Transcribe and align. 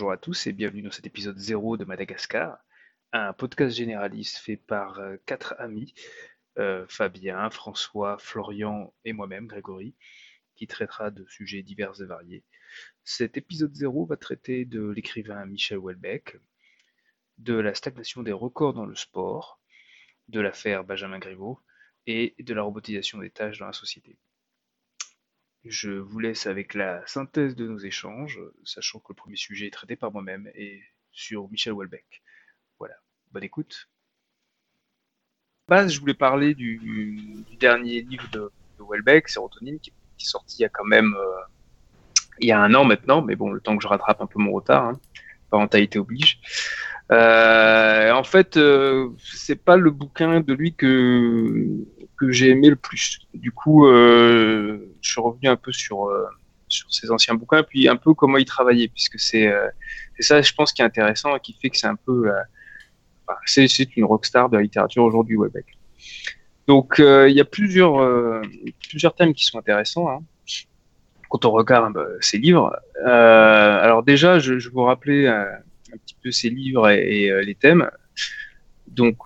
Bonjour 0.00 0.12
à 0.12 0.16
tous 0.16 0.46
et 0.46 0.52
bienvenue 0.52 0.80
dans 0.80 0.90
cet 0.90 1.06
épisode 1.06 1.36
0 1.36 1.76
de 1.76 1.84
Madagascar, 1.84 2.56
un 3.12 3.34
podcast 3.34 3.76
généraliste 3.76 4.38
fait 4.38 4.56
par 4.56 4.98
euh, 4.98 5.18
quatre 5.26 5.54
amis, 5.58 5.92
euh, 6.58 6.86
Fabien, 6.88 7.50
François, 7.50 8.16
Florian 8.16 8.94
et 9.04 9.12
moi-même, 9.12 9.46
Grégory, 9.46 9.94
qui 10.56 10.66
traitera 10.66 11.10
de 11.10 11.26
sujets 11.28 11.62
divers 11.62 12.00
et 12.00 12.06
variés. 12.06 12.44
Cet 13.04 13.36
épisode 13.36 13.74
0 13.74 14.06
va 14.06 14.16
traiter 14.16 14.64
de 14.64 14.88
l'écrivain 14.88 15.44
Michel 15.44 15.76
Houellebecq, 15.76 16.38
de 17.36 17.56
la 17.56 17.74
stagnation 17.74 18.22
des 18.22 18.32
records 18.32 18.72
dans 18.72 18.86
le 18.86 18.96
sport, 18.96 19.60
de 20.28 20.40
l'affaire 20.40 20.82
Benjamin 20.82 21.18
Griveaux 21.18 21.60
et 22.06 22.34
de 22.38 22.54
la 22.54 22.62
robotisation 22.62 23.18
des 23.18 23.30
tâches 23.30 23.58
dans 23.58 23.66
la 23.66 23.74
société. 23.74 24.18
Je 25.64 25.90
vous 25.90 26.18
laisse 26.18 26.46
avec 26.46 26.74
la 26.74 27.06
synthèse 27.06 27.54
de 27.54 27.66
nos 27.66 27.78
échanges, 27.78 28.40
sachant 28.64 28.98
que 28.98 29.12
le 29.12 29.14
premier 29.14 29.36
sujet 29.36 29.66
est 29.66 29.72
traité 29.72 29.94
par 29.94 30.10
moi-même 30.10 30.50
et 30.54 30.82
sur 31.12 31.50
Michel 31.50 31.74
Houellebecq. 31.74 32.22
Voilà, 32.78 32.94
bonne 33.32 33.44
écoute. 33.44 33.90
Base, 35.68 35.92
je 35.92 36.00
voulais 36.00 36.14
parler 36.14 36.54
du, 36.54 37.44
dernier 37.60 38.00
livre 38.00 38.28
de, 38.30 38.50
de 38.78 38.82
Houellebecq, 38.82 39.28
Sérotonine, 39.28 39.78
qui, 39.80 39.90
est 39.90 40.24
sorti 40.24 40.58
il 40.58 40.62
y 40.62 40.64
a 40.64 40.68
quand 40.68 40.84
même 40.84 41.14
euh, 41.14 41.40
il 42.40 42.48
y 42.48 42.52
a 42.52 42.60
un 42.60 42.74
an 42.74 42.84
maintenant, 42.84 43.22
mais 43.22 43.36
bon, 43.36 43.50
le 43.50 43.60
temps 43.60 43.76
que 43.76 43.82
je 43.82 43.88
rattrape 43.88 44.20
un 44.20 44.26
peu 44.26 44.38
mon 44.38 44.52
retard, 44.52 44.84
hein, 44.86 45.00
parentalité 45.50 45.98
oblige. 45.98 46.40
Euh, 47.10 48.12
en 48.12 48.22
fait, 48.22 48.56
euh, 48.56 49.08
c'est 49.18 49.62
pas 49.62 49.76
le 49.76 49.90
bouquin 49.90 50.40
de 50.40 50.54
lui 50.54 50.74
que 50.74 51.66
que 52.16 52.30
j'ai 52.30 52.50
aimé 52.50 52.68
le 52.68 52.76
plus. 52.76 53.20
Du 53.34 53.50
coup, 53.50 53.86
euh, 53.86 54.78
je 55.00 55.10
suis 55.10 55.20
revenu 55.20 55.48
un 55.48 55.56
peu 55.56 55.72
sur 55.72 56.08
sur 56.68 56.92
ses 56.92 57.10
anciens 57.10 57.34
bouquins, 57.34 57.64
puis 57.64 57.88
un 57.88 57.96
peu 57.96 58.14
comment 58.14 58.38
il 58.38 58.44
travaillait, 58.44 58.88
puisque 58.88 59.18
c'est 59.18 59.52
ça, 60.20 60.40
je 60.40 60.52
pense, 60.52 60.72
qui 60.72 60.82
est 60.82 60.84
intéressant 60.84 61.34
et 61.36 61.40
qui 61.40 61.56
fait 61.60 61.70
que 61.70 61.76
c'est 61.76 61.88
un 61.88 61.96
peu 61.96 62.30
enfin, 63.26 63.38
c'est 63.46 63.96
une 63.96 64.04
rockstar 64.04 64.48
de 64.48 64.56
la 64.56 64.62
littérature 64.62 65.02
aujourd'hui, 65.02 65.36
Webeck. 65.36 65.66
Donc, 66.68 66.96
il 67.00 67.32
y 67.32 67.40
a 67.40 67.44
plusieurs 67.44 68.42
plusieurs 68.88 69.14
thèmes 69.14 69.34
qui 69.34 69.44
sont 69.44 69.58
intéressants. 69.58 70.08
Hein 70.08 70.20
quand 71.28 71.44
on 71.44 71.52
regarde 71.52 71.96
ses 72.20 72.38
livres. 72.38 72.76
Alors 73.04 74.02
déjà, 74.02 74.40
je, 74.40 74.58
je 74.58 74.68
vous 74.68 74.82
rappeler 74.82 75.28
un 75.92 75.98
petit 75.98 76.16
peu 76.22 76.30
ses 76.30 76.50
livres 76.50 76.88
et, 76.90 77.30
euh, 77.30 77.42
les 77.42 77.54
thèmes. 77.54 77.90
Donc, 78.88 79.16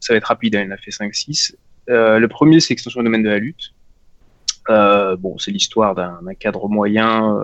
ça 0.00 0.12
va 0.12 0.18
être 0.18 0.24
rapide, 0.24 0.56
hein, 0.56 0.62
il 0.64 0.72
en 0.72 0.74
a 0.74 0.76
fait 0.76 0.90
5-6. 0.90 1.56
Euh, 1.88 2.18
le 2.18 2.28
premier, 2.28 2.60
c'est 2.60 2.72
Extension 2.72 3.00
du 3.00 3.04
domaine 3.04 3.22
de 3.22 3.28
la 3.28 3.38
lutte. 3.38 3.72
Euh, 4.68 5.16
bon, 5.16 5.38
c'est 5.38 5.52
l'histoire 5.52 5.94
d'un 5.94 6.34
cadre 6.38 6.68
moyen 6.68 7.36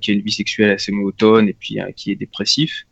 qui 0.00 0.10
a 0.10 0.14
une 0.14 0.20
vie 0.20 0.30
sexuelle 0.30 0.70
assez 0.70 0.92
monotone 0.92 1.48
et 1.48 1.52
puis 1.52 1.80
hein, 1.80 1.88
qui 1.96 2.12
est 2.12 2.14
dépressif. 2.14 2.86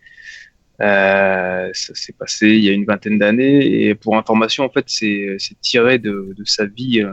ça 0.79 1.71
s'est 1.73 2.15
passé 2.15 2.49
il 2.49 2.65
y 2.65 2.69
a 2.69 2.73
une 2.73 2.85
vingtaine 2.85 3.19
d'années 3.19 3.87
et 3.87 3.95
pour 3.95 4.17
information, 4.17 4.65
en 4.65 4.71
fait, 4.71 4.87
c'est 4.89 5.37
tiré 5.61 5.99
de, 5.99 6.35
sa 6.45 6.65
vie, 6.65 7.05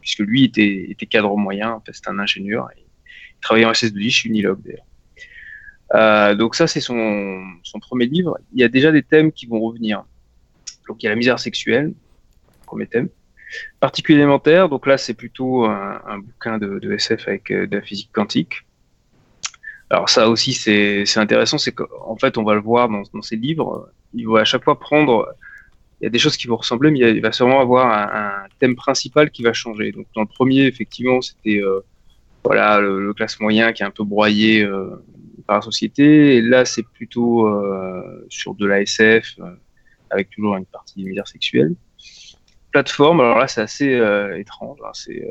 puisque 0.00 0.20
lui 0.20 0.44
était, 0.44 0.94
cadre 1.08 1.36
moyen, 1.36 1.72
en 1.72 1.82
c'est 1.90 2.08
un 2.08 2.18
ingénieur. 2.18 2.68
Et 2.76 2.80
il 2.80 3.40
travaillait 3.40 3.66
en 3.66 3.72
SS2I 3.72 4.10
chez 4.10 4.28
Unilog 4.28 4.62
d'ailleurs. 4.62 4.84
Euh, 5.94 6.34
donc 6.34 6.54
ça, 6.54 6.66
c'est 6.66 6.80
son, 6.80 7.42
premier 7.80 8.06
livre. 8.06 8.38
Il 8.52 8.60
y 8.60 8.64
a 8.64 8.68
déjà 8.68 8.90
des 8.90 9.02
thèmes 9.02 9.32
qui 9.32 9.46
vont 9.46 9.60
revenir. 9.60 10.04
Donc 10.88 11.02
il 11.02 11.06
y 11.06 11.08
a 11.08 11.10
la 11.10 11.16
misère 11.16 11.38
sexuelle, 11.38 11.92
premier 12.66 12.86
thème. 12.86 13.08
Particulier 13.78 14.18
élémentaire, 14.18 14.68
donc 14.68 14.86
là 14.86 14.98
c'est 14.98 15.14
plutôt 15.14 15.64
un, 15.64 16.18
bouquin 16.18 16.58
de, 16.58 16.92
SF 16.92 17.28
avec 17.28 17.50
euh, 17.52 17.66
de 17.66 17.76
la 17.76 17.82
physique 17.82 18.10
quantique. 18.12 18.66
Alors 19.90 20.08
ça 20.08 20.28
aussi 20.28 20.52
c'est 20.52 21.18
intéressant, 21.18 21.56
c'est 21.56 21.72
qu'en 21.72 22.16
fait 22.16 22.36
on 22.36 22.42
va 22.42 22.54
le 22.54 22.60
voir 22.60 22.88
dans, 22.88 23.02
dans 23.12 23.22
ces 23.22 23.36
livres, 23.36 23.88
il 24.12 24.26
va 24.26 24.40
à 24.40 24.44
chaque 24.44 24.64
fois 24.64 24.78
prendre, 24.80 25.28
il 26.00 26.04
y 26.04 26.06
a 26.06 26.10
des 26.10 26.18
choses 26.18 26.36
qui 26.36 26.48
vont 26.48 26.56
ressembler, 26.56 26.90
mais 26.90 26.98
il 26.98 27.20
va 27.20 27.30
sûrement 27.30 27.60
avoir 27.60 27.92
un, 27.92 28.46
thème 28.58 28.74
principal 28.74 29.30
qui 29.30 29.42
va 29.42 29.52
changer. 29.52 29.92
Donc 29.92 30.06
dans 30.16 30.22
le 30.22 30.26
premier 30.26 30.62
effectivement 30.62 31.20
c'était 31.20 31.60
euh, 31.62 31.80
voilà 32.42 32.80
le, 32.80 33.14
classe 33.14 33.38
moyen 33.38 33.72
qui 33.72 33.84
est 33.84 33.86
un 33.86 33.90
peu 33.90 34.04
broyé 34.04 34.66
par 35.46 35.56
la 35.56 35.62
société. 35.62 36.36
Et 36.36 36.42
là, 36.42 36.64
c'est 36.64 36.82
plutôt 36.82 37.46
euh, 37.46 38.26
sur 38.28 38.54
de 38.54 38.66
l'ASF, 38.66 39.38
euh, 39.38 39.54
avec 40.10 40.30
toujours 40.30 40.56
une 40.56 40.66
partie 40.66 41.02
de 41.02 41.08
misère 41.08 41.28
sexuelle. 41.28 41.74
Plateforme, 42.70 43.20
alors 43.20 43.38
là, 43.38 43.48
c'est 43.48 43.60
assez 43.60 43.94
euh, 43.94 44.38
étrange. 44.38 44.78
Hein, 44.84 44.90
c'est 44.92 45.26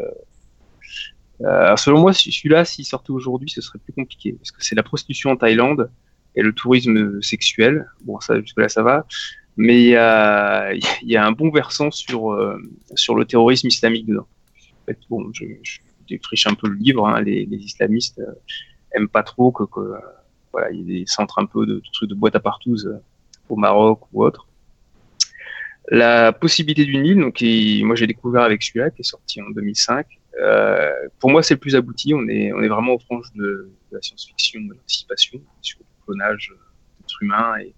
selon 1.78 2.00
moi, 2.00 2.14
celui-là, 2.14 2.64
s'il 2.64 2.86
sortait 2.86 3.12
aujourd'hui, 3.12 3.50
ce 3.50 3.60
serait 3.60 3.80
plus 3.80 3.92
compliqué, 3.92 4.34
parce 4.34 4.52
que 4.52 4.64
c'est 4.64 4.76
la 4.76 4.84
prostitution 4.84 5.32
en 5.32 5.36
Thaïlande 5.36 5.92
et 6.36 6.42
le 6.42 6.54
tourisme 6.54 7.22
sexuel. 7.22 7.86
Bon, 8.06 8.20
ça, 8.22 8.40
jusque-là, 8.40 8.70
ça 8.70 8.82
va. 8.82 9.06
Mais 9.58 9.82
il 9.82 9.90
y 9.90 9.96
a, 9.96 10.72
un 11.18 11.32
bon 11.34 11.52
versant 11.52 11.92
sur, 11.92 12.38
sur 12.96 13.16
le 13.16 13.26
terrorisme 13.26 13.68
islamique 13.68 14.06
dedans. 14.06 14.28
En 14.82 14.86
fait, 14.86 14.98
bon, 15.10 15.30
je, 15.34 15.46
je 15.64 15.80
défriche 16.08 16.48
un 16.48 16.54
peu 16.54 16.70
le 16.70 16.76
livre. 16.76 17.08
Hein, 17.08 17.22
les, 17.22 17.46
islamistes 17.52 18.22
aiment 18.94 19.10
pas 19.10 19.24
trop 19.24 19.52
que, 19.52 19.64
que 19.64 19.96
voilà, 20.52 20.72
il 20.72 20.80
y 20.80 20.82
ait 20.82 21.00
des 21.00 21.06
centres 21.08 21.40
un 21.40 21.46
peu 21.46 21.66
de, 21.66 21.82
trucs 21.94 22.10
de 22.10 22.16
boîte 22.16 22.36
à 22.36 22.40
partouze 22.40 22.88
euh, 22.88 23.02
au 23.50 23.56
Maroc 23.56 24.02
ou 24.14 24.24
autre. 24.24 24.48
La 25.90 26.32
possibilité 26.32 26.86
d'une 26.86 27.06
île, 27.06 27.20
donc 27.20 27.42
moi 27.86 27.96
j'ai 27.96 28.08
découvert 28.08 28.44
avec 28.44 28.64
celui-là 28.64 28.90
qui 28.90 29.02
est 29.02 29.06
sorti 29.06 29.42
en 29.42 29.50
2005. 29.50 30.06
Euh, 30.40 30.92
pour 31.20 31.30
moi, 31.30 31.44
c'est 31.44 31.56
le 31.56 31.60
plus 31.60 31.76
abouti. 31.76 32.14
On 32.14 32.28
est, 32.28 32.52
on 32.54 32.62
est 32.62 32.68
vraiment 32.68 32.94
aux 32.94 33.00
franges 33.00 33.32
de, 33.36 33.70
de 33.92 33.96
la 33.96 34.02
science-fiction, 34.02 34.62
de 34.62 34.74
l'anticipation 34.74 35.42
sur 35.62 35.80
le 35.80 36.06
clonage 36.06 36.54
d'êtres 37.00 37.22
humains 37.22 37.58
et, 37.60 37.74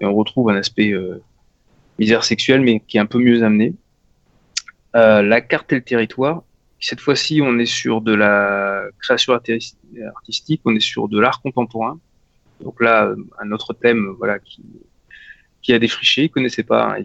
on 0.00 0.14
retrouve 0.14 0.48
un 0.50 0.54
aspect 0.54 0.92
euh, 0.92 1.20
misère 1.98 2.22
sexuelle, 2.22 2.60
mais 2.60 2.78
qui 2.78 2.98
est 2.98 3.00
un 3.00 3.06
peu 3.06 3.18
mieux 3.18 3.42
amené. 3.42 3.74
Euh, 4.94 5.22
la 5.22 5.40
carte 5.40 5.72
et 5.72 5.74
le 5.74 5.82
territoire, 5.82 6.44
cette 6.80 7.00
fois-ci, 7.00 7.40
on 7.42 7.58
est 7.58 7.66
sur 7.66 8.00
de 8.00 8.14
la 8.14 8.84
création 9.00 9.32
artistique, 9.32 10.60
on 10.64 10.74
est 10.74 10.80
sur 10.80 11.08
de 11.08 11.18
l'art 11.18 11.40
contemporain. 11.40 11.98
Donc 12.60 12.80
là, 12.80 13.14
un 13.40 13.52
autre 13.52 13.74
thème, 13.74 14.14
voilà, 14.18 14.38
qui, 14.38 14.62
qui 15.62 15.72
a 15.72 15.78
défriché, 15.78 16.24
il 16.24 16.30
connaissait 16.30 16.62
pas, 16.62 16.94
hein, 16.94 17.02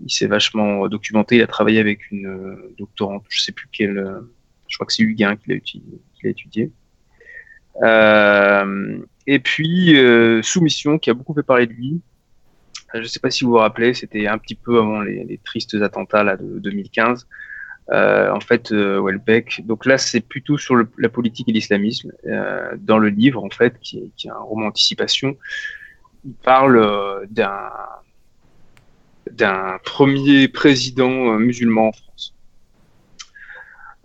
il 0.00 0.10
s'est, 0.10 0.26
vachement 0.26 0.88
documenté, 0.88 1.36
il 1.36 1.42
a 1.42 1.46
travaillé 1.46 1.80
avec 1.80 2.10
une 2.10 2.26
euh, 2.26 2.74
doctorante, 2.78 3.24
je 3.28 3.40
sais 3.40 3.52
plus 3.52 3.68
quelle, 3.72 4.22
je 4.68 4.76
crois 4.76 4.86
que 4.86 4.92
c'est 4.92 5.02
Huguin 5.02 5.36
qui 5.36 5.50
l'a 5.50 5.56
étudié. 5.56 6.00
étudié. 6.22 6.72
Euh, 7.82 8.98
et 9.26 9.38
puis 9.38 9.96
euh, 9.96 10.42
Soumission, 10.42 10.98
qui 10.98 11.10
a 11.10 11.14
beaucoup 11.14 11.34
fait 11.34 11.42
parler 11.42 11.66
de 11.66 11.72
lui. 11.72 12.00
Je 12.94 13.00
ne 13.00 13.04
sais 13.04 13.20
pas 13.20 13.30
si 13.30 13.44
vous 13.44 13.50
vous 13.50 13.58
rappelez, 13.58 13.92
c'était 13.94 14.26
un 14.26 14.38
petit 14.38 14.54
peu 14.54 14.78
avant 14.78 15.02
les, 15.02 15.38
tristes 15.44 15.74
attentats 15.74 16.36
de 16.36 16.58
2015. 16.58 17.26
Euh, 17.90 18.30
en 18.30 18.40
fait, 18.40 18.70
euh, 18.70 19.00
Welbeck. 19.00 19.62
Donc 19.64 19.86
là, 19.86 19.96
c'est 19.96 20.20
plutôt 20.20 20.58
sur 20.58 20.74
le, 20.74 20.88
la 20.98 21.08
politique 21.08 21.48
et 21.48 21.52
l'islamisme. 21.52 22.12
Euh, 22.26 22.76
dans 22.78 22.98
le 22.98 23.08
livre, 23.08 23.42
en 23.42 23.48
fait, 23.48 23.78
qui 23.80 23.98
est, 23.98 24.10
qui 24.16 24.28
est 24.28 24.30
un 24.30 24.38
roman 24.38 24.66
anticipation, 24.66 25.36
il 26.26 26.34
parle 26.34 26.76
euh, 26.76 27.24
d'un 27.30 27.70
d'un 29.30 29.78
premier 29.84 30.48
président 30.48 31.34
euh, 31.34 31.38
musulman 31.38 31.88
en 31.88 31.92
France. 31.92 32.34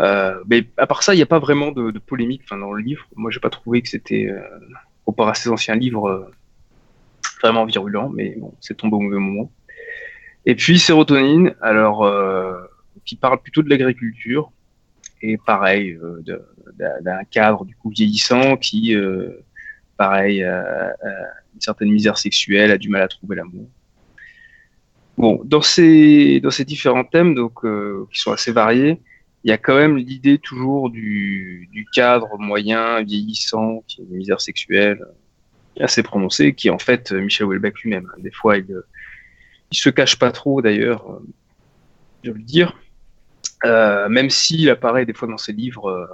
Euh, 0.01 0.35
mais 0.47 0.65
à 0.77 0.87
part 0.87 1.03
ça, 1.03 1.13
il 1.13 1.17
n'y 1.17 1.23
a 1.23 1.27
pas 1.27 1.39
vraiment 1.39 1.71
de, 1.71 1.91
de 1.91 1.99
polémique 1.99 2.43
dans 2.49 2.73
le 2.73 2.81
livre. 2.81 3.05
Moi, 3.15 3.31
j'ai 3.31 3.39
pas 3.39 3.49
trouvé 3.49 3.81
que 3.81 3.89
c'était, 3.89 4.29
comparé 5.05 5.31
à 5.31 5.33
ses 5.33 5.49
anciens 5.49 5.75
livres, 5.75 6.29
vraiment 7.41 7.65
virulent, 7.65 8.09
mais 8.09 8.35
bon, 8.37 8.53
c'est 8.59 8.75
tombé 8.75 8.95
au 8.95 8.99
mauvais 8.99 9.19
moment. 9.19 9.49
Et 10.45 10.55
puis, 10.55 10.77
Sérotonine, 10.77 11.55
alors, 11.61 12.03
qui 13.05 13.15
parle 13.15 13.41
plutôt 13.41 13.61
de 13.61 13.69
l'agriculture. 13.69 14.51
Et 15.21 15.37
pareil 15.37 15.97
euh, 16.03 16.21
d'un 17.01 17.23
cadre 17.23 17.65
du 17.65 17.75
coup 17.75 17.89
vieillissant 17.89 18.57
qui 18.57 18.93
euh, 18.93 19.29
pareil 19.97 20.43
a, 20.43 20.95
une 21.53 21.61
certaine 21.61 21.91
misère 21.91 22.17
sexuelle 22.17 22.71
a 22.71 22.77
du 22.77 22.89
mal 22.89 23.01
à 23.01 23.07
trouver 23.07 23.37
l'amour. 23.37 23.67
Bon 25.17 25.41
dans 25.45 25.61
ces 25.61 26.41
dans 26.41 26.51
ces 26.51 26.65
différents 26.65 27.05
thèmes 27.05 27.35
donc 27.35 27.63
euh, 27.63 28.05
qui 28.11 28.19
sont 28.19 28.31
assez 28.31 28.51
variés 28.51 28.99
il 29.45 29.49
y 29.49 29.53
a 29.53 29.57
quand 29.57 29.75
même 29.75 29.97
l'idée 29.97 30.37
toujours 30.37 30.89
du, 30.89 31.69
cadre 31.93 32.37
moyen 32.37 33.01
vieillissant 33.03 33.83
qui 33.87 34.01
a 34.01 34.03
une 34.05 34.17
misère 34.17 34.41
sexuelle 34.41 35.05
assez 35.79 36.03
prononcée 36.03 36.53
qui 36.53 36.67
est 36.67 36.71
en 36.71 36.79
fait 36.79 37.11
Michel 37.11 37.47
Houellebecq 37.47 37.79
lui-même. 37.81 38.09
Des 38.17 38.31
fois 38.31 38.57
il 38.57 38.83
il 39.71 39.77
se 39.77 39.89
cache 39.89 40.17
pas 40.17 40.31
trop 40.31 40.61
d'ailleurs 40.61 41.21
je 42.23 42.31
veux 42.31 42.37
le 42.37 42.43
dire 42.43 42.75
euh, 43.65 44.09
même 44.09 44.29
s'il 44.29 44.69
apparaît 44.69 45.05
des 45.05 45.13
fois 45.13 45.27
dans 45.27 45.37
ses 45.37 45.53
livres, 45.53 45.89
euh, 45.89 46.07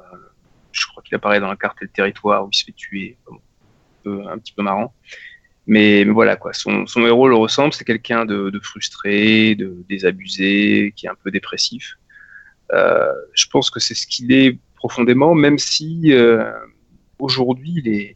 je 0.71 0.85
crois 0.87 1.01
qu'il 1.03 1.15
apparaît 1.15 1.39
dans 1.39 1.49
la 1.49 1.55
carte 1.55 1.81
et 1.81 1.85
le 1.85 1.91
territoire 1.91 2.45
où 2.45 2.49
il 2.51 2.55
se 2.55 2.63
fait 2.63 2.73
tuer, 2.73 3.17
un, 4.05 4.37
petit 4.37 4.53
peu 4.53 4.61
marrant. 4.61 4.93
Mais, 5.65 6.03
voilà 6.03 6.35
quoi, 6.35 6.53
son, 6.53 6.85
héros 6.97 7.27
le 7.27 7.35
ressemble, 7.35 7.73
c'est 7.73 7.83
quelqu'un 7.83 8.25
de, 8.25 8.59
frustré, 8.61 9.55
de 9.55 9.83
désabusé, 9.87 10.93
qui 10.95 11.05
est 11.05 11.09
un 11.09 11.17
peu 11.23 11.31
dépressif. 11.31 11.95
Euh, 12.71 13.13
je 13.33 13.47
pense 13.47 13.69
que 13.69 13.79
c'est 13.79 13.95
ce 13.95 14.07
qu'il 14.07 14.31
est 14.31 14.57
profondément, 14.75 15.35
même 15.35 15.57
si 15.57 16.13
aujourd'hui, 17.19 17.73
il 17.77 17.87
est, 17.87 18.15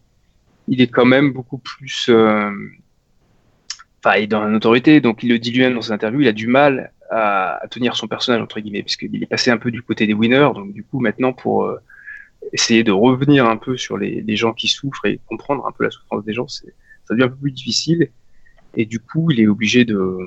il 0.67 0.81
est 0.81 0.87
quand 0.87 1.05
même 1.05 1.31
beaucoup 1.31 1.57
plus. 1.57 2.09
Enfin, 2.09 4.17
il 4.17 4.23
est 4.23 4.27
dans 4.27 4.45
l'autorité, 4.45 4.99
donc 4.99 5.23
il 5.23 5.29
le 5.29 5.39
dit 5.39 5.51
lui-même 5.51 5.75
dans 5.75 5.81
ses 5.81 5.91
interviews, 5.91 6.21
il 6.21 6.27
a 6.27 6.33
du 6.33 6.47
mal 6.47 6.91
à, 7.13 7.61
tenir 7.69 7.95
son 7.95 8.07
personnage, 8.07 8.41
entre 8.41 8.59
guillemets, 8.59 8.83
puisqu'il 8.83 9.21
est 9.21 9.27
passé 9.27 9.51
un 9.51 9.57
peu 9.57 9.71
du 9.71 9.81
côté 9.81 10.07
des 10.07 10.13
winners, 10.13 10.49
donc 10.53 10.73
du 10.73 10.83
coup, 10.83 10.99
maintenant, 10.99 11.33
pour 11.33 11.65
euh, 11.65 11.77
essayer 12.51 12.83
de 12.83 12.91
revenir 12.91 13.45
un 13.45 13.57
peu 13.57 13.77
sur 13.77 13.97
les, 13.97 14.35
gens 14.35 14.53
qui 14.53 14.67
souffrent 14.67 15.05
et 15.05 15.19
comprendre 15.27 15.65
un 15.67 15.71
peu 15.71 15.83
la 15.83 15.91
souffrance 15.91 16.25
des 16.25 16.33
gens, 16.33 16.47
ça 16.47 16.65
devient 17.11 17.23
un 17.23 17.29
peu 17.29 17.35
plus 17.35 17.51
difficile, 17.51 18.09
et 18.75 18.85
du 18.85 18.99
coup, 18.99 19.31
il 19.31 19.39
est 19.39 19.47
obligé 19.47 19.85
de, 19.85 20.17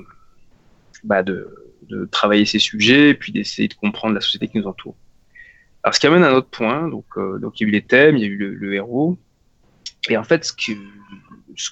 bah, 1.03 1.23
de, 1.23 1.53
de 1.89 2.05
travailler 2.05 2.45
ses 2.45 2.59
sujets, 2.59 3.09
et 3.09 3.13
puis 3.13 3.31
d'essayer 3.31 3.67
de 3.67 3.73
comprendre 3.73 4.13
la 4.13 4.21
société 4.21 4.47
qui 4.47 4.57
nous 4.57 4.67
entoure. 4.67 4.95
Alors, 5.83 5.93
ce 5.95 5.99
qui 5.99 6.07
amène 6.07 6.23
à 6.23 6.31
un 6.31 6.35
autre 6.35 6.49
point, 6.49 6.87
donc, 6.87 7.05
euh, 7.17 7.37
donc 7.39 7.59
il 7.59 7.63
y 7.63 7.65
a 7.65 7.69
eu 7.69 7.71
les 7.71 7.81
thèmes, 7.81 8.17
il 8.17 8.21
y 8.21 8.25
a 8.25 8.27
eu 8.27 8.37
le, 8.37 8.73
héros, 8.73 9.17
et 10.09 10.17
en 10.17 10.23
fait, 10.23 10.43
ce 10.43 10.51
qu'on 10.53 10.75
ce 11.55 11.69
ce 11.69 11.71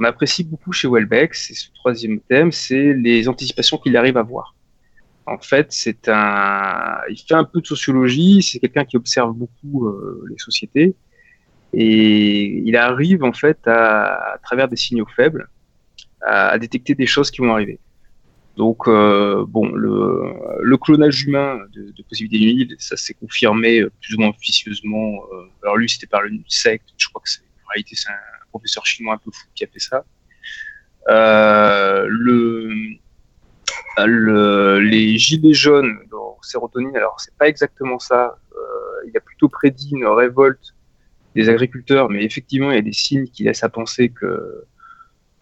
qu'on 0.00 0.06
apprécie 0.06 0.44
beaucoup 0.44 0.72
chez 0.72 0.88
Welbeck, 0.88 1.34
c'est 1.34 1.54
ce 1.54 1.68
troisième 1.74 2.20
thème, 2.20 2.52
c'est 2.52 2.94
les 2.94 3.28
anticipations 3.28 3.76
qu'il 3.76 3.96
arrive 3.98 4.16
à 4.16 4.22
voir. 4.22 4.54
En 5.26 5.38
fait, 5.38 5.66
c'est 5.70 6.08
un, 6.08 6.98
il 7.10 7.18
fait 7.18 7.34
un 7.34 7.44
peu 7.44 7.60
de 7.60 7.66
sociologie, 7.66 8.42
c'est 8.42 8.58
quelqu'un 8.58 8.86
qui 8.86 8.96
observe 8.96 9.34
beaucoup 9.34 9.86
euh, 9.86 10.24
les 10.30 10.38
sociétés, 10.38 10.94
et 11.74 12.62
il 12.64 12.76
arrive 12.76 13.22
en 13.22 13.34
fait 13.34 13.58
à, 13.66 14.34
à 14.34 14.38
travers 14.38 14.68
des 14.68 14.76
signaux 14.76 15.06
faibles 15.14 15.48
à, 16.22 16.58
détecter 16.58 16.94
des 16.94 17.06
choses 17.06 17.30
qui 17.30 17.42
vont 17.42 17.52
arriver. 17.52 17.78
Donc, 18.56 18.88
euh, 18.88 19.44
bon, 19.46 19.68
le, 19.68 20.32
le, 20.60 20.76
clonage 20.76 21.24
humain 21.24 21.58
de, 21.72 21.92
de 21.92 22.02
possibilités 22.02 22.54
nulle, 22.54 22.76
ça 22.78 22.96
s'est 22.96 23.14
confirmé 23.14 23.80
euh, 23.80 23.92
plus 24.00 24.14
ou 24.14 24.20
moins 24.20 24.30
officieusement. 24.30 25.20
Alors 25.62 25.76
lui, 25.76 25.88
c'était 25.88 26.06
par 26.06 26.24
une 26.24 26.42
secte. 26.48 26.88
Je 26.98 27.08
crois 27.08 27.22
que 27.22 27.30
c'est 27.30 27.42
réalité 27.70 27.94
c'est 27.96 28.08
professeur 28.50 28.86
chinois 28.86 29.14
un 29.14 29.18
peu 29.18 29.30
fou 29.32 29.46
qui 29.54 29.64
a 29.64 29.66
fait 29.66 29.78
ça. 29.78 30.04
le, 31.08 32.74
le, 33.98 34.78
les 34.80 35.18
gilets 35.18 35.54
jaunes 35.54 35.98
dans 36.10 36.38
sérotonine, 36.42 36.96
alors 36.96 37.18
c'est 37.20 37.34
pas 37.36 37.48
exactement 37.48 37.98
ça. 37.98 38.38
il 39.06 39.16
a 39.16 39.20
plutôt 39.20 39.48
prédit 39.48 39.90
une 39.92 40.06
révolte 40.06 40.74
des 41.34 41.48
agriculteurs, 41.48 42.10
mais 42.10 42.24
effectivement, 42.24 42.70
il 42.70 42.74
y 42.74 42.78
a 42.78 42.82
des 42.82 42.92
signes 42.92 43.26
qui 43.26 43.44
laissent 43.44 43.64
à 43.64 43.68
penser 43.68 44.08
que, 44.08 44.64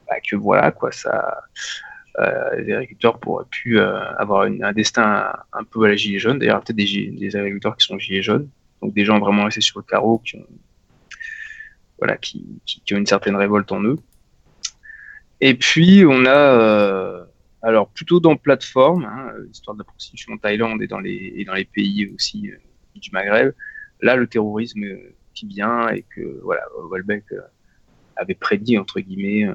bah, 0.07 0.17
que 0.21 0.37
voilà, 0.37 0.71
quoi, 0.71 0.93
ça 0.93 1.45
euh, 2.19 2.57
les 2.57 2.73
agriculteurs 2.73 3.21
pourraient 3.21 3.47
pu 3.49 3.79
euh, 3.79 4.01
avoir 4.17 4.43
un 4.43 4.73
destin 4.73 5.33
un, 5.53 5.65
peu 5.65 5.85
à 5.85 5.89
la 5.89 5.97
gilet 5.97 6.19
jaune. 6.19 6.41
D'ailleurs, 6.41 6.63
peut-être 6.63 6.77
des, 6.77 7.11
des, 7.17 7.37
agriculteurs 7.37 7.77
qui 7.77 7.87
sont 7.87 7.99
gilets 7.99 8.23
jaunes, 8.23 8.49
donc 8.83 8.93
des 8.93 9.05
gens 9.05 9.21
vraiment 9.21 9.45
restés 9.45 9.61
sur 9.61 9.79
le 9.79 9.85
carreau, 9.85 10.19
qui 10.19 10.37
ont, 10.37 10.47
voilà, 11.99 12.17
qui, 12.17 12.61
qui, 12.65 12.95
ont 12.95 12.99
une 12.99 13.07
certaine 13.07 13.37
révolte 13.37 13.73
en 13.73 13.83
eux. 13.83 13.99
Et 15.41 15.55
puis, 15.55 16.05
on 16.07 16.25
a, 16.25 16.31
euh, 16.31 17.25
alors 17.63 17.89
plutôt 17.89 18.21
dans 18.21 18.37
plateforme, 18.37 19.05
hein, 19.05 19.33
l'histoire 19.47 19.75
de 19.75 19.81
la 19.81 19.85
prostitution 19.85 20.35
en 20.35 20.39
Thaïlande 20.39 20.83
et 20.83 20.87
dans 20.87 21.01
les, 21.01 21.35
et 21.37 21.45
dans 21.45 21.55
les 21.55 21.65
pays 21.65 22.11
aussi 22.15 22.51
du 22.95 23.11
Maghreb, 23.13 23.53
là, 24.01 24.17
le 24.17 24.27
terrorisme 24.27 24.85
qui 25.35 25.47
vient 25.47 25.89
et 25.89 26.05
que, 26.15 26.41
voilà, 26.43 26.63
Welbeck 26.91 27.25
avait 28.17 28.35
prédit, 28.35 28.79
entre 28.79 29.01
guillemets, 29.01 29.49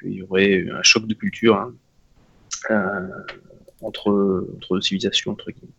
qu'il 0.00 0.12
y 0.12 0.22
aurait 0.22 0.66
un 0.70 0.82
choc 0.82 1.06
de 1.06 1.14
culture. 1.14 1.56
Hein, 1.56 1.74
euh, 2.70 3.08
entre, 3.80 4.46
entre 4.56 4.80
civilisations, 4.80 5.30
entre 5.30 5.50
guillemets. 5.52 5.72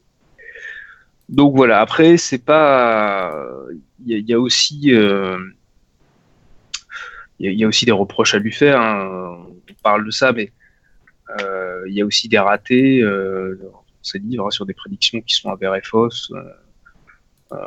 Donc 1.28 1.56
voilà, 1.56 1.82
après, 1.82 2.18
c'est 2.18 2.44
pas. 2.44 3.46
Il 4.06 4.18
y, 4.18 4.34
a 4.34 4.40
aussi. 4.40 4.94
Euh, 4.94 5.38
il 7.40 7.54
y, 7.54 7.64
a 7.64 7.68
aussi 7.68 7.86
des 7.86 7.92
reproches 7.92 8.34
à 8.34 8.40
lui 8.40 8.52
faire. 8.52 8.80
Hein. 8.82 9.46
On 9.70 9.74
parle 9.84 10.06
de 10.06 10.12
ça, 10.12 10.34
mais 10.34 10.52
euh, 11.42 11.84
il 11.88 11.94
y 11.94 12.02
a 12.02 12.06
aussi 12.06 12.28
des 12.28 12.40
ratés 12.40 13.02
dans 13.02 13.84
ses 14.02 14.20
livres 14.20 14.48
hein, 14.48 14.52
sur 14.52 14.66
des 14.66 14.74
prédictions 14.74 15.22
qui 15.22 15.36
sont 15.36 15.50
avérées 15.50 15.82
fausses. 15.84 16.32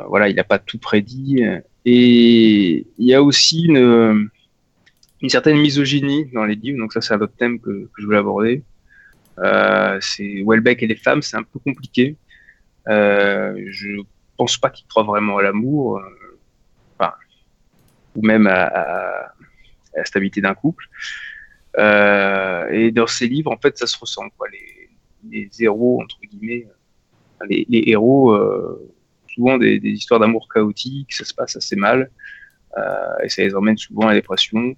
voilà, 0.07 0.29
il 0.29 0.35
n'a 0.35 0.43
pas 0.43 0.59
tout 0.59 0.77
prédit. 0.77 1.43
Et 1.85 2.87
il 2.97 3.05
y 3.05 3.13
a 3.13 3.21
aussi 3.21 3.65
une, 3.65 4.29
certaine 5.27 5.57
misogynie 5.57 6.25
dans 6.33 6.45
les 6.45 6.55
livres. 6.55 6.79
Donc 6.79 6.93
ça, 6.93 7.01
c'est 7.01 7.13
un 7.13 7.21
autre 7.21 7.35
thème 7.37 7.59
que, 7.59 7.89
je 7.97 8.05
voulais 8.05 8.17
aborder. 8.17 8.63
Euh, 9.39 9.97
c'est 10.01 10.43
Welbeck 10.45 10.83
et 10.83 10.87
les 10.87 10.95
femmes, 10.95 11.21
c'est 11.21 11.37
un 11.37 11.43
peu 11.43 11.59
compliqué. 11.59 12.15
Euh, 12.87 13.55
je 13.69 14.01
pense 14.37 14.57
pas 14.57 14.69
qu'il 14.69 14.85
croit 14.87 15.03
vraiment 15.03 15.37
à 15.37 15.43
l'amour, 15.43 15.97
euh, 15.97 16.39
enfin, 16.97 17.13
ou 18.15 18.25
même 18.25 18.47
à, 18.47 19.33
la 19.95 20.05
stabilité 20.05 20.41
d'un 20.41 20.53
couple. 20.53 20.85
Euh, 21.77 22.69
et 22.69 22.91
dans 22.91 23.07
ces 23.07 23.27
livres, 23.27 23.51
en 23.51 23.57
fait, 23.57 23.77
ça 23.77 23.87
se 23.87 23.97
ressent. 23.97 24.29
Quoi. 24.37 24.47
Les, 24.51 25.49
héros, 25.59 26.01
entre 26.01 26.19
guillemets, 26.21 26.67
les, 27.49 27.65
les 27.69 27.83
héros, 27.87 28.31
euh, 28.33 28.91
souvent 29.33 29.57
des, 29.57 29.79
histoires 29.83 30.19
d'amour 30.19 30.47
chaotiques, 30.53 31.13
ça 31.13 31.25
se 31.25 31.33
passe 31.33 31.55
assez 31.55 31.75
mal, 31.75 32.11
euh, 32.77 33.15
et 33.23 33.29
ça 33.29 33.41
les 33.41 33.55
emmène 33.55 33.77
souvent 33.77 34.07
à 34.07 34.09
la 34.09 34.15
dépression, 34.15 34.75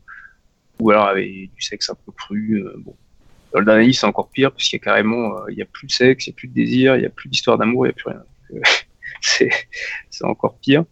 ou 0.79 0.91
alors 0.91 1.07
avec 1.07 1.29
du 1.29 1.61
sexe 1.61 1.89
un 1.89 1.95
peu 1.95 2.11
cru. 2.11 2.63
bon, 2.77 2.95
dans 3.55 3.61
le 3.61 3.65
dernier 3.65 3.93
c'est 3.93 4.05
encore 4.05 4.29
pire, 4.29 4.51
parce 4.51 4.65
qu'il 4.65 4.77
y 4.77 4.81
a 4.81 4.83
carrément, 4.83 5.37
euh, 5.37 5.45
il 5.49 5.57
y 5.57 5.61
a 5.61 5.65
plus 5.65 5.87
de 5.87 5.91
sexe, 5.93 6.27
il 6.27 6.31
n'y 6.31 6.33
a 6.33 6.35
plus 6.35 6.47
de 6.49 6.53
désir, 6.53 6.97
il 6.97 6.99
n'y 6.99 7.05
a 7.05 7.09
plus 7.09 7.29
d'histoire 7.29 7.57
d'amour, 7.57 7.85
il 7.85 7.89
n'y 7.89 7.91
a 7.91 7.93
plus 7.93 8.09
rien. 8.09 8.23
Euh, 8.53 8.59
c'est, 10.09 10.25
encore 10.25 10.57
pire. 10.59 10.83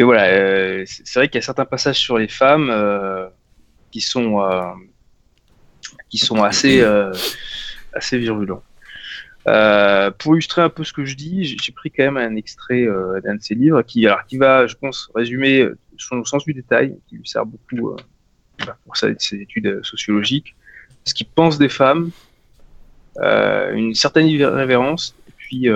Mais 0.00 0.04
voilà, 0.04 0.28
euh, 0.28 0.84
c'est 0.86 1.18
vrai 1.18 1.28
qu'il 1.28 1.34
y 1.34 1.42
a 1.42 1.44
certains 1.44 1.66
passages 1.66 1.98
sur 1.98 2.16
les 2.16 2.26
femmes 2.26 2.74
qui 3.90 4.00
sont 4.00 4.40
qui 6.08 6.16
sont 6.16 6.42
assez 6.42 6.82
assez 7.92 8.16
virulents. 8.16 8.62
pour 9.44 10.34
illustrer 10.34 10.62
un 10.62 10.70
peu 10.70 10.84
ce 10.84 10.94
que 10.94 11.04
je 11.04 11.14
dis, 11.16 11.44
j'ai 11.44 11.72
pris 11.72 11.90
quand 11.90 12.04
même 12.04 12.16
un 12.16 12.34
extrait 12.36 12.86
d'un 13.22 13.34
de 13.34 13.42
ses 13.42 13.54
livres 13.54 13.82
qui, 13.82 14.06
alors, 14.06 14.24
qui 14.24 14.38
va, 14.38 14.66
je 14.66 14.74
pense, 14.74 15.10
résumer 15.14 15.68
son 15.98 16.24
sens 16.24 16.46
du 16.46 16.54
détail, 16.54 16.96
qui 17.06 17.16
lui 17.16 17.28
sert 17.28 17.44
beaucoup 17.44 17.94
bah, 18.66 18.78
pour 18.86 18.96
ses 18.96 19.14
études 19.32 19.80
sociologiques 19.84 20.56
ce 21.04 21.14
qu'ils 21.14 21.26
pensent 21.26 21.58
des 21.58 21.68
femmes, 21.68 22.10
euh, 23.18 23.72
une 23.74 23.94
certaine 23.94 24.26
irrévérence, 24.26 25.14
et 25.28 25.32
puis, 25.36 25.68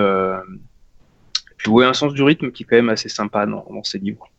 euh, 1.67 1.71
ouais, 1.71 1.85
un 1.85 1.93
sens 1.93 2.13
du 2.13 2.23
rythme 2.23 2.51
qui 2.51 2.63
est 2.63 2.65
quand 2.65 2.75
même 2.75 2.89
assez 2.89 3.09
sympa 3.09 3.45
dans, 3.45 3.83
ces 3.83 3.99
livres. 3.99 4.29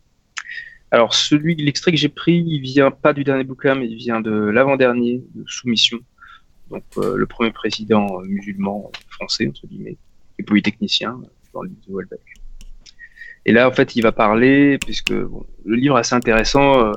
Alors, 0.90 1.14
celui, 1.14 1.56
l'extrait 1.56 1.90
que 1.90 1.96
j'ai 1.96 2.08
pris, 2.08 2.44
il 2.46 2.60
vient 2.60 2.90
pas 2.90 3.12
du 3.12 3.24
dernier 3.24 3.44
bouquin, 3.44 3.74
mais 3.74 3.88
il 3.88 3.96
vient 3.96 4.20
de 4.20 4.30
l'avant-dernier, 4.30 5.22
de 5.34 5.44
Soumission. 5.46 5.98
Donc, 6.70 6.84
euh, 6.96 7.16
le 7.16 7.26
premier 7.26 7.50
président 7.50 8.20
musulman 8.22 8.90
français, 9.08 9.48
entre 9.48 9.66
guillemets, 9.66 9.98
et 10.38 10.42
polytechnicien 10.42 11.20
dans 11.52 11.62
le 11.62 11.68
livre 11.70 11.80
de 11.88 11.94
Welbeck. 11.94 12.20
Et 13.46 13.52
là, 13.52 13.68
en 13.68 13.72
fait, 13.72 13.94
il 13.94 14.02
va 14.02 14.12
parler, 14.12 14.78
puisque 14.78 15.10
le 15.10 15.46
livre 15.64 15.96
est 15.96 16.00
assez 16.00 16.14
intéressant, 16.14 16.84
euh, 16.84 16.92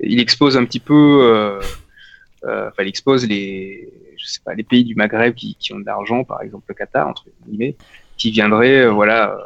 il 0.00 0.20
expose 0.20 0.56
un 0.56 0.64
petit 0.64 0.80
peu 0.80 1.20
euh, 1.22 1.60
euh, 2.44 2.68
enfin, 2.68 2.82
il 2.82 2.88
expose 2.88 3.26
les, 3.26 3.92
je 4.16 4.26
sais 4.26 4.40
pas, 4.44 4.54
les 4.54 4.62
pays 4.62 4.84
du 4.84 4.94
Maghreb 4.94 5.34
qui 5.34 5.72
ont 5.72 5.78
de 5.78 5.84
l'argent, 5.84 6.24
par 6.24 6.42
exemple 6.42 6.64
le 6.68 6.74
Qatar, 6.74 7.06
entre 7.08 7.26
guillemets, 7.46 7.76
qui 8.16 8.30
viendraient, 8.30 8.86
euh, 8.86 8.90
voilà, 8.90 9.38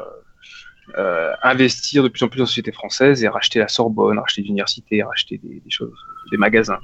euh, 0.97 1.33
investir 1.43 2.03
de 2.03 2.09
plus 2.09 2.23
en 2.23 2.27
plus 2.27 2.37
dans 2.37 2.43
la 2.43 2.47
société 2.47 2.71
française 2.71 3.23
et 3.23 3.27
racheter 3.27 3.59
la 3.59 3.67
Sorbonne, 3.67 4.19
racheter 4.19 4.41
l'université, 4.41 5.03
racheter 5.03 5.39
des, 5.43 5.61
choses, 5.69 5.93
des 6.31 6.37
magasins. 6.37 6.79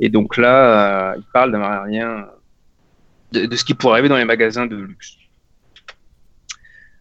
Et 0.00 0.08
donc 0.08 0.36
là, 0.36 1.14
il 1.16 1.24
parle 1.32 1.52
d'un 1.52 1.82
rien 1.82 2.26
de, 3.32 3.56
ce 3.56 3.64
qui 3.64 3.74
pourrait 3.74 3.94
arriver 3.94 4.08
dans 4.08 4.16
les 4.16 4.24
magasins 4.24 4.66
de 4.66 4.76
luxe. 4.76 5.16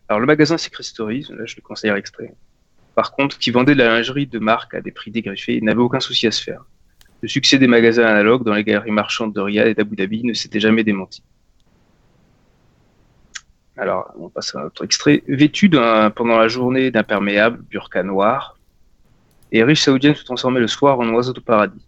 Alors 0.09 0.19
le 0.19 0.25
magasin 0.25 0.57
Secret 0.57 0.83
Stories, 0.83 1.27
là 1.29 1.45
je 1.45 1.55
le 1.55 1.61
conseille 1.61 1.89
à 1.89 1.97
extrait. 1.97 2.33
Par 2.95 3.13
contre, 3.13 3.37
qui 3.37 3.51
vendait 3.51 3.73
de 3.73 3.79
la 3.79 3.95
lingerie 3.95 4.27
de 4.27 4.39
marque 4.39 4.73
à 4.73 4.81
des 4.81 4.91
prix 4.91 5.11
dégriffés, 5.11 5.61
n'avait 5.61 5.79
aucun 5.79 5.99
souci 5.99 6.27
à 6.27 6.31
se 6.31 6.43
faire. 6.43 6.65
Le 7.21 7.27
succès 7.27 7.57
des 7.57 7.67
magasins 7.67 8.05
analogues 8.05 8.43
dans 8.43 8.53
les 8.53 8.63
galeries 8.63 8.91
marchandes 8.91 9.33
de 9.33 9.39
Riyad 9.39 9.67
et 9.67 9.73
d'Abu 9.73 9.95
Dhabi 9.95 10.23
ne 10.23 10.33
s'était 10.33 10.59
jamais 10.59 10.83
démenti. 10.83 11.23
Alors, 13.77 14.11
on 14.17 14.29
passe 14.29 14.53
à 14.55 14.59
un 14.59 14.65
autre 14.65 14.83
extrait. 14.83 15.23
Vêtu 15.27 15.69
pendant 15.69 16.37
la 16.37 16.47
journée 16.47 16.91
d'imperméable, 16.91 17.63
burqa 17.69 18.03
noir, 18.03 18.57
et 19.51 19.63
riche 19.63 19.81
saoudienne 19.81 20.15
se 20.15 20.23
transformait 20.23 20.59
le 20.59 20.67
soir 20.67 20.99
en 20.99 21.09
oiseau 21.09 21.33
de 21.33 21.39
paradis. 21.39 21.85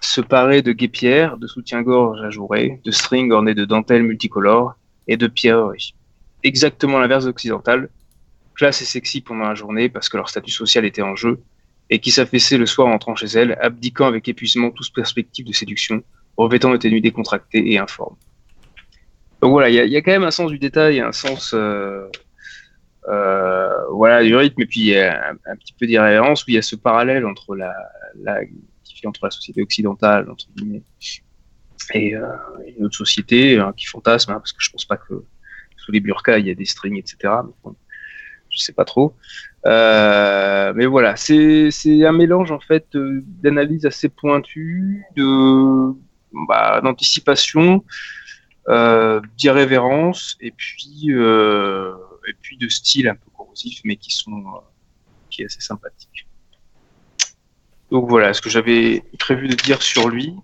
Se 0.00 0.20
parer 0.20 0.62
de 0.62 0.72
guépières, 0.72 1.36
de 1.36 1.46
soutien-gorge 1.46 2.20
ajourés, 2.22 2.80
de 2.84 2.90
strings 2.90 3.32
ornés 3.32 3.54
de 3.54 3.64
dentelles 3.64 4.02
multicolores 4.02 4.76
et 5.08 5.16
de 5.16 5.26
pierreries. 5.26 5.94
Exactement 6.42 6.98
l'inverse 6.98 7.26
occidental, 7.26 7.88
classe 8.54 8.82
et 8.82 8.84
sexy 8.84 9.20
pendant 9.20 9.44
la 9.44 9.54
journée 9.54 9.88
parce 9.88 10.08
que 10.08 10.16
leur 10.16 10.28
statut 10.28 10.50
social 10.50 10.84
était 10.84 11.02
en 11.02 11.16
jeu, 11.16 11.40
et 11.90 11.98
qui 11.98 12.10
s'affaissait 12.10 12.58
le 12.58 12.66
soir 12.66 12.88
en 12.88 12.92
entrant 12.92 13.14
chez 13.14 13.26
elle, 13.26 13.58
abdiquant 13.60 14.06
avec 14.06 14.28
épuisement 14.28 14.70
toute 14.70 14.92
perspective 14.92 15.46
de 15.46 15.52
séduction, 15.52 16.02
revêtant 16.36 16.70
de 16.70 16.76
tenues 16.76 17.00
décontractées 17.00 17.72
et 17.72 17.78
informes. 17.78 18.16
Donc 19.40 19.50
voilà, 19.50 19.68
il 19.68 19.74
y, 19.74 19.96
a 19.96 20.02
quand 20.02 20.12
même 20.12 20.24
un 20.24 20.30
sens 20.30 20.50
du 20.50 20.58
détail, 20.58 21.00
un 21.00 21.12
sens, 21.12 21.54
euh, 21.54 22.08
voilà 23.90 24.22
du 24.22 24.34
rythme 24.34 24.62
et 24.62 24.66
puis 24.66 24.96
a 24.96 25.30
un, 25.30 25.56
petit 25.56 25.74
peu 25.78 25.86
d'irrévérence 25.86 26.42
où 26.42 26.50
il 26.50 26.54
y 26.54 26.58
a 26.58 26.62
ce 26.62 26.74
parallèle 26.74 27.26
entre 27.26 27.54
la, 27.54 27.74
la 28.20 28.40
entre 29.04 29.26
la 29.26 29.30
société 29.30 29.62
occidentale 29.62 30.28
entre 30.28 30.46
guillemets 30.56 30.82
et 31.94 32.14
une 32.76 32.86
autre 32.86 32.96
société 32.96 33.62
qui 33.76 33.86
fantasme 33.86 34.32
hein, 34.32 34.38
parce 34.38 34.52
que 34.52 34.64
je 34.64 34.70
pense 34.70 34.84
pas 34.84 34.96
que 34.96 35.22
sous 35.76 35.92
les 35.92 36.00
burkas 36.00 36.38
il 36.38 36.46
y 36.48 36.50
a 36.50 36.54
des 36.54 36.64
strings 36.64 36.98
etc 36.98 37.28
je 38.56 38.62
sais 38.62 38.72
pas 38.72 38.84
trop. 38.84 39.14
Euh, 39.66 40.72
mais 40.74 40.86
voilà, 40.86 41.16
c'est 41.16 41.70
un 42.04 42.12
mélange 42.12 42.50
en 42.50 42.60
fait 42.60 42.86
d'analyse 42.94 43.86
assez 43.86 44.08
pointue, 44.08 45.04
de 45.16 45.92
bah, 46.48 46.80
d'anticipation, 46.82 47.84
euh, 47.84 47.84
d'irrévérence 49.36 50.36
et 50.40 50.50
puis 50.50 51.06
euh, 51.10 51.94
et 52.28 52.34
puis 52.40 52.56
de 52.56 52.68
style 52.68 53.08
un 53.08 53.14
peu 53.14 53.30
corrosif, 53.36 53.80
mais 53.84 53.96
qui 53.96 54.10
sont 54.10 54.44
qui 55.30 55.42
est 55.42 55.46
assez 55.46 55.60
sympathique. 55.60 56.26
Donc 57.90 58.08
voilà 58.08 58.34
ce 58.34 58.40
que 58.40 58.50
j'avais 58.50 59.02
prévu 59.18 59.48
de 59.48 59.54
dire 59.54 59.82
sur 59.82 60.08
lui. 60.08 60.34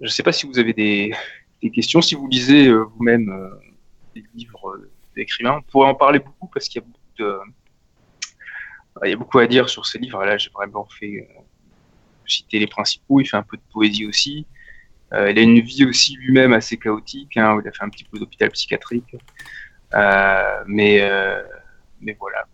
Je 0.00 0.06
ne 0.06 0.10
sais 0.10 0.24
pas 0.24 0.32
si 0.32 0.46
vous 0.46 0.58
avez 0.58 0.72
des, 0.72 1.14
des 1.62 1.70
questions, 1.70 2.02
si 2.02 2.16
vous 2.16 2.26
lisez 2.26 2.72
vous-même 2.72 3.50
des 4.14 4.24
livres 4.34 4.80
d'écrivains. 5.14 5.58
On 5.58 5.62
pourrait 5.62 5.88
en 5.88 5.94
parler 5.94 6.18
beaucoup 6.18 6.48
parce 6.48 6.68
qu'il 6.68 6.82
y 6.82 6.84
a 6.84 6.86
beaucoup 6.86 7.44
il 9.02 9.10
y 9.10 9.12
a 9.12 9.16
beaucoup 9.16 9.38
à 9.38 9.46
dire 9.46 9.68
sur 9.68 9.86
ce 9.86 9.98
livre. 9.98 10.24
Là, 10.24 10.36
j'ai 10.36 10.50
vraiment 10.50 10.86
fait 10.86 11.28
euh, 11.28 11.42
citer 12.26 12.58
les 12.58 12.66
principaux. 12.66 13.20
Il 13.20 13.26
fait 13.26 13.36
un 13.36 13.42
peu 13.42 13.56
de 13.56 13.62
poésie 13.72 14.06
aussi. 14.06 14.46
Euh, 15.12 15.30
il 15.30 15.38
a 15.38 15.42
une 15.42 15.60
vie 15.60 15.84
aussi 15.84 16.16
lui-même 16.16 16.52
assez 16.52 16.76
chaotique. 16.76 17.36
Hein, 17.36 17.54
où 17.54 17.60
il 17.60 17.68
a 17.68 17.72
fait 17.72 17.84
un 17.84 17.88
petit 17.88 18.04
peu 18.04 18.18
d'hôpital 18.18 18.50
psychiatrique. 18.50 19.16
Euh, 19.94 20.64
mais, 20.66 21.08
mais 22.00 22.16
voilà. 22.18 22.44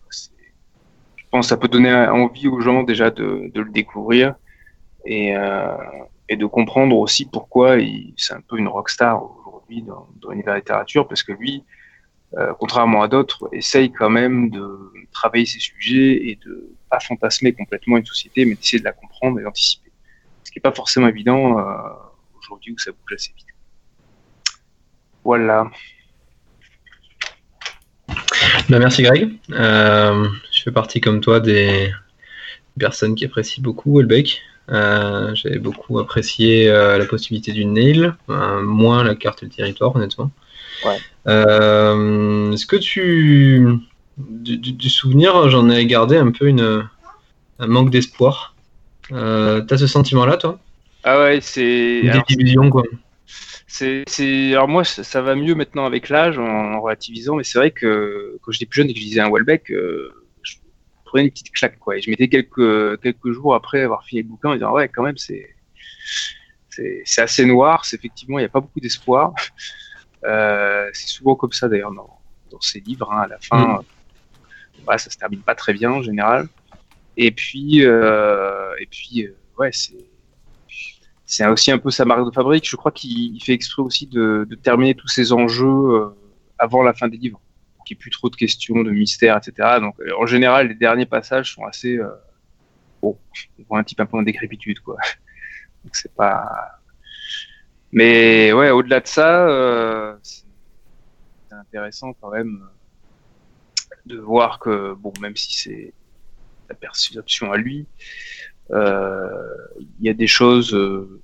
Je 1.17 1.25
pense 1.31 1.47
que 1.47 1.51
ça 1.51 1.57
peut 1.57 1.69
donner 1.69 1.95
envie 1.95 2.49
aux 2.49 2.61
gens 2.61 2.83
déjà 2.83 3.11
de, 3.11 3.51
le 3.55 3.71
découvrir 3.71 4.35
et, 5.05 5.33
et, 6.29 6.37
de 6.37 6.47
comprendre 6.47 6.97
aussi 6.97 7.25
pourquoi 7.25 7.77
c'est 8.17 8.35
un 8.35 8.41
peu 8.41 8.59
une 8.59 8.67
rockstar 8.67 9.23
aujourd'hui 9.23 9.83
dans, 9.83 10.09
dans 10.21 10.31
l'univers 10.31 10.55
de 10.55 10.59
littérature, 10.59 11.07
parce 11.07 11.23
que 11.23 11.31
lui, 11.31 11.65
euh, 12.39 12.55
contrairement 12.59 13.03
à 13.03 13.09
d'autres, 13.09 13.49
essaye 13.53 13.91
quand 13.91 14.11
même 14.11 14.51
de 14.51 14.93
travailler 15.11 15.47
ces 15.47 15.59
sujets 15.59 16.29
et 16.29 16.39
de 16.47 16.77
pas 16.89 17.01
fantasmer 17.01 17.53
complètement 17.53 17.97
une 17.97 18.07
société, 18.07 18.45
mais 18.45 18.55
d'essayer 18.55 18.79
de 18.79 18.85
la 18.85 18.93
comprendre 18.93 19.41
et 19.41 19.43
d'anticiper. 19.43 19.91
Ce 20.45 20.53
qui 20.53 20.59
n'est 20.59 20.63
pas 20.63 20.73
forcément 20.73 21.09
évident 21.09 21.59
euh, 21.59 21.63
aujourd'hui 22.51 22.73
où 22.73 22.79
ça 22.79 22.91
bouge 22.91 23.15
assez 23.15 23.33
vite. 23.37 23.47
Voilà. 25.25 25.71
Bah, 28.69 28.79
merci 28.79 29.03
Greg. 29.03 29.31
Euh, 29.51 30.29
je 30.53 30.63
fais 30.63 30.73
partie 30.73 31.01
comme 31.01 31.21
toi 31.21 31.41
des 31.41 31.93
personnes 32.79 33.15
qui 33.15 33.25
apprécient 33.25 33.63
beaucoup 33.63 33.97
Welbeck. 33.97 34.41
Euh, 34.71 35.35
J'avais 35.35 35.59
beaucoup 35.59 35.99
apprécié 35.99 36.69
la 36.69 37.05
possibilité 37.07 37.53
d'une 37.53 37.75
nail, 37.75 38.13
moins 38.29 39.05
la 39.05 39.15
carte 39.15 39.45
du 39.45 39.51
territoire 39.51 39.95
honnêtement. 39.97 40.31
Euh, 41.27 42.53
est-ce 42.53 42.67
que 42.67 42.77
tu. 42.77 43.67
Du, 44.19 44.91
souvenir, 44.91 45.49
j'en 45.49 45.71
ai 45.71 45.87
gardé 45.87 46.17
un 46.17 46.31
peu 46.31 46.47
une, 46.47 46.87
un 47.59 47.67
manque 47.67 47.91
d'espoir. 47.91 48.55
Euh, 49.13 49.63
T'as 49.63 49.79
ce 49.79 49.87
sentiment-là, 49.87 50.37
toi? 50.37 50.59
Ah 51.05 51.19
ouais, 51.21 51.41
c'est. 51.41 52.01
Une 52.29 52.71
quoi. 52.71 52.83
C'est, 53.67 54.53
alors 54.53 54.69
moi 54.69 54.85
ça 54.85 55.23
va 55.23 55.37
mieux 55.37 55.55
maintenant 55.55 55.87
avec 55.87 56.09
l'âge 56.09 56.39
en, 56.39 56.81
relativisant, 56.81 57.37
mais 57.37 57.45
c'est 57.45 57.59
vrai 57.59 57.71
que 57.71 58.39
quand 58.43 58.51
j'étais 58.51 58.67
plus 58.67 58.83
jeune 58.83 58.91
et 58.91 58.95
que 58.95 58.99
je 58.99 59.05
lisais 59.05 59.21
un 59.21 59.31
Welbeck, 59.31 59.71
euh, 59.71 60.13
je 60.43 60.57
prenais 61.05 61.25
une 61.25 61.31
petite 61.31 61.53
claque 61.53 61.79
quoi. 61.79 61.97
Et 61.97 62.03
je 62.03 62.11
mettais 62.11 62.29
quelques 62.29 63.01
quelques 63.01 63.31
jours 63.31 63.55
après 63.55 63.83
avoir 63.83 64.05
fini 64.05 64.23
le 64.23 64.29
bouquin 64.29 64.51
en 64.51 64.55
disant 64.55 64.73
ouais 64.73 64.89
quand 64.89 65.05
même 65.05 65.17
c'est 65.17 65.49
c'est, 67.05 67.21
assez 67.21 67.45
noir, 67.45 67.85
c'est 67.85 67.97
effectivement 67.97 68.39
il 68.39 68.43
n'y 68.43 68.47
a 68.47 68.51
pas 68.51 68.61
beaucoup 68.61 68.81
d'espoir. 68.81 69.35
Euh, 70.25 70.91
c'est 70.93 71.09
souvent 71.09 71.35
comme 71.35 71.53
ça 71.53 71.67
d'ailleurs 71.67 71.93
dans, 71.93 72.21
dans, 72.51 72.61
ces 72.61 72.81
livres. 72.81 73.11
Hein, 73.11 73.23
à 73.23 73.27
la 73.27 73.39
fin, 73.39 73.79
mm. 73.79 73.85
bah, 74.85 74.99
ça 74.99 75.09
se 75.09 75.17
termine 75.17 75.41
pas 75.41 75.55
très 75.55 75.73
bien 75.73 75.91
en 75.91 76.03
général. 76.03 76.47
Et 77.17 77.31
puis, 77.31 77.87
euh, 77.87 78.75
et 78.79 78.85
puis, 78.85 79.25
euh, 79.25 79.35
ouais, 79.59 79.71
c'est 79.73 79.97
c'est 81.31 81.47
aussi 81.47 81.71
un 81.71 81.79
peu 81.79 81.91
sa 81.91 82.05
marque 82.05 82.27
de 82.27 82.31
fabrique. 82.31 82.69
Je 82.69 82.77
crois 82.77 82.93
qu'il 82.93 83.43
fait 83.43 83.53
exprès 83.53 83.83
aussi 83.83 84.07
de, 84.07 84.49
terminer 84.63 84.95
tous 84.95 85.09
ses 85.09 85.33
enjeux 85.33 86.13
avant 86.59 86.83
la 86.83 86.93
fin 86.93 87.09
des 87.09 87.17
livres, 87.17 87.41
pour 87.77 87.85
qu'il 87.85 87.97
n'y 87.97 88.01
ait 88.01 88.03
plus 88.03 88.11
trop 88.11 88.29
de 88.29 88.37
questions, 88.37 88.83
de 88.83 88.91
mystères, 88.91 89.37
etc. 89.37 89.79
Donc, 89.81 89.97
en 90.19 90.27
général, 90.27 90.69
les 90.69 90.75
derniers 90.75 91.07
passages 91.07 91.55
sont 91.55 91.65
assez 91.65 91.99
bon, 93.01 93.17
on 93.59 93.63
voit 93.69 93.79
un 93.79 93.85
type 93.85 94.01
un 94.01 94.07
peu 94.07 94.17
en 94.17 94.23
décrépitude, 94.23 94.81
quoi. 94.81 94.97
Donc, 95.85 95.95
c'est 95.95 96.13
pas 96.15 96.81
mais 97.93 98.53
ouais, 98.53 98.71
au-delà 98.71 99.01
de 99.01 99.07
ça, 99.07 99.49
euh, 99.49 100.17
c'est 100.23 100.45
intéressant 101.51 102.13
quand 102.13 102.31
même 102.31 102.69
de 104.07 104.19
voir 104.19 104.61
que, 104.61 104.95
bon, 104.95 105.13
même 105.21 105.37
si 105.37 105.59
c'est 105.59 105.93
la 106.69 106.77
perception 106.77 107.51
à 107.53 107.57
lui, 107.57 107.81
euh, 107.81 108.50
il 108.73 110.07
y 110.07 110.09
a 110.09 110.15
des 110.15 110.27
choses, 110.27 110.75
euh, 110.75 111.21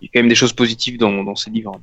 il 0.00 0.06
y 0.06 0.08
a 0.08 0.10
quand 0.12 0.20
même 0.20 0.28
des 0.28 0.34
choses 0.34 0.52
positives 0.52 0.98
dans, 0.98 1.24
dans 1.24 1.34
ses 1.34 1.50
livres. 1.50 1.80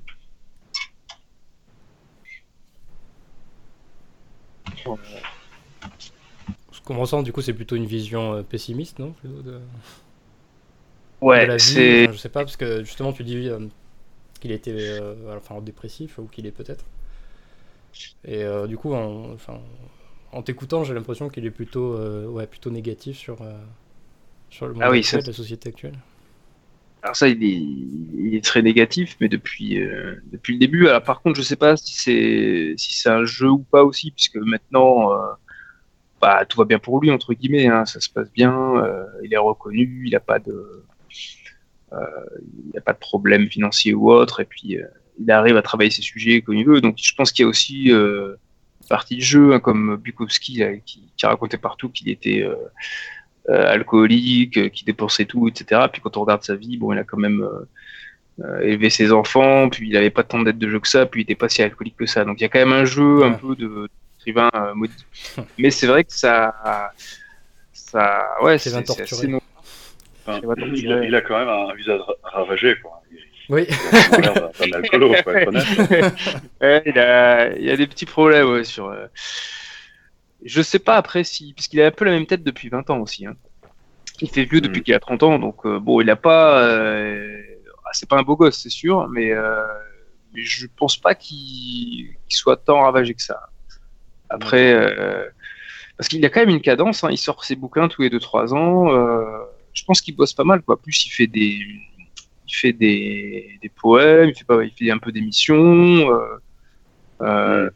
Ce 6.72 6.82
qu'on 6.84 6.98
ressent, 6.98 7.22
du 7.24 7.32
coup, 7.32 7.42
c'est 7.42 7.54
plutôt 7.54 7.76
une 7.76 7.86
vision 7.86 8.44
pessimiste, 8.44 9.00
non 9.00 9.14
Ouais, 11.22 11.60
c'est. 11.60 12.12
je 12.12 12.18
sais 12.18 12.30
pas, 12.30 12.44
parce 12.44 12.58
que 12.58 12.84
justement, 12.84 13.14
tu 13.14 13.24
dis 13.24 13.50
qu'il 14.42 14.52
était 14.52 14.74
euh, 14.76 15.38
enfin, 15.38 15.62
dépressif, 15.62 16.18
ou 16.18 16.26
qu'il 16.26 16.46
est 16.46 16.52
peut-être. 16.52 16.84
Et 18.26 18.44
euh, 18.44 18.68
du 18.68 18.78
coup, 18.78 18.94
en, 18.94 19.32
enfin, 19.32 19.60
en 20.32 20.42
t'écoutant, 20.42 20.84
j'ai 20.84 20.94
l'impression 20.94 21.30
qu'il 21.30 21.46
est 21.46 21.52
plutôt, 21.52 21.94
euh, 21.94 22.26
ouais, 22.28 22.48
plutôt 22.48 22.72
négatif 22.72 23.18
sur, 23.18 23.38
sur 24.52 24.68
le 24.68 24.74
monde 24.74 24.84
ah 24.86 24.92
oui, 24.92 25.00
actuel, 25.00 25.24
la 25.26 25.34
société 25.34 25.70
actuelle. 25.70 25.98
Alors 27.02 27.16
ça, 27.16 27.28
il 27.28 27.44
est, 27.44 27.48
il 27.48 28.36
est 28.36 28.44
très 28.44 28.62
négatif, 28.62 29.18
mais 29.20 29.28
depuis, 29.28 29.80
depuis 30.32 30.54
le 30.54 30.60
début. 30.60 30.88
Alors 30.88 31.02
par 31.02 31.22
contre, 31.22 31.38
je 31.38 31.42
sais 31.42 31.56
pas 31.56 31.76
si 31.76 31.96
c'est 31.96 32.76
si 32.78 32.94
c'est 32.94 33.10
un 33.10 33.26
jeu 33.26 33.50
ou 33.50 33.58
pas 33.60 33.84
aussi, 33.84 34.12
puisque 34.12 34.36
maintenant, 34.36 35.10
bah, 36.22 36.46
tout 36.46 36.60
va 36.60 36.66
bien 36.66 36.78
pour 36.78 37.02
lui 37.02 37.10
entre 37.10 37.34
guillemets. 37.34 37.66
Hein, 37.66 37.88
ça 37.88 38.00
se 38.00 38.10
passe 38.10 38.32
bien. 38.32 38.86
il 39.24 39.34
est 39.34 39.38
reconnu. 39.38 40.04
Il 40.06 40.12
n'a 40.12 40.20
pas 40.20 40.38
de 40.38 40.84
il 41.92 42.78
a 42.78 42.82
pas 42.82 42.94
de 42.94 43.00
problème 43.00 43.50
financier 43.50 43.94
ou 43.94 44.12
autre, 44.12 44.40
et 44.40 44.46
puis 44.46 44.78
euh, 44.78 44.86
il 45.20 45.30
arrive 45.32 45.58
à 45.58 45.62
travailler 45.62 45.92
ses 45.92 46.02
sujets 46.02 46.42
comme 46.42 46.56
il 46.56 46.66
veut. 46.66 46.82
Donc 46.82 46.96
je 46.98 47.14
pense 47.14 47.32
qu'il 47.32 47.44
y 47.44 47.46
a 47.46 47.50
aussi 47.50 47.92
euh, 47.92 48.36
partie 48.90 49.18
de 49.18 49.22
jeu, 49.22 49.54
hein, 49.54 49.60
comme 49.60 49.98
Bukowski 49.98 50.64
qui, 50.86 51.12
qui, 51.16 51.26
racontait 51.26 51.58
partout 51.58 51.90
qu'il 51.90 52.10
était 52.10 52.44
euh, 52.44 52.56
alcoolique, 53.48 54.72
qu'il 54.72 54.86
dépensait 54.86 55.26
tout, 55.26 55.48
etc. 55.48 55.82
Puis 55.92 56.02
quand 56.02 56.16
on 56.18 56.22
regarde 56.22 56.44
sa 56.44 56.56
vie, 56.56 56.78
bon, 56.78 56.94
il 56.94 57.00
a 57.00 57.04
quand 57.04 57.18
même 57.18 57.48
élevé 58.62 58.90
ses 58.90 59.12
enfants, 59.12 59.70
puis 59.70 59.88
il 59.90 59.94
n'avait 59.94 60.10
pas 60.10 60.24
tant 60.24 60.42
d'aide 60.42 60.58
de 60.58 60.70
jeu 60.70 60.80
que 60.80 60.88
ça, 60.88 61.06
puis 61.06 61.22
il 61.22 61.24
n'était 61.24 61.36
pas 61.36 61.50
si 61.50 61.62
alcoolique 61.62 61.98
que 61.98 62.06
ça. 62.06 62.24
Donc 62.24 62.40
il 62.40 62.44
y 62.44 62.46
a 62.46 62.50
quand 62.50 62.60
même 62.60 62.74
un 62.74 62.86
jeu 62.86 63.24
un 63.24 63.34
peu 63.34 63.56
de 63.56 63.90
écrivain 64.20 64.50
maudit. 64.76 65.06
Mais 65.58 65.72
c'est 65.72 65.88
vrai 65.88 66.04
que 66.04 66.14
ça, 66.14 66.54
ça, 67.74 68.28
ouais, 68.42 68.58
c'est 68.58 68.74
assez 68.76 69.28
il, 70.28 71.16
a, 71.16 71.22
quand 71.22 71.40
même 71.40 71.50
un 71.50 71.74
visage 71.74 72.00
ravagé, 72.24 72.76
quoi. 72.82 73.02
Oui. 73.50 73.66
Il 73.68 74.26
a 74.26 74.32
pas 74.32 74.68
mal 74.68 74.90
colo, 74.90 75.14
faut 75.24 75.32
être 75.32 75.48
honnête. 75.48 75.64
il, 76.86 77.00
a, 77.00 77.58
il 77.58 77.70
a 77.70 77.76
des 77.76 77.88
petits 77.88 78.06
problèmes 78.06 78.50
ouais, 78.50 78.64
sur. 78.64 78.88
Euh... 78.88 79.08
Je 80.44 80.62
sais 80.62 80.80
pas 80.80 80.96
après 80.96 81.24
si. 81.24 81.54
Puisqu'il 81.54 81.82
a 81.82 81.88
un 81.88 81.92
peu 81.92 82.06
la 82.06 82.12
même 82.12 82.26
tête 82.26 82.44
depuis 82.44 82.70
20 82.70 82.90
ans 82.90 83.00
aussi. 83.00 83.26
Hein. 83.26 83.36
Il 84.22 84.30
fait 84.30 84.46
vieux 84.46 84.62
depuis 84.62 84.82
mm. 84.82 84.84
qu'il 84.84 84.94
a 84.94 85.00
30 85.00 85.24
ans, 85.24 85.40
donc 85.40 85.66
euh, 85.66 85.80
bon, 85.80 86.02
il 86.02 86.10
a 86.10 86.16
pas. 86.16 86.64
Euh... 86.64 87.42
Ah, 87.86 87.90
c'est 87.94 88.08
pas 88.08 88.18
un 88.18 88.24
beau 88.24 88.36
gosse, 88.36 88.60
c'est 88.60 88.70
sûr, 88.70 89.08
mais, 89.10 89.32
euh, 89.32 89.64
mais 90.34 90.44
je 90.44 90.68
pense 90.76 90.98
pas 90.98 91.16
qu'il 91.16 92.16
soit 92.30 92.58
tant 92.58 92.82
ravagé 92.82 93.14
que 93.14 93.22
ça. 93.22 93.50
Après. 94.30 94.74
Euh, 94.74 95.28
parce 95.98 96.08
qu'il 96.08 96.26
a 96.26 96.30
quand 96.30 96.40
même 96.40 96.50
une 96.50 96.62
cadence, 96.62 97.04
hein. 97.04 97.10
il 97.12 97.18
sort 97.18 97.44
ses 97.44 97.56
bouquins 97.56 97.88
tous 97.88 98.02
les 98.02 98.10
2-3 98.10 98.56
ans. 98.56 98.88
Je 99.74 99.84
pense 99.86 100.02
qu'il 100.02 100.16
bosse 100.16 100.34
pas 100.34 100.44
mal, 100.44 100.62
quoi. 100.64 100.82
Plus 100.82 101.06
il 101.06 101.10
fait 101.10 101.28
des, 101.28 101.60
il 102.52 102.56
fait 102.56 102.74
des, 102.74 103.60
des 103.62 103.70
poèmes, 103.70 104.30
il 104.30 104.36
fait 104.36 104.44
pas, 104.44 104.64
il 104.64 104.72
fait 104.72 104.92
un 104.92 104.98
peu 104.98 105.12
d'émissions. 105.12 106.12
Euh, 106.12 106.38
euh, 107.22 107.70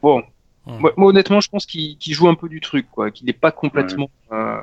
bon, 0.00 0.22
moi, 0.66 0.92
honnêtement, 0.96 1.40
je 1.40 1.50
pense 1.50 1.66
qu'il 1.66 1.98
joue 2.00 2.28
un 2.28 2.34
peu 2.34 2.48
du 2.48 2.60
truc, 2.60 2.86
quoi. 2.90 3.10
Qu'il 3.10 3.26
n'est 3.26 3.32
pas 3.32 3.52
complètement, 3.52 4.10
euh, 4.32 4.60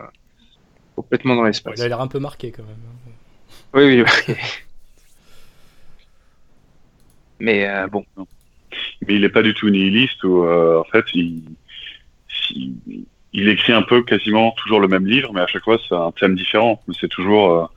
complètement 0.96 1.36
dans 1.36 1.44
l'espace. 1.44 1.76
Il 1.78 1.84
a 1.84 1.88
l'air 1.88 2.02
un 2.02 2.08
peu 2.08 2.20
marqué 2.20 2.52
quand 2.52 2.64
même. 2.64 2.78
Oui, 3.74 4.02
oui. 4.02 4.36
Mais 7.40 7.68
bon. 7.88 8.06
Mais 9.08 9.16
il 9.16 9.22
n'est 9.22 9.30
pas 9.30 9.42
du 9.42 9.56
tout 9.56 9.70
nihiliste 9.70 10.24
ou 10.24 10.46
en 10.46 10.84
fait 10.84 11.06
il 11.16 11.42
il, 13.34 13.50
écrit 13.50 13.74
un 13.74 13.82
peu 13.82 14.04
quasiment 14.04 14.52
toujours 14.52 14.80
le 14.80 14.88
même 14.88 15.08
livre, 15.08 15.34
mais 15.34 15.42
à 15.42 15.48
chaque 15.48 15.64
fois 15.64 15.80
c'est 15.90 15.96
un 15.96 16.12
thème 16.12 16.36
différent. 16.36 16.84
Mais 16.88 16.94
c'est 17.00 17.08
toujours 17.08 17.74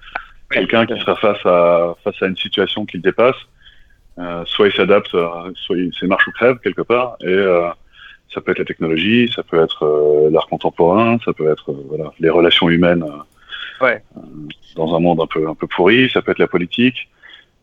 quelqu'un 0.51 0.85
qui 0.85 0.99
sera 1.01 1.17
face 1.17 1.47
à 1.47 1.95
face 2.05 2.23
à 2.23 2.27
une 2.27 2.37
situation 2.37 2.85
qu'il 2.85 3.01
dépasse. 3.01 3.37
soit 4.45 4.67
il 4.67 4.73
s'adapte, 4.75 5.17
soit 5.55 5.77
c'est 5.99 6.07
marche 6.07 6.27
ou 6.27 6.33
crève 6.33 6.59
quelque 6.59 6.83
part, 6.83 7.17
et 7.23 7.35
ça 8.35 8.41
peut 8.41 8.51
être 8.51 8.59
la 8.59 8.65
technologie, 8.65 9.31
ça 9.35 9.43
peut 9.43 9.63
être 9.63 10.29
l'art 10.31 10.47
contemporain, 10.49 11.19
ça 11.25 11.33
peut 11.33 11.51
être 11.51 11.73
voilà 11.89 12.13
les 12.21 12.31
relations 12.31 12.69
humaines 12.69 13.05
ouais. 13.81 14.03
dans 14.77 14.95
un 14.95 15.01
monde 15.01 15.21
un 15.21 15.27
peu 15.27 15.49
un 15.49 15.55
peu 15.55 15.67
pourri, 15.67 16.11
ça 16.11 16.21
peut 16.21 16.33
être 16.33 16.39
la 16.39 16.49
politique. 16.49 17.09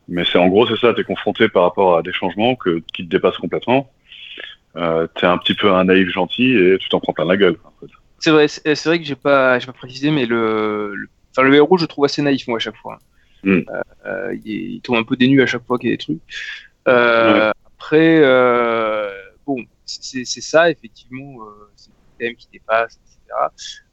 Mais 0.07 0.25
c'est 0.25 0.37
en 0.37 0.47
gros, 0.47 0.67
c'est 0.67 0.77
ça, 0.77 0.93
tu 0.93 1.01
es 1.01 1.03
confronté 1.03 1.47
par 1.47 1.63
rapport 1.63 1.97
à 1.97 2.01
des 2.01 2.11
changements 2.11 2.55
que, 2.55 2.81
qui 2.93 3.05
te 3.05 3.09
dépassent 3.09 3.37
complètement. 3.37 3.89
Euh, 4.75 5.07
tu 5.15 5.25
es 5.25 5.27
un 5.27 5.37
petit 5.37 5.53
peu 5.53 5.71
un 5.71 5.85
naïf 5.85 6.09
gentil 6.09 6.57
et 6.57 6.77
tu 6.79 6.89
t'en 6.89 6.99
prends 6.99 7.13
plein 7.13 7.25
la 7.25 7.37
gueule. 7.37 7.57
C'est 8.19 8.31
vrai, 8.31 8.47
c'est 8.47 8.85
vrai 8.85 8.99
que 8.99 9.05
j'ai 9.05 9.15
pas, 9.15 9.59
pas 9.59 9.73
précisé, 9.73 10.11
mais 10.11 10.25
le, 10.25 10.93
le, 10.95 11.07
enfin, 11.31 11.47
le 11.47 11.55
héros, 11.55 11.77
je 11.77 11.85
trouve 11.85 12.05
assez 12.05 12.21
naïf, 12.21 12.47
moi, 12.47 12.57
à 12.57 12.59
chaque 12.59 12.75
fois. 12.75 12.99
Euh, 13.45 13.63
euh, 14.05 14.35
il, 14.45 14.73
il, 14.73 14.81
tombe 14.81 14.97
un 14.97 15.03
peu 15.03 15.15
dénu 15.15 15.41
à 15.41 15.47
chaque 15.47 15.65
fois 15.65 15.79
qu'il 15.79 15.89
y 15.89 15.93
a 15.93 15.95
des 15.95 16.03
trucs. 16.03 16.19
Euh, 16.87 17.51
Après, 17.77 18.19
euh, 18.21 19.11
bon, 19.47 19.57
c'est 20.01 20.41
ça, 20.41 20.69
effectivement, 20.69 21.45
c'est 21.75 21.89
un 21.89 22.17
thème 22.17 22.35
qui 22.35 22.47
dépasse, 22.51 22.99
etc. 23.05 23.33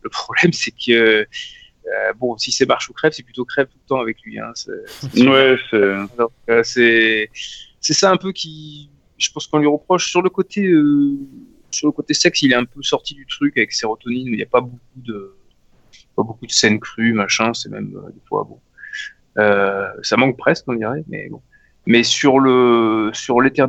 Le 0.03 0.11
problème, 0.11 0.53
c'est 0.53 0.73
que 0.73 1.27
euh, 1.89 2.13
bon, 2.15 2.37
si 2.37 2.53
c'est 2.53 2.67
marche 2.67 2.89
ou 2.91 2.93
crève, 2.93 3.13
c'est 3.13 3.23
plutôt 3.23 3.45
crève 3.45 3.67
tout 3.67 3.79
le 3.83 3.89
temps 3.89 4.01
avec 4.01 4.21
lui. 4.23 4.39
Hein, 4.39 4.53
ouais, 5.17 5.57
euh, 5.73 6.07
c'est. 6.63 7.31
c'est 7.81 7.95
ça 7.95 8.11
un 8.11 8.17
peu 8.17 8.33
qui, 8.33 8.91
je 9.17 9.31
pense 9.31 9.47
qu'on 9.47 9.59
lui 9.59 9.67
reproche 9.67 10.11
sur 10.11 10.23
le 10.23 10.31
côté 10.31 10.67
euh, 10.67 11.17
sur 11.71 11.87
le 11.87 11.93
côté 11.93 12.15
sexe, 12.15 12.43
il 12.43 12.53
est 12.53 12.57
un 12.57 12.65
peu 12.65 12.83
sorti 12.83 13.15
du 13.15 13.27
truc 13.27 13.57
avec 13.57 13.73
sérotonine. 13.73 14.27
Il 14.29 14.37
n'y 14.37 14.43
a 14.43 14.47
pas 14.47 14.61
beaucoup 14.61 14.81
de 14.97 15.35
pas 16.17 16.23
beaucoup 16.23 16.47
de 16.47 16.53
scènes 16.53 16.81
crues, 16.81 17.13
machin. 17.13 17.55
C'est 17.55 17.71
même 17.71 17.91
des 17.91 18.21
fois 18.27 18.45
bon. 18.45 18.61
ça 20.03 20.17
manque 20.17 20.37
presque, 20.37 20.65
on 20.67 20.75
dirait, 20.75 21.05
mais 21.09 21.29
bon. 21.29 21.43
Mais 21.89 22.03
sur 22.03 22.39
le 22.39 23.11
sur 23.15 23.41
loser, 23.41 23.65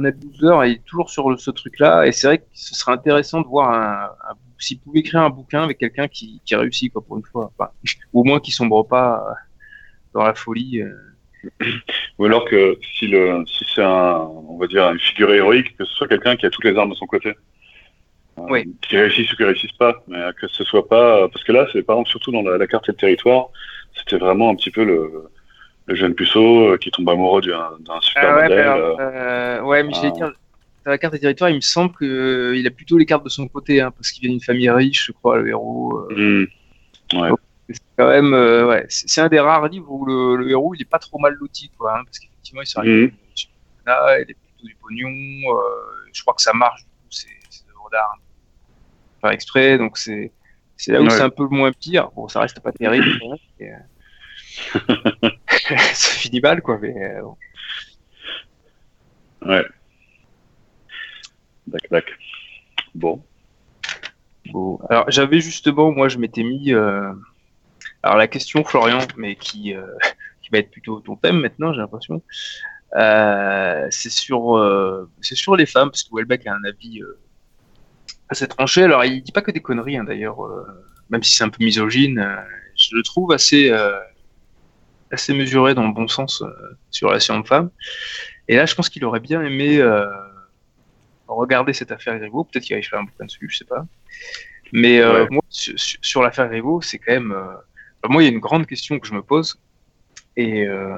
il 0.65 0.71
est 0.73 0.85
toujours 0.85 1.09
sur 1.09 1.39
ce 1.39 1.51
truc-là. 1.51 2.05
Et 2.05 2.11
c'est 2.11 2.27
vrai 2.27 2.38
que 2.39 2.43
ce 2.53 2.75
serait 2.75 2.91
intéressant 2.91 3.39
de 3.39 3.47
voir 3.47 3.71
un, 3.71 4.09
un 4.29 4.35
s'il 4.57 4.77
pouvait 4.79 4.99
écrire 4.99 5.21
un 5.21 5.29
bouquin 5.29 5.63
avec 5.63 5.77
quelqu'un 5.77 6.09
qui, 6.09 6.41
qui 6.43 6.53
réussit, 6.53 6.91
quoi, 6.91 7.01
pour 7.01 7.17
une 7.17 7.23
fois. 7.23 7.49
ou 8.13 8.19
au 8.19 8.23
moins 8.25 8.41
qui 8.41 8.51
sombre 8.51 8.85
pas 8.85 9.25
euh, 9.25 9.33
dans 10.13 10.25
la 10.25 10.33
folie. 10.33 10.81
Euh. 10.81 10.93
Ou 12.17 12.25
alors 12.25 12.43
que 12.43 12.77
si, 12.97 13.07
le, 13.07 13.45
si 13.47 13.65
c'est 13.73 13.84
un, 13.84 14.17
on 14.17 14.58
va 14.58 14.67
dire, 14.67 14.91
une 14.91 14.99
figure 14.99 15.34
héroïque, 15.34 15.77
que 15.77 15.86
ce 15.86 15.93
soit 15.93 16.10
quelqu'un 16.10 16.36
qui 16.36 16.45
a 16.45 16.49
toutes 16.49 16.65
les 16.65 16.75
armes 16.75 16.89
de 16.89 16.95
son 16.95 17.08
côté. 17.08 17.29
Euh, 17.29 18.41
oui. 18.49 18.75
Qui 18.82 18.97
réussissent 18.97 19.32
ou 19.32 19.38
qui 19.38 19.45
réussissent 19.45 19.71
pas, 19.79 20.03
mais 20.10 20.19
que 20.41 20.49
ce 20.49 20.65
soit 20.65 20.89
pas. 20.89 21.29
Parce 21.29 21.45
que 21.45 21.53
là, 21.53 21.65
c'est 21.71 21.84
par 21.84 21.95
exemple, 21.95 22.10
surtout 22.10 22.34
dans 22.34 22.41
la, 22.41 22.67
carte 22.67 22.89
et 22.89 22.91
le 22.91 22.97
territoire, 22.97 23.47
c'était 23.95 24.17
vraiment 24.17 24.49
un 24.49 24.55
petit 24.55 24.71
peu 24.71 24.84
le, 24.84 25.29
le 25.89 25.95
jeune 25.95 26.13
puceau 26.13 26.78
qui 26.78 26.91
tombe 26.91 27.10
amoureux 27.10 27.41
d'un 27.41 28.02
super 28.02 28.30
ah 28.30 28.36
ouais, 28.38 28.43
modèle. 28.43 29.63
ouais, 29.63 29.84
mais 29.84 29.93
j'ai 29.93 30.12
dire, 30.12 30.32
la 30.89 30.97
carte 30.97 31.13
des 31.13 31.19
territoires, 31.19 31.49
il 31.49 31.58
me 31.58 31.62
semble 31.62 31.95
qu'il 31.95 32.08
euh, 32.08 32.63
a 32.65 32.69
plutôt 32.71 32.97
les 32.97 33.06
cartes 33.06 33.23
de 33.23 33.30
son 33.30 33.47
côté, 33.47 33.82
hein, 33.82 33.91
parce 33.91 34.12
qu'il 34.12 34.21
vient 34.21 34.32
d'une 34.32 34.41
famille 34.41 34.69
riche, 34.69 35.08
je 35.08 35.12
crois, 35.12 35.38
le 35.38 35.49
héros. 35.49 36.08
Euh. 36.12 36.47
Mmh. 37.13 37.17
Ouais. 37.19 37.30
C'est 37.69 37.82
quand 37.97 38.10
même, 38.10 38.34
euh, 38.34 38.67
ouais, 38.67 38.86
c'est 38.89 39.21
un 39.21 39.28
des 39.28 39.39
rares 39.39 39.67
livres 39.67 39.91
où 39.91 40.06
le, 40.06 40.49
héros 40.49 40.73
il 40.73 40.82
est 40.82 40.89
pas 40.89 40.97
trop 40.97 41.19
mal 41.19 41.34
loti, 41.34 41.69
quoi, 41.78 41.99
hein, 41.99 42.04
parce 42.04 42.17
qu'effectivement 42.17 42.63
il 42.63 42.67
s'arrive, 42.67 43.12
mmh. 43.12 43.12
il 43.86 44.32
est 44.32 44.34
plutôt 44.34 44.67
du 44.67 44.75
pognon, 44.82 45.12
je 46.12 46.21
crois 46.21 46.34
que 46.34 46.41
ça 46.41 46.54
marche, 46.54 46.82
du 46.82 46.88
coup, 46.88 47.12
c'est 47.12 47.28
œuvres 47.69 47.89
d'art, 47.91 48.15
hein. 48.15 48.21
faire 49.21 49.30
exprès, 49.30 49.78
donc 49.78 49.99
c'est 49.99 50.32
c'est 50.78 50.93
là 50.93 51.02
où 51.02 51.10
c'est 51.10 51.21
un 51.21 51.30
peu 51.30 51.45
moins 51.45 51.73
pire. 51.73 52.10
Bon, 52.15 52.28
ça 52.28 52.39
reste 52.39 52.60
pas 52.62 52.71
terrible, 52.71 53.19
et, 53.60 53.69
ça 55.93 56.12
finit 56.12 56.41
mal, 56.41 56.62
quoi, 56.62 56.78
mais 56.80 56.93
bon. 57.22 57.38
Ouais. 59.41 59.65
Bon. 62.95 63.24
Bon. 64.52 64.80
Alors 64.89 65.10
j'avais 65.10 65.39
justement, 65.39 65.91
moi 65.91 66.10
je 66.10 66.17
m'étais 66.17 66.43
mis. 66.43 66.74
Euh, 66.74 67.12
alors 68.04 68.17
la 68.17 68.28
question 68.28 68.63
Florian, 68.63 69.00
mais 69.17 69.36
qui, 69.36 69.74
euh, 69.76 69.86
qui 70.41 70.50
va 70.52 70.60
être 70.60 70.72
plutôt 70.72 71.00
ton 71.00 71.15
thème 71.15 71.39
maintenant, 71.39 71.74
j'ai 71.74 71.80
l'impression. 71.80 72.22
Euh, 72.95 73.88
c'est 73.91 74.10
sur, 74.10 74.58
c'est 75.22 75.36
sur 75.36 75.56
les 75.56 75.65
femmes, 75.65 75.91
parce 75.91 76.04
que 76.04 76.10
Welbeck 76.15 76.48
a 76.48 76.54
un 76.54 76.63
avis 76.63 77.02
assez 78.30 78.48
tranché. 78.48 78.84
Alors 78.84 79.06
il 79.06 79.22
dit 79.22 79.32
pas 79.32 79.41
que 79.41 79.52
des 79.52 79.62
conneries 79.62 79.98
hein, 79.98 80.04
d'ailleurs, 80.04 80.39
même 81.10 81.24
si 81.24 81.36
c'est 81.36 81.43
un 81.43 81.50
peu 81.50 81.63
misogyne, 81.63 82.26
je 82.76 82.95
le 82.95 83.04
trouve 83.04 83.32
assez, 83.32 83.72
assez 85.12 85.34
mesuré 85.34 85.74
dans 85.74 85.88
le 85.88 85.93
bon 85.93 86.08
sens 86.08 86.43
sur 86.91 87.08
la 87.08 87.13
relation 87.13 87.36
homme-femme. 87.36 87.69
Et 88.48 88.56
là, 88.56 88.65
je 88.65 88.76
pense 88.76 88.89
qu'il 88.89 89.04
aurait 89.06 89.19
bien 89.19 89.41
aimé 89.43 89.82
regarder 91.34 91.74
cette 91.74 91.91
affaire 91.91 92.17
Griveaux. 92.17 92.43
Peut-être 92.43 92.63
qu'il 92.63 92.76
va 92.76 92.80
y 92.80 92.84
faire 92.84 93.00
un 93.00 93.04
bouquin 93.04 93.26
dessus, 93.26 93.48
je 93.50 93.58
sais 93.58 93.65
pas. 93.65 93.86
Mais 94.72 95.00
euh, 95.00 95.26
moi, 95.30 95.43
sur, 95.50 96.22
l'affaire 96.22 96.48
Griveaux, 96.48 96.82
c'est 96.82 97.00
quand 97.00 97.13
même. 97.13 97.32
Euh, 97.32 97.56
moi, 98.08 98.22
il 98.24 98.26
y 98.26 98.30
a 98.30 98.32
une 98.32 98.39
grande 98.39 98.65
question 98.65 99.00
que 99.00 99.08
je 99.08 99.13
me 99.13 99.22
pose. 99.22 99.60
Et 100.36 100.65
euh, 100.67 100.98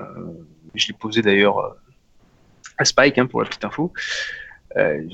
je 0.75 0.87
l'ai 0.87 0.93
posée 0.93 1.21
d'ailleurs 1.21 1.77
à 2.77 2.85
Spike 2.85 3.17
hein, 3.17 3.25
pour 3.25 3.41
la 3.41 3.47
petite 3.47 3.65
info. 3.65 3.91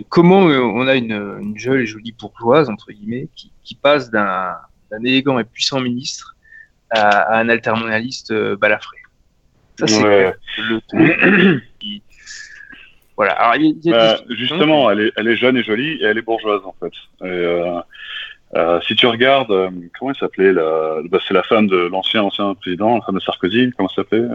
comment 0.09 0.39
on 0.39 0.87
a 0.87 0.95
une, 0.95 1.53
jeune 1.55 1.81
et 1.81 1.85
jolie 1.85 2.13
bourgeoise, 2.13 2.69
entre 2.69 2.91
guillemets, 2.91 3.27
qui, 3.35 3.75
passe 3.75 4.09
d'un 4.09 4.57
élégant 5.03 5.39
et 5.39 5.43
puissant 5.43 5.79
ministre 5.79 6.35
à, 6.89 7.37
un 7.37 7.49
alternaliste 7.49 8.33
balafré 8.55 8.97
Ça, 9.79 9.87
c'est 9.87 10.03
le 10.03 10.81
truc 10.87 11.63
qui, 11.79 12.01
voilà. 13.17 13.35
Bah, 13.85 14.17
justement, 14.29 14.91
elle 14.91 14.99
est, 14.99 15.11
elle 15.17 15.27
est, 15.27 15.35
jeune 15.35 15.57
et 15.57 15.63
jolie 15.63 15.93
et 15.93 16.03
elle 16.03 16.19
est 16.19 16.21
bourgeoise 16.21 16.61
en 16.63 16.75
fait. 16.79 16.93
Euh, 17.23 17.81
euh, 18.55 18.79
si 18.81 18.95
tu 18.95 19.07
regardes, 19.07 19.49
euh, 19.49 19.71
comment 19.97 20.11
elle 20.11 20.17
s'appelait 20.17 20.53
bah, 20.53 21.17
C'est 21.27 21.33
la 21.33 21.41
femme 21.41 21.65
de 21.67 21.77
l'ancien 21.77 22.21
ancien 22.21 22.53
président, 22.53 22.95
la 22.95 23.01
femme 23.01 23.15
de 23.15 23.19
Sarkozy. 23.19 23.71
Comment 23.75 23.89
ça 23.89 24.03
s'appelait 24.03 24.27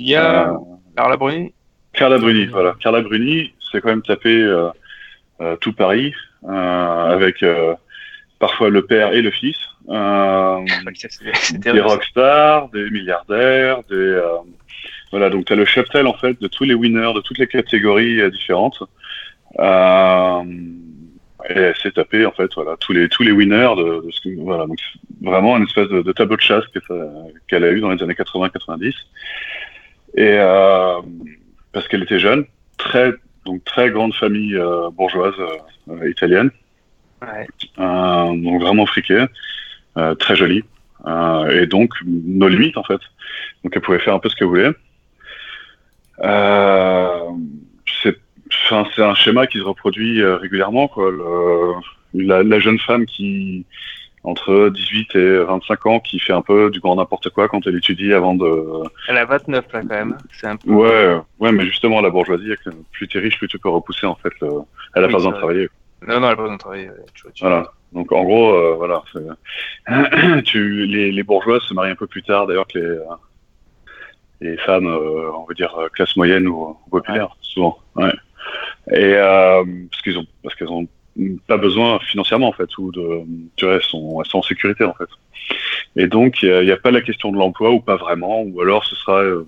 Il 0.00 0.08
y 0.08 0.16
a 0.16 0.52
Carla 0.96 1.16
Bruni. 1.16 1.54
Carla 1.92 2.18
Bruni, 2.18 2.46
voilà. 2.46 2.74
Carla 2.80 3.02
Bruni, 3.02 3.54
c'est 3.70 3.80
quand 3.80 3.90
même 3.90 4.02
tapé 4.02 4.44
tout 5.60 5.72
Paris 5.72 6.12
avec 6.48 7.44
parfois 8.40 8.70
le 8.70 8.84
père 8.84 9.12
et 9.12 9.22
le 9.22 9.30
fils. 9.30 9.56
des 11.52 11.80
rockstars, 11.80 12.68
des 12.70 12.90
milliardaires, 12.90 13.82
des 13.88 14.20
voilà, 15.10 15.28
donc 15.28 15.46
tu 15.46 15.52
as 15.52 15.56
le 15.56 15.64
cheptel 15.64 16.06
en 16.06 16.14
fait 16.14 16.40
de 16.40 16.46
tous 16.46 16.64
les 16.64 16.74
winners 16.74 17.12
de 17.14 17.20
toutes 17.20 17.38
les 17.38 17.48
catégories 17.48 18.20
euh, 18.20 18.30
différentes. 18.30 18.82
Euh, 19.58 20.42
et 21.48 21.72
c'est 21.82 21.94
tapé 21.94 22.26
en 22.26 22.32
fait 22.32 22.50
voilà 22.54 22.76
tous 22.78 22.92
les 22.92 23.08
tous 23.08 23.22
les 23.22 23.32
winners 23.32 23.74
de, 23.76 24.06
de 24.06 24.10
ce 24.12 24.20
que, 24.20 24.40
voilà 24.40 24.66
donc 24.66 24.78
vraiment 25.22 25.56
une 25.56 25.64
espèce 25.64 25.88
de, 25.88 26.02
de 26.02 26.12
tableau 26.12 26.36
de 26.36 26.40
chasse 26.40 26.64
qu'elle 27.48 27.64
a 27.64 27.70
eu 27.70 27.80
dans 27.80 27.90
les 27.90 28.00
années 28.02 28.14
80-90 28.14 28.94
et 30.16 30.36
euh, 30.38 31.00
parce 31.72 31.88
qu'elle 31.88 32.02
était 32.02 32.20
jeune 32.20 32.44
très 32.76 33.14
donc 33.46 33.64
très 33.64 33.90
grande 33.90 34.14
famille 34.14 34.54
euh, 34.54 34.90
bourgeoise 34.90 35.34
euh, 35.88 36.08
italienne 36.08 36.50
ouais. 37.22 37.46
donc 38.42 38.60
vraiment 38.60 38.86
friquée 38.86 39.24
très 40.18 40.36
jolie 40.36 40.64
et 41.06 41.66
donc 41.66 41.94
nos 42.04 42.48
limites 42.48 42.76
en 42.76 42.84
fait 42.84 43.00
donc 43.64 43.72
elle 43.74 43.82
pouvait 43.82 43.98
faire 43.98 44.14
un 44.14 44.18
peu 44.18 44.28
ce 44.28 44.36
qu'elle 44.36 44.48
voulait 44.48 44.72
euh, 46.22 47.30
c'est 48.68 49.02
un 49.02 49.14
schéma 49.14 49.46
qui 49.46 49.58
se 49.58 49.64
reproduit 49.64 50.20
euh, 50.20 50.36
régulièrement. 50.36 50.88
Quoi. 50.88 51.12
la, 52.14 52.42
la, 52.42 52.58
jeune 52.58 52.78
femme 52.78 53.06
qui, 53.06 53.64
entre 54.22 54.70
18 54.70 55.14
et 55.16 55.38
25 55.44 55.86
ans, 55.86 56.00
qui 56.00 56.18
fait 56.18 56.32
un 56.32 56.42
peu 56.42 56.70
du 56.70 56.80
grand 56.80 56.96
n'importe 56.96 57.30
quoi 57.30 57.48
quand 57.48 57.66
elle 57.66 57.76
étudie 57.76 58.12
avant 58.12 58.34
de. 58.34 58.82
Elle 59.08 59.16
a 59.16 59.24
29 59.24 59.72
là 59.72 59.80
quand 59.80 59.88
même. 59.88 60.16
Un 60.42 60.56
peu... 60.56 60.70
Ouais, 60.70 61.20
ouais, 61.38 61.52
mais 61.52 61.64
justement 61.64 62.00
la 62.00 62.10
bourgeoisie, 62.10 62.50
plus 62.92 63.08
t'es 63.08 63.18
riche, 63.18 63.38
plus 63.38 63.48
tu 63.48 63.58
peux 63.58 63.70
repousser 63.70 64.06
en 64.06 64.16
fait. 64.16 64.32
Elle 64.94 65.04
a 65.04 65.08
pas 65.08 65.14
besoin 65.14 65.32
de 65.32 65.36
travailler. 65.36 65.68
Non, 66.06 66.20
non, 66.20 66.26
elle 66.28 66.32
a 66.32 66.36
pas 66.36 66.42
besoin 66.42 66.56
de 66.56 66.60
travailler. 66.60 66.90
Voilà. 67.40 67.72
Donc 67.92 68.12
en 68.12 68.22
gros, 68.22 68.54
euh, 68.54 68.74
voilà, 68.76 69.02
tu, 70.44 70.86
les, 70.86 71.10
les 71.10 71.22
bourgeois 71.22 71.60
se 71.60 71.74
marient 71.74 71.90
un 71.90 71.96
peu 71.96 72.06
plus 72.06 72.22
tard 72.22 72.46
d'ailleurs 72.46 72.68
que 72.68 72.78
les, 72.78 72.98
les 74.40 74.56
femmes, 74.58 74.86
euh, 74.86 75.30
on 75.32 75.44
va 75.44 75.54
dire 75.54 75.74
euh, 75.78 75.88
classe 75.88 76.16
moyenne 76.16 76.46
ou, 76.46 76.76
populaire, 76.90 77.36
souvent. 77.40 77.78
Ouais. 77.96 78.12
Et 78.92 79.14
euh, 79.14 79.64
parce 79.90 80.02
qu'ils 80.02 80.18
ont, 80.18 80.26
parce 80.42 80.54
qu'elles 80.54 80.68
ont 80.68 80.86
pas 81.46 81.58
besoin 81.58 81.98
financièrement 81.98 82.48
en 82.48 82.52
fait, 82.52 82.76
ou 82.78 82.90
de, 82.92 83.22
tu 83.56 83.64
vois, 83.64 83.74
elles 83.74 83.82
sont, 83.82 84.20
elles 84.22 84.30
sont 84.30 84.38
en 84.38 84.42
sécurité 84.42 84.84
en 84.84 84.94
fait. 84.94 85.08
Et 85.96 86.06
donc 86.06 86.42
il 86.42 86.60
n'y 86.60 86.70
a, 86.70 86.76
pas 86.76 86.90
la 86.90 87.02
question 87.02 87.32
de 87.32 87.36
l'emploi 87.36 87.70
ou 87.70 87.80
pas 87.80 87.96
vraiment, 87.96 88.42
ou 88.42 88.60
alors 88.60 88.84
ce 88.84 88.94
sera, 88.96 89.20
euh, 89.20 89.44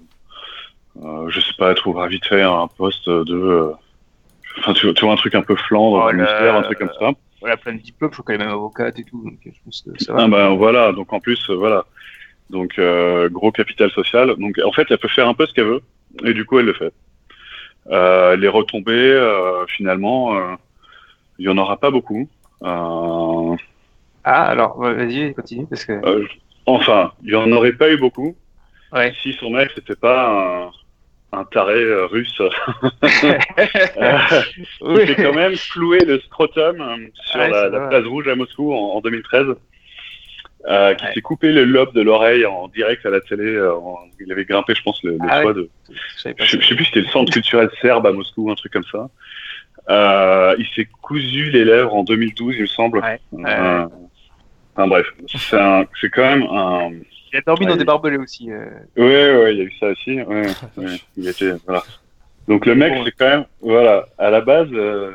je 1.28 1.40
sais 1.40 1.54
pas, 1.56 1.74
trouver 1.74 2.08
vite 2.08 2.26
fait 2.26 2.42
un 2.42 2.66
poste 2.66 3.08
de, 3.08 3.72
enfin 4.58 4.72
tu, 4.72 4.86
vois 5.00 5.12
un 5.12 5.16
truc 5.16 5.34
un 5.34 5.42
peu 5.42 5.56
flanc 5.56 5.90
dans 5.92 6.04
oh, 6.04 6.10
le 6.10 6.16
ministère, 6.18 6.56
un 6.56 6.62
truc 6.62 6.78
comme 6.78 6.90
ça. 6.98 7.10
voilà, 7.40 7.56
plein 7.56 7.74
de 7.74 7.80
diplômes, 7.80 8.10
je 8.12 8.22
qu'elle 8.22 8.36
est 8.36 8.38
même 8.38 8.48
avocate 8.48 8.98
et 8.98 9.04
tout, 9.04 9.22
donc 9.24 9.38
je 9.44 9.50
pense 9.64 9.82
que 9.82 10.02
ça 10.02 10.12
va. 10.12 10.22
Ah 10.24 10.28
ben 10.28 10.54
voilà, 10.54 10.92
donc 10.92 11.12
en 11.12 11.20
plus, 11.20 11.48
euh, 11.50 11.54
voilà. 11.54 11.84
Donc 12.50 12.78
euh, 12.78 13.28
gros 13.30 13.50
capital 13.50 13.90
social. 13.90 14.34
Donc 14.38 14.58
en 14.64 14.72
fait, 14.72 14.86
elle 14.90 14.98
peut 14.98 15.08
faire 15.08 15.28
un 15.28 15.34
peu 15.34 15.46
ce 15.46 15.54
qu'elle 15.54 15.66
veut, 15.66 15.82
et 16.24 16.34
du 16.34 16.44
coup, 16.44 16.58
elle 16.58 16.66
le 16.66 16.74
fait. 16.74 16.92
Euh, 17.90 18.36
les 18.36 18.48
retombées, 18.48 18.92
euh, 18.92 19.66
finalement, 19.66 20.36
euh, 20.36 20.54
il 21.38 21.46
y 21.46 21.48
en 21.48 21.58
aura 21.58 21.76
pas 21.78 21.90
beaucoup. 21.90 22.28
Euh, 22.62 23.56
Ah, 24.24 24.44
alors, 24.44 24.80
vas-y, 24.80 25.34
continue, 25.34 25.66
parce 25.66 25.84
que. 25.84 25.92
euh, 25.92 26.26
enfin, 26.66 27.12
il 27.24 27.30
y 27.30 27.36
en 27.36 27.50
aurait 27.50 27.72
pas 27.72 27.90
eu 27.90 27.96
beaucoup 27.96 28.36
Ouais. 28.92 29.14
si 29.22 29.32
son 29.32 29.50
mec 29.50 29.70
c'était 29.74 29.96
pas 29.96 30.70
un, 31.32 31.44
taré 31.44 31.74
euh, 31.82 32.06
russe 32.06 32.40
Oui. 34.80 35.00
qui 35.00 35.06
s'est 35.06 35.14
quand 35.22 35.34
même 35.34 35.54
cloué 35.72 36.04
le 36.04 36.20
scrotum 36.20 36.80
euh, 36.80 36.96
sur 37.26 37.40
Ouais, 37.40 37.48
la, 37.50 37.88
place 37.88 38.04
rouge 38.06 38.28
à 38.28 38.34
Moscou 38.34 38.72
en, 38.72 38.96
en 38.96 39.00
2013. 39.00 39.46
Euh, 40.68 40.94
qui 40.94 41.04
Ouais. 41.04 41.12
s'est 41.14 41.20
coupé 41.22 41.50
le 41.50 41.64
lobe 41.64 41.92
de 41.92 42.02
l'oreille 42.02 42.46
en 42.46 42.68
direct 42.68 43.04
à 43.04 43.10
la 43.10 43.20
télé. 43.20 43.42
euh, 43.46 43.74
en- 43.74 43.98
il 44.20 44.30
avait 44.30 44.44
grimpé, 44.44 44.74
je 44.76 44.82
pense, 44.82 45.02
le, 45.02 45.12
le 45.12 45.18
Ah 45.28 45.40
toit 45.42 45.50
ouais. 45.50 45.54
de. 45.54 45.68
Je 45.90 46.30
je 46.38 46.64
sais 46.64 46.74
plus, 46.76 46.84
si 46.84 46.90
c'était 46.90 47.00
le 47.00 47.06
centre 47.08 47.32
culturel 47.32 47.68
serbe 47.80 48.06
à 48.06 48.12
Moscou, 48.12 48.48
un 48.48 48.54
truc 48.54 48.72
comme 48.72 48.84
ça. 48.84 49.08
Euh, 49.90 50.54
il 50.60 50.66
s'est 50.76 50.86
cousu 51.02 51.50
les 51.50 51.64
lèvres 51.64 51.92
en 51.92 52.04
2012, 52.04 52.54
il 52.56 52.60
me 52.62 52.66
semble. 52.66 53.00
Ouais, 53.00 53.18
Euh, 53.44 53.86
enfin, 54.76 54.86
bref, 54.86 55.06
c'est 55.26 55.58
un- 55.58 55.84
c'est 56.00 56.10
quand 56.10 56.22
même 56.22 56.44
un. 56.44 56.90
Il 57.32 57.38
a 57.38 57.42
dormi 57.42 57.66
dans 57.66 57.76
des 57.76 57.84
barbelés 57.84 58.18
aussi. 58.18 58.50
euh. 58.50 58.66
Ouais, 58.96 59.36
ouais, 59.42 59.54
il 59.54 59.58
y 59.58 59.60
a 59.62 59.64
eu 59.64 59.72
ça 59.80 59.88
aussi. 59.88 60.20
Ouais, 60.22 60.46
ouais, 60.76 61.00
il 61.16 61.28
était 61.28 61.52
voilà. 61.66 61.82
Donc 62.48 62.66
le 62.66 62.74
mec, 62.74 62.92
c'est 63.04 63.12
quand 63.12 63.28
même 63.28 63.44
voilà, 63.60 64.06
à 64.18 64.30
la 64.30 64.40
base, 64.40 64.68
euh, 64.72 65.14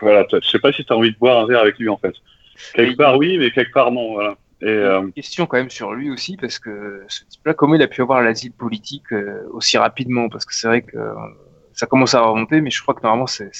voilà, 0.00 0.24
t'as- 0.24 0.40
je 0.40 0.48
sais 0.48 0.58
pas 0.58 0.72
si 0.72 0.84
t'as 0.84 0.94
envie 0.94 1.12
de 1.12 1.18
boire 1.18 1.38
un 1.42 1.46
verre 1.46 1.60
avec 1.60 1.78
lui 1.78 1.88
en 1.88 1.96
fait. 1.96 2.14
Quelque 2.74 2.96
part 2.96 3.18
oui, 3.18 3.36
mais 3.38 3.50
quelque 3.50 3.72
part 3.72 3.90
non, 3.92 4.12
voilà. 4.14 4.36
Et 4.62 4.66
euh, 4.68 5.02
Une 5.02 5.12
question 5.12 5.44
quand 5.46 5.58
même 5.58 5.68
sur 5.68 5.92
lui 5.92 6.10
aussi, 6.10 6.36
parce 6.38 6.58
que 6.58 7.02
ce 7.08 7.24
type-là, 7.24 7.52
comment 7.52 7.74
il 7.74 7.82
a 7.82 7.88
pu 7.88 8.00
avoir 8.00 8.22
l'asile 8.22 8.52
politique 8.52 9.12
euh, 9.12 9.42
aussi 9.52 9.76
rapidement? 9.76 10.30
Parce 10.30 10.46
que 10.46 10.54
c'est 10.54 10.66
vrai 10.66 10.80
que 10.80 10.96
ça 11.74 11.86
commence 11.86 12.14
à 12.14 12.22
remonter, 12.22 12.62
mais 12.62 12.70
je 12.70 12.80
crois 12.80 12.94
que 12.94 13.02
normalement, 13.02 13.26
c'est. 13.26 13.50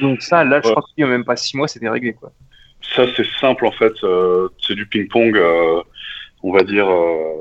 Donc 0.00 0.22
ça, 0.22 0.42
là, 0.44 0.60
je 0.62 0.68
Ouais. 0.68 0.72
crois 0.72 0.82
qu'il 0.94 1.04
n'y 1.04 1.10
a 1.10 1.12
même 1.12 1.26
pas 1.26 1.36
six 1.36 1.56
mois, 1.58 1.68
c'était 1.68 1.90
réglé, 1.90 2.14
quoi. 2.14 2.32
ça 2.94 3.04
c'est 3.14 3.26
simple 3.38 3.66
en 3.66 3.72
fait, 3.72 3.92
c'est 4.66 4.74
du 4.74 4.86
ping-pong, 4.86 5.36
on 6.44 6.52
va 6.52 6.62
dire, 6.62 6.88
euh, 6.88 7.32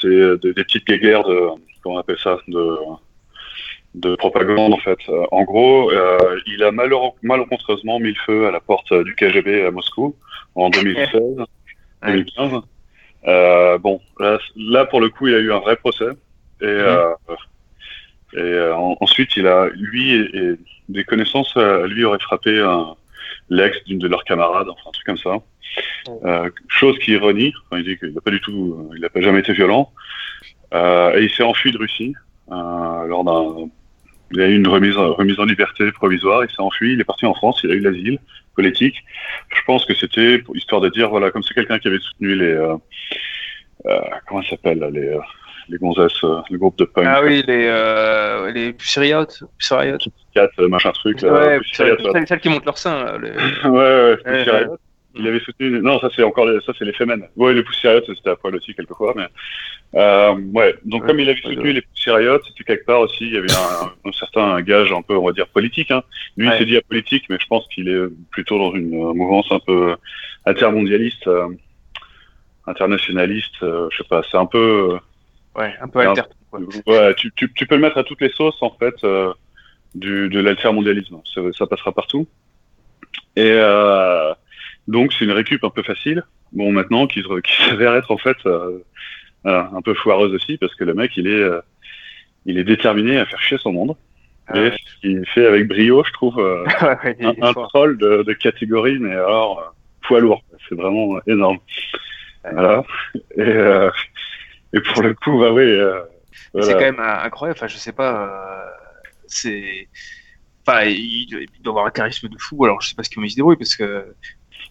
c'est 0.00 0.08
des, 0.42 0.52
des 0.52 0.64
petites 0.64 0.86
guéguerres 0.86 1.24
de, 1.24 1.48
comment 1.82 1.96
on 1.96 1.98
appelle 1.98 2.18
ça, 2.22 2.38
de 2.46 2.76
de 3.96 4.14
propagande 4.14 4.72
en 4.72 4.78
fait. 4.78 4.98
Euh, 5.08 5.24
en 5.32 5.42
gros, 5.42 5.90
euh, 5.90 6.16
il 6.46 6.62
a 6.62 6.70
malencontreusement 6.70 7.98
mis 7.98 8.10
le 8.10 8.20
feu 8.24 8.46
à 8.46 8.52
la 8.52 8.60
porte 8.60 8.92
du 8.94 9.16
KGB 9.16 9.66
à 9.66 9.72
Moscou 9.72 10.14
en 10.54 10.70
2016. 10.70 11.10
2015. 12.06 12.62
Euh, 13.26 13.78
bon, 13.78 14.00
là, 14.20 14.38
là, 14.56 14.84
pour 14.84 15.00
le 15.00 15.08
coup, 15.08 15.26
il 15.26 15.34
a 15.34 15.38
eu 15.38 15.52
un 15.52 15.58
vrai 15.58 15.74
procès. 15.76 16.08
Et, 16.62 16.66
euh, 16.66 17.10
et 18.34 18.38
euh, 18.38 18.76
en- 18.76 18.96
ensuite, 19.00 19.36
il 19.36 19.46
a, 19.48 19.68
lui 19.74 20.12
et, 20.14 20.36
et 20.36 20.52
des 20.88 21.02
connaissances, 21.04 21.56
lui 21.56 22.04
aurait 22.04 22.20
frappé 22.20 22.62
l'ex 23.48 23.82
d'une 23.84 23.98
de 23.98 24.06
leurs 24.06 24.22
camarades, 24.24 24.68
enfin 24.68 24.82
un 24.88 24.92
truc 24.92 25.06
comme 25.06 25.18
ça. 25.18 25.34
Euh, 26.24 26.50
chose 26.68 26.98
qui 26.98 27.12
ironie, 27.12 27.52
enfin, 27.70 27.80
il 27.80 27.84
dit 27.84 27.98
qu'il 27.98 28.12
n'a 28.14 28.20
pas 28.20 28.30
du 28.30 28.40
tout, 28.40 28.90
il 28.94 29.00
n'a 29.00 29.08
pas 29.08 29.20
jamais 29.20 29.40
été 29.40 29.52
violent. 29.52 29.92
Euh, 30.74 31.16
et 31.18 31.24
il 31.24 31.30
s'est 31.30 31.42
enfui 31.42 31.72
de 31.72 31.78
Russie 31.78 32.14
euh, 32.50 33.06
lors 33.06 33.24
d'un, 33.24 33.68
il 34.32 34.40
a 34.40 34.46
eu 34.48 34.54
une 34.56 34.68
remise, 34.68 34.96
remise 34.96 35.38
en 35.40 35.44
liberté 35.44 35.90
provisoire. 35.92 36.44
Il 36.44 36.50
s'est 36.50 36.60
enfui, 36.62 36.92
il 36.94 37.00
est 37.00 37.04
parti 37.04 37.26
en 37.26 37.34
France, 37.34 37.60
il 37.64 37.70
a 37.70 37.74
eu 37.74 37.80
l'asile 37.80 38.18
politique. 38.54 38.96
Je 39.54 39.60
pense 39.66 39.84
que 39.84 39.94
c'était 39.94 40.42
histoire 40.54 40.80
de 40.80 40.88
dire, 40.88 41.08
voilà, 41.10 41.30
comme 41.30 41.42
c'est 41.42 41.54
quelqu'un 41.54 41.78
qui 41.78 41.88
avait 41.88 41.98
soutenu 41.98 42.34
les, 42.34 42.52
euh, 42.52 42.76
euh, 43.86 44.00
comment 44.28 44.42
ça 44.42 44.50
s'appelle, 44.50 44.78
les, 44.92 45.08
euh, 45.08 45.18
les 45.68 45.78
gonzesses, 45.78 46.22
euh, 46.24 46.40
le 46.50 46.58
groupe 46.58 46.76
de 46.78 46.84
punk, 46.84 47.06
Ah 47.08 47.22
oui, 47.22 47.42
les, 47.46 47.64
euh, 47.66 48.50
les. 48.52 48.72
Cat, 50.34 50.48
euh, 50.58 50.68
machin 50.68 50.90
truc, 50.92 51.22
là, 51.22 51.32
Ouais, 51.32 51.58
Pussy 51.58 51.82
Riot, 51.82 51.96
puceriotes, 51.96 52.12
celles, 52.14 52.26
celles 52.28 52.40
qui 52.40 52.48
montent 52.48 52.64
leur 52.66 52.78
sein. 52.78 53.04
là, 53.04 53.18
les- 53.18 53.30
ouais, 53.68 53.70
ouais, 53.70 54.16
Ouais. 54.26 54.66
Il 55.16 55.26
avait 55.26 55.40
soutenu. 55.40 55.80
Non, 55.80 55.98
ça 55.98 56.08
c'est 56.14 56.22
encore 56.22 56.46
les... 56.46 56.60
ça 56.60 56.72
c'est 56.78 56.84
les 56.84 56.92
Femen. 56.92 57.26
Ouais, 57.36 57.52
les 57.52 57.62
Pussy 57.64 57.88
Riot, 57.88 58.02
c'était 58.06 58.30
à 58.30 58.36
poil 58.36 58.54
aussi 58.54 58.74
quelquefois, 58.74 59.12
mais 59.16 59.26
euh, 59.96 60.34
ouais. 60.54 60.76
Donc 60.84 61.02
Ouais, 61.02 61.08
comme 61.08 61.18
il 61.20 61.28
avait 61.28 61.40
soutenu 61.40 61.64
ouais. 61.64 61.72
les 61.72 61.82
Pussy 61.82 62.10
Riot, 62.10 62.38
c'était 62.46 62.62
quelque 62.64 62.86
part 62.86 63.00
aussi 63.00 63.26
il 63.26 63.32
y 63.34 63.36
avait 63.36 63.52
un, 63.52 64.08
un 64.08 64.12
certain 64.12 64.60
gage 64.62 64.92
un 64.92 65.02
peu 65.02 65.16
on 65.16 65.26
va 65.26 65.32
dire 65.32 65.48
politique. 65.48 65.90
Hein. 65.90 66.02
Lui 66.36 66.46
il 66.46 66.52
s'est 66.58 66.64
dit 66.64 66.76
apolitique, 66.76 67.24
mais 67.28 67.38
je 67.40 67.46
pense 67.46 67.66
qu'il 67.74 67.88
est 67.88 68.04
plutôt 68.30 68.58
dans 68.58 68.72
une 68.74 68.94
euh, 68.94 69.12
mouvance 69.12 69.50
un 69.50 69.58
peu 69.58 69.96
intermondialiste, 70.46 71.26
euh, 71.26 71.48
internationaliste. 72.66 73.62
euh, 73.62 73.88
je 73.90 73.98
sais 73.98 74.08
pas, 74.08 74.22
c'est 74.30 74.36
un 74.36 74.46
peu. 74.46 74.96
Ouais, 75.56 75.74
un 75.80 75.88
peu 75.88 75.98
alter. 76.00 76.22
quoi. 76.50 76.60
Ouais, 76.86 77.14
tu, 77.16 77.32
tu, 77.34 77.52
tu 77.52 77.66
peux 77.66 77.74
le 77.74 77.80
mettre 77.80 77.98
à 77.98 78.04
toutes 78.04 78.20
les 78.20 78.30
sauces 78.30 78.62
en 78.62 78.70
fait 78.78 78.94
euh, 79.02 79.32
du, 79.94 80.28
de 80.28 80.40
l'altermondialisme. 80.40 81.20
Ça, 81.34 81.40
ça 81.58 81.66
passera 81.66 81.90
partout. 81.92 82.28
Et 83.36 83.50
euh, 83.50 84.32
donc 84.88 85.12
c'est 85.12 85.24
une 85.24 85.32
récup 85.32 85.62
un 85.64 85.70
peu 85.70 85.82
facile. 85.82 86.24
Bon 86.52 86.72
maintenant 86.72 87.06
qui, 87.06 87.22
qui 87.44 87.62
s'avère 87.68 87.94
être 87.94 88.10
en 88.10 88.18
fait 88.18 88.36
euh, 88.46 88.78
voilà, 89.44 89.70
un 89.74 89.82
peu 89.82 89.94
foireuse 89.94 90.32
aussi 90.34 90.58
parce 90.58 90.74
que 90.74 90.84
le 90.84 90.94
mec 90.94 91.16
il 91.16 91.26
est 91.26 91.30
euh, 91.42 91.60
il 92.46 92.58
est 92.58 92.64
déterminé 92.64 93.18
à 93.18 93.26
faire 93.26 93.40
chier 93.40 93.58
son 93.58 93.72
monde. 93.72 93.96
Ah 94.48 94.56
Et 94.58 94.60
ouais. 94.62 94.72
ce 94.76 95.00
qu'il 95.00 95.26
fait 95.26 95.46
avec 95.46 95.68
brio, 95.68 96.02
je 96.04 96.12
trouve 96.12 96.38
euh, 96.40 96.64
Ouais, 97.04 97.16
un, 97.40 97.52
troll 97.52 97.98
de, 97.98 98.22
de 98.24 98.32
catégorie, 98.32 98.98
mais 98.98 99.12
alors 99.12 99.60
euh, 99.60 99.64
poids 100.02 100.20
lourd. 100.20 100.42
C'est 100.68 100.74
vraiment 100.74 101.16
euh, 101.16 101.20
énorme. 101.26 101.58
Ouais. 102.44 102.50
Voilà. 102.52 102.84
Et, 103.36 103.40
euh, 103.42 103.90
et 104.72 104.80
pour 104.80 105.02
le 105.02 105.14
coup, 105.14 105.38
bah 105.38 105.52
oui. 105.52 105.62
euh, 105.62 106.00
voilà. 106.52 106.66
C'est 106.66 106.72
quand 106.74 106.80
même 106.80 106.98
euh, 107.00 107.22
incroyable. 107.24 107.58
Enfin, 107.58 107.68
je 107.68 107.76
sais 107.76 107.92
pas. 107.92 108.24
euh, 108.66 108.70
c'est. 109.26 109.88
Enfin, 110.66 110.82
il, 110.84 111.26
doit- 111.62 111.70
avoir 111.72 111.86
un 111.86 111.90
charisme 111.90 112.28
de 112.28 112.36
fou. 112.38 112.64
Alors, 112.64 112.80
je 112.80 112.88
sais 112.88 112.94
pas 112.94 113.02
ce 113.02 113.10
il 113.16 113.30
se 113.30 113.36
débrouille 113.36 113.56
parce 113.56 113.76
que 113.76 113.84
euh, 113.84 114.02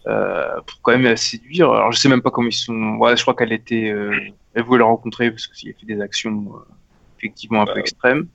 pour 0.04 0.82
quand 0.82 0.92
même 0.92 1.02
la 1.02 1.16
séduire. 1.16 1.70
Alors, 1.70 1.92
je 1.92 1.98
sais 1.98 2.08
même 2.08 2.22
pas 2.22 2.30
comment 2.30 2.48
ils 2.48 2.52
sont. 2.52 2.96
Ouais, 2.98 3.16
je 3.16 3.22
crois 3.22 3.34
qu'elle 3.34 3.52
était. 3.52 3.90
euh, 3.90 4.12
elle 4.54 4.62
voulait 4.64 4.78
le 4.78 4.84
rencontrer 4.84 5.30
parce 5.30 5.46
qu'il 5.46 5.70
a 5.70 5.72
fait 5.78 5.86
des 5.86 6.00
actions 6.00 6.46
euh, 6.54 6.72
effectivement 7.18 7.62
un 7.62 7.66
peu 7.66 7.78
extrêmes. 7.78 8.26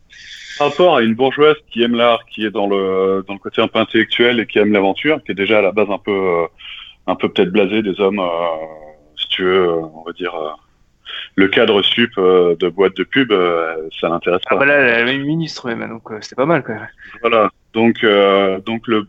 Par 0.58 0.70
rapport 0.70 0.96
à 0.96 1.02
une 1.02 1.16
bourgeoise 1.16 1.58
qui 1.70 1.84
aime 1.84 1.96
l'art, 1.96 2.24
qui 2.26 2.46
est 2.46 2.52
dans 2.52 2.68
le 2.68 3.24
dans 3.28 3.34
le 3.34 3.40
côté 3.40 3.62
un 3.62 3.68
peu 3.68 3.80
intellectuel 3.80 4.40
et 4.40 4.46
qui 4.46 4.60
aime 4.60 4.72
l'aventure, 4.72 5.22
qui 5.24 5.32
est 5.34 5.36
déjà 5.36 5.60
à 5.60 5.62
la 5.62 5.72
base 5.74 5.90
un 5.90 5.98
peu 5.98 6.12
euh, 6.12 6.46
un 7.08 7.16
peu 7.16 7.28
peut-être 7.30 7.52
blasé 7.52 7.82
des 7.82 8.00
hommes, 8.00 8.20
euh, 8.20 8.26
si 9.18 9.28
tu 9.28 9.44
veux, 9.44 9.68
euh, 9.68 9.82
on 9.94 10.04
va 10.04 10.14
dire 10.14 10.34
euh, 10.36 10.50
le 11.36 11.48
cadre 11.50 11.82
sup 11.82 12.12
euh, 12.18 12.56
de 12.56 12.70
boîte 12.70 12.96
de 12.96 13.04
pub, 13.04 13.32
euh, 13.32 13.90
ça 14.00 14.08
l'intéresse 14.08 14.42
pas. 14.50 14.56
Ah 14.56 14.60
bah 14.60 14.66
là, 14.66 14.76
elle 14.76 15.02
avait 15.02 15.16
une 15.16 15.26
ministre 15.26 15.68
même, 15.68 15.90
donc 15.90 16.10
euh, 16.12 16.20
c'était 16.22 16.36
pas 16.36 16.46
mal 16.46 16.64
quand 16.64 16.74
même. 16.74 16.88
Voilà. 17.22 17.52
Donc, 17.74 18.04
euh, 18.06 18.62
donc 18.62 18.88
le, 18.88 19.08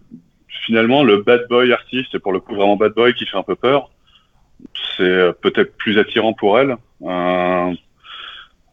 finalement, 0.67 1.03
le 1.05 1.23
bad 1.23 1.47
boy 1.49 1.73
artiste, 1.73 2.15
et 2.15 2.19
pour 2.19 2.33
le 2.33 2.41
coup 2.41 2.55
vraiment 2.55 2.77
bad 2.77 2.93
boy 2.93 3.15
qui 3.15 3.25
fait 3.27 3.39
un 3.39 3.43
peu 3.43 3.55
peur, 3.57 3.91
c'est 4.97 5.03
euh, 5.03 5.33
peut-être 5.33 5.77
plus 5.77 5.99
attirant 5.99 6.33
pour 6.35 6.59
elle. 6.59 6.77
Euh, 7.03 7.73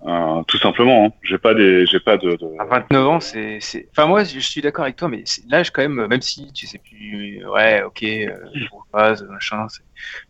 euh, 0.05 0.43
tout 0.49 0.57
simplement. 0.57 1.05
Hein. 1.05 1.09
J'ai 1.23 1.37
pas 1.37 1.53
des, 1.53 1.85
j'ai 1.85 1.99
pas 2.01 2.17
de. 2.17 2.31
de... 2.35 2.59
À 2.59 2.65
29 2.65 3.07
ans, 3.07 3.19
c'est. 3.21 3.59
Enfin, 3.91 4.05
moi, 4.05 4.23
je 4.25 4.39
suis 4.39 4.59
d'accord 4.59 4.83
avec 4.83 4.97
toi, 4.97 5.07
mais 5.07 5.21
c'est- 5.25 5.43
l'âge, 5.49 5.71
quand 5.71 5.81
même, 5.81 6.07
même 6.07 6.21
si 6.21 6.51
tu 6.51 6.67
sais 6.67 6.79
plus. 6.79 7.45
Ouais, 7.47 7.83
ok, 7.83 8.03
euh, 8.03 8.27
bourgeoise, 8.69 9.25
machin. 9.29 9.65
c'est- 9.69 9.83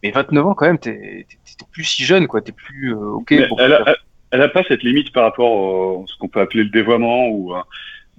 Mais 0.03 0.11
29 0.11 0.45
ans, 0.45 0.53
quand 0.53 0.67
même, 0.67 0.77
t'es 0.77 1.25
plus 1.71 1.85
si 1.85 2.03
jeune, 2.03 2.27
quoi. 2.27 2.41
T'es 2.41 2.51
plus. 2.51 2.93
ok, 2.93 3.33
bon, 3.49 3.55
elle, 3.57 3.73
a, 3.73 3.95
elle- 4.31 4.41
a 4.41 4.49
pas 4.49 4.63
cette 4.67 4.83
limite 4.83 5.11
par 5.11 5.23
rapport 5.23 5.51
au 5.51 6.05
ce 6.07 6.15
qu'on 6.19 6.27
peut 6.27 6.41
appeler 6.41 6.63
le 6.65 6.69
dévoiement 6.69 7.27
ou. 7.29 7.53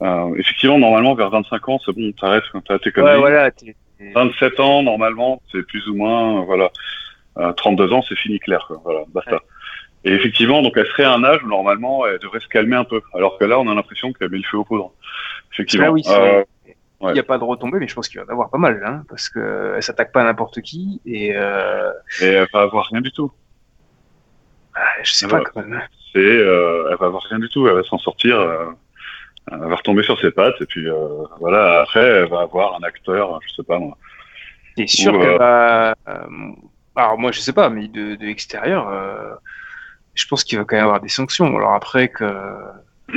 Euh, 0.04 0.34
effectivement, 0.36 0.78
normalement, 0.78 1.14
vers 1.14 1.30
25 1.30 1.68
ans, 1.68 1.80
c'est 1.84 1.92
bon, 1.92 2.12
t'arrêtes, 2.12 2.44
t'as 2.66 2.78
tes 2.78 2.86
Ouais, 2.90 2.92
conneries. 2.92 3.18
voilà. 3.20 3.50
t'es- 3.50 3.74
t'es- 3.98 4.12
27 4.14 4.60
ans, 4.60 4.82
normalement, 4.82 5.40
c'est 5.50 5.62
plus 5.66 5.86
ou 5.88 5.94
moins, 5.96 6.40
euh, 6.40 6.44
voilà. 6.44 6.70
Euh, 7.38 7.52
32 7.52 7.92
ans, 7.92 8.02
c'est 8.02 8.16
fini 8.16 8.38
clair, 8.38 8.64
quoi. 8.68 8.80
Voilà, 8.84 9.00
basta. 9.12 9.32
Ouais. 9.34 9.40
Et 10.04 10.12
effectivement, 10.12 10.60
donc 10.62 10.74
elle 10.76 10.86
serait 10.86 11.04
à 11.04 11.12
un 11.14 11.24
âge 11.24 11.42
où 11.42 11.48
normalement 11.48 12.06
elle 12.06 12.18
devrait 12.18 12.40
se 12.40 12.46
calmer 12.48 12.76
un 12.76 12.84
peu, 12.84 13.00
alors 13.14 13.38
que 13.38 13.44
là, 13.46 13.58
on 13.58 13.66
a 13.70 13.74
l'impression 13.74 14.12
qu'elle 14.12 14.28
met 14.28 14.36
le 14.36 14.42
feu 14.44 14.58
aux 14.58 14.64
poudres. 14.64 14.92
Effectivement. 15.52 15.88
Oui, 15.88 16.02
Euh. 16.10 16.44
Il 17.00 17.06
ouais. 17.08 17.12
n'y 17.14 17.18
a 17.20 17.22
pas 17.24 17.36
de 17.38 17.44
retombée, 17.44 17.78
mais 17.80 17.88
je 17.88 17.94
pense 17.94 18.08
qu'il 18.08 18.18
va 18.20 18.24
y 18.24 18.28
en 18.28 18.32
avoir 18.32 18.50
pas 18.50 18.56
mal, 18.58 18.82
hein, 18.86 19.02
parce 19.10 19.28
que 19.28 19.74
elle 19.76 19.82
s'attaque 19.82 20.12
pas 20.12 20.20
à 20.22 20.24
n'importe 20.24 20.60
qui, 20.62 21.00
et 21.04 21.32
euh, 21.34 21.90
et 22.22 22.26
elle 22.26 22.48
va 22.52 22.60
avoir 22.62 22.86
rien 22.90 23.00
du 23.02 23.12
tout. 23.12 23.30
ah, 24.74 24.80
je 25.02 25.12
sais 25.12 25.28
pas 25.28 25.40
quand 25.40 25.60
même. 25.66 25.82
C'est, 26.12 26.18
euh, 26.20 26.88
elle 26.90 26.96
va 26.96 27.06
avoir 27.06 27.22
rien 27.24 27.38
du 27.38 27.48
tout. 27.48 27.66
Elle 27.68 27.74
va 27.74 27.82
s'en 27.82 27.98
sortir. 27.98 28.38
Elle 29.52 29.58
va 29.58 29.76
retomber 29.76 30.02
sur 30.02 30.18
ses 30.20 30.30
pattes 30.30 30.60
et 30.60 30.66
puis 30.66 30.88
euh, 30.88 31.24
voilà. 31.40 31.82
Après, 31.82 32.00
elle 32.00 32.28
va 32.28 32.40
avoir 32.40 32.76
un 32.76 32.82
acteur, 32.82 33.38
je 33.46 33.54
sais 33.54 33.62
pas 33.62 33.78
moi. 33.78 33.96
T'es 34.76 34.86
sûr 34.86 35.12
qu'elle 35.12 35.28
euh, 35.30 35.38
va. 35.38 35.94
euh, 36.08 36.26
Alors, 36.96 37.18
moi, 37.18 37.30
je 37.32 37.40
sais 37.40 37.52
pas, 37.52 37.68
mais 37.70 37.86
de, 37.88 38.16
de 38.16 38.24
l'extérieur, 38.24 38.88
euh, 38.88 39.34
je 40.14 40.26
pense 40.26 40.42
qu'il 40.44 40.58
va 40.58 40.64
quand 40.64 40.76
même 40.76 40.84
avoir 40.84 41.00
des 41.00 41.08
sanctions. 41.08 41.56
Alors, 41.56 41.74
après, 41.74 42.08
que. 42.08 42.24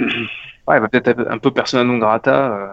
Ouais, 0.68 0.76
elle 0.76 0.82
va 0.82 0.90
peut-être 0.90 1.08
être 1.08 1.32
un 1.32 1.38
peu 1.38 1.50
persona 1.52 1.86
non 1.86 1.98
grata. 1.98 2.52
euh, 2.54 2.68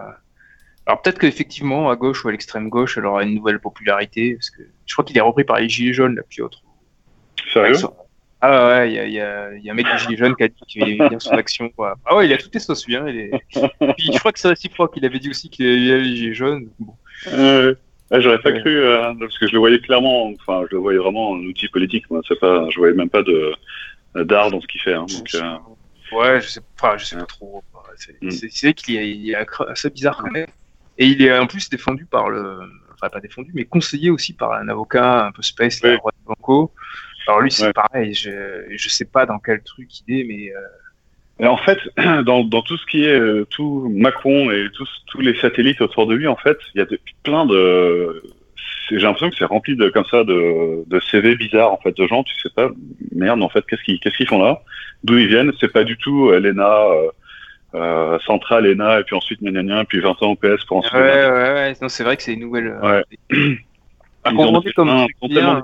Alors 0.85 1.01
peut-être 1.01 1.17
qu'effectivement, 1.17 1.89
à 1.89 1.95
gauche 1.95 2.25
ou 2.25 2.27
à 2.27 2.31
l'extrême 2.33 2.67
gauche, 2.67 2.97
elle 2.97 3.05
aura 3.05 3.23
une 3.23 3.33
nouvelle 3.35 3.61
popularité, 3.61 4.33
parce 4.35 4.49
que 4.49 4.63
je 4.85 4.93
crois 4.93 5.05
qu'il 5.05 5.17
est 5.17 5.21
repris 5.21 5.45
par 5.45 5.59
les 5.61 5.69
Gilets 5.69 5.93
jaunes, 5.93 6.15
là, 6.17 6.21
puis 6.29 6.41
autre. 6.41 6.59
Sérieux? 7.53 7.73
Ah 8.47 8.67
ouais, 8.67 8.91
il 8.91 8.93
y 8.95 8.99
a, 8.99 9.07
y, 9.07 9.19
a, 9.19 9.53
y 9.57 9.69
a, 9.69 9.71
un 9.71 9.75
mec 9.75 9.85
des 9.85 9.97
Gilets 9.97 10.17
jaunes 10.17 10.35
qui 10.35 10.43
a 10.43 10.47
dit 10.47 10.61
qu'il 10.67 10.83
aimait 10.83 11.09
bien 11.09 11.19
son 11.19 11.31
action. 11.31 11.69
Quoi. 11.69 11.95
Ah 12.05 12.15
ouais, 12.15 12.27
il 12.27 12.33
a 12.33 12.37
tout 12.37 12.49
testé 12.49 12.75
celui 12.75 12.95
hein, 12.95 13.05
il 13.07 13.17
est... 13.17 13.31
Puis 13.97 14.11
je 14.13 14.19
crois 14.19 14.31
que 14.31 14.39
c'est 14.39 14.49
réciproque, 14.49 14.93
il 14.97 15.05
avait 15.05 15.19
dit 15.19 15.29
aussi 15.29 15.49
qu'il 15.49 15.65
aimait 15.65 16.03
les 16.03 16.15
Gilets 16.15 16.33
jaunes. 16.33 16.69
Bon. 16.79 16.93
Euh, 17.33 17.73
J'aurais 18.11 18.39
pas 18.39 18.51
cru, 18.51 18.77
euh, 18.77 19.13
parce 19.19 19.39
que 19.39 19.47
je 19.47 19.53
le 19.53 19.59
voyais 19.59 19.79
clairement, 19.79 20.27
enfin, 20.27 20.63
je 20.69 20.75
le 20.75 20.81
voyais 20.81 20.99
vraiment 20.99 21.31
en 21.31 21.39
outil 21.39 21.67
politique. 21.69 22.09
Moi, 22.11 22.21
pas, 22.39 22.69
je 22.69 22.77
voyais 22.77 22.93
même 22.93 23.09
pas 23.09 23.23
d'art 24.15 24.51
dans 24.51 24.61
ce 24.61 24.67
qu'il 24.67 24.81
fait. 24.81 24.93
Hein, 24.93 25.07
donc, 25.09 25.33
euh... 25.33 25.57
Ouais, 26.11 26.39
je 26.39 26.47
sais, 26.47 26.61
enfin, 26.79 26.97
je 26.97 27.05
sais 27.05 27.15
pas 27.15 27.25
trop. 27.25 27.63
C'est 27.97 28.21
mm. 28.21 28.29
vrai 28.61 28.73
qu'il 28.73 29.31
est, 29.31 29.35
assez 29.67 29.89
bizarre 29.89 30.17
quand 30.21 30.31
même. 30.31 30.47
Et 30.97 31.07
il 31.07 31.21
est 31.21 31.37
en 31.37 31.47
plus 31.47 31.69
défendu 31.69 32.05
par 32.05 32.29
le, 32.29 32.59
enfin 32.93 33.09
pas 33.09 33.19
défendu, 33.19 33.51
mais 33.53 33.65
conseillé 33.65 34.09
aussi 34.09 34.33
par 34.33 34.53
un 34.53 34.69
avocat 34.69 35.25
un 35.25 35.31
peu 35.31 35.41
space, 35.41 35.81
ouais. 35.81 35.95
Roi 35.95 36.11
de 36.11 36.25
Banco. 36.25 36.71
Alors 37.27 37.41
lui, 37.41 37.51
c'est 37.51 37.67
ouais. 37.67 37.73
pareil. 37.73 38.13
Je, 38.13 38.63
je 38.69 38.89
sais 38.89 39.05
pas 39.05 39.25
dans 39.25 39.39
quel 39.39 39.61
truc 39.61 39.87
il 40.07 40.19
est, 40.19 40.23
mais. 40.23 40.51
Euh... 40.51 40.59
Et 41.39 41.47
en 41.47 41.57
fait, 41.57 41.79
dans, 42.25 42.43
dans 42.43 42.61
tout 42.61 42.77
ce 42.77 42.85
qui 42.85 43.05
est 43.05 43.19
euh, 43.19 43.45
tout 43.49 43.91
Macron 43.93 44.51
et 44.51 44.67
tous, 44.73 44.89
tous 45.07 45.21
les 45.21 45.35
satellites 45.39 45.81
autour 45.81 46.07
de 46.07 46.15
lui, 46.15 46.27
en 46.27 46.35
fait, 46.35 46.57
il 46.73 46.79
y 46.79 46.81
a 46.81 46.85
de, 46.85 46.99
plein 47.23 47.45
de. 47.45 48.23
J'ai 48.89 48.99
l'impression 48.99 49.31
que 49.31 49.35
c'est 49.35 49.45
rempli 49.45 49.75
de 49.75 49.89
comme 49.89 50.05
ça 50.05 50.23
de, 50.23 50.83
de 50.85 50.99
CV 50.99 51.35
bizarres 51.35 51.73
en 51.73 51.77
fait 51.77 51.97
de 51.97 52.07
gens. 52.07 52.23
Tu 52.23 52.35
sais 52.39 52.51
pas, 52.55 52.69
merde, 53.11 53.41
en 53.41 53.49
fait, 53.49 53.65
qu'est-ce 53.67 53.83
qu'ils 53.83 53.99
qu'est-ce 53.99 54.15
qu'ils 54.17 54.27
font 54.27 54.43
là? 54.43 54.61
D'où 55.03 55.17
ils 55.17 55.27
viennent? 55.27 55.51
C'est 55.59 55.71
pas 55.71 55.83
du 55.83 55.97
tout 55.97 56.31
Elena. 56.31 56.85
Euh, 56.85 57.09
euh, 57.73 58.17
Central, 58.25 58.65
ENA, 58.65 59.01
et 59.01 59.03
puis 59.03 59.17
ensuite 59.17 59.41
gna, 59.41 59.83
puis 59.83 59.99
20 59.99 60.23
ans 60.23 60.31
au 60.31 60.35
PS 60.35 60.63
pour 60.65 60.77
ensuite. 60.77 60.93
Ouais, 60.93 61.01
ouais, 61.01 61.53
ouais, 61.53 61.73
non, 61.81 61.89
c'est 61.89 62.05
vrai 62.05 62.15
que 62.15 62.23
c'est 62.23 62.33
une 62.33 62.39
nouvelle. 62.39 62.77
Ouais. 62.81 63.03
Ah, 64.27 64.31
on, 64.35 64.59
comme 64.75 65.05
bien, 65.29 65.61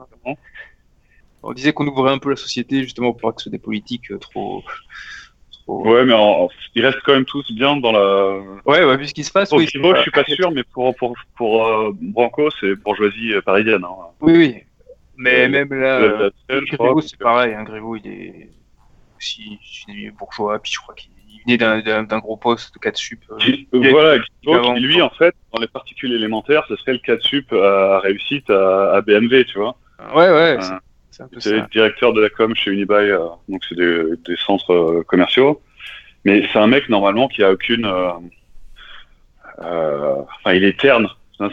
on 1.44 1.54
disait 1.54 1.74
qu'on 1.74 1.88
ouvrait 1.88 2.12
un 2.12 2.18
peu 2.18 2.30
la 2.30 2.36
société 2.36 2.84
justement 2.84 3.12
pour 3.14 3.22
pas 3.22 3.32
que 3.32 3.42
ce 3.42 3.44
soit 3.46 3.52
des 3.52 3.60
politiques 3.60 4.12
euh, 4.12 4.18
trop. 4.18 4.64
trop... 5.52 5.88
Ouais, 5.88 6.06
mais 6.06 6.14
en, 6.14 6.50
ils 6.76 6.86
restent 6.86 7.02
quand 7.06 7.14
même 7.14 7.26
tous 7.26 7.52
bien 7.52 7.78
dans 7.78 7.92
la. 7.92 8.40
Ouais, 8.66 8.84
ouais, 8.84 8.98
vu 8.98 9.08
ce 9.08 9.14
qui 9.14 9.24
se 9.24 9.32
passe. 9.32 9.50
Pour 9.50 9.60
oui, 9.60 9.66
Griveaux, 9.66 9.96
je 9.96 10.02
suis 10.02 10.12
pas 10.12 10.24
sûr, 10.26 10.52
mais 10.52 10.64
pour, 10.64 10.96
pour, 10.96 11.16
pour 11.36 11.68
euh, 11.68 11.92
Branco, 12.00 12.50
c'est 12.60 12.76
bourgeoisie 12.76 13.34
parisienne. 13.46 13.84
Hein. 13.84 13.96
Oui, 14.22 14.38
oui. 14.38 14.64
Mais 15.22 15.46
euh, 15.46 15.50
même 15.50 15.74
là, 15.74 16.00
euh, 16.00 16.32
Griveaux, 16.50 17.02
c'est 17.02 17.18
pareil. 17.18 17.54
Hein, 17.54 17.66
il 18.04 18.12
est 18.12 18.50
aussi 19.18 19.60
bourgeois, 20.18 20.60
puis 20.60 20.72
je 20.72 20.80
crois 20.80 20.96
qu'il 20.96 21.12
venait 21.46 21.58
d'un 21.84 22.20
gros 22.20 22.38
poste 22.38 22.74
de 22.74 22.80
4 22.80 22.98
sup. 22.98 23.20
Euh, 23.30 23.92
voilà, 23.92 24.20
qui, 24.20 24.80
lui, 24.80 25.02
en 25.02 25.12
fait, 25.12 25.36
dans 25.54 25.62
les 25.62 25.68
particules 25.68 26.14
élémentaires, 26.14 26.66
ce 26.68 26.76
serait 26.76 26.94
le 26.94 27.00
4 27.00 27.22
sup 27.22 27.54
à 27.54 28.00
réussite 28.00 28.50
à, 28.50 28.94
à 28.96 29.02
BMW, 29.02 29.44
tu 29.46 29.60
vois. 29.60 29.78
Ouais, 30.16 30.30
ouais. 30.30 30.58
Euh, 30.60 30.80
c'est 31.12 31.52
le 31.52 31.70
directeur 31.72 32.14
de 32.14 32.22
la 32.22 32.30
com 32.30 32.56
chez 32.56 32.72
Unibail, 32.72 33.12
euh, 33.12 33.20
donc 33.50 33.64
c'est 33.68 33.76
des, 33.76 34.04
des, 34.26 34.36
centres 34.38 34.74
euh, 34.74 35.04
commerciaux. 35.08 35.62
Mais 36.26 36.48
c'est 36.52 36.60
un 36.60 36.68
mec, 36.68 36.88
normalement, 36.90 37.28
qui 37.28 37.44
a 37.44 37.52
aucune. 37.52 37.86
Enfin, 39.58 40.54
il 40.54 40.64
est 40.64 40.80
terne. 40.80 41.08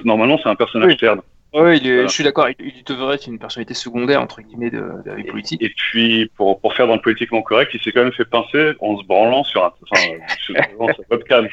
Normalement, 0.04 0.38
c'est 0.42 0.48
un 0.48 0.54
personnage 0.54 0.88
oui. 0.88 0.96
terne. 0.96 1.22
Oui, 1.54 1.78
il 1.78 1.86
est, 1.86 1.92
voilà. 1.94 2.08
je 2.08 2.12
suis 2.12 2.24
d'accord. 2.24 2.48
Il, 2.50 2.56
il 2.76 2.84
devrait 2.84 3.14
être 3.14 3.26
une 3.26 3.38
personnalité 3.38 3.72
secondaire 3.72 4.20
entre 4.20 4.42
guillemets 4.42 4.70
de, 4.70 4.80
de 4.80 5.02
la 5.06 5.14
vie 5.14 5.24
politique. 5.24 5.62
Et 5.62 5.70
puis 5.70 6.30
pour, 6.36 6.60
pour 6.60 6.74
faire 6.74 6.86
dans 6.86 6.96
le 6.96 7.00
politiquement 7.00 7.40
correct, 7.40 7.70
il 7.72 7.80
s'est 7.80 7.90
quand 7.90 8.02
même 8.02 8.12
fait 8.12 8.26
pincer 8.26 8.72
en 8.80 8.98
se 8.98 9.04
branlant 9.04 9.44
sur 9.44 9.64
un, 9.64 9.72
enfin, 9.90 10.02
sur 10.40 10.54
sa 10.54 10.94
webcam. 11.10 11.48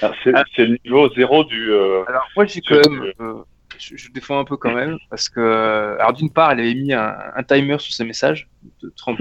C'est 0.00 0.32
ah. 0.32 0.44
le 0.58 0.78
niveau 0.84 1.12
zéro 1.14 1.42
du. 1.42 1.72
Euh, 1.72 2.04
alors 2.06 2.28
moi 2.36 2.44
j'ai 2.44 2.60
quand 2.60 2.76
même, 2.88 3.00
du... 3.00 3.12
euh, 3.74 3.78
je, 3.78 3.96
je, 3.96 4.10
défends 4.10 4.38
un 4.38 4.44
peu 4.44 4.56
quand 4.56 4.74
même 4.74 4.98
parce 5.10 5.28
que, 5.28 5.96
alors 5.98 6.12
d'une 6.12 6.30
part, 6.30 6.52
elle 6.52 6.60
avait 6.60 6.74
mis 6.74 6.92
un, 6.92 7.16
un 7.34 7.42
timer 7.42 7.78
sur 7.78 7.92
ses 7.92 8.04
messages 8.04 8.48
de 8.82 8.92
30. 8.96 9.18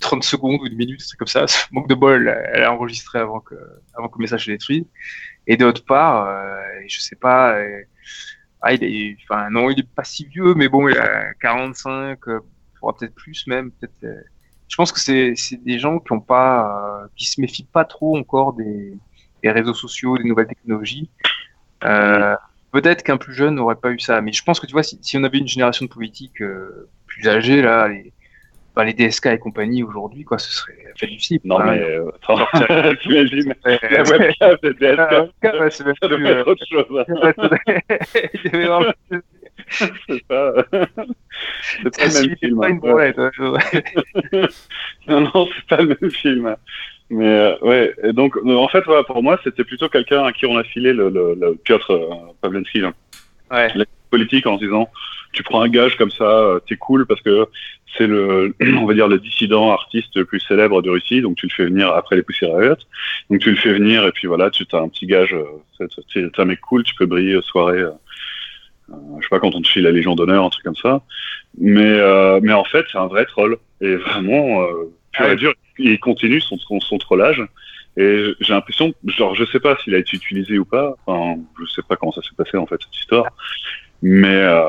30 0.00 0.22
secondes 0.24 0.60
ou 0.60 0.66
une 0.66 0.76
minute, 0.76 1.00
c'est 1.00 1.16
comme 1.16 1.28
ça. 1.28 1.46
Manque 1.72 1.88
de 1.88 1.94
bol, 1.94 2.28
elle 2.52 2.62
a 2.62 2.72
enregistré 2.72 3.18
avant 3.18 3.40
que, 3.40 3.54
avant 3.94 4.08
que 4.08 4.18
le 4.18 4.22
message 4.22 4.44
soit 4.44 4.52
détruit. 4.52 4.86
Et 5.46 5.56
d'autre 5.56 5.84
part, 5.84 6.26
euh, 6.28 6.60
je 6.86 7.00
sais 7.00 7.16
pas, 7.16 7.56
euh, 7.56 7.82
ah, 8.60 8.72
il 8.72 8.84
est, 8.84 9.16
enfin, 9.24 9.48
non, 9.50 9.70
il 9.70 9.78
est 9.78 9.88
pas 9.88 10.04
si 10.04 10.26
vieux, 10.26 10.54
mais 10.54 10.68
bon, 10.68 10.88
il 10.88 10.98
a 10.98 11.32
45, 11.40 12.18
euh, 12.28 12.40
peut-être 12.80 13.14
plus 13.14 13.46
même. 13.46 13.70
Peut-être. 13.72 14.04
Euh, 14.04 14.20
je 14.68 14.76
pense 14.76 14.92
que 14.92 15.00
c'est, 15.00 15.34
c'est 15.36 15.62
des 15.62 15.78
gens 15.78 15.98
qui 15.98 16.12
ont 16.12 16.20
pas, 16.20 17.02
euh, 17.02 17.06
qui 17.16 17.26
se 17.26 17.40
méfient 17.40 17.68
pas 17.72 17.84
trop 17.84 18.18
encore 18.18 18.52
des, 18.52 18.92
des 19.42 19.50
réseaux 19.50 19.74
sociaux, 19.74 20.18
des 20.18 20.24
nouvelles 20.24 20.48
technologies. 20.48 21.08
Euh, 21.84 22.36
peut-être 22.80 23.02
qu'un 23.02 23.16
plus 23.16 23.34
jeune 23.34 23.56
n'aurait 23.56 23.76
pas 23.76 23.90
eu 23.90 23.98
ça, 23.98 24.20
mais 24.20 24.32
je 24.32 24.42
pense 24.44 24.60
que 24.60 24.66
tu 24.66 24.72
vois, 24.72 24.82
si, 24.82 24.98
si 25.02 25.16
on 25.16 25.24
avait 25.24 25.38
une 25.38 25.48
génération 25.48 25.84
de 25.86 25.90
politiques 25.90 26.40
euh, 26.40 26.88
plus 27.06 27.28
âgée 27.28 27.60
là, 27.60 27.88
les, 27.88 28.12
les 28.84 28.92
DSK 28.92 29.26
et 29.26 29.38
compagnie 29.38 29.82
aujourd'hui, 29.82 30.24
quoi, 30.24 30.38
ce 30.38 30.52
serait 30.52 30.74
cible. 31.18 31.46
Non, 31.46 31.58
mais 31.58 31.80
euh, 31.80 32.10
attends, 32.22 32.46
t'imagines 33.02 33.52
la 33.64 34.02
webcam 34.02 34.56
de 34.62 34.72
DSK, 34.72 35.44
ah, 35.44 35.58
ouais, 35.58 35.70
c'est 35.70 35.84
même 35.84 35.94
ça 36.00 36.08
devait 36.08 36.30
être 36.30 36.46
autre 36.46 36.64
chose. 36.70 37.04
c'est 40.06 40.26
pas, 40.28 40.52
c'est 41.82 41.96
pas 41.96 42.06
le 42.06 42.28
même 42.28 42.36
film. 42.36 42.60
Pas 42.60 42.68
une 42.68 42.78
branlette, 42.78 43.18
ouais. 43.18 44.48
non, 45.08 45.20
non, 45.22 45.48
c'est 45.54 45.66
pas 45.66 45.82
le 45.82 45.96
même 46.00 46.10
film. 46.10 46.56
Mais 47.10 47.26
euh, 47.26 47.58
ouais, 47.62 47.94
et 48.02 48.12
donc 48.12 48.36
en 48.44 48.68
fait, 48.68 48.84
voilà, 48.84 49.02
pour 49.02 49.22
moi, 49.22 49.38
c'était 49.42 49.64
plutôt 49.64 49.88
quelqu'un 49.88 50.24
à 50.24 50.32
qui 50.32 50.46
on 50.46 50.56
a 50.56 50.64
filé 50.64 50.92
le, 50.92 51.08
le, 51.08 51.34
le 51.34 51.54
Piotr 51.54 51.90
euh, 51.90 52.08
Pavlensky, 52.40 52.80
là. 52.80 52.92
Ouais. 53.50 53.68
La 53.74 53.84
politique 54.10 54.46
en 54.46 54.58
se 54.58 54.64
disant, 54.64 54.90
tu 55.32 55.42
prends 55.42 55.62
un 55.62 55.68
gage 55.68 55.96
comme 55.96 56.10
ça, 56.10 56.58
t'es 56.66 56.76
cool 56.76 57.06
parce 57.06 57.22
que 57.22 57.46
c'est 57.96 58.06
le, 58.06 58.54
on 58.76 58.84
va 58.84 58.92
dire, 58.92 59.08
le 59.08 59.18
dissident 59.18 59.72
artiste 59.72 60.16
le 60.16 60.26
plus 60.26 60.40
célèbre 60.40 60.82
de 60.82 60.90
Russie, 60.90 61.22
donc 61.22 61.36
tu 61.36 61.46
le 61.46 61.52
fais 61.52 61.64
venir 61.64 61.88
après 61.92 62.16
les 62.16 62.22
poussières 62.22 62.54
Riot. 62.54 62.76
Donc 63.30 63.40
tu 63.40 63.50
le 63.50 63.56
fais 63.56 63.72
venir 63.72 64.04
et 64.04 64.12
puis 64.12 64.26
voilà, 64.26 64.50
tu 64.50 64.66
as 64.70 64.76
un 64.76 64.88
petit 64.88 65.06
gage, 65.06 65.34
c'est 66.12 66.38
un 66.38 66.44
mec 66.44 66.60
cool, 66.60 66.82
tu 66.82 66.94
peux 66.94 67.06
briller 67.06 67.36
aux 67.36 67.42
soirées. 67.42 67.84
Euh, 68.90 68.94
je 69.18 69.22
sais 69.22 69.28
pas 69.28 69.40
quand 69.40 69.54
on 69.54 69.62
te 69.62 69.68
file 69.68 69.84
la 69.84 69.90
Légion 69.90 70.14
d'honneur, 70.14 70.44
un 70.44 70.50
truc 70.50 70.64
comme 70.64 70.76
ça. 70.76 71.02
Mais 71.58 71.80
euh, 71.82 72.40
mais 72.42 72.52
en 72.52 72.64
fait, 72.64 72.86
c'est 72.90 72.98
un 72.98 73.06
vrai 73.06 73.24
troll 73.26 73.58
et 73.80 73.96
vraiment 73.96 74.62
euh, 74.62 74.92
pur 75.12 75.26
et 75.26 75.36
dur. 75.36 75.52
Il 75.78 75.98
continue 76.00 76.40
son, 76.40 76.58
son, 76.58 76.80
son 76.80 76.98
trollage. 76.98 77.42
Et 77.96 78.34
j'ai 78.40 78.52
l'impression, 78.52 78.92
genre, 79.06 79.34
je 79.34 79.44
sais 79.44 79.58
pas 79.58 79.76
s'il 79.82 79.94
a 79.94 79.98
été 79.98 80.16
utilisé 80.16 80.58
ou 80.58 80.64
pas. 80.64 80.94
Enfin, 81.04 81.40
je 81.60 81.66
sais 81.66 81.82
pas 81.82 81.96
comment 81.96 82.12
ça 82.12 82.22
s'est 82.22 82.36
passé 82.36 82.56
en 82.56 82.66
fait 82.66 82.80
cette 82.80 82.96
histoire. 82.96 83.26
Mais 84.00 84.28
euh... 84.28 84.62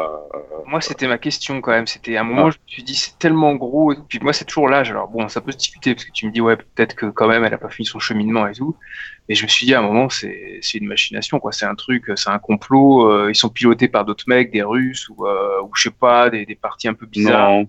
moi, 0.66 0.82
c'était 0.82 1.08
ma 1.08 1.20
question 1.20 1.62
quand 1.62 1.72
même. 1.72 1.86
C'était 1.86 2.18
à 2.18 2.22
un 2.22 2.24
moment, 2.24 2.48
ah. 2.48 2.50
je 2.50 2.58
me 2.58 2.68
suis 2.68 2.82
dit, 2.82 2.96
c'est 2.96 3.20
tellement 3.20 3.54
gros. 3.54 3.94
Et 3.94 3.98
puis 4.08 4.18
moi, 4.20 4.34
c'est 4.34 4.46
toujours 4.46 4.68
l'âge. 4.68 4.90
Alors 4.90 5.08
bon, 5.10 5.28
ça 5.30 5.42
peut 5.42 5.52
se 5.52 5.58
discuter 5.58 5.94
parce 5.94 6.06
que 6.06 6.12
tu 6.12 6.26
me 6.26 6.32
dis, 6.32 6.42
ouais, 6.42 6.56
peut-être 6.56 6.96
que 6.96 7.06
quand 7.06 7.28
même, 7.28 7.44
elle 7.44 7.54
a 7.54 7.60
pas 7.60 7.70
fini 7.70 7.86
son 7.86 8.00
cheminement 8.00 8.48
et 8.48 8.54
tout. 8.54 8.76
Mais 9.28 9.36
je 9.36 9.44
me 9.44 9.48
suis 9.48 9.68
dit, 9.68 9.76
à 9.76 9.80
un 9.80 9.84
moment, 9.84 10.10
c'est 10.10 10.60
une 10.74 10.88
machination, 10.88 11.40
quoi. 11.40 11.52
C'est 11.52 11.68
un 11.68 11.76
truc, 11.76 12.12
c'est 12.16 12.32
un 12.32 12.40
complot. 12.40 13.12
Euh, 13.12 13.30
ils 13.30 13.36
sont 13.36 13.50
pilotés 13.50 13.88
par 13.88 14.06
d'autres 14.06 14.26
mecs, 14.26 14.50
des 14.50 14.64
Russes 14.64 15.08
ou, 15.10 15.28
euh, 15.28 15.62
ou 15.62 15.70
je 15.76 15.84
sais 15.84 15.92
pas, 15.92 16.32
des, 16.32 16.48
des 16.48 16.56
partis 16.56 16.88
un 16.88 16.96
peu 16.96 17.06
bizarres. 17.06 17.52
Non, 17.52 17.68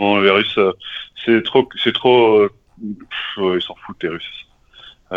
non 0.00 0.20
les 0.20 0.30
Russes, 0.30 0.58
c'est 1.24 1.44
trop, 1.44 1.68
c'est 1.84 1.94
trop. 1.94 2.48
Pff, 2.80 3.56
ils 3.56 3.62
s'en 3.62 3.74
foutent, 3.74 4.02
les 4.02 4.08
Russes 4.10 4.46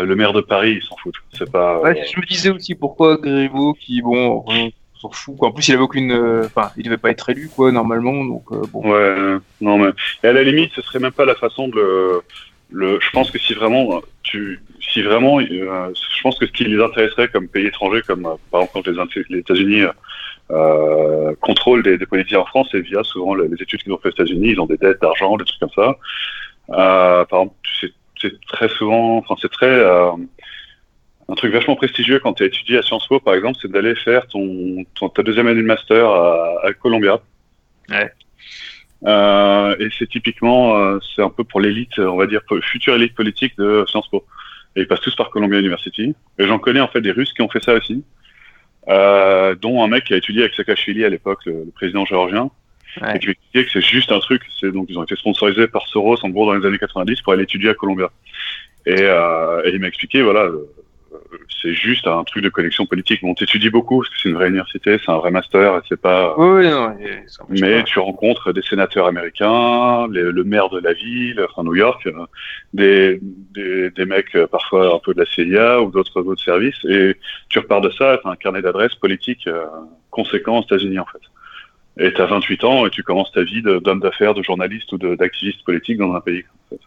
le 0.02 0.16
maire 0.16 0.32
de 0.32 0.40
Paris, 0.40 0.80
il 0.80 0.82
s'en 0.82 0.96
fout. 0.96 1.14
C'est 1.32 1.50
pas. 1.50 1.80
Ouais, 1.80 2.04
je 2.12 2.18
me 2.18 2.26
disais 2.26 2.50
aussi 2.50 2.74
pourquoi 2.74 3.16
Griveaux, 3.16 3.74
qui 3.74 4.02
bon, 4.02 4.44
s'en 5.00 5.10
fout. 5.10 5.36
Quoi. 5.36 5.48
En 5.48 5.52
plus, 5.52 5.68
il 5.68 5.74
avait 5.74 5.82
aucune. 5.82 6.12
Enfin, 6.44 6.66
euh, 6.66 6.70
il 6.76 6.84
devait 6.84 6.96
pas 6.96 7.10
être 7.10 7.30
élu, 7.30 7.48
quoi, 7.54 7.70
normalement. 7.70 8.24
Donc 8.24 8.44
euh, 8.50 8.62
bon. 8.72 8.90
Ouais, 8.90 9.38
non 9.60 9.78
mais. 9.78 9.90
Et 10.22 10.28
à 10.28 10.32
la 10.32 10.42
limite, 10.42 10.72
ce 10.74 10.82
serait 10.82 10.98
même 10.98 11.12
pas 11.12 11.24
la 11.24 11.36
façon 11.36 11.68
de 11.68 11.76
le. 11.76 12.22
le... 12.70 12.98
Je 13.00 13.10
pense 13.10 13.30
que 13.30 13.38
si 13.38 13.54
vraiment 13.54 14.02
tu, 14.24 14.60
si 14.80 15.02
vraiment, 15.02 15.38
euh, 15.38 15.92
je 15.94 16.22
pense 16.22 16.38
que 16.38 16.46
ce 16.46 16.52
qui 16.52 16.64
les 16.64 16.82
intéresserait 16.82 17.28
comme 17.28 17.48
pays 17.48 17.66
étranger, 17.66 18.02
comme 18.06 18.26
euh, 18.26 18.34
par 18.50 18.62
exemple 18.62 18.90
quand 18.92 19.14
les, 19.14 19.24
les 19.30 19.38
États-Unis 19.38 19.82
euh, 20.50 21.34
contrôlent 21.40 21.82
des, 21.82 21.98
des 21.98 22.06
politiques 22.06 22.36
en 22.36 22.44
France, 22.44 22.68
c'est 22.72 22.80
via 22.80 23.02
souvent 23.04 23.34
les, 23.34 23.48
les 23.48 23.62
études 23.62 23.82
qu'ils 23.82 23.92
ont 23.92 23.98
fait 23.98 24.08
aux 24.08 24.12
États-Unis. 24.12 24.50
Ils 24.50 24.60
ont 24.60 24.66
des 24.66 24.76
dettes 24.76 25.00
d'argent, 25.00 25.36
des 25.36 25.44
trucs 25.44 25.60
comme 25.60 25.70
ça. 25.74 25.96
Euh, 26.70 27.24
par 27.24 27.42
exemple, 27.42 27.56
c'est 28.20 28.40
très 28.46 28.68
souvent, 28.68 29.18
enfin 29.18 29.34
c'est 29.40 29.50
très 29.50 29.66
euh, 29.66 30.12
un 31.28 31.34
truc 31.34 31.52
vachement 31.52 31.76
prestigieux 31.76 32.20
quand 32.20 32.34
tu 32.34 32.42
as 32.42 32.46
étudié 32.46 32.78
à 32.78 32.82
Sciences 32.82 33.06
Po, 33.06 33.20
par 33.20 33.34
exemple, 33.34 33.58
c'est 33.60 33.70
d'aller 33.70 33.94
faire 33.94 34.26
ton, 34.26 34.84
ton, 34.94 35.08
ta 35.08 35.22
deuxième 35.22 35.46
année 35.46 35.62
de 35.62 35.66
master 35.66 36.08
à, 36.08 36.66
à 36.66 36.72
Columbia. 36.72 37.20
Ouais. 37.90 38.10
Euh, 39.06 39.76
et 39.78 39.88
c'est 39.98 40.08
typiquement, 40.08 40.78
euh, 40.78 40.98
c'est 41.14 41.22
un 41.22 41.28
peu 41.28 41.44
pour 41.44 41.60
l'élite, 41.60 41.98
on 41.98 42.16
va 42.16 42.26
dire, 42.26 42.40
future 42.62 42.94
élite 42.94 43.14
politique 43.14 43.56
de 43.58 43.84
Sciences 43.88 44.08
Po. 44.08 44.24
Et 44.76 44.82
ils 44.82 44.88
passent 44.88 45.00
tous 45.00 45.14
par 45.14 45.30
Columbia 45.30 45.60
University. 45.60 46.14
Et 46.38 46.46
j'en 46.46 46.58
connais 46.58 46.80
en 46.80 46.88
fait 46.88 47.00
des 47.00 47.12
Russes 47.12 47.32
qui 47.32 47.42
ont 47.42 47.48
fait 47.48 47.62
ça 47.62 47.74
aussi, 47.74 48.02
euh, 48.88 49.54
dont 49.54 49.84
un 49.84 49.88
mec 49.88 50.04
qui 50.04 50.14
a 50.14 50.16
étudié 50.16 50.42
avec 50.42 50.54
Saakashvili 50.54 51.04
à 51.04 51.08
l'époque, 51.08 51.44
le, 51.46 51.64
le, 51.64 51.70
président 51.70 52.04
géorgien. 52.04 52.50
Ouais. 53.00 53.16
Et 53.16 53.26
m'expliquait 53.26 53.64
que 53.64 53.70
c'est 53.72 53.80
juste 53.80 54.12
un 54.12 54.20
truc, 54.20 54.42
c'est 54.60 54.70
donc 54.72 54.86
ils 54.88 54.98
ont 54.98 55.02
été 55.04 55.16
sponsorisés 55.16 55.66
par 55.68 55.86
Soros 55.88 56.16
en 56.22 56.28
gros 56.28 56.46
dans 56.46 56.54
les 56.58 56.66
années 56.66 56.78
90 56.78 57.22
pour 57.22 57.32
aller 57.32 57.42
étudier 57.44 57.70
à 57.70 57.74
Columbia. 57.74 58.10
Et, 58.86 58.96
euh, 59.00 59.62
et 59.64 59.70
il 59.70 59.80
m'a 59.80 59.88
expliqué, 59.88 60.22
voilà, 60.22 60.48
c'est 61.62 61.72
juste 61.74 62.06
un 62.06 62.22
truc 62.24 62.44
de 62.44 62.48
connexion 62.50 62.84
politique. 62.86 63.22
Bon, 63.22 63.34
t'étudies 63.34 63.70
beaucoup 63.70 63.98
parce 64.00 64.10
que 64.10 64.16
c'est 64.22 64.28
une 64.28 64.34
vraie 64.34 64.48
université, 64.48 64.98
c'est 64.98 65.10
un 65.10 65.16
vrai 65.16 65.30
master, 65.30 65.76
et 65.76 65.80
c'est 65.88 66.00
pas. 66.00 66.34
Oui, 66.38 66.68
non. 66.68 66.94
Mais 67.48 67.78
pas. 67.78 67.82
tu 67.84 67.98
rencontres 67.98 68.52
des 68.52 68.62
sénateurs 68.62 69.06
américains, 69.06 70.06
les- 70.10 70.30
le 70.30 70.44
maire 70.44 70.68
de 70.68 70.78
la 70.80 70.92
ville, 70.92 71.44
enfin 71.48 71.62
New 71.64 71.74
York, 71.74 72.06
euh, 72.06 72.26
des, 72.74 73.18
des, 73.22 73.90
des 73.90 74.04
mecs 74.04 74.34
euh, 74.36 74.46
parfois 74.46 74.94
un 74.94 74.98
peu 74.98 75.14
de 75.14 75.20
la 75.20 75.26
CIA 75.26 75.80
ou 75.80 75.90
d'autres 75.90 76.34
services, 76.36 76.84
et 76.88 77.16
tu 77.48 77.58
repars 77.58 77.80
de 77.80 77.90
ça, 77.90 78.18
tu 78.20 78.28
as 78.28 78.30
un 78.30 78.36
carnet 78.36 78.60
d'adresses 78.62 78.94
politique 78.96 79.46
euh, 79.46 79.64
conséquent 80.10 80.58
aux 80.58 80.62
États-Unis 80.64 80.98
en 80.98 81.06
fait. 81.06 81.18
Et 81.98 82.12
tu 82.12 82.20
as 82.20 82.26
28 82.26 82.64
ans 82.64 82.86
et 82.86 82.90
tu 82.90 83.02
commences 83.02 83.30
ta 83.32 83.42
vie 83.44 83.62
d'homme 83.62 84.00
d'affaires, 84.00 84.34
de 84.34 84.42
journaliste 84.42 84.90
ou 84.92 84.98
d'activiste 84.98 85.64
politique 85.64 85.98
dans 85.98 86.12
un 86.14 86.20
pays. 86.20 86.44
en 86.72 86.76
fait. 86.76 86.80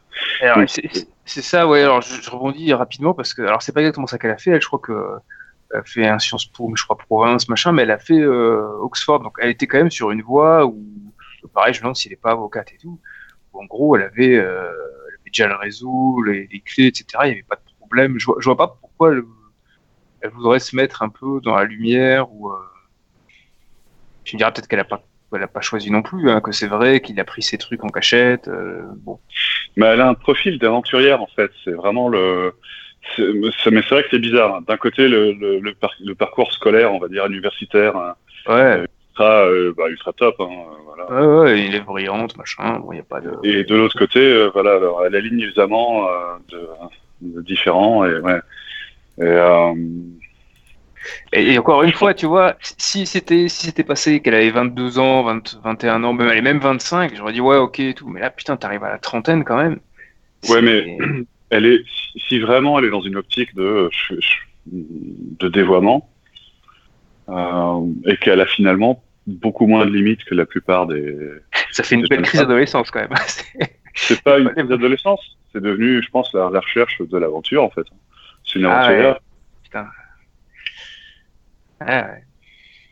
C'est- 1.26 1.42
ça, 1.42 1.68
ouais. 1.68 1.82
Alors, 1.82 2.02
je, 2.02 2.22
je 2.22 2.30
rebondis 2.30 2.74
rapidement 2.74 3.14
parce 3.14 3.34
que, 3.34 3.42
alors, 3.42 3.62
c'est 3.62 3.72
pas 3.74 3.82
exactement 3.82 4.08
ça 4.08 4.18
qu'elle 4.18 4.32
a 4.32 4.38
fait. 4.38 4.52
Elle, 4.52 4.62
je 4.62 4.68
crois 4.68 4.80
que 4.80 4.94
elle 5.72 5.80
a 5.80 5.84
fait 5.84 6.08
un 6.08 6.20
Sciences 6.20 6.46
Po, 6.46 6.68
mais 6.70 6.76
je 6.78 6.84
crois 6.84 6.98
province, 6.98 7.50
machin, 7.50 7.72
mais 7.74 7.84
elle 7.84 7.92
a 7.92 7.98
fait 8.00 8.20
euh, 8.20 8.68
Oxford. 8.82 9.20
Donc, 9.22 9.38
elle 9.42 9.50
était 9.50 9.68
quand 9.68 9.78
même 9.78 9.92
sur 9.92 10.12
une 10.12 10.22
voie 10.22 10.66
où, 10.66 10.84
pareil, 11.54 11.74
je 11.74 11.80
me 11.80 11.84
demande 11.84 11.96
si 11.98 12.08
elle 12.08 12.14
n'est 12.14 12.18
pas 12.18 12.32
avocate 12.32 12.72
et 12.74 12.78
tout. 12.78 13.00
Où, 13.54 13.62
en 13.62 13.66
gros, 13.66 13.96
elle 13.98 14.04
avait, 14.04 14.36
euh, 14.36 14.72
elle 15.10 15.14
avait 15.16 15.30
déjà 15.32 15.48
le 15.48 15.56
réseau, 15.56 16.22
les, 16.24 16.48
les 16.52 16.60
clés, 16.62 16.88
etc. 16.88 17.06
Il 17.24 17.28
n'y 17.28 17.32
avait 17.34 17.44
pas 17.44 17.56
de 17.56 17.62
problème. 17.80 18.18
Je 18.20 18.26
vois, 18.26 18.38
je 18.40 18.46
vois 18.46 18.58
pas 18.58 18.68
pourquoi 18.80 19.12
elle, 19.14 19.24
elle 20.22 20.32
voudrait 20.32 20.60
se 20.60 20.76
mettre 20.76 21.02
un 21.02 21.10
peu 21.10 21.40
dans 21.42 21.56
la 21.56 21.64
lumière 21.66 22.32
ou. 22.34 22.50
Euh, 22.52 22.56
tu 24.28 24.36
me 24.36 24.40
diras 24.40 24.52
peut-être 24.52 24.68
qu'elle 24.68 24.80
a 24.80 24.84
pas, 24.84 25.02
elle 25.34 25.44
a 25.44 25.48
pas 25.48 25.62
choisi 25.62 25.90
non 25.92 26.02
plus, 26.02 26.30
hein, 26.30 26.42
que 26.42 26.52
c'est 26.52 26.68
vrai 26.68 27.00
qu'il 27.02 27.20
a 27.20 27.24
pris 27.24 27.42
ses 27.42 27.58
trucs 27.58 27.84
en 27.84 27.90
cachette. 27.90 28.48
euh, 28.48 28.82
bon. 29.06 29.20
Mais 29.76 29.86
elle 29.88 30.02
a 30.02 30.08
un 30.10 30.14
profil 30.14 30.60
d'aventurière 30.60 31.22
en 31.22 31.28
fait. 31.28 31.52
C'est 31.64 31.72
vraiment 31.72 32.10
le. 32.10 32.54
Mais 33.18 33.50
c'est 33.64 33.70
vrai 33.90 34.04
que 34.04 34.10
c'est 34.12 34.20
bizarre. 34.20 34.56
hein. 34.56 34.62
D'un 34.68 34.76
côté, 34.78 35.08
le, 35.08 35.32
le, 35.32 35.60
le, 35.60 35.74
par- 35.74 35.94
le 36.04 36.14
parcours 36.14 36.52
scolaire, 36.52 36.94
on 36.94 37.00
va 37.00 37.08
dire 37.08 37.26
universitaire, 37.26 37.96
hein, 37.96 38.16
Ouais. 38.50 38.84
ultra, 39.12 39.46
euh, 39.46 39.74
bah, 39.78 39.90
ultra 39.90 40.12
top. 40.14 40.36
hein, 40.40 40.50
voilà. 40.86 41.06
Ouais, 41.12 41.44
ouais, 41.52 41.66
il 41.68 41.76
est 41.76 41.80
brillante, 41.82 42.36
machin. 42.38 42.80
Bon, 42.80 42.92
n'y 42.96 43.00
a 43.00 43.04
pas 43.04 43.22
de. 43.22 43.32
Et 43.44 43.64
de 43.64 43.76
l'autre 43.76 43.98
côté, 43.98 44.20
euh, 44.20 44.50
voilà, 44.54 44.72
alors, 44.76 45.06
elle 45.06 45.16
aligne 45.16 45.40
euh, 46.10 46.36
de, 46.50 46.68
de 47.22 47.42
différents. 47.44 48.06
Et, 48.06 48.20
ouais. 48.20 48.40
Et, 49.20 49.24
euh, 49.24 49.74
Et, 51.34 51.54
et 51.54 51.58
encore 51.60 51.84
une 51.84 51.92
fois, 51.94 52.14
tu 52.14 52.26
vois, 52.26 52.56
si 52.78 53.06
c'était 53.06 53.48
si 53.50 53.68
c'était 53.68 53.84
passé 53.84 54.20
qu'elle 54.22 54.34
avait 54.34 54.50
22 54.52 55.00
ans, 55.00 55.24
20, 55.24 55.60
21 55.64 56.04
ans, 56.04 56.14
même, 56.14 56.30
elle 56.30 56.38
est 56.38 56.42
même 56.42 56.60
25, 56.60 57.16
j'aurais 57.16 57.34
dit 57.34 57.42
ouais, 57.42 57.58
ok 57.58 57.80
et 57.80 57.94
tout. 57.94 58.08
Mais 58.10 58.20
là, 58.20 58.30
putain, 58.30 58.58
t'arrives 58.58 58.84
à 58.84 58.90
la 58.90 58.98
trentaine 59.00 59.44
quand 59.44 59.58
même. 59.58 59.80
Ouais, 60.50 60.62
mais- 60.62 60.98
elle 61.50 61.66
est, 61.66 61.82
si- 62.28 62.40
vraiment 62.40 62.78
elle 62.80 62.86
est 62.86 62.90
dans 62.90 63.02
une 63.02 63.16
optique 63.16 63.56
de, 63.56 63.90
de 64.66 65.48
dévoiement, 65.48 66.10
euh, 67.30 67.86
et 68.06 68.18
qu'elle 68.18 68.42
a 68.42 68.46
finalement 68.46 69.04
beaucoup 69.26 69.66
moins 69.68 69.86
de 69.86 69.92
limites 69.92 70.24
que 70.24 70.36
la 70.36 70.46
plupart 70.46 70.88
des. 70.88 71.16
ça 71.72 71.84
fait 71.84 71.96
une 71.96 72.08
belle 72.08 72.22
crise 72.22 72.40
d'adolescence 72.42 72.92
quand 72.92 73.02
même. 73.02 73.14
C'est- 73.96 74.22
pas 74.24 74.38
une 74.40 74.50
crise 74.56 74.68
d'adolescence, 74.68 75.22
c'est 75.52 75.62
devenu, 75.62 76.04
je 76.04 76.10
pense, 76.10 76.32
la, 76.34 76.50
la 76.52 76.60
recherche 76.60 77.02
de 77.02 77.18
l'aventure 77.18 77.64
en 77.64 77.70
fait. 77.70 77.86
C'est 78.46 78.60
une 78.60 78.66
Ah 78.66 78.80
aventurière. 78.80 79.20
putain. 79.64 79.88
Ah, 81.80 82.02
ouais. 82.04 82.24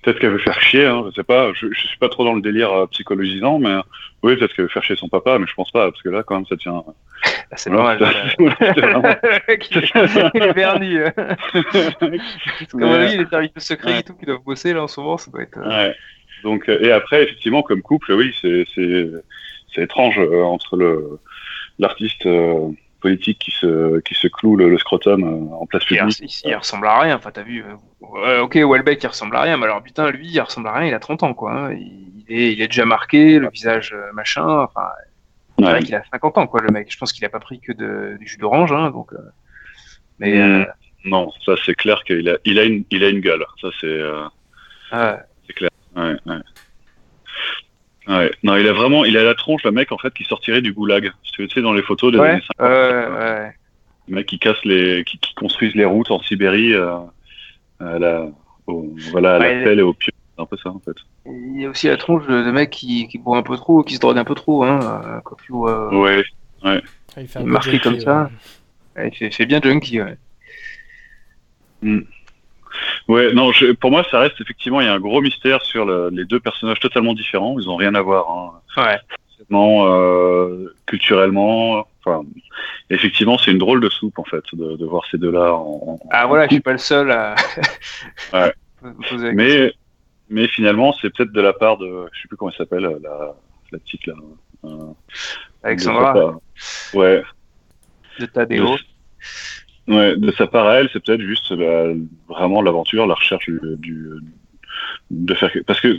Peut-être 0.02 0.20
qu'elle 0.20 0.32
veut 0.32 0.38
faire 0.38 0.62
chier, 0.62 0.86
hein, 0.86 1.04
je 1.08 1.16
sais 1.16 1.24
pas. 1.24 1.52
Je, 1.54 1.66
je 1.72 1.88
suis 1.88 1.98
pas 1.98 2.10
trop 2.10 2.24
dans 2.24 2.34
le 2.34 2.42
délire 2.42 2.72
euh, 2.72 2.86
psychologisant, 2.88 3.58
mais 3.58 3.76
oui, 4.22 4.36
peut-être 4.36 4.54
qu'elle 4.54 4.66
veut 4.66 4.70
faire 4.70 4.84
chier 4.84 4.96
son 4.96 5.10
papa, 5.10 5.40
mais 5.40 5.48
je 5.48 5.54
pense 5.56 5.72
pas, 5.72 5.90
parce 5.90 6.04
que 6.04 6.10
là, 6.10 6.22
quand 6.22 6.36
même, 6.36 6.46
ça 6.46 6.56
tient. 6.58 6.74
Là, 6.74 7.58
c'est 7.58 7.72
Voilà, 7.72 7.96
dommage. 7.98 8.36
il, 10.36 10.42
est, 10.44 10.54
verni. 10.54 10.98
Parce 11.16 12.72
qu'à 12.72 12.78
mon 12.78 12.92
avis, 12.94 13.18
les 13.18 13.26
services 13.26 13.52
secrets 13.58 13.94
Ouais. 13.94 14.00
et 14.00 14.04
tout 14.04 14.14
qui 14.14 14.26
doivent 14.26 14.44
bosser 14.44 14.74
là 14.74 14.84
en 14.84 14.88
ce 14.88 15.00
moment, 15.00 15.18
ça 15.18 15.32
doit 15.32 15.42
être. 15.42 15.58
euh, 15.58 15.68
Ouais. 15.70 15.96
Donc, 16.44 16.70
euh, 16.70 16.80
et 16.82 16.92
après, 16.92 17.24
effectivement, 17.24 17.64
comme 17.64 17.82
couple, 17.82 18.12
oui, 18.14 18.32
c'est 18.42 19.82
étrange 19.82 20.20
entre 20.20 20.78
le 20.78 21.20
l'artiste 21.80 22.26
euh, 23.06 23.10
politique 23.10 23.40
qui 23.40 23.52
se 23.52 24.00
qui 24.02 24.14
se 24.16 24.28
cloue 24.28 24.56
le, 24.56 24.70
le 24.70 24.78
scrotum 24.78 25.24
euh, 25.24 25.56
en 25.56 25.66
place 25.66 25.84
publique. 25.86 26.20
il- 26.20 26.50
il 26.50 26.56
ressemble 26.56 26.88
à 26.88 27.00
rien, 27.00 27.16
enfin 27.16 27.32
t'as 27.32 27.44
vu. 27.44 27.64
euh, 28.18 28.42
ok, 28.42 28.56
Welbeck 28.56 29.04
il 29.04 29.08
ressemble 29.08 29.36
à 29.36 29.42
rien, 29.42 29.58
mais 29.58 29.66
alors 29.66 29.82
putain, 29.84 30.10
lui 30.12 30.28
il 30.28 30.40
ressemble 30.42 30.68
à 30.68 30.74
rien, 30.74 30.88
il 30.88 30.94
a 30.94 31.00
30 31.00 31.24
ans 31.24 31.34
quoi. 31.34 31.52
hein. 31.54 31.74
Il, 31.74 32.26
est, 32.30 32.54
il 32.54 32.62
est 32.62 32.68
déjà 32.68 32.86
marqué, 32.86 33.40
le 33.40 33.50
visage 33.50 33.94
euh, 33.94 34.12
machin, 34.14 34.48
enfin. 34.48 34.88
C'est 35.58 35.64
Ouais. 35.64 35.72
vrai 35.72 35.84
qu'il 35.84 35.96
a 35.96 36.04
50 36.12 36.38
ans 36.38 36.48
quoi 36.48 36.60
le 36.62 36.70
mec. 36.70 36.92
Je 36.92 36.98
pense 36.98 37.14
qu'il 37.14 37.24
a 37.24 37.30
pas 37.30 37.40
pris 37.40 37.62
que 37.62 37.72
de, 37.72 38.18
du 38.20 38.28
jus 38.28 38.38
d'orange, 38.38 38.74
hein, 38.74 38.92
donc. 38.92 39.14
euh, 39.14 39.18
Mais. 40.20 40.34
Mm. 40.38 40.42
euh, 40.62 40.66
Non, 41.06 41.32
ça 41.46 41.54
c'est 41.66 41.76
clair 41.76 42.04
qu'il 42.04 42.28
a 42.28 42.38
il 42.44 42.60
a 42.60 42.64
une 42.66 42.84
il 42.92 43.04
a 43.06 43.10
une 43.10 43.22
gueule. 43.22 43.46
Ça 43.62 43.70
c'est 43.80 44.02
ah, 44.92 45.20
ouais, 45.96 46.18
ouais. 46.26 46.36
Ouais. 48.08 48.32
Non, 48.44 48.56
il 48.56 48.68
a 48.68 48.74
vraiment, 48.74 49.04
il 49.06 49.18
a 49.18 49.24
la 49.24 49.34
tronche, 49.36 49.64
le 49.64 49.72
mec, 49.72 49.92
en 49.92 49.98
fait, 49.98 50.14
qui 50.14 50.24
sortirait 50.26 50.62
du 50.62 50.74
goulag. 50.74 51.12
Tu 51.34 51.50
sais, 51.50 51.62
dans 51.62 51.74
les 51.74 51.82
photos 51.82 52.12
des 52.12 52.20
ouais, 52.20 52.30
années 52.30 52.42
50, 52.58 52.60
ouais, 52.60 52.66
euh, 52.76 53.44
ouais. 53.46 53.54
le 54.08 54.16
mec 54.16 54.26
qui 54.28 54.40
casse 54.40 54.64
les, 54.64 55.04
qui, 55.06 55.18
qui 55.20 55.34
construisent 55.36 55.76
les 55.76 55.86
routes 55.86 56.12
en 56.12 56.22
Sibérie, 56.22 56.74
euh, 56.74 56.98
à 57.80 58.00
la, 58.00 58.28
au, 58.68 58.94
voilà, 59.12 59.36
à 59.36 59.40
la 59.40 59.46
Ouais, 59.48 59.64
pelle 59.64 59.80
et 59.80 59.84
au 59.84 59.94
pieu. 59.94 60.12
C'est 60.36 60.42
un 60.42 60.46
peu 60.46 60.58
ça, 60.58 60.70
en 60.70 60.80
fait. 60.80 60.96
Il 61.26 61.62
y 61.62 61.66
a 61.66 61.70
aussi 61.70 61.88
la 61.88 61.98
tronche 61.98 62.28
de, 62.28 62.44
de 62.44 62.52
mec 62.52 62.70
qui, 62.70 63.08
qui 63.08 63.18
boit 63.18 63.38
un 63.38 63.44
peu 63.44 63.56
trop, 63.58 63.84
qui 63.84 63.96
se 63.96 64.00
drogue 64.00 64.18
un 64.18 64.24
peu 64.26 64.36
trop, 64.36 64.64
hein. 64.64 64.80
euh, 65.06 65.20
Quand 65.24 65.36
tu 65.44 65.52
vois. 65.54 65.94
Ouais. 65.98 66.24
Ah, 66.64 66.78
Il 67.18 67.28
fait 67.28 67.40
un 67.40 67.44
peu 67.44 67.50
Marqué 67.50 67.72
junkie, 67.72 67.84
comme 67.84 68.00
ça. 68.00 68.30
ouais. 68.96 69.02
ouais, 69.04 69.10
il 69.14 69.18
fait, 69.18 69.32
fait 69.32 69.46
bien 69.46 69.60
junkie, 69.64 70.02
ouais. 70.02 70.18
Ouais, 73.08 73.34
non, 73.34 73.52
je- 73.52 73.72
pour 73.74 73.92
moi, 73.92 74.04
ça 74.12 74.20
reste 74.20 74.40
effectivement, 74.42 74.82
il 74.82 74.86
y 74.86 74.90
a 74.90 74.94
un 74.94 75.00
gros 75.00 75.22
mystère 75.22 75.62
sur 75.64 75.86
le- 75.86 76.10
les 76.12 76.26
deux 76.26 76.40
personnages 76.40 76.80
totalement 76.80 77.14
différents. 77.14 77.60
Ils 77.60 77.70
ont 77.70 77.76
rien 77.76 77.94
à 77.96 78.02
voir, 78.02 78.30
hein. 78.30 78.82
Ouais. 78.82 78.98
Euh, 79.52 80.74
culturellement. 80.86 81.88
Enfin, 82.04 82.24
effectivement, 82.90 83.38
c'est 83.38 83.52
une 83.52 83.58
drôle 83.58 83.82
de 83.82 83.90
soupe, 83.90 84.18
en 84.20 84.24
fait, 84.24 84.44
de, 84.54 84.76
de 84.76 84.86
voir 84.86 85.04
ces 85.12 85.18
deux-là 85.18 85.54
en, 85.54 85.82
en- 85.88 86.00
Ah 86.12 86.26
en 86.26 86.28
voilà, 86.30 86.46
je 86.48 86.54
suis 86.54 86.62
pas 86.62 86.72
le 86.72 86.78
seul 86.78 87.12
à. 87.12 87.36
Ouais. 88.34 88.54
Mais, 89.34 89.74
mais 90.30 90.48
finalement, 90.48 90.94
c'est 91.02 91.10
peut-être 91.16 91.32
de 91.32 91.42
la 91.42 91.54
part 91.54 91.78
de, 91.78 92.06
je 92.14 92.22
sais 92.22 92.28
plus 92.28 92.38
comment 92.38 92.52
elle 92.52 92.58
s'appelle, 92.58 92.84
la, 92.84 93.34
la 93.72 93.80
petite 93.80 94.06
là. 94.06 94.14
euh, 94.66 94.70
Alexandra 95.64 96.14
de 96.14 96.98
Ouais. 96.98 97.24
de 98.20 98.26
Tadeo. 98.28 98.76
De, 98.76 98.80
ouais, 99.88 100.16
de 100.18 100.32
sa 100.32 100.48
part 100.48 100.68
à 100.68 100.76
elle, 100.76 100.90
c'est 100.94 101.04
peut-être 101.04 101.22
juste 101.22 101.52
la- 101.52 101.94
vraiment 102.28 102.62
l'aventure, 102.62 103.06
la 103.08 103.16
recherche 103.16 103.46
du, 103.50 103.60
du- 103.78 104.10
de 105.12 105.34
faire, 105.34 105.52
parce 105.68 105.80
que 105.82 105.98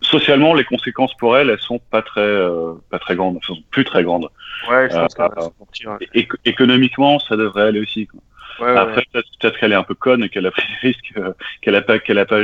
socialement, 0.00 0.54
les 0.54 0.64
conséquences 0.64 1.14
pour 1.16 1.36
elle, 1.36 1.50
elles 1.50 1.58
sont 1.60 1.80
pas 1.90 2.02
très, 2.02 2.20
euh, 2.20 2.74
pas 2.90 2.98
très 2.98 3.16
grandes, 3.16 3.36
elles 3.40 3.46
sont 3.46 3.62
plus 3.70 3.84
très 3.84 4.02
grandes. 4.04 4.28
Ouais, 4.68 4.88
je 4.90 4.94
pense 4.96 5.14
s'en 5.40 5.52
sortir. 5.58 5.90
Ouais, 6.00 6.08
éco- 6.14 6.36
économiquement, 6.44 7.18
ça 7.18 7.36
devrait 7.36 7.64
aller 7.64 7.80
aussi. 7.80 8.06
quoi. 8.06 8.20
ouais, 8.60 8.72
ouais. 8.72 8.78
Après, 8.78 9.04
peut-être 9.12 9.58
qu'elle 9.58 9.72
est 9.72 9.76
un 9.76 9.82
peu 9.82 9.94
conne 9.94 10.22
et 10.24 10.28
qu'elle 10.28 10.46
a 10.46 10.50
pris 10.50 10.62
des 10.82 10.88
risques, 10.88 11.12
euh, 11.16 11.32
qu'elle 11.62 11.74
a 11.74 11.82
pas, 11.82 11.98
qu'elle 11.98 12.18
a 12.18 12.26
pas 12.26 12.42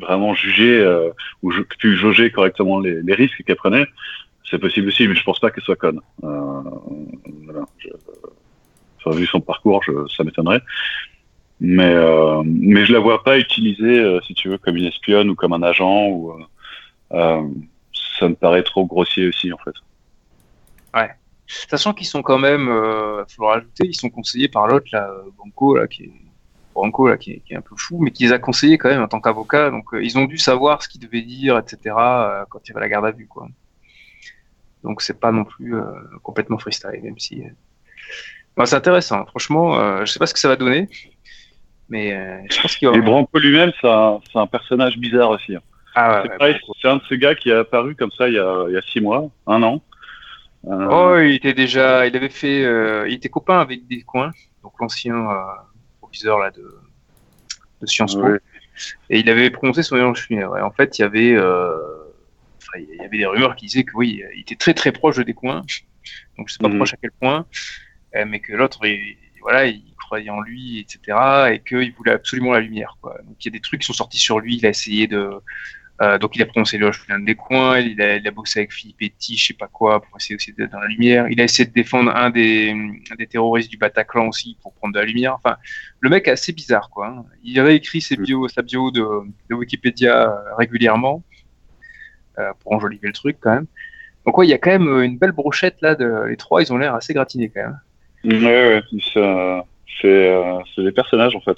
vraiment 0.00 0.34
jugé 0.34 0.78
euh, 0.80 1.10
ou 1.42 1.52
pu 1.78 1.96
jauger 1.96 2.30
correctement 2.30 2.78
les, 2.80 3.02
les 3.02 3.14
risques 3.14 3.42
qu'elle 3.44 3.56
prenait. 3.56 3.86
C'est 4.44 4.58
possible 4.58 4.88
aussi, 4.88 5.08
mais 5.08 5.14
je 5.14 5.22
pense 5.24 5.38
pas 5.40 5.50
qu'elle 5.50 5.64
soit 5.64 5.76
conne. 5.76 6.00
Euh, 6.24 6.28
voilà. 7.44 7.64
Je- 7.78 7.88
vu 9.10 9.26
son 9.26 9.40
parcours, 9.40 9.82
je- 9.84 10.06
ça 10.16 10.24
m'étonnerait. 10.24 10.62
Mais, 11.60 11.92
euh, 11.94 12.42
mais 12.44 12.84
je 12.86 12.92
la 12.92 12.98
vois 12.98 13.22
pas 13.22 13.38
utilisée, 13.38 14.00
euh, 14.00 14.20
si 14.22 14.34
tu 14.34 14.48
veux, 14.48 14.58
comme 14.58 14.76
une 14.76 14.86
espionne 14.86 15.30
ou 15.30 15.34
comme 15.36 15.52
un 15.52 15.62
agent. 15.62 16.08
Ou, 16.08 16.32
euh, 16.32 16.44
euh, 17.12 17.48
ça 18.18 18.28
me 18.28 18.34
paraît 18.34 18.64
trop 18.64 18.84
grossier 18.84 19.28
aussi, 19.28 19.52
en 19.52 19.58
fait. 19.58 19.74
Sachant 21.68 21.92
qu'ils 21.92 22.06
sont 22.06 22.22
quand 22.22 22.38
même, 22.38 22.68
euh, 22.68 23.24
faut 23.26 23.42
le 23.42 23.48
rajouter, 23.48 23.86
ils 23.86 23.94
sont 23.94 24.10
conseillés 24.10 24.48
par 24.48 24.66
l'autre, 24.66 24.86
là, 24.92 25.08
Banco, 25.36 25.76
là, 25.76 25.86
qui 25.86 26.04
est, 26.04 26.12
Branco, 26.74 27.08
là, 27.08 27.18
qui 27.18 27.42
est, 27.48 27.54
un 27.54 27.60
peu 27.60 27.76
fou, 27.76 27.98
mais 28.00 28.10
qui 28.10 28.24
les 28.24 28.32
a 28.32 28.38
conseillés 28.38 28.78
quand 28.78 28.88
même 28.88 29.02
en 29.02 29.08
tant 29.08 29.20
qu'avocat. 29.20 29.70
Donc, 29.70 29.84
ils 29.92 30.18
ont 30.18 30.24
dû 30.24 30.38
savoir 30.38 30.82
ce 30.82 30.88
qu'ils 30.88 31.00
devaient 31.00 31.22
dire, 31.22 31.58
etc., 31.58 31.78
quand 32.48 32.60
il 32.64 32.68
y 32.68 32.72
avait 32.72 32.80
la 32.80 32.88
garde 32.88 33.06
à 33.06 33.10
vue, 33.10 33.26
quoi. 33.28 33.46
Donc, 34.82 35.02
c'est 35.02 35.20
pas 35.20 35.30
non 35.30 35.44
plus 35.44 35.74
complètement 36.22 36.58
freestyle, 36.58 37.00
même 37.02 37.18
si. 37.18 37.44
Bon, 38.56 38.64
c'est 38.66 38.76
intéressant, 38.76 39.24
franchement. 39.26 39.78
Euh, 39.78 40.04
je 40.04 40.12
sais 40.12 40.18
pas 40.18 40.26
ce 40.26 40.34
que 40.34 40.40
ça 40.40 40.48
va 40.48 40.56
donner, 40.56 40.88
mais 41.88 42.14
euh, 42.14 42.38
je 42.50 42.60
pense 42.60 42.76
qu'il 42.76 42.88
va. 42.88 42.96
Et 42.96 43.00
Branco 43.00 43.38
lui-même, 43.38 43.72
c'est 43.80 43.88
un, 43.88 44.20
c'est 44.32 44.38
un 44.38 44.46
personnage 44.46 44.96
bizarre 44.98 45.30
aussi. 45.30 45.54
hein. 45.56 45.60
Ah, 45.94 46.22
ouais, 46.22 46.28
C'est 46.32 46.38
pareil, 46.38 46.56
un 46.84 46.96
de 46.96 47.02
ces 47.08 47.18
gars 47.18 47.34
qui 47.34 47.50
est 47.50 47.54
apparu 47.54 47.94
comme 47.94 48.10
ça 48.12 48.26
il 48.28 48.34
y 48.34 48.38
a, 48.38 48.64
il 48.68 48.74
y 48.74 48.78
a 48.78 48.82
six 48.82 49.00
mois, 49.00 49.28
un 49.46 49.62
an. 49.62 49.82
Euh, 50.66 50.86
Oh, 50.90 51.18
il 51.20 51.34
était 51.34 51.52
déjà, 51.54 52.06
il 52.06 52.16
avait 52.16 52.28
fait, 52.30 52.64
euh, 52.64 53.06
il 53.08 53.14
était 53.14 53.28
copain 53.28 53.58
avec 53.60 53.86
Descoings, 53.88 54.30
donc 54.62 54.72
l'ancien 54.80 55.14
euh, 55.16 55.34
proviseur 56.00 56.38
là 56.38 56.50
de, 56.50 56.62
de 57.80 57.86
Sciences 57.86 58.14
Po, 58.14 58.22
Ouais. 58.22 58.38
et 59.10 59.18
il 59.18 59.28
avait 59.28 59.50
prononcé 59.50 59.82
son 59.82 59.96
éloge 59.96 60.20
funèbre. 60.22 60.56
Et 60.56 60.62
en 60.62 60.70
fait, 60.70 60.98
il 60.98 61.02
y 61.02 61.04
avait, 61.04 61.34
euh, 61.34 61.74
enfin, 62.58 62.78
il 62.88 62.96
y 62.96 63.00
avait 63.04 63.18
des 63.18 63.26
rumeurs 63.26 63.54
qui 63.56 63.66
disaient 63.66 63.84
que 63.84 63.92
oui, 63.96 64.22
il 64.34 64.40
était 64.40 64.54
très 64.56 64.72
très 64.72 64.92
proche 64.92 65.16
de 65.16 65.24
Descoings, 65.24 65.62
donc 66.38 66.48
je 66.48 66.54
sais 66.54 66.58
pas 66.62 66.68
Mhm. 66.68 66.76
proche 66.76 66.94
à 66.94 66.96
quel 67.02 67.10
point, 67.20 67.44
mais 68.26 68.40
que 68.40 68.52
l'autre, 68.52 68.84
il- 68.86 69.16
voilà, 69.40 69.66
il 69.66 69.82
croyait 69.98 70.30
en 70.30 70.40
lui, 70.40 70.78
etc. 70.80 71.18
Et 71.52 71.60
qu'il 71.60 71.92
voulait 71.94 72.12
absolument 72.12 72.52
la 72.52 72.60
lumière. 72.60 72.96
Quoi. 73.02 73.16
Donc 73.24 73.36
il 73.40 73.46
y 73.46 73.48
a 73.48 73.52
des 73.52 73.60
trucs 73.60 73.80
qui 73.80 73.86
sont 73.86 73.92
sortis 73.92 74.18
sur 74.18 74.38
lui. 74.40 74.56
Il 74.58 74.66
a 74.66 74.68
essayé 74.68 75.06
de. 75.08 75.30
euh, 76.00 76.18
donc 76.18 76.36
il 76.36 76.42
a 76.42 76.46
prononcé 76.46 76.78
le 76.78 76.90
plein 76.90 77.18
des 77.18 77.34
coins. 77.34 77.78
Il 77.78 78.00
a, 78.02 78.16
il 78.16 78.26
a 78.26 78.30
bossé 78.30 78.60
avec 78.60 78.72
Philippe 78.72 78.98
Petit, 78.98 79.36
je 79.36 79.46
sais 79.48 79.54
pas 79.54 79.68
quoi, 79.68 80.00
pour 80.02 80.16
essayer 80.18 80.36
aussi 80.36 80.52
d'être 80.52 80.70
dans 80.72 80.80
la 80.80 80.86
lumière. 80.88 81.26
Il 81.30 81.40
a 81.40 81.44
essayé 81.44 81.66
de 81.68 81.72
défendre 81.72 82.14
un 82.14 82.30
des, 82.30 82.70
un 83.10 83.14
des 83.16 83.26
terroristes 83.26 83.70
du 83.70 83.76
Bataclan 83.78 84.28
aussi 84.28 84.56
pour 84.62 84.72
prendre 84.74 84.94
de 84.94 85.00
la 85.00 85.06
lumière. 85.06 85.34
Enfin, 85.34 85.56
le 86.00 86.08
mec 86.10 86.28
est 86.28 86.32
assez 86.32 86.52
bizarre, 86.52 86.88
quoi. 86.90 87.08
hein. 87.08 87.24
Il 87.42 87.60
réécrit 87.60 88.00
ses 88.00 88.16
bio, 88.16 88.46
sa 88.48 88.62
bio 88.62 88.90
de, 88.90 89.02
de 89.50 89.54
Wikipédia 89.54 90.30
euh, 90.30 90.54
régulièrement 90.56 91.24
euh, 92.38 92.52
pour 92.60 92.72
enjoliver 92.72 93.08
le 93.08 93.12
truc 93.12 93.36
quand 93.40 93.54
même. 93.54 93.66
Donc 94.26 94.38
ouais, 94.38 94.46
il 94.46 94.50
y 94.50 94.54
a 94.54 94.58
quand 94.58 94.70
même 94.70 94.88
euh, 94.88 95.02
une 95.04 95.18
belle 95.18 95.32
brochette 95.32 95.76
là. 95.82 95.94
De... 95.94 96.26
Les 96.28 96.36
trois, 96.36 96.62
ils 96.62 96.72
ont 96.72 96.78
l'air 96.78 96.94
assez 96.94 97.12
gratinés 97.14 97.50
quand 97.50 97.62
même. 97.62 97.80
Ouais, 98.24 98.40
ouais, 98.40 98.82
ça- 99.14 99.64
c'est 100.00 100.30
euh, 100.32 100.58
c'est 100.74 100.82
des 100.82 100.92
personnages 100.92 101.36
en 101.36 101.40
fait. 101.40 101.56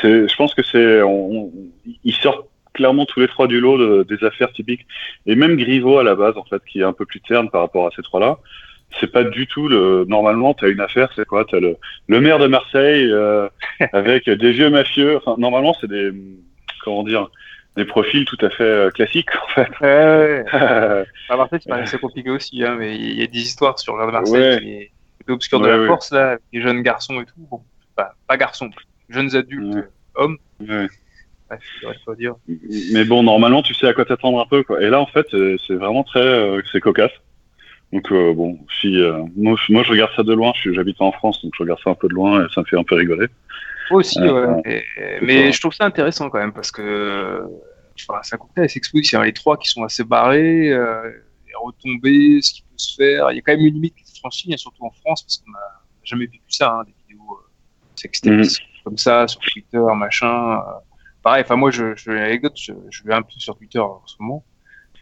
C'est, 0.00 0.28
je 0.28 0.36
pense 0.36 0.54
que 0.54 0.62
c'est, 0.62 1.02
on- 1.02 1.30
on- 1.44 1.52
ils 2.04 2.14
sortent 2.14 2.48
clairement 2.74 3.06
tous 3.06 3.20
les 3.20 3.28
trois 3.28 3.46
du 3.46 3.60
lot 3.60 3.78
de- 3.78 4.02
des 4.02 4.24
affaires 4.26 4.52
typiques. 4.52 4.86
Et 5.26 5.34
même 5.34 5.56
Griveaux 5.56 5.98
à 5.98 6.04
la 6.04 6.14
base 6.14 6.36
en 6.36 6.44
fait, 6.44 6.60
qui 6.66 6.80
est 6.80 6.84
un 6.84 6.92
peu 6.92 7.06
plus 7.06 7.20
terne 7.20 7.48
par 7.50 7.60
rapport 7.62 7.86
à 7.86 7.90
ces 7.96 8.02
trois-là. 8.02 8.38
C'est 9.00 9.10
pas 9.10 9.24
du 9.24 9.46
tout 9.46 9.68
le. 9.68 10.04
Normalement, 10.08 10.54
t'as 10.54 10.68
une 10.68 10.80
affaire, 10.80 11.08
c'est 11.16 11.26
quoi? 11.26 11.44
T'as 11.44 11.58
le 11.60 11.76
le 12.08 12.20
maire 12.20 12.38
de 12.38 12.46
Marseille 12.46 13.08
euh, 13.10 13.48
avec 13.92 14.28
des 14.28 14.52
vieux 14.52 14.70
mafieux. 14.70 15.16
Enfin, 15.16 15.34
normalement, 15.38 15.74
c'est 15.80 15.88
des 15.88 16.10
comment 16.84 17.02
dire 17.02 17.28
des 17.76 17.84
profils 17.84 18.24
tout 18.24 18.38
à 18.40 18.48
fait 18.50 18.62
euh, 18.64 18.90
classiques 18.90 19.28
en 19.44 19.48
fait. 19.48 19.68
Ouais, 19.80 20.44
ouais. 20.44 21.04
À 21.28 21.36
Marseille, 21.36 21.58
c'est 21.62 21.68
pas 21.68 21.76
assez 21.76 21.98
compliqué 21.98 22.30
aussi, 22.30 22.64
hein, 22.64 22.76
mais 22.78 22.96
il 22.96 23.18
y 23.20 23.22
a 23.22 23.26
des 23.26 23.38
histoires 23.40 23.78
sur 23.78 23.96
le 23.96 24.06
de 24.06 24.10
Marseille 24.12 24.34
Ouais. 24.40 24.58
qui 24.60 24.70
est 24.70 24.90
obscur 25.32 25.60
de 25.60 25.68
la 25.68 25.78
ouais. 25.80 25.86
force 25.86 26.10
là, 26.12 26.30
avec 26.30 26.40
les 26.52 26.60
jeunes 26.62 26.82
garçons 26.82 27.20
et 27.20 27.24
tout. 27.26 27.34
Bon, 27.50 27.60
pas, 27.94 28.14
pas 28.26 28.36
garçons, 28.36 28.70
jeunes 29.08 29.34
adultes, 29.36 29.74
Ouais. 29.74 29.80
euh, 29.82 29.88
hommes. 30.14 30.38
Bref, 31.48 31.60
dire. 32.18 32.34
Mais 32.92 33.04
bon, 33.04 33.22
normalement, 33.22 33.62
tu 33.62 33.72
sais 33.74 33.86
à 33.86 33.92
quoi 33.94 34.04
t'attendre 34.04 34.40
un 34.40 34.46
peu, 34.46 34.64
quoi. 34.64 34.82
Et 34.82 34.90
là, 34.90 35.00
en 35.00 35.06
fait, 35.06 35.26
c'est 35.30 35.56
c'est 35.66 35.74
vraiment 35.74 36.02
très, 36.02 36.18
euh, 36.20 36.60
c'est 36.72 36.80
cocasse. 36.80 37.12
Donc 37.92 38.10
euh, 38.10 38.34
bon, 38.34 38.58
si 38.80 39.00
euh, 39.00 39.22
moi, 39.36 39.54
je- 39.64 39.72
moi 39.72 39.84
je 39.84 39.90
regarde 39.90 40.10
ça 40.16 40.24
de 40.24 40.32
loin, 40.34 40.52
j'habite 40.64 41.00
en 41.00 41.12
France, 41.12 41.40
donc 41.44 41.52
je 41.56 41.62
regarde 41.62 41.78
ça 41.84 41.90
un 41.90 41.94
peu 41.94 42.08
de 42.08 42.14
loin 42.14 42.44
et 42.44 42.48
ça 42.52 42.62
me 42.62 42.66
fait 42.66 42.76
un 42.76 42.82
peu 42.82 42.96
rigoler. 42.96 43.28
Moi 43.92 44.00
aussi, 44.00 44.20
Euh, 44.20 44.54
ouais. 44.56 44.82
Et- 44.98 45.20
mais 45.22 45.44
ça. 45.46 45.50
je 45.52 45.60
trouve 45.60 45.72
ça 45.72 45.84
intéressant 45.84 46.28
quand 46.28 46.38
même 46.40 46.52
parce 46.52 46.72
que 46.72 47.44
enfin, 48.08 48.20
ça 48.24 48.36
cocktail 48.38 48.68
s'expose. 48.68 49.08
Il 49.08 49.14
y 49.14 49.16
a 49.16 49.24
les 49.24 49.32
trois 49.32 49.56
qui 49.56 49.68
sont 49.68 49.84
assez 49.84 50.02
barrés, 50.02 50.72
euh, 50.72 51.12
retombées, 51.62 52.40
ce 52.42 52.52
qui 52.54 52.62
peut 52.62 52.68
se 52.76 52.94
faire. 52.96 53.30
Il 53.32 53.36
y 53.36 53.38
a 53.38 53.42
quand 53.42 53.52
même 53.52 53.66
une 53.66 53.74
limite 53.74 53.94
qui 53.96 54.06
se 54.06 54.18
franchit, 54.20 54.52
hein, 54.52 54.56
surtout 54.56 54.84
en 54.84 54.90
France, 54.90 55.22
parce 55.22 55.38
qu'on 55.38 55.50
n'a 55.52 55.58
jamais 56.04 56.26
vécu 56.26 56.40
ça, 56.48 56.72
hein, 56.72 56.84
des 56.84 56.94
vidéos 57.08 57.32
euh, 57.32 57.42
Mhm. 58.30 58.44
comme 58.84 58.96
ça 58.98 59.26
sur 59.26 59.40
Twitter, 59.40 59.80
machin. 59.96 60.58
euh. 60.58 60.62
pareil, 61.22 61.42
enfin 61.44 61.56
moi, 61.56 61.70
je, 61.70 61.94
je, 61.96 62.10
l'anecdote, 62.12 62.52
je, 62.56 62.72
je 62.90 63.02
vais 63.04 63.14
un 63.14 63.22
peu 63.22 63.32
sur 63.38 63.56
Twitter 63.56 63.78
en 63.80 64.02
ce 64.06 64.14
moment. 64.20 64.44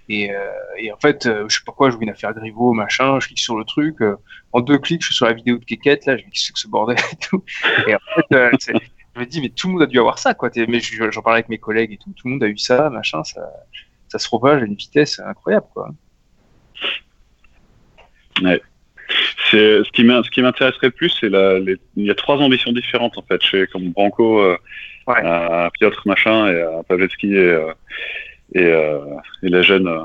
Et, 0.08 0.30
euh, 0.34 0.50
et 0.78 0.92
en 0.92 0.96
fait, 0.98 1.26
euh, 1.26 1.46
je 1.48 1.56
sais 1.58 1.64
pas 1.66 1.72
quoi, 1.72 1.90
je 1.90 1.96
vois 1.96 2.04
une 2.04 2.10
affaire 2.10 2.32
Griveaux, 2.34 2.72
machin, 2.72 3.18
je 3.20 3.26
clique 3.26 3.40
sur 3.40 3.56
le 3.58 3.64
truc, 3.64 4.00
euh, 4.02 4.16
en 4.52 4.60
deux 4.60 4.78
clics, 4.78 5.00
je 5.02 5.06
suis 5.06 5.14
sur 5.14 5.26
la 5.26 5.32
vidéo 5.32 5.56
de 5.58 5.64
Keket, 5.64 6.04
là, 6.06 6.16
je 6.16 6.24
me 6.24 6.30
dis, 6.30 6.32
qu'est-ce 6.38 6.52
que 6.52 6.58
ce 6.58 6.68
bordel 6.68 6.96
et 7.12 7.16
tout. 7.16 7.42
Et 7.88 7.94
en 7.94 7.98
fait, 8.14 8.34
euh, 8.36 8.50
je 9.14 9.20
me 9.20 9.26
dis, 9.26 9.40
mais 9.40 9.48
tout 9.48 9.66
le 9.68 9.72
monde 9.74 9.82
a 9.82 9.86
dû 9.86 9.98
avoir 9.98 10.18
ça, 10.18 10.34
quoi. 10.34 10.50
Mais 10.56 10.80
je- 10.80 11.10
j'en 11.10 11.22
parlais 11.22 11.38
avec 11.38 11.48
mes 11.48 11.58
collègues 11.58 11.92
et 11.92 11.96
tout, 11.98 12.12
tout 12.12 12.26
le 12.28 12.32
monde 12.34 12.42
a 12.42 12.48
eu 12.48 12.58
ça, 12.58 12.90
machin, 12.90 13.24
ça, 13.24 13.40
ça 14.08 14.18
se 14.18 14.26
propage 14.28 14.62
à 14.62 14.66
une 14.66 14.74
vitesse 14.74 15.20
incroyable, 15.20 15.66
quoi. 15.72 15.88
C'est 19.50 19.84
ce 19.84 19.90
qui 19.92 20.02
ce 20.02 20.30
qui 20.30 20.42
m'intéresserait 20.42 20.88
le 20.88 20.92
plus, 20.92 21.10
c'est 21.20 21.28
la, 21.28 21.58
les, 21.58 21.76
il 21.96 22.06
y 22.06 22.10
a 22.10 22.14
trois 22.14 22.36
ambitions 22.38 22.72
différentes 22.72 23.16
en 23.18 23.22
fait, 23.22 23.42
chez 23.42 23.66
comme 23.66 23.90
Branco, 23.90 24.40
euh, 24.40 24.56
Ouais. 25.06 25.20
à 25.22 25.70
Piotr 25.78 26.00
machin 26.06 26.48
et 26.50 26.62
à 26.62 26.82
Pavletsky 26.88 27.34
et 27.34 27.38
euh, 27.38 27.72
et, 28.54 28.64
euh, 28.64 29.00
et 29.42 29.48
la 29.50 29.60
jeune, 29.60 29.86
euh, 29.86 30.04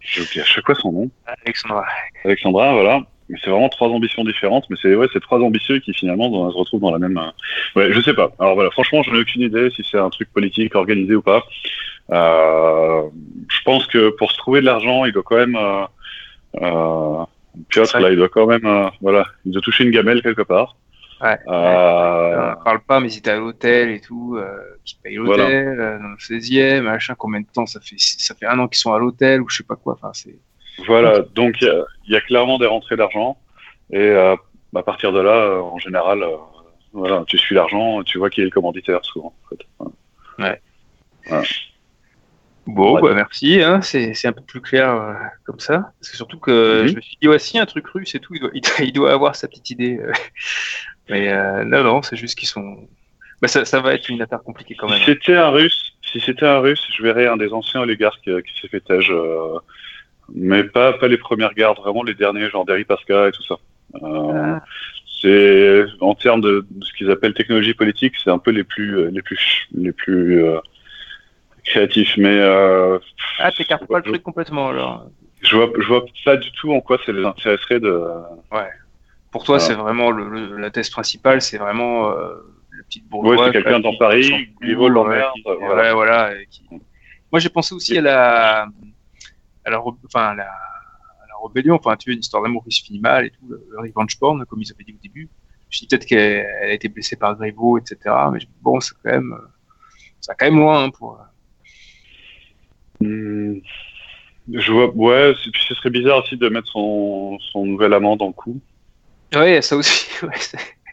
j'ai 0.00 0.40
à 0.40 0.44
chaque 0.44 0.66
fois 0.66 0.74
son 0.74 0.90
nom, 0.90 1.10
Alexandra. 1.44 1.84
Alexandra, 2.24 2.72
voilà. 2.72 3.00
Mais 3.28 3.38
c'est 3.42 3.48
vraiment 3.50 3.68
trois 3.68 3.88
ambitions 3.88 4.24
différentes, 4.24 4.66
mais 4.68 4.76
c'est 4.82 4.94
ouais, 4.96 5.06
c'est 5.12 5.20
trois 5.20 5.38
ambitieux 5.38 5.78
qui 5.78 5.94
finalement 5.94 6.28
dans- 6.28 6.50
se 6.50 6.56
retrouvent 6.56 6.80
dans 6.80 6.90
la 6.90 6.98
même. 6.98 7.16
euh, 7.16 7.30
Ouais, 7.76 7.92
je 7.92 8.00
sais 8.00 8.12
pas. 8.12 8.32
Alors 8.40 8.54
voilà, 8.54 8.70
franchement, 8.72 9.02
j'en 9.04 9.14
ai 9.14 9.20
aucune 9.20 9.42
idée 9.42 9.70
si 9.70 9.86
c'est 9.88 9.98
un 9.98 10.10
truc 10.10 10.30
politique 10.32 10.74
organisé 10.74 11.14
ou 11.14 11.22
pas. 11.22 11.44
Euh, 12.10 13.02
je 13.48 13.62
pense 13.64 13.86
que 13.86 14.10
pour 14.10 14.30
se 14.32 14.36
trouver 14.36 14.60
de 14.60 14.66
l'argent, 14.66 15.04
il 15.04 15.12
doit 15.12 15.22
quand 15.24 15.36
même. 15.36 15.56
Euh, 15.56 15.84
euh, 16.60 17.24
Piotr, 17.68 17.98
là, 18.00 18.10
il 18.10 18.16
doit 18.16 18.28
quand 18.28 18.46
même, 18.46 18.64
euh, 18.66 18.88
voilà, 19.00 19.26
il 19.44 19.52
doit 19.52 19.62
toucher 19.62 19.84
une 19.84 19.90
gamelle 19.90 20.22
quelque 20.22 20.42
part. 20.42 20.76
Ouais. 21.22 21.38
Euh, 21.48 22.54
On 22.60 22.64
parle 22.64 22.80
pas, 22.80 23.00
mais 23.00 23.08
ils 23.12 23.18
étaient 23.18 23.30
à 23.30 23.36
l'hôtel 23.38 23.90
et 23.90 24.00
tout, 24.00 24.36
euh, 24.36 24.58
qui 24.84 24.96
payent 25.02 25.16
l'hôtel, 25.16 25.80
euh, 25.80 25.98
dans 25.98 26.08
le 26.08 26.16
16e, 26.18 26.82
machin, 26.82 27.14
combien 27.16 27.40
de 27.40 27.46
temps 27.52 27.66
ça 27.66 27.80
fait, 27.80 27.94
ça 27.98 28.34
fait 28.34 28.46
un 28.46 28.58
an 28.58 28.68
qu'ils 28.68 28.78
sont 28.78 28.92
à 28.92 28.98
l'hôtel 28.98 29.40
ou 29.40 29.48
je 29.48 29.58
sais 29.58 29.62
pas 29.64 29.76
quoi, 29.76 29.94
enfin, 29.94 30.10
c'est. 30.12 30.36
Voilà, 30.86 31.20
donc 31.20 31.60
il 31.60 31.66
y 31.68 31.70
a- 31.70 31.84
il 32.08 32.12
y, 32.12 32.16
a 32.16 32.20
clairement 32.20 32.58
des 32.58 32.66
rentrées 32.66 32.96
d'argent. 32.96 33.38
Et 33.92 33.98
euh, 33.98 34.34
à 34.74 34.82
partir 34.82 35.12
de 35.12 35.20
là, 35.20 35.60
en 35.62 35.78
général, 35.78 36.24
voilà, 36.92 37.22
tu 37.28 37.38
suis 37.38 37.54
l'argent, 37.54 38.02
tu 38.02 38.18
vois 38.18 38.28
qui 38.28 38.40
est 38.40 38.44
le 38.44 38.50
commanditaire 38.50 39.04
souvent. 39.04 39.32
En 39.44 39.48
fait. 39.50 39.64
Bon, 42.66 42.94
Ouais. 42.94 43.02
bah, 43.02 43.14
merci, 43.14 43.62
hein, 43.62 43.80
c'est 43.82 44.26
un 44.26 44.32
peu 44.32 44.40
plus 44.42 44.60
clair 44.62 44.90
euh, 44.94 45.12
comme 45.44 45.60
ça. 45.60 45.92
Parce 46.00 46.10
que 46.10 46.16
surtout 46.16 46.38
que 46.38 46.82
Mhm. 46.82 46.88
je 46.88 46.96
me 46.96 47.00
suis 47.02 47.18
dit, 47.20 47.28
ouais, 47.28 47.38
si, 47.38 47.58
un 47.58 47.66
truc 47.66 47.86
russe 47.88 48.14
et 48.14 48.20
tout, 48.20 48.34
il 48.34 48.40
doit, 48.40 48.50
il 48.54 48.60
doit, 48.62 48.84
il 48.84 48.92
doit 48.92 49.12
avoir 49.12 49.36
sa 49.36 49.48
petite 49.48 49.70
idée. 49.70 49.98
euh. 50.02 50.12
Mais 51.10 51.30
euh, 51.32 51.64
non, 51.64 51.82
non, 51.84 52.02
c'est 52.02 52.16
juste 52.16 52.38
qu'ils 52.38 52.48
sont. 52.48 52.88
Bah, 53.42 53.48
ça, 53.48 53.64
ça 53.66 53.80
va 53.80 53.92
être 53.94 54.08
une 54.08 54.22
affaire 54.22 54.42
compliquée 54.42 54.74
quand 54.74 54.88
même. 54.88 54.98
Si 55.00 55.04
c'était 55.04 55.36
un 55.36 55.50
russe, 55.50 55.92
si 56.00 56.20
c'était 56.20 56.46
un 56.46 56.58
russe, 56.60 56.82
je 56.96 57.02
verrais 57.02 57.26
un 57.26 57.36
des 57.36 57.52
anciens 57.52 57.82
oligarques 57.82 58.26
euh, 58.28 58.40
qui 58.40 58.58
s'est 58.60 58.68
fait 58.68 58.82
euh, 58.90 59.58
mais 60.34 60.64
pas, 60.64 60.94
pas 60.94 61.08
les 61.08 61.18
premières 61.18 61.52
gardes, 61.52 61.76
vraiment 61.78 62.02
les 62.02 62.14
derniers, 62.14 62.48
genre 62.48 62.64
Derry 62.64 62.84
Pasca 62.84 63.28
et 63.28 63.32
tout 63.32 63.42
ça. 63.42 63.56
Euh, 64.02 64.32
Ah. 64.34 64.64
c'est 65.20 65.84
en 66.00 66.14
termes 66.14 66.40
de, 66.40 66.66
de 66.70 66.84
ce 66.84 66.92
qu'ils 66.94 67.10
appellent 67.10 67.34
technologie 67.34 67.74
politique, 67.74 68.14
c'est 68.22 68.30
un 68.30 68.38
peu 68.38 68.50
les 68.50 68.64
plus 68.64 69.10
les 69.10 69.20
plus 69.22 69.68
les 69.74 69.92
plus 69.92 70.42
créatifs. 71.64 72.16
Mais 72.16 72.38
euh, 72.38 72.98
Ah, 73.38 73.50
t'écartes 73.52 73.86
pas 73.86 73.98
le 73.98 74.04
truc 74.04 74.22
complètement 74.22 74.68
alors. 74.68 75.06
je 75.42 75.56
vois 75.56 75.70
je 75.78 75.86
vois 75.86 76.04
pas 76.24 76.36
du 76.36 76.50
tout 76.52 76.72
en 76.72 76.80
quoi 76.80 76.98
ça 77.04 77.12
les 77.12 77.24
intéresserait 77.24 77.80
de. 77.80 78.02
Pour 79.30 79.42
toi, 79.44 79.56
Ah. 79.56 79.58
c'est 79.58 79.74
vraiment 79.74 80.10
le, 80.12 80.28
le- 80.28 80.56
la 80.58 80.70
thèse 80.70 80.90
principale, 80.90 81.42
c'est 81.42 81.58
vraiment 81.58 82.10
euh, 82.10 82.34
le 82.70 82.82
petit 82.84 83.00
bourgeois. 83.02 83.36
Ouais, 83.36 83.46
c'est 83.46 83.52
quelqu'un 83.52 83.80
dans 83.80 83.90
qui- 83.90 83.98
Paris, 83.98 84.20
qui 84.22 84.28
s'en 84.30 84.36
qui 84.36 84.46
fout, 84.70 84.74
vole 84.76 84.96
ouais, 84.98 85.04
l'emmerde, 85.04 85.32
qui- 85.34 85.42
voilà. 85.42 85.74
ouais, 85.82 85.92
voilà, 85.92 86.44
qui- 86.48 86.64
Moi, 87.32 87.40
j'ai 87.40 87.48
pensé 87.48 87.74
aussi 87.74 87.98
à 87.98 88.00
la, 88.00 88.68
à 89.64 89.70
la, 89.70 89.80
enfin, 89.80 90.28
à 90.28 90.34
la, 90.36 90.44
à 90.44 91.26
la 91.28 91.34
rébellion, 91.48 91.74
enfin, 91.74 91.96
tu 91.96 92.08
vois, 92.10 92.14
une 92.14 92.20
histoire 92.20 92.44
d'amour 92.44 92.62
qui 92.62 92.70
se 92.70 92.84
finit 92.84 93.00
mal 93.00 93.26
et 93.26 93.30
tout, 93.30 93.44
le, 93.48 93.60
le 93.72 93.78
revenge 93.80 94.16
porn, 94.20 94.44
comme 94.46 94.62
ils 94.62 94.70
avaient 94.72 94.84
dit 94.84 94.92
au 94.96 95.02
début. 95.02 95.28
Je 95.62 95.66
me 95.66 95.72
suis 95.78 95.86
dit 95.86 95.88
peut-être 95.88 96.06
qu'elle 96.06 96.46
elle 96.62 96.70
a 96.70 96.72
été 96.72 96.88
blessée 96.88 97.16
par 97.16 97.34
Griveaux, 97.36 97.76
etc. 97.76 97.98
Mais 98.32 98.38
dis, 98.38 98.48
bon, 98.62 98.78
c'est 98.78 98.94
quand 99.02 99.10
même, 99.10 99.32
euh, 99.32 99.46
ça 100.20 100.30
va 100.32 100.36
quand 100.36 100.46
même 100.46 100.58
loin 100.60 100.84
hein, 100.84 100.90
pour. 100.90 101.18
Hmm. 103.06 103.58
Je 104.52 104.72
vois, 104.72 104.88
ouais, 104.94 105.34
ce 105.68 105.74
serait 105.74 105.90
bizarre 105.90 106.18
aussi 106.22 106.36
de 106.36 106.48
mettre 106.48 106.68
son, 106.68 107.38
son 107.52 107.64
nouvel 107.64 107.92
amant 107.94 108.16
dans 108.16 108.26
le 108.26 108.32
coup. 108.32 108.60
Ouais, 109.34 109.62
ça 109.62 109.76
aussi. 109.76 110.08
Ouais, 110.22 110.30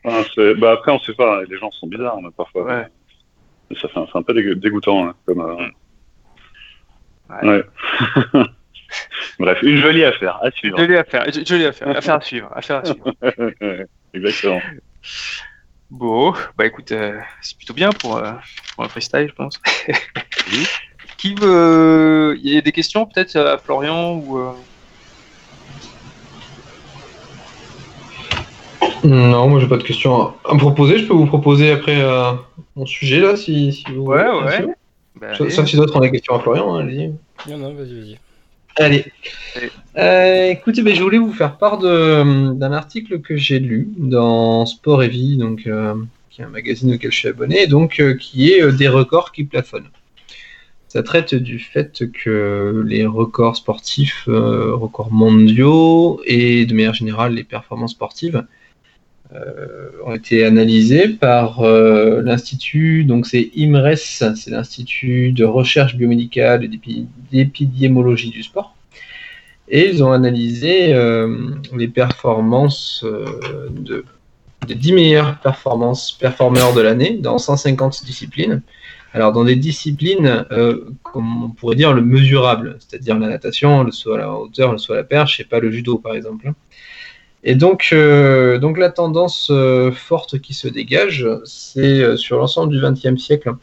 Ah, 0.05 0.24
bah 0.57 0.72
après, 0.72 0.91
on 0.91 0.99
sait 0.99 1.14
pas, 1.14 1.39
hein, 1.39 1.43
les 1.49 1.57
gens 1.57 1.70
sont 1.72 1.86
bizarres 1.88 2.20
mais 2.22 2.32
parfois. 2.36 2.64
Ouais. 2.64 2.88
Ça 3.80 3.88
fait 3.88 3.99
un, 3.99 4.24
peu 4.24 4.34
dégue- 4.34 4.55
dégoûtant. 4.59 5.07
hein, 5.07 5.16
comme, 5.26 5.41
euh, 5.41 5.68
Ouais. 7.43 7.47
ouais. 7.47 8.43
Bref, 9.39 9.59
une 9.64 9.78
jolie 9.78 10.03
affaire 10.03 10.39
à 10.43 10.51
suivre. 10.51 10.78
Jolie 10.78 10.97
affaire, 10.97 11.32
jo- 11.32 11.45
jolie 11.45 11.66
affaire, 11.66 11.89
affaire 11.89 12.16
à 12.16 12.22
suivre, 12.22 12.49
affaire 12.53 12.78
à 12.78 12.86
suivre. 12.86 13.14
Exactement. 14.14 14.62
Bon, 15.89 16.34
bah 16.57 16.66
écoute, 16.66 16.91
euh, 16.93 17.20
c'est 17.41 17.57
plutôt 17.57 17.74
bien 17.74 17.91
pour, 17.91 18.18
euh, 18.18 18.32
pour 18.76 18.84
un 18.86 18.89
freestyle, 18.89 19.28
je 19.30 19.34
pense. 19.34 19.62
Oui. 19.88 20.66
Qui 21.22 21.36
veut. 21.36 22.36
Il 22.44 22.52
y 22.52 22.58
a 22.58 22.62
des 22.62 22.72
questions 22.72 23.06
peut-être 23.06 23.36
à 23.36 23.60
Florian 23.60 24.16
ou. 24.16 24.40
euh, 24.40 24.52
Non, 29.04 29.48
moi 29.48 29.60
j'ai 29.60 29.68
pas 29.68 29.78
de 29.78 29.84
questions 29.84 30.34
à, 30.46 30.54
me 30.54 30.60
proposer. 30.60 30.98
Je 30.98 31.06
peux 31.06 31.14
vous 31.14 31.28
proposer 31.28 31.72
après 31.72 32.02
euh, 32.02 32.32
mon 32.76 32.88
sujet 32.88 33.20
là, 33.20 33.36
si, 33.36 33.72
si 33.72 33.84
vous 33.94 34.02
Ouais, 34.02 34.24
voulez. 34.26 34.40
bien 34.40 34.46
ouais. 34.46 34.56
sûr. 34.58 34.70
bah, 35.20 35.50
Sauf 35.52 35.68
si 35.68 35.76
d'autres 35.76 35.96
ont 35.96 36.00
des 36.00 36.10
questions 36.12 36.34
à 36.36 36.40
Florian, 36.40 36.74
hein, 36.76 36.80
allez-y. 36.80 37.08
Non, 37.52 37.58
non, 37.58 37.74
vas-y, 37.76 38.00
vas-y. 38.00 38.20
Allez. 38.78 39.06
Allez. 39.56 39.72
Euh, 39.98 40.50
écoutez, 40.50 40.82
ben, 40.82 40.96
je 40.96 41.04
voulais 41.04 41.18
vous 41.20 41.34
faire 41.34 41.58
part 41.58 41.78
de- 41.78 42.54
d'un 42.54 42.72
article 42.72 43.20
que 43.22 43.36
j'ai 43.38 43.60
lu 43.60 43.90
dans 43.98 44.66
Sport 44.66 45.04
et 45.04 45.08
Vie, 45.10 45.38
donc, 45.38 45.68
euh, 45.68 45.94
qui 46.32 46.42
est 46.42 46.46
un 46.46 46.50
magazine 46.50 46.94
auquel 46.96 47.12
je 47.12 47.18
suis 47.18 47.28
abonné, 47.28 47.68
donc, 47.68 48.00
euh, 48.00 48.16
qui 48.16 48.52
est 48.52 48.64
euh, 48.64 48.72
des 48.72 48.88
records 48.88 49.32
qui 49.34 49.44
plafonnent. 49.44 49.90
Ça 50.92 51.04
traite 51.04 51.34
du 51.34 51.58
fait 51.58 52.04
que 52.12 52.84
les 52.86 53.06
records 53.06 53.56
sportifs, 53.56 54.26
euh, 54.28 54.76
records 54.76 55.14
mondiaux 55.14 56.20
et 56.26 56.66
de 56.66 56.74
manière 56.74 56.94
générale 56.94 57.34
les 57.34 57.46
performances 57.46 57.92
sportives 57.92 58.46
ont 60.06 60.14
été 60.14 60.44
analysés 60.44 61.08
par 61.08 61.64
l'institut, 61.64 63.06
donc 63.06 63.26
c'est 63.26 63.50
IMRES, 63.56 63.96
c'est 64.36 64.50
l'institut 64.50 65.32
de 65.32 65.46
recherche 65.46 65.96
biomédicale 65.96 66.66
et 66.66 66.70
d'épidémiologie 67.32 68.30
du 68.30 68.44
sport. 68.44 68.76
Et 69.70 69.88
ils 69.88 70.04
ont 70.04 70.12
analysé 70.12 70.94
les 71.78 71.88
performances 71.88 73.06
de, 73.06 74.04
des 74.68 74.76
10 74.76 74.94
meilleures 74.94 75.39
performances 75.39 76.12
performeurs 76.12 76.74
de 76.74 76.82
l'année 76.82 77.18
dans 77.18 77.38
150 77.38 78.04
disciplines. 78.04 78.62
Alors, 79.14 79.34
dans 79.34 79.43
des 79.43 79.57
disciplines, 79.57 80.45
euh, 80.51 80.86
comme 81.03 81.43
on 81.43 81.49
pourrait 81.49 81.76
dire, 81.76 81.93
le 81.93 82.01
mesurable, 82.01 82.78
c'est-à-dire 82.80 83.20
la 83.20 83.28
natation, 83.28 83.84
le 83.84 83.91
saut 83.91 84.14
à 84.14 84.18
la 84.18 84.32
hauteur, 84.32 84.72
le 84.72 84.78
saut 84.78 84.93
à 84.93 84.97
la 84.97 85.03
perche, 85.03 85.39
et 85.41 85.43
pas 85.43 85.59
le 85.59 85.70
judo, 85.70 85.97
par 85.97 86.14
exemple. 86.14 86.53
Et 87.43 87.55
donc, 87.55 87.89
euh, 87.91 88.59
donc 88.59 88.78
la 88.78 88.89
tendance 88.89 89.49
euh, 89.51 89.91
forte 89.91 90.39
qui 90.39 90.53
se 90.53 90.68
dégage, 90.68 91.28
c'est 91.43 92.16
sur 92.16 92.38
l'ensemble 92.38 92.72
du 92.72 92.80
XXe 92.80 93.22
siècle 93.22 93.53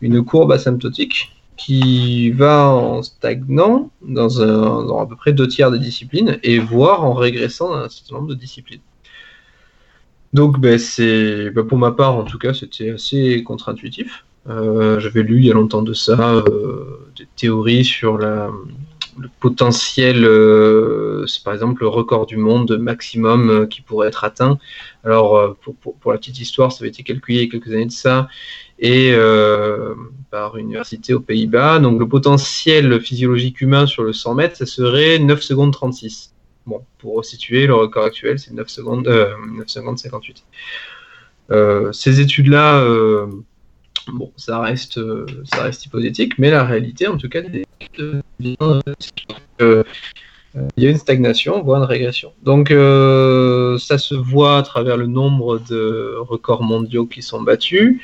une 0.00 0.24
courbe 0.24 0.52
asymptotique 0.52 1.32
qui 1.56 2.30
va 2.30 2.68
en 2.68 3.02
stagnant 3.02 3.90
dans, 4.02 4.98
à 4.98 5.06
peu 5.06 5.16
près 5.16 5.32
deux 5.32 5.48
tiers 5.48 5.70
des 5.70 5.78
disciplines 5.78 6.38
et 6.42 6.58
voire 6.58 7.04
en 7.04 7.14
régressant 7.14 7.70
dans 7.70 7.76
un 7.76 7.88
certain 7.88 8.16
nombre 8.16 8.28
de 8.28 8.34
disciplines. 8.34 8.80
Donc, 10.32 10.60
ben, 10.60 10.78
c'est, 10.78 11.50
ben, 11.50 11.66
pour 11.66 11.78
ma 11.78 11.92
part, 11.92 12.16
en 12.16 12.24
tout 12.24 12.38
cas, 12.38 12.52
c'était 12.52 12.90
assez 12.90 13.42
contre-intuitif. 13.42 14.24
Euh, 14.48 15.00
j'avais 15.00 15.22
lu 15.22 15.38
il 15.38 15.46
y 15.46 15.50
a 15.50 15.54
longtemps 15.54 15.82
de 15.82 15.92
ça 15.92 16.34
euh, 16.34 17.00
des 17.16 17.26
théories 17.36 17.84
sur 17.84 18.16
le 18.16 18.50
potentiel, 19.40 20.24
euh, 20.24 21.26
par 21.44 21.54
exemple 21.54 21.82
le 21.82 21.88
record 21.88 22.26
du 22.26 22.36
monde 22.36 22.78
maximum 22.78 23.66
qui 23.68 23.80
pourrait 23.80 24.08
être 24.08 24.24
atteint. 24.24 24.58
Alors, 25.04 25.56
pour, 25.82 26.12
la 26.12 26.18
petite 26.18 26.38
histoire, 26.40 26.70
ça 26.72 26.82
avait 26.82 26.90
été 26.90 27.02
calculé 27.02 27.38
il 27.38 27.44
y 27.44 27.48
a 27.48 27.50
quelques 27.50 27.72
années 27.72 27.86
de 27.86 27.92
ça, 27.92 28.28
et 28.78 29.14
par 30.30 30.56
une 30.56 30.66
université 30.66 31.14
aux 31.14 31.20
Pays-Bas. 31.20 31.78
Donc, 31.78 31.98
le 31.98 32.06
potentiel 32.06 33.00
physiologique 33.00 33.60
humain 33.60 33.86
sur 33.86 34.02
le 34.02 34.12
100 34.12 34.34
mètres, 34.34 34.56
ça 34.56 34.66
serait 34.66 35.18
9 35.18 35.40
secondes 35.40 35.72
36. 35.72 36.34
Bon, 36.66 36.82
pour 36.98 37.24
situer, 37.24 37.66
le 37.66 37.74
record 37.74 38.04
actuel, 38.04 38.38
c'est 38.38 38.52
9 38.52 38.68
secondes, 38.68 39.08
9 39.08 39.68
secondes 39.68 39.98
58. 39.98 40.44
ces 41.92 42.20
études-là 42.20 42.84
Bon, 44.12 44.32
ça 44.36 44.60
reste, 44.60 44.98
euh, 44.98 45.26
ça 45.44 45.64
reste 45.64 45.84
hypothétique, 45.84 46.38
mais 46.38 46.50
la 46.50 46.64
réalité, 46.64 47.08
en 47.08 47.16
tout 47.16 47.28
cas, 47.28 47.40
euh, 47.98 48.22
euh, 49.60 49.82
il 50.76 50.84
y 50.84 50.86
a 50.86 50.90
une 50.90 50.96
stagnation, 50.96 51.62
voire 51.62 51.82
une 51.82 51.88
régression. 51.88 52.32
Donc, 52.42 52.68
ça 52.68 53.98
se 53.98 54.14
voit 54.14 54.58
à 54.58 54.62
travers 54.62 54.96
le 54.96 55.06
nombre 55.06 55.58
de 55.58 56.16
records 56.20 56.62
mondiaux 56.62 57.06
qui 57.06 57.20
sont 57.20 57.42
battus, 57.42 58.00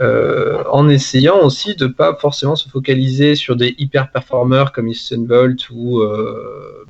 en 0.00 0.88
essayant 0.88 1.40
aussi 1.44 1.76
de 1.76 1.86
ne 1.86 1.92
pas 1.92 2.16
forcément 2.16 2.56
se 2.56 2.68
focaliser 2.68 3.36
sur 3.36 3.54
des 3.54 3.74
hyper-performeurs 3.78 4.72
comme 4.72 4.88
Usain 4.88 5.18
Bolt 5.18 5.70
ou 5.70 6.02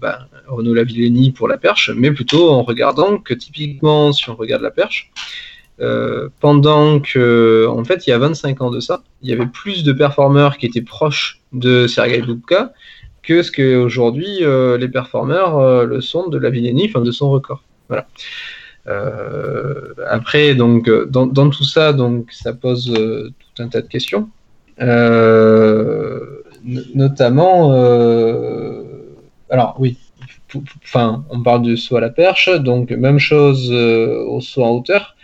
ben, 0.00 0.18
Renaud 0.46 0.72
Lavillenie 0.72 1.30
pour 1.32 1.46
la 1.46 1.58
perche, 1.58 1.90
mais 1.94 2.10
plutôt 2.10 2.50
en 2.50 2.62
regardant 2.62 3.18
que 3.18 3.34
typiquement, 3.34 4.12
si 4.12 4.30
on 4.30 4.34
regarde 4.34 4.62
la 4.62 4.70
perche, 4.70 5.10
euh, 5.78 6.30
pendant 6.40 7.00
que, 7.00 7.66
en 7.68 7.84
fait, 7.84 8.06
il 8.06 8.10
y 8.10 8.12
a 8.12 8.18
25 8.18 8.62
ans 8.62 8.70
de 8.70 8.80
ça, 8.80 9.02
il 9.22 9.28
y 9.28 9.32
avait 9.32 9.46
plus 9.46 9.84
de 9.84 9.92
performeurs 9.92 10.56
qui 10.56 10.64
étaient 10.66 10.80
proches 10.80 11.42
de 11.52 11.86
Sergei 11.86 12.22
Bubka 12.22 12.72
que 13.22 13.42
ce 13.42 13.50
qu'aujourd'hui 13.50 14.38
euh, 14.42 14.78
les 14.78 14.88
performeurs 14.88 15.58
euh, 15.58 15.84
le 15.84 16.00
sont 16.00 16.28
de 16.28 16.38
la 16.38 16.48
Villénie, 16.48 16.86
enfin 16.88 17.02
de 17.02 17.10
son 17.10 17.28
record. 17.30 17.62
Voilà. 17.88 18.06
après, 20.08 20.54
donc, 20.54 20.88
dans, 21.08 21.26
dans, 21.26 21.50
tout 21.50 21.64
ça, 21.64 21.92
donc, 21.92 22.32
ça 22.32 22.52
pose 22.52 22.92
tout 22.94 23.62
un 23.62 23.68
tas 23.68 23.82
de 23.82 23.88
questions, 23.88 24.30
notamment, 26.94 27.72
alors 29.50 29.76
oui, 29.78 29.98
enfin, 30.84 31.24
on 31.30 31.42
parle 31.42 31.62
du 31.62 31.76
saut 31.76 31.96
à 31.96 32.00
la 32.00 32.10
perche, 32.10 32.48
donc 32.48 32.90
même 32.90 33.18
chose 33.18 33.70
au 33.72 34.40
saut 34.40 34.64
en 34.64 34.70
hauteur. 34.70 35.15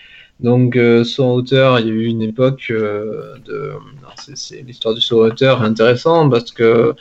Donc, 0.42 0.74
euh, 0.76 1.04
saut 1.04 1.24
en 1.24 1.32
hauteur, 1.34 1.78
il 1.78 1.86
y 1.86 1.90
a 1.90 1.92
eu 1.92 2.06
une 2.06 2.22
époque 2.22 2.66
euh, 2.70 3.36
de. 3.46 3.72
C'est 4.34 4.62
l'histoire 4.62 4.94
du 4.94 5.00
saut 5.00 5.22
en 5.22 5.28
hauteur 5.28 5.62
intéressant 5.62 6.28
parce 6.28 6.50
que, 6.50 6.94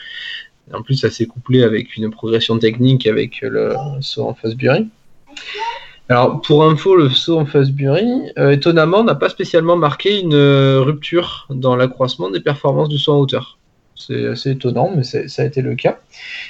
en 0.71 0.83
plus, 0.83 0.95
ça 0.95 1.09
s'est 1.09 1.25
couplé 1.25 1.63
avec 1.63 1.97
une 1.97 2.11
progression 2.11 2.59
technique 2.59 3.07
avec 3.07 3.41
le 3.41 3.73
saut 4.01 4.27
en 4.27 4.35
Fosbury. 4.35 4.87
Alors, 6.07 6.41
pour 6.41 6.65
info, 6.65 6.95
le 6.95 7.09
saut 7.09 7.39
en 7.39 7.45
Fosbury, 7.45 8.05
euh, 8.37 8.51
étonnamment, 8.51 9.03
n'a 9.03 9.15
pas 9.15 9.29
spécialement 9.29 9.75
marqué 9.75 10.19
une 10.19 10.35
rupture 10.35 11.47
dans 11.49 11.75
l'accroissement 11.75 12.29
des 12.29 12.41
performances 12.41 12.89
du 12.89 12.99
saut 12.99 13.13
en 13.13 13.19
hauteur. 13.19 13.57
C'est 14.07 14.27
assez 14.27 14.51
étonnant, 14.51 14.91
mais 14.95 15.03
ça 15.03 15.41
a 15.41 15.45
été 15.45 15.61
le 15.61 15.75
cas. 15.75 15.99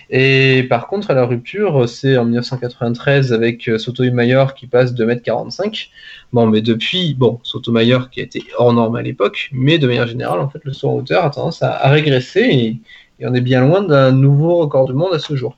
Et 0.10 0.64
par 0.70 0.88
contre, 0.88 1.12
à 1.12 1.14
la 1.14 1.26
rupture, 1.26 1.88
c'est 1.88 2.18
en 2.18 2.26
1993 2.26 3.34
avec 3.34 3.68
euh, 3.68 3.78
Sotomayor 3.78 4.54
qui 4.54 4.68
passe 4.68 4.94
de 4.94 5.06
1m45. 5.06 5.90
Bon, 6.34 6.48
mais 6.48 6.62
depuis, 6.62 7.14
bon, 7.14 7.40
Sotomayor 7.44 8.10
qui 8.10 8.20
a 8.20 8.24
été 8.24 8.44
hors 8.58 8.74
norme 8.74 8.96
à 8.96 9.02
l'époque, 9.02 9.50
mais 9.52 9.80
de 9.80 9.88
manière 9.88 10.08
générale, 10.08 10.40
en 10.40 10.50
fait, 10.50 10.64
le 10.64 10.74
saut 10.74 10.90
en 10.90 10.96
hauteur 10.96 11.26
a 11.26 11.30
tendance 11.30 11.62
à, 11.64 11.90
régresser 11.90 12.42
et, 12.42 12.78
on 13.24 13.36
est 13.36 13.42
bien 13.42 13.62
loin 13.62 13.84
d'un 13.84 14.12
nouveau 14.12 14.58
record 14.58 14.88
du 14.88 14.94
monde 14.94 15.14
à 15.14 15.20
ce 15.20 15.36
jour. 15.36 15.56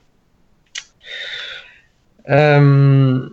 Euh, 2.30 3.30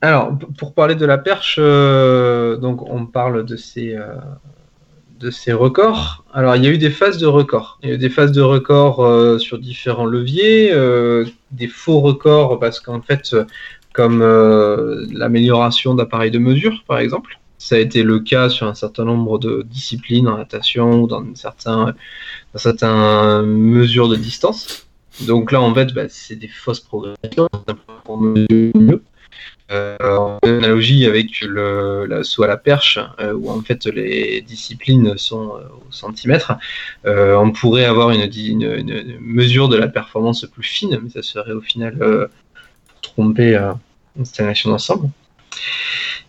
alors, 0.00 0.38
pour 0.56 0.72
parler 0.72 0.94
de 0.94 1.04
la 1.04 1.18
perche, 1.18 1.56
euh, 1.58 2.56
donc 2.56 2.88
on 2.88 3.06
parle 3.06 3.44
de 3.44 3.56
ces, 3.56 3.96
de 5.22 5.30
ces 5.30 5.52
records. 5.52 6.24
Alors, 6.34 6.56
il 6.56 6.64
y 6.64 6.66
a 6.66 6.70
eu 6.70 6.78
des 6.78 6.90
phases 6.90 7.18
de 7.18 7.26
records. 7.26 7.78
Il 7.82 7.88
y 7.88 7.92
a 7.92 7.94
eu 7.94 7.98
des 7.98 8.10
phases 8.10 8.32
de 8.32 8.42
records 8.42 9.04
euh, 9.04 9.38
sur 9.38 9.58
différents 9.58 10.04
leviers, 10.04 10.72
euh, 10.72 11.24
des 11.52 11.68
faux 11.68 12.00
records 12.00 12.58
parce 12.58 12.80
qu'en 12.80 13.00
fait, 13.00 13.34
comme 13.94 14.20
euh, 14.22 15.06
l'amélioration 15.12 15.94
d'appareils 15.94 16.32
de 16.32 16.38
mesure, 16.38 16.82
par 16.88 16.98
exemple, 16.98 17.38
ça 17.58 17.76
a 17.76 17.78
été 17.78 18.02
le 18.02 18.18
cas 18.18 18.48
sur 18.48 18.66
un 18.66 18.74
certain 18.74 19.04
nombre 19.04 19.38
de 19.38 19.62
disciplines 19.62 20.26
en 20.26 20.36
natation 20.36 21.02
ou 21.02 21.06
dans 21.06 21.24
certaines 21.36 21.94
certains 22.56 23.42
mesures 23.42 24.08
de 24.08 24.16
distance. 24.16 24.88
Donc 25.26 25.52
là, 25.52 25.60
en 25.60 25.72
fait, 25.72 25.92
bah, 25.94 26.08
c'est 26.08 26.36
des 26.36 26.48
fausses 26.48 26.80
progressions, 26.80 27.48
pour 28.04 28.20
mesurer 28.20 28.72
mieux. 28.74 29.02
Euh, 29.72 29.96
en 30.02 30.38
analogie 30.42 31.06
avec 31.06 31.40
le, 31.40 32.04
la 32.04 32.24
saut 32.24 32.42
à 32.42 32.46
la 32.46 32.58
perche, 32.58 32.98
euh, 33.20 33.32
où 33.32 33.50
en 33.50 33.62
fait 33.62 33.86
les 33.86 34.42
disciplines 34.42 35.16
sont 35.16 35.56
euh, 35.56 35.62
au 35.88 35.92
centimètre, 35.92 36.52
on 37.04 37.50
pourrait 37.52 37.86
avoir 37.86 38.10
une, 38.10 38.30
une, 38.32 39.18
mesure 39.20 39.68
de 39.68 39.76
la 39.76 39.88
performance 39.88 40.44
plus 40.44 40.62
fine, 40.62 41.00
mais 41.02 41.08
ça 41.08 41.22
serait 41.22 41.52
au 41.52 41.62
final 41.62 42.28
tromper 43.00 43.56
une 44.16 44.24
stagnation 44.24 44.70
d'ensemble. 44.70 45.08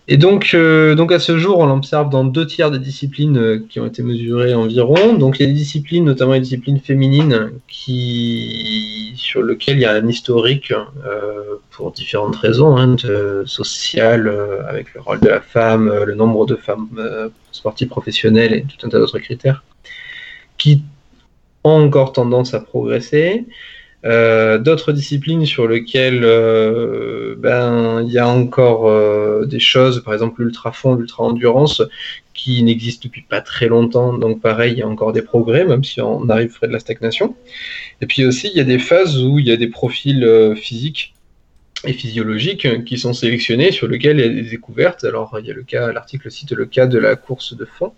Et 0.10 0.18
donc, 0.18 0.52
euh, 0.54 0.96
donc 0.96 1.14
à 1.14 1.20
ce 1.20 1.38
jour, 1.38 1.60
on 1.60 1.66
l'observe 1.66 2.10
dans 2.10 2.26
deux 2.26 2.46
tiers 2.46 2.72
des 2.72 2.80
disciplines 2.80 3.38
euh, 3.38 3.66
qui 3.70 3.80
ont 3.80 3.86
été 3.86 4.04
mesurées 4.04 4.54
environ. 4.54 5.14
Donc 5.14 5.38
des 5.38 5.48
disciplines, 5.48 6.04
notamment 6.04 6.34
les 6.34 6.42
disciplines 6.42 6.80
féminines, 6.80 7.52
qui, 7.70 9.14
sur 9.16 9.42
lesquelles 9.44 9.78
il 9.78 9.82
y 9.82 9.86
a 9.86 9.94
un 9.94 10.08
historique 10.08 10.72
euh, 10.72 11.56
pour 11.72 11.92
différentes 11.92 12.36
raisons, 12.36 12.76
hein, 12.76 12.98
sociales, 13.46 14.32
avec 14.68 14.94
le 14.94 15.00
rôle 15.00 15.22
de 15.22 15.30
la 15.30 15.40
femme, 15.40 15.92
le 16.06 16.16
nombre 16.16 16.46
de 16.46 16.56
femmes 16.56 17.32
sportives 17.54 17.88
professionnelles 17.88 18.54
et 18.54 18.64
tout 18.64 18.86
un 18.86 18.90
tas 18.90 19.00
d'autres 19.00 19.20
critères, 19.20 19.64
qui 20.58 20.84
ont 21.64 21.82
encore 21.82 22.12
tendance 22.12 22.54
à 22.54 22.60
progresser. 22.60 23.46
Euh, 24.06 24.58
d'autres 24.58 24.92
disciplines 24.92 25.46
sur 25.46 25.66
lesquelles 25.66 26.26
euh, 26.26 27.36
ben 27.38 28.04
il 28.06 28.12
y 28.12 28.20
a 28.20 28.28
encore 28.28 28.90
euh, 28.90 29.46
des 29.46 29.60
choses, 29.60 30.04
par 30.04 30.14
exemple 30.14 30.44
l'ultra-fond, 30.44 30.96
l'ultra-endurance, 30.96 31.82
qui 32.34 32.62
n'existent 32.64 33.04
depuis 33.06 33.22
pas 33.22 33.40
très 33.40 33.68
longtemps. 33.68 34.18
Donc 34.18 34.42
pareil, 34.42 34.74
il 34.74 34.80
y 34.80 34.82
a 34.82 34.88
encore 34.88 35.14
des 35.14 35.22
progrès, 35.22 35.64
même 35.64 35.84
si 35.86 36.02
on 36.02 36.28
arrive 36.30 36.54
près 36.54 36.68
de 36.68 36.74
la 36.74 36.80
stagnation. 36.80 37.36
Et 38.02 38.06
puis 38.06 38.26
aussi, 38.26 38.50
il 38.50 38.58
y 38.58 38.60
a 38.60 38.66
des 38.66 38.80
phases 38.80 39.24
où 39.24 39.40
il 39.40 39.48
y 39.48 39.52
a 39.52 39.58
des 39.58 39.68
profils 39.68 40.54
physiques 40.58 41.14
et 41.86 41.94
physiologiques 41.94 42.84
qui 42.86 42.98
sont 42.98 43.14
sélectionnés, 43.14 43.72
sur 43.72 43.88
lesquels 43.88 44.20
il 44.20 44.26
y 44.26 44.30
a 44.30 44.44
des 44.44 44.50
découvertes. 44.50 45.06
Alors 45.06 45.38
il 45.40 45.46
y 45.46 45.52
a 45.52 45.54
le 45.54 45.64
cas, 45.64 45.94
l'article 45.94 46.30
cite 46.30 46.52
le 46.52 46.66
cas 46.66 46.88
de 46.88 46.98
la 46.98 47.16
course 47.16 47.56
de 47.56 47.66
fond. 47.66 47.94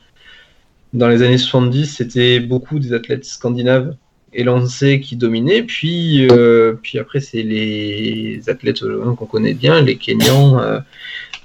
Dans 0.93 1.08
les 1.08 1.24
années 1.24 1.38
70, 1.38 1.88
c'était 1.88 2.39
beaucoup 2.39 2.80
des 2.80 2.93
athlètes 2.93 3.26
scandinaves 3.26 3.95
et 4.36 4.43
lancé 4.43 4.99
qui 4.99 5.15
dominait. 5.15 5.63
Puis, 5.63 6.27
euh, 6.29 6.73
puis 6.81 6.99
après, 6.99 7.21
c'est 7.21 7.41
les 7.41 8.41
athlètes 8.47 8.81
qu'on 8.81 9.25
connaît 9.25 9.53
bien, 9.53 9.81
les 9.81 9.95
Kenyans 9.95 10.59
euh, 10.59 10.79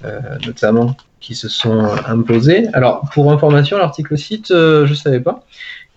euh, 0.03 0.19
notamment, 0.45 0.95
qui 1.21 1.33
se 1.33 1.47
sont 1.47 1.87
imposés. 2.05 2.67
Alors, 2.73 3.09
pour 3.13 3.31
information, 3.31 3.77
l'article 3.77 4.17
cite, 4.17 4.49
je 4.49 4.89
ne 4.89 4.95
savais 4.95 5.21
pas, 5.21 5.45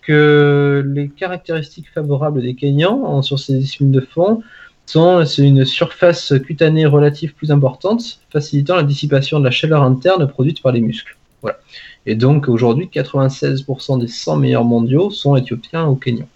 que 0.02 0.84
les 0.86 1.08
caractéristiques 1.08 1.90
favorables 1.92 2.42
des 2.42 2.54
Kenyans 2.54 3.22
sur 3.22 3.38
ces 3.38 3.54
disciplines 3.54 3.92
de 3.92 4.00
fond 4.00 4.42
sont 4.86 5.24
une 5.24 5.64
surface 5.64 6.34
cutanée 6.44 6.86
relative 6.86 7.32
plus 7.34 7.50
importante, 7.50 8.20
facilitant 8.30 8.76
la 8.76 8.82
dissipation 8.82 9.40
de 9.40 9.44
la 9.44 9.50
chaleur 9.50 9.82
interne 9.82 10.28
produite 10.28 10.62
par 10.62 10.72
les 10.72 10.82
muscles. 10.82 11.16
Voilà. 11.40 11.58
Et 12.04 12.14
donc 12.14 12.48
aujourd'hui, 12.48 12.90
96% 12.92 13.98
des 13.98 14.08
100 14.08 14.36
meilleurs 14.36 14.64
mondiaux 14.64 15.10
sont 15.10 15.36
éthiopiens 15.36 15.86
ou 15.86 15.96
kenyans. 15.96 16.28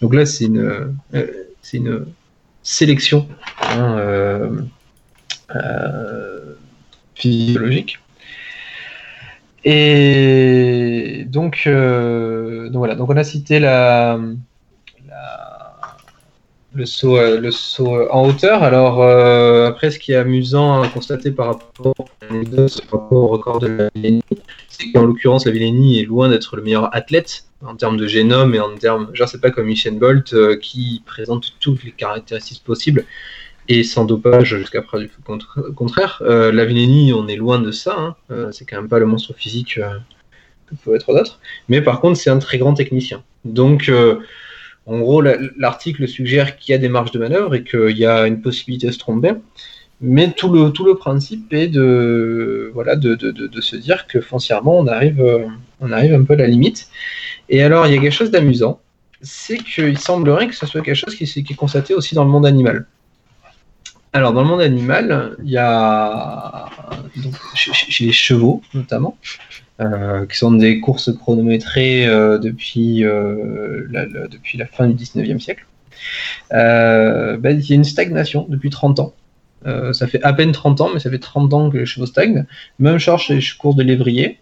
Donc 0.00 0.14
là, 0.14 0.26
c'est 0.26 0.44
une, 0.44 0.58
euh, 1.14 1.26
c'est 1.62 1.78
une 1.78 2.06
sélection 2.62 3.28
hein, 3.60 3.98
euh, 3.98 4.50
euh, 5.54 6.54
physiologique. 7.14 7.98
Et 9.64 11.24
donc, 11.28 11.68
donc 11.68 12.76
voilà, 12.76 12.94
donc 12.94 13.10
on 13.10 13.16
a 13.16 13.24
cité 13.24 13.58
la, 13.58 14.18
le 16.78 16.86
saut, 16.86 17.18
euh, 17.18 17.40
le 17.40 17.50
saut 17.50 17.96
euh, 17.96 18.08
en 18.10 18.28
hauteur. 18.28 18.62
Alors, 18.62 19.02
euh, 19.02 19.66
après, 19.66 19.90
ce 19.90 19.98
qui 19.98 20.12
est 20.12 20.16
amusant 20.16 20.80
à 20.80 20.88
constater 20.88 21.32
par 21.32 21.46
rapport, 21.46 21.94
au 23.10 23.26
record 23.26 23.58
de 23.58 23.66
la 23.66 23.90
Villénie, 23.94 24.22
c'est 24.68 24.92
qu'en 24.92 25.04
l'occurrence, 25.04 25.44
la 25.44 25.52
Villénie 25.52 26.00
est 26.00 26.04
loin 26.04 26.28
d'être 26.28 26.56
le 26.56 26.62
meilleur 26.62 26.94
athlète 26.94 27.44
en 27.66 27.74
termes 27.74 27.96
de 27.96 28.06
génome 28.06 28.54
et 28.54 28.60
en 28.60 28.74
termes, 28.76 29.10
je 29.12 29.24
sais 29.24 29.40
pas 29.40 29.50
comme 29.50 29.66
Michel 29.66 29.98
Bolt, 29.98 30.32
qui 30.60 31.02
présente 31.04 31.54
toutes 31.58 31.82
les 31.82 31.90
caractéristiques 31.90 32.62
possibles 32.64 33.04
et 33.66 33.82
sans 33.82 34.04
dopage 34.04 34.56
jusqu'à 34.56 34.80
preuve 34.80 35.02
du 35.02 35.10
contraire. 35.74 36.22
la 36.24 36.64
Villénie, 36.64 37.12
on 37.12 37.26
est 37.26 37.34
loin 37.34 37.58
de 37.58 37.72
ça. 37.72 38.14
Hein. 38.30 38.50
c'est 38.52 38.64
quand 38.64 38.76
même 38.76 38.88
pas 38.88 39.00
le 39.00 39.06
monstre 39.06 39.34
physique 39.34 39.80
que 40.68 40.74
peut 40.84 40.94
être 40.94 41.12
d'autres. 41.12 41.40
Mais 41.68 41.82
par 41.82 42.00
contre, 42.00 42.16
c'est 42.16 42.30
un 42.30 42.38
très 42.38 42.58
grand 42.58 42.74
technicien. 42.74 43.24
Donc, 43.44 43.90
en 44.88 45.00
gros, 45.00 45.20
l'article 45.20 46.08
suggère 46.08 46.56
qu'il 46.56 46.72
y 46.72 46.74
a 46.74 46.78
des 46.78 46.88
marges 46.88 47.10
de 47.10 47.18
manœuvre 47.18 47.54
et 47.54 47.62
qu'il 47.62 47.96
y 47.96 48.06
a 48.06 48.26
une 48.26 48.40
possibilité 48.40 48.86
de 48.86 48.92
se 48.92 48.98
tromper. 48.98 49.32
Mais 50.00 50.32
tout 50.32 50.50
le, 50.50 50.70
tout 50.70 50.84
le 50.84 50.94
principe 50.94 51.52
est 51.52 51.68
de, 51.68 52.70
voilà, 52.72 52.96
de, 52.96 53.60
se 53.60 53.76
dire 53.76 54.06
que 54.06 54.20
foncièrement, 54.22 54.78
on 54.78 54.86
arrive, 54.86 55.20
euh, 55.20 55.46
on 55.80 55.92
arrive 55.92 56.14
un 56.14 56.22
peu 56.22 56.32
à 56.32 56.36
la 56.36 56.46
limite. 56.46 56.88
Et 57.50 57.62
alors, 57.62 57.86
il 57.86 57.94
y 57.94 57.98
a 57.98 58.00
quelque 58.00 58.14
chose 58.14 58.30
d'amusant, 58.30 58.80
c'est 59.20 59.58
qu'il 59.58 59.98
semblerait 59.98 60.48
que 60.48 60.54
ce 60.54 60.64
soit 60.64 60.80
quelque 60.80 60.94
chose 60.94 61.14
qui, 61.14 61.26
qui, 61.26 61.52
est 61.52 61.56
constaté 61.56 61.92
aussi 61.92 62.14
dans 62.14 62.24
le 62.24 62.30
monde 62.30 62.46
animal. 62.46 62.86
Alors, 64.14 64.32
dans 64.32 64.42
le 64.42 64.48
monde 64.48 64.62
animal, 64.62 65.36
il 65.44 65.50
y 65.50 65.58
a, 65.58 66.70
chez, 67.54 68.06
les 68.06 68.12
chevaux 68.12 68.62
notamment, 68.72 69.18
euh, 69.80 70.26
qui 70.26 70.36
sont 70.36 70.50
des 70.50 70.80
courses 70.80 71.12
chronométrées 71.16 72.04
euh, 72.04 72.38
depuis, 72.38 73.04
euh, 73.04 73.86
la, 73.92 74.06
depuis 74.06 74.58
la 74.58 74.66
fin 74.66 74.88
du 74.88 75.04
19e 75.04 75.38
siècle. 75.38 75.66
Ben, 76.50 77.38
il 77.44 77.70
y 77.70 77.72
a 77.72 77.76
une 77.76 77.84
stagnation 77.84 78.44
depuis 78.48 78.70
30 78.70 78.98
ans. 78.98 79.12
ça 79.92 80.08
fait 80.08 80.20
à 80.24 80.32
peine 80.32 80.50
30 80.50 80.80
ans, 80.80 80.90
mais 80.92 80.98
ça 80.98 81.10
fait 81.10 81.20
30 81.20 81.54
ans 81.54 81.70
que 81.70 81.78
les 81.78 81.86
chevaux 81.86 82.06
stagnent. 82.06 82.44
Même 82.80 82.98
charge 82.98 83.26
chez 83.26 83.36
les 83.36 83.44
courses 83.56 83.76
de 83.76 83.84
lévrier, 83.84 84.38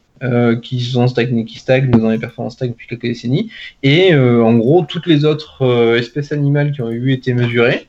qui, 0.62 0.80
sont 0.80 1.06
stagné, 1.06 1.44
qui 1.44 1.58
stagnent 1.58 1.90
dans 1.90 2.08
les 2.08 2.18
performances 2.18 2.54
stagnent 2.54 2.70
depuis 2.70 2.86
quelques 2.86 3.02
décennies. 3.02 3.50
Et 3.82 4.14
en 4.14 4.54
gros, 4.54 4.86
toutes 4.88 5.06
les 5.06 5.26
autres 5.26 5.96
espèces 5.98 6.32
animales 6.32 6.72
qui 6.72 6.80
ont 6.80 6.90
eu 6.90 7.12
été 7.12 7.34
mesurées, 7.34 7.88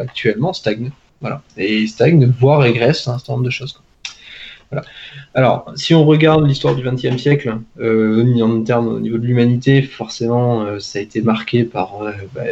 actuellement 0.00 0.54
stagnent. 0.54 0.90
Voilà. 1.20 1.42
Et 1.58 1.86
stagnent, 1.86 2.26
voire 2.26 2.60
régressent 2.60 3.08
un 3.08 3.18
certain 3.18 3.34
nombre 3.34 3.44
de 3.44 3.50
choses. 3.50 3.78
Alors, 5.34 5.72
si 5.76 5.94
on 5.94 6.04
regarde 6.04 6.46
l'histoire 6.46 6.74
du 6.74 6.82
XXe 6.82 7.20
siècle, 7.20 7.58
euh, 7.80 8.40
en 8.40 8.62
termes 8.62 8.88
au 8.88 9.00
niveau 9.00 9.18
de 9.18 9.26
l'humanité, 9.26 9.82
forcément, 9.82 10.62
euh, 10.62 10.78
ça 10.78 10.98
a 10.98 11.02
été 11.02 11.22
marqué 11.22 11.64
par, 11.64 12.02
euh, 12.02 12.12
bah, 12.34 12.42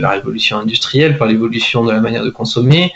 la 0.00 0.10
révolution 0.10 0.58
industrielle, 0.58 1.18
par 1.18 1.26
l'évolution 1.26 1.84
de 1.84 1.92
la 1.92 2.00
manière 2.00 2.24
de 2.24 2.30
consommer, 2.30 2.92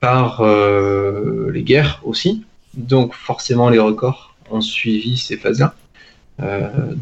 par 0.00 0.44
les 0.44 1.62
guerres 1.62 2.00
aussi. 2.04 2.44
Donc, 2.74 3.14
forcément, 3.14 3.70
les 3.70 3.78
records 3.78 4.34
ont 4.50 4.60
suivi 4.60 5.16
ces 5.16 5.36
phases-là. 5.36 5.74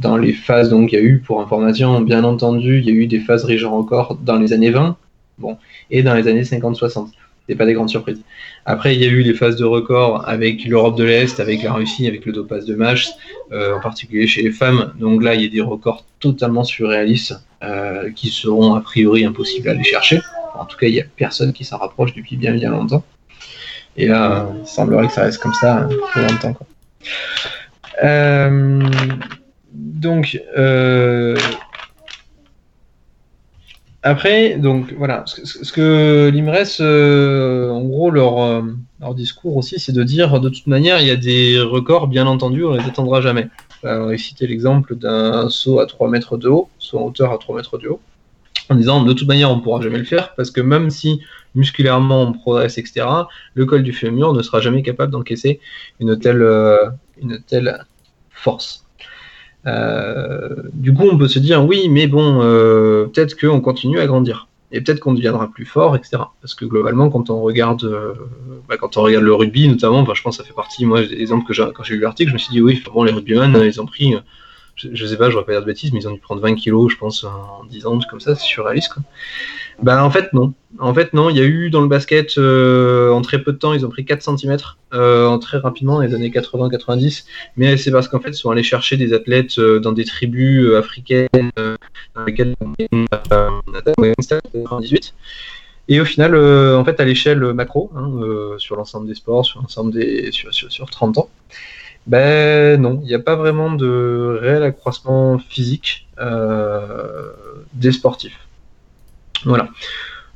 dans 0.01 0.17
les 0.17 0.33
phases, 0.33 0.71
donc, 0.71 0.93
il 0.93 0.95
y 0.95 0.99
a 0.99 1.03
eu, 1.03 1.19
pour 1.19 1.41
information, 1.41 2.01
bien 2.01 2.23
entendu, 2.25 2.79
il 2.79 2.85
y 2.87 2.91
a 2.91 2.95
eu 2.95 3.07
des 3.07 3.19
phases 3.19 3.45
région 3.45 3.77
record 3.77 4.17
dans 4.23 4.39
les 4.39 4.53
années 4.53 4.71
20, 4.71 4.97
bon, 5.39 5.59
et 5.91 6.03
dans 6.05 6.15
les 6.15 6.29
années 6.29 6.45
50-60 6.45 7.09
c'est 7.49 7.57
pas 7.57 7.66
des 7.66 7.74
grandes 7.74 7.90
surprises. 7.90 8.20
Après, 8.64 8.95
il 8.95 9.03
y 9.03 9.05
a 9.05 9.09
eu 9.09 9.22
des 9.24 9.34
phases 9.34 9.57
de 9.57 9.64
record 9.64 10.26
avec 10.26 10.64
l'Europe 10.64 10.97
de 10.97 11.05
l'Est, 11.05 11.40
avec 11.40 11.62
la 11.62 11.72
Russie, 11.72 12.07
avec 12.07 12.24
le 12.24 12.32
dopage 12.32 12.64
de 12.64 12.74
match, 12.74 13.09
euh, 13.53 13.76
en 13.76 13.80
particulier 13.80 14.26
chez 14.26 14.42
les 14.42 14.51
femmes. 14.51 14.95
Donc 14.99 15.22
là, 15.22 15.34
il 15.34 15.42
y 15.42 15.47
a 15.47 15.49
des 15.49 15.61
records 15.61 16.05
totalement 16.20 16.64
surréalistes 16.64 17.38
euh, 17.62 18.11
qui 18.12 18.28
seront 18.28 18.74
a 18.74 18.80
priori 18.80 19.24
impossibles 19.24 19.68
à 19.68 19.72
aller 19.72 19.84
chercher. 19.84 20.20
En 20.59 20.64
tout 20.64 20.78
cas, 20.78 20.86
il 20.86 20.95
n'y 20.95 21.01
a 21.01 21.05
personne 21.16 21.53
qui 21.53 21.64
s'en 21.64 21.78
rapproche 21.78 22.14
depuis 22.14 22.36
bien 22.36 22.53
bien 22.53 22.70
longtemps. 22.70 23.05
Et 23.97 24.07
là, 24.07 24.49
il 24.61 24.66
semblerait 24.66 25.07
que 25.07 25.12
ça 25.12 25.22
reste 25.22 25.38
comme 25.38 25.55
ça 25.55 25.88
pour 25.88 26.22
longtemps. 26.22 26.55
Quoi. 26.55 26.66
Euh, 28.03 28.82
donc, 29.72 30.40
après, 34.07 34.59
donc 34.59 34.93
voilà, 34.99 35.25
ce, 35.27 35.73
que 35.73 36.29
l'IMRES, 36.29 36.77
euh, 36.81 37.71
en 37.71 37.83
gros, 37.85 38.11
leur, 38.11 38.39
euh, 38.39 38.61
leur 39.01 39.15
discours 39.15 39.57
aussi, 39.57 39.81
c'est 39.81 39.93
de 39.93 40.03
dire 40.03 40.41
de 40.41 40.51
toute 40.51 40.67
manière, 40.67 41.01
il 41.01 41.07
y 41.07 41.11
a 41.11 41.17
des 41.17 41.59
records, 41.59 42.09
bien 42.09 42.27
entendu, 42.27 42.65
on 42.65 42.75
les 42.75 42.85
attendra 42.85 43.23
jamais. 43.23 43.49
Alors, 43.83 44.13
ils 44.13 44.19
citaient 44.19 44.47
l'exemple 44.47 44.95
d'un 44.95 45.49
saut 45.49 45.81
à 45.81 45.87
3 45.87 46.11
mètres 46.11 46.37
de 46.37 46.49
haut, 46.49 46.69
saut 46.79 46.99
en 46.99 47.07
hauteur 47.07 47.33
à 47.33 47.39
3 47.39 47.57
mètres 47.57 47.79
de 47.79 47.89
haut, 47.89 48.01
en 48.69 48.75
disant 48.75 49.03
de 49.03 49.13
toute 49.15 49.27
manière, 49.27 49.51
on 49.51 49.57
ne 49.57 49.63
pourra 49.63 49.81
jamais 49.81 49.99
le 49.99 50.05
faire 50.05 50.35
parce 50.35 50.51
que 50.51 50.61
même 50.61 50.91
si 50.91 51.23
musculairement 51.55 52.25
on 52.25 52.33
progresse, 52.33 52.77
etc., 52.77 53.07
le 53.55 53.65
col 53.65 53.83
du 53.83 53.95
fémur 53.95 54.35
ne 54.35 54.43
sera 54.43 54.61
jamais 54.61 54.83
capable 54.83 55.13
d'encaisser 55.13 55.61
une 55.99 56.19
telle, 56.19 56.43
euh, 56.43 56.91
une 57.23 57.41
telle 57.41 57.87
force. 58.31 58.84
Euh, 59.67 60.49
du 60.73 60.93
coup, 60.93 61.05
on 61.11 61.17
peut 61.17 61.29
se 61.29 61.39
dire 61.39 61.65
oui, 61.65 61.89
mais 61.89 62.07
bon, 62.07 62.41
euh, 62.43 63.07
peut-être 63.07 63.39
qu'on 63.39 63.61
continue 63.61 63.99
à 63.99 64.07
grandir 64.07 64.49
et 64.73 64.81
peut-être 64.81 65.01
qu'on 65.01 65.15
deviendra 65.15 65.51
plus 65.51 65.67
fort, 65.67 65.95
etc. 65.95 66.23
Parce 66.41 66.55
que 66.55 66.65
globalement, 66.65 67.09
quand 67.09 67.31
on 67.31 67.41
regarde, 67.41 67.85
euh, 67.85 68.15
bah, 68.69 68.77
quand 68.77 68.97
on 68.97 69.03
regarde 69.03 69.25
le 69.25 69.35
rugby 69.35 69.69
notamment, 69.69 70.05
je 70.12 70.23
pense 70.23 70.37
que 70.37 70.43
ça 70.43 70.49
fait 70.49 70.55
partie, 70.55 70.85
moi, 70.85 71.03
des 71.03 71.15
exemples 71.15 71.47
que 71.47 71.71
quand 71.71 71.83
j'ai 71.85 71.95
lu 71.95 72.01
l'article, 72.01 72.31
je 72.31 72.35
me 72.35 72.39
suis 72.39 72.51
dit 72.51 72.61
oui, 72.61 72.83
bon, 72.93 73.05
les 73.05 73.12
rugbyman, 73.12 73.57
ils 73.65 73.81
ont 73.81 73.87
pris, 73.87 74.17
je, 74.75 74.89
je 74.93 75.07
sais 75.07 75.17
pas, 75.17 75.31
je 75.31 75.39
vais 75.39 75.45
pas 75.45 75.53
dire 75.53 75.61
de 75.61 75.67
bêtises, 75.67 75.93
mais 75.93 76.01
ils 76.01 76.09
ont 76.09 76.12
dû 76.12 76.21
prendre 76.21 76.41
20 76.41 76.57
kilos, 76.57 76.93
je 76.93 76.99
pense, 76.99 77.25
en 77.25 77.65
10 77.71 77.87
ans, 77.87 77.99
comme 78.11 78.21
ça, 78.21 78.35
c'est 78.35 78.47
surréaliste. 78.47 78.93
Quoi. 78.93 79.03
Bah 79.83 80.05
en 80.05 80.11
fait 80.11 80.33
non. 80.33 80.55
En 80.81 80.93
fait 80.93 81.12
non, 81.12 81.31
il 81.31 81.37
y 81.37 81.41
a 81.41 81.45
eu 81.45 81.70
dans 81.70 81.81
le 81.81 81.89
basket 81.89 82.37
euh, 82.37 83.11
en 83.11 83.22
très 83.22 83.43
peu 83.43 83.53
de 83.53 83.59
temps, 83.59 83.72
ils 83.75 83.87
ont 83.87 83.91
pris 83.91 84.05
4 84.05 84.22
cm 84.22 84.57
euh, 84.93 85.27
en 85.27 85.39
très 85.39 85.59
rapidement 85.59 85.95
dans 85.95 86.01
les 86.01 86.14
années 86.14 86.31
80-90, 86.31 87.25
mais 87.57 87.77
c'est 87.77 87.93
parce 87.93 88.09
qu'en 88.09 88.18
fait 88.18 88.31
ils 88.31 88.35
sont 88.35 88.51
allés 88.51 88.64
chercher 88.64 88.97
des 88.97 89.12
athlètes 89.12 89.59
euh, 89.59 89.79
dans 89.79 89.93
des 89.93 90.05
tribus 90.05 90.75
africaines 90.75 91.29
dans 92.14 92.25
lesquelles 92.27 92.55
on 92.62 93.05
a 93.11 93.51
98. 93.83 95.14
Et 95.87 96.01
au 96.01 96.07
final, 96.07 96.35
en 96.35 96.83
fait, 96.83 96.99
à 96.99 97.05
l'échelle 97.05 97.53
macro, 97.53 97.91
hein, 97.95 98.11
sur 98.57 98.75
l'ensemble 98.77 99.07
des 99.07 99.14
sports, 99.14 99.45
sur 99.45 99.61
l'ensemble 99.61 99.93
des 99.93 100.33
sur, 100.33 100.53
sur, 100.55 100.72
sur, 100.72 100.91
30 100.91 101.18
ans, 101.18 101.29
ben 102.07 102.81
non, 102.81 103.01
il 103.03 103.09
n'y 103.09 103.14
a 103.14 103.18
pas 103.18 103.37
vraiment 103.37 103.70
de 103.70 104.39
réel 104.41 104.62
accroissement 104.62 105.39
physique 105.39 106.09
des 107.75 107.93
sportifs. 107.93 108.43
Voilà. 109.45 109.68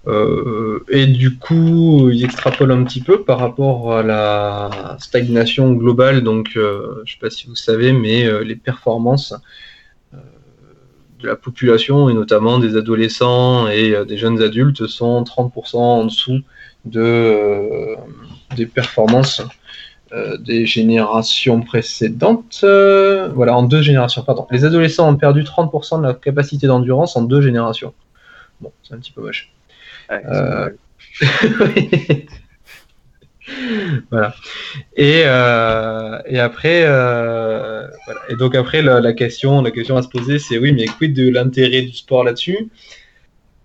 Euh, 0.09 0.85
et 0.89 1.07
du 1.07 1.37
coup, 1.37 2.11
il 2.11 2.25
extrapole 2.25 2.73
un 2.73 2.83
petit 2.85 3.03
peu 3.03 3.23
par 3.25 3.39
rapport 3.39 3.95
à 3.95 4.03
la 4.03 4.97
stagnation 4.99 5.73
globale. 5.73 6.23
Donc, 6.23 6.53
euh, 6.57 7.03
je 7.05 7.13
ne 7.13 7.15
sais 7.15 7.19
pas 7.21 7.31
si 7.31 7.47
vous 7.47 7.55
savez, 7.55 7.93
mais 7.93 8.27
euh, 8.27 8.43
les 8.43 8.57
performances 8.57 9.35
de 11.21 11.27
la 11.27 11.35
population, 11.35 12.09
et 12.09 12.15
notamment 12.15 12.61
des 12.61 12.77
adolescents 12.77 13.67
et 13.67 14.05
des 14.07 14.17
jeunes 14.17 14.41
adultes, 14.41 14.87
sont 14.87 15.25
30% 15.25 15.77
en 15.77 16.05
dessous 16.05 16.41
de, 16.85 17.97
des 18.57 18.67
performances 18.67 19.43
des 20.39 20.65
générations 20.65 21.61
précédentes. 21.61 22.61
voilà, 22.63 23.57
en 23.57 23.65
deux 23.65 23.83
générations, 23.83 24.23
pardon. 24.23 24.47
Les 24.53 24.65
adolescents 24.65 25.09
ont 25.11 25.17
perdu 25.17 25.43
30% 25.43 25.99
de 25.99 26.03
leur 26.05 26.21
capacité 26.21 26.69
d'endurance 26.69 27.17
en 27.17 27.23
deux 27.23 27.41
générations. 27.41 27.93
Bon, 28.61 28.73
c'est 28.83 28.95
un 28.95 28.99
petit 28.99 29.13
peu 29.13 29.23
moche. 29.23 29.53
Euh, 30.11 30.71
voilà. 34.11 34.35
Et, 34.97 35.23
euh, 35.25 36.19
et 36.27 36.41
après, 36.41 36.83
euh, 36.85 37.87
voilà. 38.07 38.21
et 38.29 38.37
donc 38.37 38.55
après 38.55 38.83
la, 38.83 39.13
question, 39.13 39.63
la 39.63 39.71
question 39.71 39.97
à 39.97 40.03
se 40.03 40.09
poser, 40.09 40.39
c'est 40.39 40.59
oui, 40.59 40.73
mais 40.73 40.87
quid 40.87 41.15
de 41.15 41.29
l'intérêt 41.29 41.83
du 41.83 41.93
sport 41.93 42.25
là-dessus? 42.25 42.69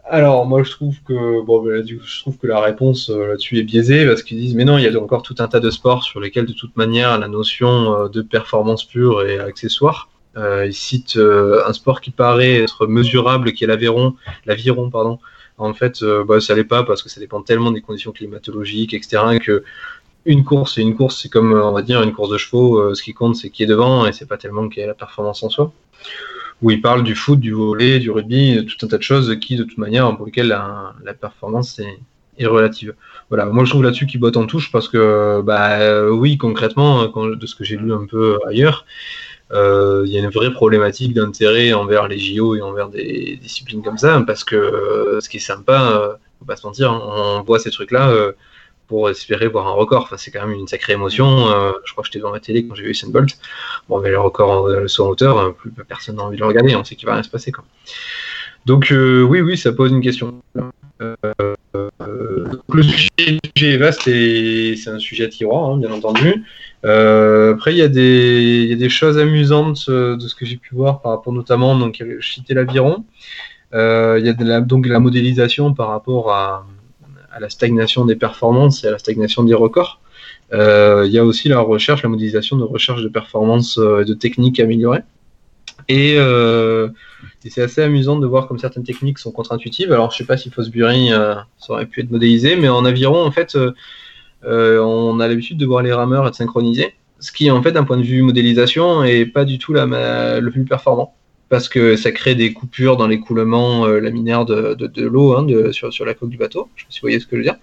Alors 0.06 0.46
moi 0.46 0.64
je 0.64 0.72
trouve 0.72 0.98
que 1.08 1.42
bon, 1.46 1.64
ben, 1.64 1.82
je 1.88 2.20
trouve 2.20 2.38
que 2.38 2.46
la 2.46 2.60
réponse 2.60 3.10
là-dessus 3.10 3.58
est 3.60 3.64
biaisée 3.64 4.06
parce 4.06 4.22
qu'ils 4.22 4.38
disent 4.38 4.54
mais 4.54 4.66
non, 4.66 4.78
il 4.78 4.84
y 4.84 4.88
a 4.88 5.02
encore 5.02 5.24
tout 5.24 5.36
un 5.40 5.48
tas 5.48 5.62
de 5.62 5.70
sports 5.70 6.04
sur 6.04 6.20
lesquels 6.20 6.46
de 6.46 6.52
toute 6.52 6.76
manière 6.76 7.18
la 7.18 7.30
notion 7.30 8.10
de 8.10 8.22
performance 8.22 8.84
pure 8.84 9.26
est 9.26 9.40
accessoire. 9.40 10.10
Euh, 10.36 10.66
il 10.66 10.74
cite 10.74 11.18
euh, 11.18 11.62
un 11.68 11.74
sport 11.74 12.02
qui 12.02 12.12
paraît 12.12 12.56
être 12.56 12.88
mesurable, 12.88 13.54
qui 13.54 13.64
est 13.64 13.68
l'aviron, 13.68 14.16
l'aviron 14.46 14.90
pardon, 14.90 15.20
En 15.58 15.74
fait, 15.74 16.04
bah, 16.28 16.40
ça 16.42 16.56
l'est 16.56 16.64
pas 16.64 16.84
parce 16.84 17.04
que 17.04 17.10
ça 17.10 17.20
dépend 17.20 17.42
tellement 17.42 17.72
des 17.72 17.82
conditions 17.82 18.12
climatologiques, 18.12 18.94
etc. 18.94 19.40
Que 19.40 19.64
une 20.26 20.44
course, 20.44 20.78
une 20.78 20.96
course, 20.96 21.22
c'est 21.22 21.30
comme 21.30 21.54
on 21.54 21.72
va 21.72 21.82
dire 21.82 22.02
une 22.02 22.14
course 22.14 22.30
de 22.30 22.38
chevaux. 22.38 22.96
ce 22.96 23.04
qui 23.04 23.14
compte, 23.14 23.36
c'est 23.36 23.50
qui 23.50 23.64
est 23.64 23.68
devant 23.68 24.06
et 24.06 24.14
c'est 24.14 24.28
pas 24.28 24.38
tellement 24.38 24.70
qui 24.70 24.80
est 24.80 24.88
la 24.88 24.94
performance 24.94 25.44
en 25.44 25.50
soi. 25.50 25.72
Où 26.62 26.72
il 26.72 26.82
parle 26.82 27.04
du 27.04 27.14
foot, 27.14 27.40
du 27.40 27.52
volet, 27.52 28.00
du 28.00 28.10
rugby, 28.10 28.66
tout 28.66 28.86
un 28.86 28.90
tas 28.90 28.98
de 28.98 29.04
choses 29.04 29.38
qui, 29.40 29.58
de 29.58 29.64
toute 29.64 29.78
manière, 29.78 30.16
pour 30.16 30.26
lesquelles 30.26 30.48
la, 30.48 31.14
performance 31.20 31.80
est, 31.80 32.46
relative. 32.46 32.96
Voilà, 33.30 33.46
moi 33.46 33.64
je 33.66 33.70
trouve 33.70 33.84
là-dessus 33.84 34.08
qu'il 34.08 34.20
botte 34.20 34.38
en 34.38 34.48
touche 34.48 34.72
parce 34.72 34.88
que, 34.88 35.42
bah, 35.42 35.80
euh, 35.80 36.10
oui, 36.10 36.38
concrètement, 36.38 37.06
de 37.06 37.46
ce 37.46 37.56
que 37.56 37.64
j'ai 37.64 37.78
lu 37.78 37.94
un 37.94 38.06
peu 38.06 38.40
ailleurs, 38.48 38.86
euh, 38.86 39.33
il 39.54 40.12
y 40.12 40.18
a 40.18 40.20
une 40.20 40.30
vraie 40.30 40.52
problématique 40.52 41.14
d'intérêt 41.14 41.74
envers 41.74 42.08
les 42.08 42.20
JO 42.20 42.56
et 42.56 42.62
envers 42.62 42.90
des 42.90 43.38
disciplines 43.42 43.84
comme 43.84 43.98
ça, 43.98 44.22
parce 44.26 44.44
que 44.44 44.56
euh, 44.56 45.22
ce 45.22 45.30
qui 45.30 45.38
est 45.38 45.42
sympa, 45.42 46.18
faut 46.40 46.46
pas 46.46 46.56
se 46.56 46.66
mentir, 46.66 46.92
hein, 46.92 47.02
on 47.40 47.44
voit 47.44 47.60
ces 47.60 47.72
trucs-là 47.72 48.14
pour 48.88 49.10
espérer 49.10 49.48
voir 49.48 49.68
un 49.68 49.72
record. 49.72 50.04
Enfin, 50.04 50.18
c'est 50.18 50.32
quand 50.32 50.46
même 50.46 50.58
une 50.58 50.68
sacrée 50.68 50.94
émotion. 50.94 51.48
je 51.86 51.92
crois 51.92 52.04
que 52.04 52.08
j'étais 52.08 52.20
devant 52.20 52.34
la 52.34 52.40
télé 52.40 52.66
quand 52.66 52.76
j'ai 52.76 52.84
vu 52.84 52.92
Usain 52.92 53.10
Bolt. 53.10 53.38
Bon, 53.90 54.00
mais 54.00 54.10
le 54.10 54.20
record 54.20 54.68
le 54.68 55.02
en 55.02 55.08
hauteur, 55.08 55.56
plus 55.56 55.72
personne 55.72 56.18
n'a 56.18 56.24
envie 56.24 56.38
de 56.38 56.42
le 56.42 56.48
regarder. 56.48 56.76
On 56.76 56.84
sait 56.84 56.96
qu'il 56.96 57.08
va 57.08 57.14
rien 57.14 57.24
se 57.24 57.30
passer. 57.30 57.52
Quoi. 57.52 57.64
Donc 58.66 58.88
oui, 58.92 59.42
oui, 59.42 59.58
ça 59.58 59.72
pose 59.72 59.92
une 59.92 60.02
question. 60.02 60.42
Euh, 61.76 62.46
le 62.70 62.84
sujet 62.84 63.40
est 63.56 63.78
vaste 63.78 64.08
et 64.08 64.76
c'est 64.76 64.90
un 64.90 65.00
sujet 65.00 65.26
à 65.26 65.28
tiroir, 65.28 65.72
hein, 65.72 65.78
bien 65.78 65.92
entendu. 65.92 66.44
Euh, 66.86 67.54
après, 67.54 67.74
il 67.74 67.78
y, 67.78 67.82
a 67.82 67.88
des, 67.88 68.90
choses 68.90 69.18
amusantes 69.18 69.86
euh, 69.88 70.18
de 70.18 70.28
ce 70.28 70.36
que 70.36 70.46
j'ai 70.46 70.58
pu 70.58 70.76
voir 70.76 71.02
par 71.02 71.14
rapport 71.14 71.32
notamment, 71.32 71.78
donc 71.78 72.04
je 72.20 72.28
citais 72.28 72.54
l'aviron. 72.54 73.06
il 73.74 73.78
y 73.78 74.30
a 74.30 74.44
la, 74.44 74.62
donc 74.62 74.86
la 74.88 75.00
modélisation 75.00 75.74
par 75.74 75.88
rapport 75.90 76.34
à, 76.34 76.66
la 77.40 77.50
stagnation 77.50 78.06
des 78.06 78.16
performances 78.16 78.84
et 78.84 78.88
à 78.88 78.92
la 78.92 79.00
stagnation 79.00 79.44
des 79.44 79.56
records. 79.56 80.00
il 80.52 81.10
y 81.10 81.18
a 81.18 81.26
aussi 81.26 81.50
la 81.50 81.62
recherche, 81.62 82.04
la 82.04 82.10
modélisation 82.10 82.58
de 82.58 82.64
recherche 82.64 83.02
de 83.02 83.08
performances 83.08 83.78
et 83.78 84.06
de 84.06 84.14
techniques 84.14 84.60
améliorées. 84.60 85.04
Et 85.88 86.18
c'est 87.50 87.62
assez 87.62 87.82
amusant 87.82 88.18
de 88.18 88.28
voir 88.28 88.48
comme 88.48 88.60
certaines 88.60 88.84
techniques 88.84 89.20
sont 89.20 89.32
contre-intuitives. 89.32 89.92
Alors, 89.92 90.12
je 90.12 90.18
sais 90.18 90.26
pas 90.26 90.38
si 90.38 90.50
Fosbury 90.50 91.12
euh, 91.12 91.36
ça 91.58 91.74
aurait 91.74 91.86
pu 91.86 92.02
être 92.02 92.12
modélisé, 92.12 92.56
mais 92.56 92.70
en 92.70 92.86
aviron, 92.86 93.24
en 93.26 93.32
fait, 93.32 93.56
euh, 93.56 93.68
euh, 93.68 93.74
on 94.46 95.20
a 95.20 95.28
l'habitude 95.28 95.58
de 95.58 95.66
voir 95.66 95.84
les 95.84 95.94
rameurs 95.94 96.28
être 96.28 96.36
synchronisés, 96.36 96.94
ce 97.20 97.32
qui, 97.32 97.50
en 97.50 97.62
fait, 97.62 97.72
d'un 97.72 97.84
point 97.84 97.98
de 97.98 98.04
vue 98.04 98.22
modélisation, 98.22 99.04
est 99.04 99.26
pas 99.26 99.46
du 99.46 99.58
tout 99.58 99.74
la, 99.74 100.40
le 100.40 100.52
plus 100.52 100.66
performant, 100.66 101.14
parce 101.50 101.70
que 101.70 101.96
ça 101.96 102.12
crée 102.12 102.36
des 102.36 102.52
coupures 102.52 102.98
dans 102.98 103.08
l'écoulement 103.08 103.88
laminaire 103.88 104.46
de, 104.46 105.02
l'eau 105.02 105.38
hein, 105.38 105.48
sur, 105.72 106.06
la 106.06 106.14
coque 106.14 106.30
du 106.30 106.38
bateau. 106.38 106.70
Je 106.76 106.84
sais 106.84 106.88
pas 106.88 106.92
si 106.92 107.00
vous 107.00 107.06
voyez 107.06 107.20
ce 107.20 107.26
que 107.26 107.36
je 107.36 107.38
veux 107.38 107.44
dire. 107.44 107.58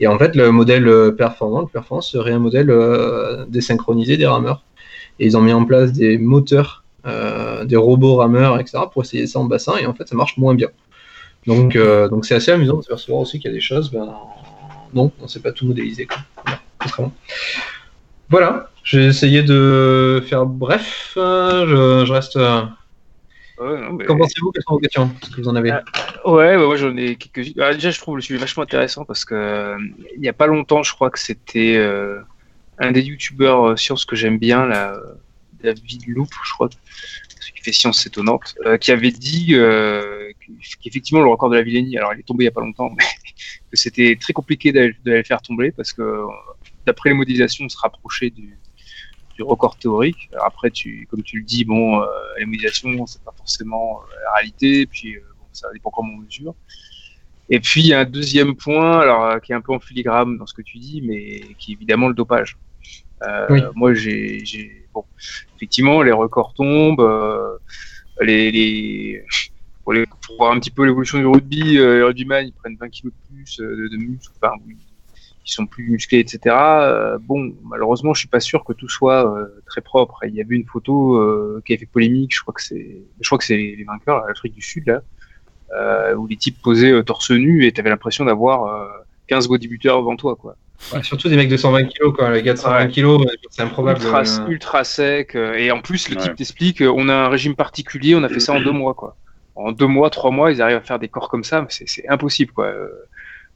Et 0.00 0.06
en 0.06 0.18
fait, 0.18 0.34
le 0.34 0.50
modèle 0.50 1.14
performant, 1.16 1.60
le 1.72 2.00
serait 2.00 2.32
un 2.32 2.40
modèle 2.40 2.74
désynchronisé 3.48 4.16
des 4.16 4.26
rameurs. 4.26 4.64
Et 5.18 5.26
ils 5.26 5.36
ont 5.36 5.42
mis 5.42 5.52
en 5.52 5.64
place 5.64 5.92
des 5.92 6.18
moteurs 6.18 6.84
euh, 7.06 7.64
des 7.64 7.76
robots 7.76 8.16
rameurs, 8.16 8.58
etc., 8.58 8.78
pour 8.92 9.02
essayer 9.02 9.28
ça 9.28 9.38
en 9.38 9.44
bassin, 9.44 9.76
et 9.80 9.86
en 9.86 9.94
fait, 9.94 10.08
ça 10.08 10.16
marche 10.16 10.38
moins 10.38 10.54
bien. 10.54 10.70
Donc, 11.46 11.76
euh, 11.76 12.08
donc 12.08 12.26
c'est 12.26 12.34
assez 12.34 12.50
amusant 12.50 12.78
de 12.78 12.82
se 12.82 12.88
percevoir 12.88 13.20
aussi 13.20 13.38
qu'il 13.38 13.48
y 13.48 13.54
a 13.54 13.54
des 13.54 13.60
choses, 13.60 13.92
ben, 13.92 14.12
non, 14.96 15.12
on 15.20 15.24
ne 15.24 15.28
sait 15.28 15.40
pas 15.40 15.52
tout 15.52 15.66
modéliser. 15.66 16.08
Voilà, 16.80 17.12
voilà 18.28 18.70
j'ai 18.82 19.06
essayé 19.06 19.42
de 19.42 20.22
faire 20.28 20.46
bref, 20.46 21.12
je, 21.16 22.04
je 22.06 22.12
reste. 22.12 22.38
Qu'en 23.58 24.16
pensez-vous 24.18 24.52
Quelles 24.52 24.62
sont 24.62 24.74
vos 24.74 24.78
questions 24.78 25.10
que 25.34 25.40
vous 25.40 25.48
en 25.48 25.56
avez 25.56 25.72
euh, 25.72 25.80
Ouais, 26.24 26.56
moi 26.56 26.76
j'en 26.76 26.96
ai 26.96 27.16
quelques 27.16 27.56
bah, 27.56 27.72
déjà, 27.72 27.90
je 27.90 27.98
trouve 27.98 28.16
le 28.16 28.22
sujet 28.22 28.38
vachement 28.38 28.62
intéressant 28.62 29.04
parce 29.04 29.24
que 29.24 29.76
il 30.14 30.20
n'y 30.20 30.28
a 30.28 30.32
pas 30.32 30.46
longtemps, 30.46 30.82
je 30.82 30.92
crois 30.92 31.10
que 31.10 31.18
c'était 31.18 31.82
un 32.78 32.92
des 32.92 33.02
youtubeurs 33.02 33.78
sciences 33.78 34.04
que 34.04 34.16
j'aime 34.16 34.38
bien, 34.38 34.66
là, 34.66 34.96
David 35.62 36.02
Loup, 36.08 36.28
je 36.44 36.52
crois, 36.52 36.68
qui 36.68 37.62
fait 37.62 37.72
Science 37.72 38.06
étonnante, 38.06 38.54
euh, 38.64 38.76
qui 38.76 38.92
avait 38.92 39.10
dit 39.10 39.54
euh, 39.54 40.25
qu'effectivement 40.82 41.22
le 41.22 41.28
record 41.28 41.50
de 41.50 41.56
la 41.56 41.62
Villénie, 41.62 41.96
alors 41.96 42.14
il 42.14 42.20
est 42.20 42.22
tombé 42.22 42.44
il 42.44 42.46
n'y 42.46 42.48
a 42.48 42.52
pas 42.52 42.60
longtemps, 42.60 42.90
mais 42.90 43.04
que 43.70 43.76
c'était 43.76 44.16
très 44.20 44.32
compliqué 44.32 44.72
de, 44.72 44.94
le 45.04 45.22
faire 45.22 45.42
tomber 45.42 45.72
parce 45.72 45.92
que 45.92 46.24
d'après 46.86 47.10
les 47.10 47.16
modélisations, 47.16 47.64
on 47.64 47.68
se 47.68 47.78
rapprochait 47.78 48.30
du, 48.30 48.58
record 49.38 49.76
théorique. 49.76 50.30
après, 50.42 50.70
tu, 50.70 51.06
comme 51.10 51.22
tu 51.22 51.40
le 51.40 51.44
dis, 51.44 51.66
bon, 51.66 52.00
euh, 52.00 52.06
les 52.38 52.46
modélisations, 52.46 53.06
c'est 53.06 53.22
pas 53.22 53.34
forcément 53.36 54.00
la 54.24 54.32
réalité, 54.36 54.86
puis 54.86 55.16
ça 55.52 55.68
dépend 55.74 55.90
comment 55.90 56.14
on 56.14 56.22
mesure. 56.22 56.54
Et 57.50 57.60
puis 57.60 57.82
il 57.82 57.86
y 57.88 57.92
a 57.92 58.00
un 58.00 58.04
deuxième 58.06 58.56
point, 58.56 59.00
alors 59.00 59.40
qui 59.42 59.52
est 59.52 59.54
un 59.54 59.60
peu 59.60 59.74
en 59.74 59.78
filigrane 59.78 60.38
dans 60.38 60.46
ce 60.46 60.54
que 60.54 60.62
tu 60.62 60.78
dis, 60.78 61.02
mais 61.02 61.42
qui 61.58 61.72
est 61.72 61.74
évidemment 61.74 62.08
le 62.08 62.14
dopage. 62.14 62.56
Moi, 63.74 63.94
j'ai 63.94 64.86
bon, 64.94 65.04
effectivement, 65.56 66.02
les 66.02 66.12
records 66.12 66.54
tombent. 66.54 67.00
Euh, 67.00 67.58
les, 68.20 69.22
pour, 69.94 70.36
voir 70.36 70.52
un 70.52 70.58
petit 70.58 70.70
peu 70.70 70.84
l'évolution 70.84 71.18
du 71.18 71.26
rugby, 71.26 71.78
euh, 71.78 71.96
les 71.96 72.02
rugbyman, 72.02 72.46
ils 72.46 72.52
prennent 72.52 72.76
20 72.78 72.88
kilos 72.88 73.12
de 73.12 73.34
plus 73.34 73.60
euh, 73.60 73.88
de, 73.88 73.96
muscles, 73.96 74.32
enfin, 74.42 74.54
ils 74.68 75.50
sont 75.50 75.66
plus 75.66 75.88
musclés, 75.90 76.18
etc. 76.18 76.56
bon, 77.20 77.54
malheureusement, 77.62 78.12
je 78.14 78.18
suis 78.18 78.28
pas 78.28 78.40
sûr 78.40 78.64
que 78.64 78.72
tout 78.72 78.88
soit 78.88 79.48
très 79.64 79.80
propre. 79.80 80.24
Il 80.26 80.34
y 80.34 80.40
avait 80.40 80.56
une 80.56 80.66
photo 80.66 81.22
qui 81.64 81.72
a 81.72 81.78
fait 81.78 81.86
polémique, 81.86 82.34
je 82.34 82.40
crois 82.40 82.52
que 82.52 82.62
c'est, 82.62 82.98
je 83.20 83.28
crois 83.28 83.38
que 83.38 83.44
c'est 83.44 83.56
les, 83.56 83.84
vainqueurs, 83.84 84.26
l'Afrique 84.26 84.54
du 84.54 84.62
Sud, 84.62 84.88
là, 84.88 86.14
où 86.16 86.26
les 86.26 86.36
types 86.36 86.60
posaient 86.60 87.00
torse 87.04 87.30
nu 87.30 87.64
et 87.64 87.70
tu 87.70 87.80
avais 87.80 87.90
l'impression 87.90 88.24
d'avoir 88.24 88.90
15 89.28 89.46
bodybuilders 89.46 89.98
devant 89.98 90.16
toi, 90.16 90.34
quoi 90.34 90.56
surtout 91.02 91.28
des 91.28 91.36
mecs 91.36 91.48
de 91.48 91.56
120 91.56 91.84
kg, 91.84 92.12
quoi. 92.12 92.30
Les 92.30 92.42
gars 92.42 92.54
de 92.54 92.58
120 92.58 92.88
kg, 92.88 93.24
c'est 93.50 93.62
improbable. 93.62 94.00
Ultra, 94.00 94.20
euh. 94.20 94.48
ultra 94.48 94.84
sec. 94.84 95.34
Euh, 95.34 95.54
et 95.54 95.70
en 95.70 95.80
plus, 95.80 96.08
le 96.08 96.16
type 96.16 96.34
t'explique 96.34 96.82
euh, 96.82 96.92
on 96.94 97.08
a 97.08 97.14
un 97.14 97.28
régime 97.28 97.54
particulier, 97.54 98.14
on 98.14 98.22
a 98.22 98.28
fait 98.28 98.40
ça 98.40 98.52
en 98.52 98.60
deux 98.64 98.72
mois, 98.72 98.94
quoi. 98.94 99.16
En 99.56 99.72
deux 99.72 99.86
mois, 99.86 100.10
trois 100.10 100.30
mois, 100.30 100.52
ils 100.52 100.62
arrivent 100.62 100.76
à 100.76 100.80
faire 100.80 100.98
des 100.98 101.08
corps 101.08 101.28
comme 101.28 101.44
ça, 101.44 101.62
mais 101.62 101.68
c'est 101.70 102.08
impossible, 102.08 102.52
quoi. 102.52 102.72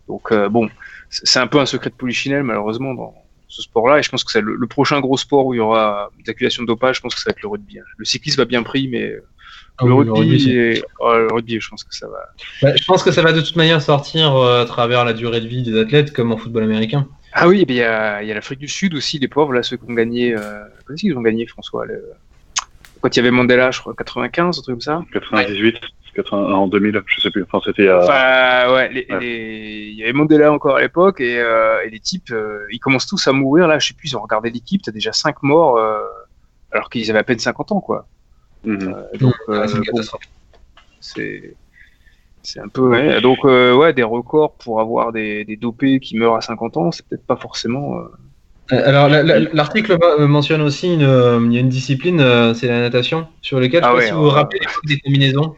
Donc, 0.09 0.32
bon, 0.51 0.68
c'est 1.11 1.38
un 1.38 1.46
peu 1.46 1.61
un 1.61 1.66
secret 1.66 1.90
de 1.90 1.94
polichinelle, 1.94 2.42
malheureusement, 2.42 2.94
dans 2.94 3.14
ce 3.48 3.62
sport-là. 3.62 3.98
Et 3.98 4.03
je 4.03 4.09
pense 4.09 4.24
que 4.24 4.32
c'est 4.32 4.40
le, 4.40 4.66
prochain 4.66 5.01
gros 5.01 5.16
sport 5.16 5.46
où 5.46 5.55
il 5.55 5.59
y 5.59 5.61
aura 5.61 6.11
des 6.24 6.30
accusations 6.30 6.62
de 6.62 6.68
dopage, 6.68 6.96
je 6.96 7.01
pense 7.03 7.14
que 7.14 7.20
ça 7.20 7.30
va 7.30 7.32
être 7.32 7.42
le 7.42 7.48
rugby. 7.48 7.78
Hein. 7.78 7.84
Le 7.98 8.05
cyclisme 8.05 8.40
va 8.40 8.44
bien 8.44 8.62
pris, 8.62 8.88
mais 8.88 9.14
ah 9.78 9.84
le, 9.84 9.94
rugby, 9.94 10.82
oh, 11.01 11.12
le, 11.14 11.28
rugby, 11.32 11.61
je 11.61 11.68
pense 11.68 11.84
que 11.84 11.94
ça 11.94 12.07
va. 12.09 12.30
Bah, 12.62 12.74
je 12.74 12.84
pense 12.84 13.03
que 13.03 13.11
ça 13.11 13.22
va 13.22 13.32
de 13.32 13.40
toute 13.40 13.57
manière 13.57 13.82
sortir 13.82 14.34
à 14.36 14.64
travers 14.64 15.05
la 15.05 15.12
durée 15.12 15.40
de 15.40 15.48
vie 15.48 15.62
des 15.62 15.78
athlètes, 15.78 16.12
comme 16.12 16.32
en 16.32 16.36
football 16.36 16.64
américain. 16.64 17.09
Ah 17.32 17.48
oui, 17.48 17.64
il 17.68 17.74
y 17.74 17.82
a, 17.82 18.22
l'Afrique 18.22 18.59
du 18.59 18.68
Sud 18.68 18.94
aussi, 18.94 19.18
les 19.18 19.28
pauvres, 19.28 19.53
là, 19.53 19.62
ceux 19.62 19.76
qui 19.76 19.84
ont 19.88 19.94
gagné. 19.94 20.34
Euh, 20.36 20.64
qu'ils 20.96 21.16
ont 21.16 21.22
gagné, 21.22 21.46
François 21.46 21.86
Quand 23.01 23.16
il 23.16 23.18
y 23.18 23.20
avait 23.20 23.30
Mandela, 23.30 23.70
je 23.70 23.80
crois, 23.80 23.94
95, 23.94 24.59
un 24.59 24.62
truc 24.62 24.74
comme 24.74 24.80
ça 24.80 25.03
98, 25.12 25.78
en 26.32 26.66
2000, 26.66 27.03
je 27.07 27.20
sais 27.20 27.30
plus. 27.30 27.44
Enfin, 27.44 27.61
c'était. 27.64 27.90
Enfin, 27.90 28.72
ouais, 28.74 29.07
il 29.22 29.94
y 29.94 30.03
avait 30.03 30.12
Mandela 30.12 30.53
encore 30.53 30.76
à 30.76 30.80
l'époque, 30.80 31.20
et, 31.20 31.38
euh, 31.38 31.84
les 31.88 32.01
types, 32.01 32.30
euh, 32.30 32.66
ils 32.70 32.78
commencent 32.78 33.07
tous 33.07 33.26
à 33.26 33.32
mourir, 33.32 33.66
là, 33.66 33.78
je 33.78 33.88
sais 33.88 33.94
plus, 33.94 34.11
ils 34.11 34.16
ont 34.16 34.22
regardé 34.22 34.51
l'équipe, 34.51 34.82
t'as 34.82 34.92
déjà 34.92 35.12
5 35.12 35.42
morts, 35.42 35.78
alors 36.72 36.90
qu'ils 36.90 37.09
avaient 37.11 37.20
à 37.20 37.24
peine 37.24 37.38
50 37.38 37.72
ans, 37.72 37.80
quoi. 37.80 38.07
Mhm. 38.64 38.94
donc, 39.18 39.34
c'est 41.01 41.55
c'est 42.42 42.61
un 42.61 42.68
peu, 42.68 42.88
ouais. 42.88 43.20
Donc, 43.20 43.38
euh, 43.44 43.74
ouais, 43.74 43.92
des 43.92 44.03
records 44.03 44.55
pour 44.55 44.80
avoir 44.80 45.12
des, 45.12 45.44
des, 45.44 45.57
dopés 45.57 46.01
qui 46.01 46.16
meurent 46.16 46.36
à 46.36 46.40
50 46.40 46.76
ans, 46.78 46.90
c'est 46.90 47.07
peut-être 47.07 47.26
pas 47.26 47.36
forcément. 47.36 47.96
Euh, 48.72 48.76
euh, 48.76 48.88
alors, 48.88 49.08
l'article 49.52 49.98
mentionne 50.20 50.62
aussi 50.62 50.94
une, 50.94 51.00
il 51.46 51.52
y 51.52 51.56
a 51.56 51.60
une 51.60 51.68
discipline, 51.68 52.54
c'est 52.54 52.68
la 52.68 52.80
natation, 52.80 53.26
sur 53.42 53.60
laquelle, 53.60 53.82
ah 53.84 53.92
je 53.94 54.00
sais 54.00 54.02
pas 54.02 54.06
si 54.08 54.12
vous 54.12 54.24
vous 54.24 54.30
rappelez 54.30 54.60
des 54.86 54.98
combinaisons. 55.00 55.56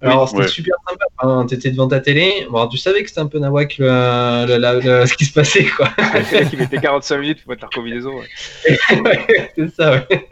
Alors, 0.00 0.28
c'était 0.28 0.48
super 0.48 0.74
sympa. 0.86 1.04
Enfin, 1.16 1.46
tu 1.46 1.54
étais 1.54 1.70
devant 1.70 1.88
ta 1.88 2.00
télé. 2.00 2.46
Bon, 2.50 2.66
tu 2.66 2.76
savais 2.76 3.02
que 3.02 3.08
c'était 3.08 3.22
un 3.22 3.26
peu 3.26 3.38
nawak 3.38 3.76
le, 3.78 5.06
ce 5.06 5.14
qui 5.14 5.24
se 5.24 5.32
passait, 5.32 5.64
quoi. 5.64 5.88
qui 6.50 6.56
mettait 6.56 6.78
45 6.78 7.18
minutes 7.18 7.42
pour 7.42 7.50
mettre 7.50 7.64
la 7.64 7.70
combinaison. 7.74 8.12
Ouais. 8.14 9.48
c'est 9.56 9.70
ça, 9.74 9.92
ouais. 9.92 10.28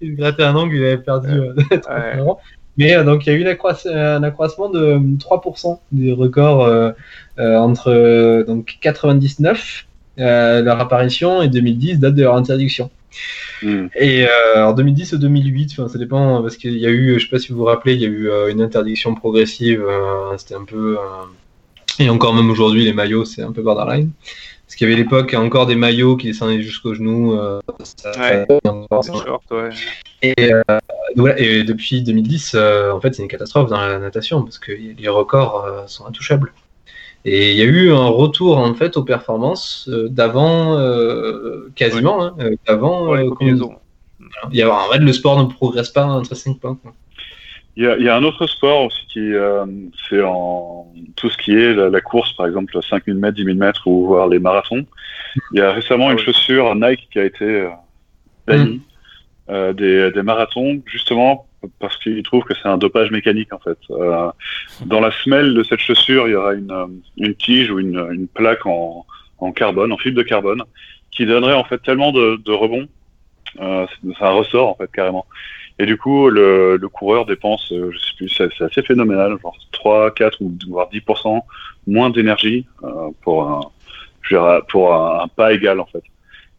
Il 0.00 0.14
grattait 0.14 0.44
un 0.44 0.54
angle, 0.54 0.76
il 0.76 0.84
avait 0.84 0.98
perdu. 0.98 1.30
Euh, 1.30 1.54
mais 2.76 2.94
euh, 2.94 3.04
donc 3.04 3.26
il 3.26 3.32
y 3.32 3.36
a 3.36 3.38
eu 3.38 3.44
un 3.44 4.22
accroissement 4.22 4.68
de 4.68 4.96
3% 5.18 5.72
euh, 5.72 5.76
des 5.92 6.12
records 6.12 6.64
euh, 6.64 6.92
entre 7.36 8.44
donc 8.46 8.78
99 8.80 9.86
leur 10.16 10.80
apparition 10.80 11.42
et 11.42 11.48
2010 11.48 11.98
date 11.98 12.14
de 12.14 12.22
leur 12.22 12.34
interdiction. 12.36 12.90
Hmm. 13.62 13.86
Et 13.98 14.26
en 14.56 14.72
2010 14.72 15.12
ou 15.14 15.18
2008, 15.18 15.70
ça 15.88 15.98
dépend 15.98 16.42
parce 16.42 16.56
qu'il 16.56 16.76
y 16.78 16.86
a 16.86 16.90
eu, 16.90 17.18
je 17.18 17.24
sais 17.24 17.30
pas 17.30 17.38
si 17.38 17.52
vous 17.52 17.58
vous 17.58 17.64
rappelez, 17.64 17.94
il 17.94 18.00
y 18.00 18.04
a 18.04 18.08
eu 18.08 18.30
une 18.50 18.60
interdiction 18.62 19.14
progressive. 19.14 19.84
C'était 20.36 20.54
un 20.54 20.64
peu 20.64 20.96
et 21.98 22.08
encore 22.08 22.34
même 22.34 22.50
aujourd'hui 22.50 22.84
les 22.84 22.92
maillots 22.94 23.24
c'est 23.26 23.42
un 23.42 23.52
peu 23.52 23.62
borderline. 23.62 24.10
Parce 24.66 24.78
qu'il 24.78 24.88
y 24.88 24.92
avait 24.92 25.02
l'époque 25.02 25.34
encore 25.34 25.66
des 25.66 25.74
maillots 25.74 26.16
qui 26.16 26.28
descendaient 26.28 26.62
jusqu'aux 26.62 26.94
genoux. 26.94 27.34
euh, 27.34 27.60
ça- 27.84 28.12
Ouais. 28.18 28.46
ouais. 29.50 29.68
Et, 30.22 30.34
euh, 30.54 30.62
voilà, 31.14 31.38
et 31.38 31.62
depuis 31.62 32.00
2010, 32.02 32.52
euh, 32.54 32.90
en 32.90 32.98
fait, 32.98 33.14
c'est 33.14 33.22
une 33.22 33.28
catastrophe 33.28 33.68
dans 33.68 33.76
la 33.76 33.98
natation 33.98 34.42
parce 34.42 34.58
que 34.58 34.72
les 34.72 35.08
records 35.10 35.64
euh, 35.66 35.82
sont 35.86 36.06
intouchables. 36.06 36.54
Et 37.24 37.52
il 37.52 37.56
y 37.58 37.62
a 37.62 37.66
eu 37.66 37.92
un 37.92 38.06
retour 38.08 38.58
en 38.58 38.74
fait 38.74 38.96
aux 38.96 39.04
performances 39.04 39.88
euh, 39.92 40.08
d'avant, 40.08 40.76
euh, 40.78 41.70
quasiment, 41.76 42.22
hein, 42.24 42.34
euh, 42.40 42.56
d'avant. 42.66 43.14
Les 43.14 43.28
euh, 43.28 43.68
il 44.50 44.58
y 44.58 44.62
a, 44.62 44.72
en 44.74 44.90
fait, 44.90 44.98
le 44.98 45.12
sport 45.12 45.38
ne 45.42 45.52
progresse 45.52 45.90
pas 45.90 46.04
entre 46.04 46.34
5 46.34 46.58
points. 46.58 46.78
quoi. 46.82 46.92
Il 47.76 47.84
y, 47.84 47.86
a, 47.86 47.96
il 47.96 48.04
y 48.04 48.08
a 48.08 48.16
un 48.16 48.24
autre 48.24 48.46
sport 48.46 48.84
aussi 48.86 49.06
qui, 49.06 49.20
euh, 49.32 49.64
c'est 50.08 50.22
en 50.22 50.92
tout 51.16 51.30
ce 51.30 51.38
qui 51.38 51.52
est 51.52 51.72
la, 51.74 51.88
la 51.90 52.00
course, 52.00 52.32
par 52.34 52.46
exemple 52.46 52.76
5000 52.82 53.14
mètres, 53.14 53.36
10 53.36 53.44
000 53.44 53.56
mètres 53.56 53.86
ou 53.86 54.06
voire 54.06 54.26
les 54.28 54.38
marathons. 54.38 54.84
Il 55.52 55.58
y 55.58 55.62
a 55.62 55.72
récemment 55.72 56.10
une 56.10 56.18
Oui. 56.18 56.24
chaussure 56.24 56.74
Nike 56.74 57.08
qui 57.12 57.18
a 57.18 57.24
été 57.24 57.44
euh, 57.44 57.68
bannie 58.46 58.82
euh, 59.48 59.72
des, 59.72 60.10
des 60.10 60.22
marathons, 60.22 60.82
justement 60.86 61.46
parce 61.78 61.96
qu'ils 61.98 62.22
trouvent 62.22 62.44
que 62.44 62.54
c'est 62.54 62.68
un 62.68 62.78
dopage 62.78 63.10
mécanique 63.10 63.52
en 63.52 63.58
fait. 63.58 63.78
Euh, 63.90 64.30
dans 64.86 65.00
la 65.00 65.10
semelle 65.10 65.54
de 65.54 65.62
cette 65.62 65.80
chaussure, 65.80 66.28
il 66.28 66.32
y 66.32 66.34
aura 66.34 66.54
une, 66.54 66.70
euh, 66.70 66.86
une 67.18 67.34
tige 67.34 67.70
ou 67.70 67.78
une, 67.78 68.06
une 68.12 68.28
plaque 68.28 68.66
en, 68.66 69.06
en 69.38 69.52
carbone, 69.52 69.92
en 69.92 69.98
fibre 69.98 70.16
de 70.16 70.22
carbone, 70.22 70.62
qui 71.10 71.26
donnerait 71.26 71.54
en 71.54 71.64
fait 71.64 71.78
tellement 71.78 72.12
de, 72.12 72.36
de 72.36 72.52
rebond, 72.52 72.88
euh, 73.60 73.86
c'est 74.02 74.24
un 74.24 74.30
ressort 74.30 74.68
en 74.68 74.74
fait 74.74 74.90
carrément. 74.90 75.26
Et 75.78 75.86
du 75.86 75.96
coup, 75.96 76.28
le, 76.28 76.76
le 76.76 76.88
coureur 76.88 77.26
dépense, 77.26 77.72
euh, 77.72 77.90
je 77.92 77.98
sais 77.98 78.12
plus, 78.16 78.28
c'est 78.28 78.64
assez 78.64 78.82
phénoménal, 78.82 79.36
genre 79.42 79.56
3, 79.72 80.10
4 80.12 80.40
ou 80.40 80.52
voire 80.68 80.88
10% 80.90 81.40
moins 81.86 82.10
d'énergie 82.10 82.66
euh, 82.84 83.08
pour 83.22 83.48
un, 83.48 83.60
je 84.22 84.36
dirais, 84.36 84.60
pour 84.68 84.94
un 84.94 85.26
pas 85.28 85.52
égal 85.52 85.80
en 85.80 85.86
fait. 85.86 86.02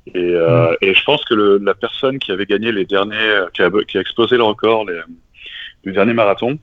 Et, 0.07 0.17
euh, 0.35 0.75
et 0.81 0.93
je 0.93 1.03
pense 1.03 1.23
que 1.25 1.33
le, 1.33 1.57
la 1.59 1.73
personne 1.73 2.19
qui 2.19 2.31
avait 2.31 2.45
gagné 2.45 2.71
les 2.71 2.85
derniers, 2.85 3.15
euh, 3.15 3.47
qui 3.53 3.61
a, 3.61 3.69
qui 3.87 3.97
a 3.97 4.01
explosé 4.01 4.35
le 4.37 4.43
record 4.43 4.85
les, 4.85 4.99
du 5.83 5.91
dernier 5.93 6.13
marathon, 6.13 6.59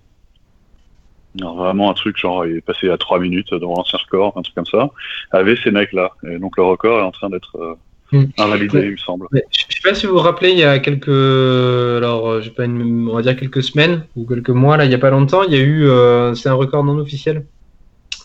alors 1.40 1.56
vraiment 1.56 1.90
un 1.90 1.94
truc 1.94 2.16
genre 2.16 2.44
il 2.44 2.56
est 2.56 2.60
passé 2.60 2.90
à 2.90 2.98
3 2.98 3.18
minutes 3.20 3.52
devant 3.52 3.76
l'ancien 3.76 3.98
record, 3.98 4.36
un 4.36 4.42
truc 4.42 4.54
comme 4.54 4.66
ça, 4.66 4.90
avait 5.30 5.56
ces 5.56 5.70
mecs 5.70 5.92
là. 5.92 6.10
Et 6.24 6.38
donc 6.38 6.56
le 6.56 6.64
record 6.64 6.98
est 7.00 7.04
en 7.04 7.12
train 7.12 7.30
d'être 7.30 7.56
euh, 7.56 7.74
Hmm. 8.12 8.24
invalidé, 8.38 8.80
il 8.80 8.90
me 8.90 8.96
semble. 8.96 9.28
Mais 9.30 9.44
je 9.52 9.60
je 9.68 9.76
sais 9.76 9.88
pas 9.88 9.94
si 9.94 10.06
vous 10.06 10.14
vous 10.14 10.18
rappelez, 10.18 10.50
il 10.50 10.58
y 10.58 10.64
a 10.64 10.80
quelques, 10.80 11.06
alors, 11.08 12.28
euh, 12.28 12.40
j'ai 12.40 12.50
pas 12.50 12.64
une- 12.64 13.08
on 13.08 13.14
va 13.14 13.22
dire 13.22 13.36
quelques 13.36 13.62
semaines 13.62 14.04
ou 14.16 14.26
quelques 14.26 14.50
mois 14.50 14.76
là, 14.76 14.84
il 14.84 14.90
y 14.90 14.94
a 14.96 14.98
pas 14.98 15.10
longtemps, 15.10 15.44
il 15.44 15.52
y 15.52 15.56
a 15.56 15.60
eu, 15.60 15.86
euh, 15.86 16.34
c'est 16.34 16.48
un 16.48 16.54
record 16.54 16.82
non 16.82 16.98
officiel. 16.98 17.46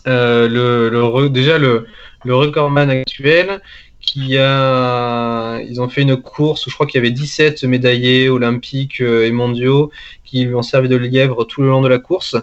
Euh, 0.08 0.48
le, 0.48 1.28
déjà 1.28 1.58
le, 1.58 1.86
le 2.24 2.34
recordman 2.34 2.90
actuel 2.90 3.60
qui 4.06 4.38
a, 4.38 5.58
ils 5.68 5.80
ont 5.80 5.88
fait 5.88 6.02
une 6.02 6.16
course 6.16 6.66
où 6.66 6.70
je 6.70 6.74
crois 6.74 6.86
qu'il 6.86 6.98
y 6.98 7.04
avait 7.04 7.10
17 7.10 7.64
médaillés 7.64 8.28
olympiques 8.30 9.00
euh, 9.02 9.26
et 9.26 9.32
mondiaux 9.32 9.90
qui 10.24 10.44
lui 10.44 10.54
ont 10.54 10.62
servi 10.62 10.88
de 10.88 10.96
lièvre 10.96 11.44
tout 11.44 11.60
le 11.60 11.68
long 11.68 11.82
de 11.82 11.88
la 11.88 11.98
course. 11.98 12.36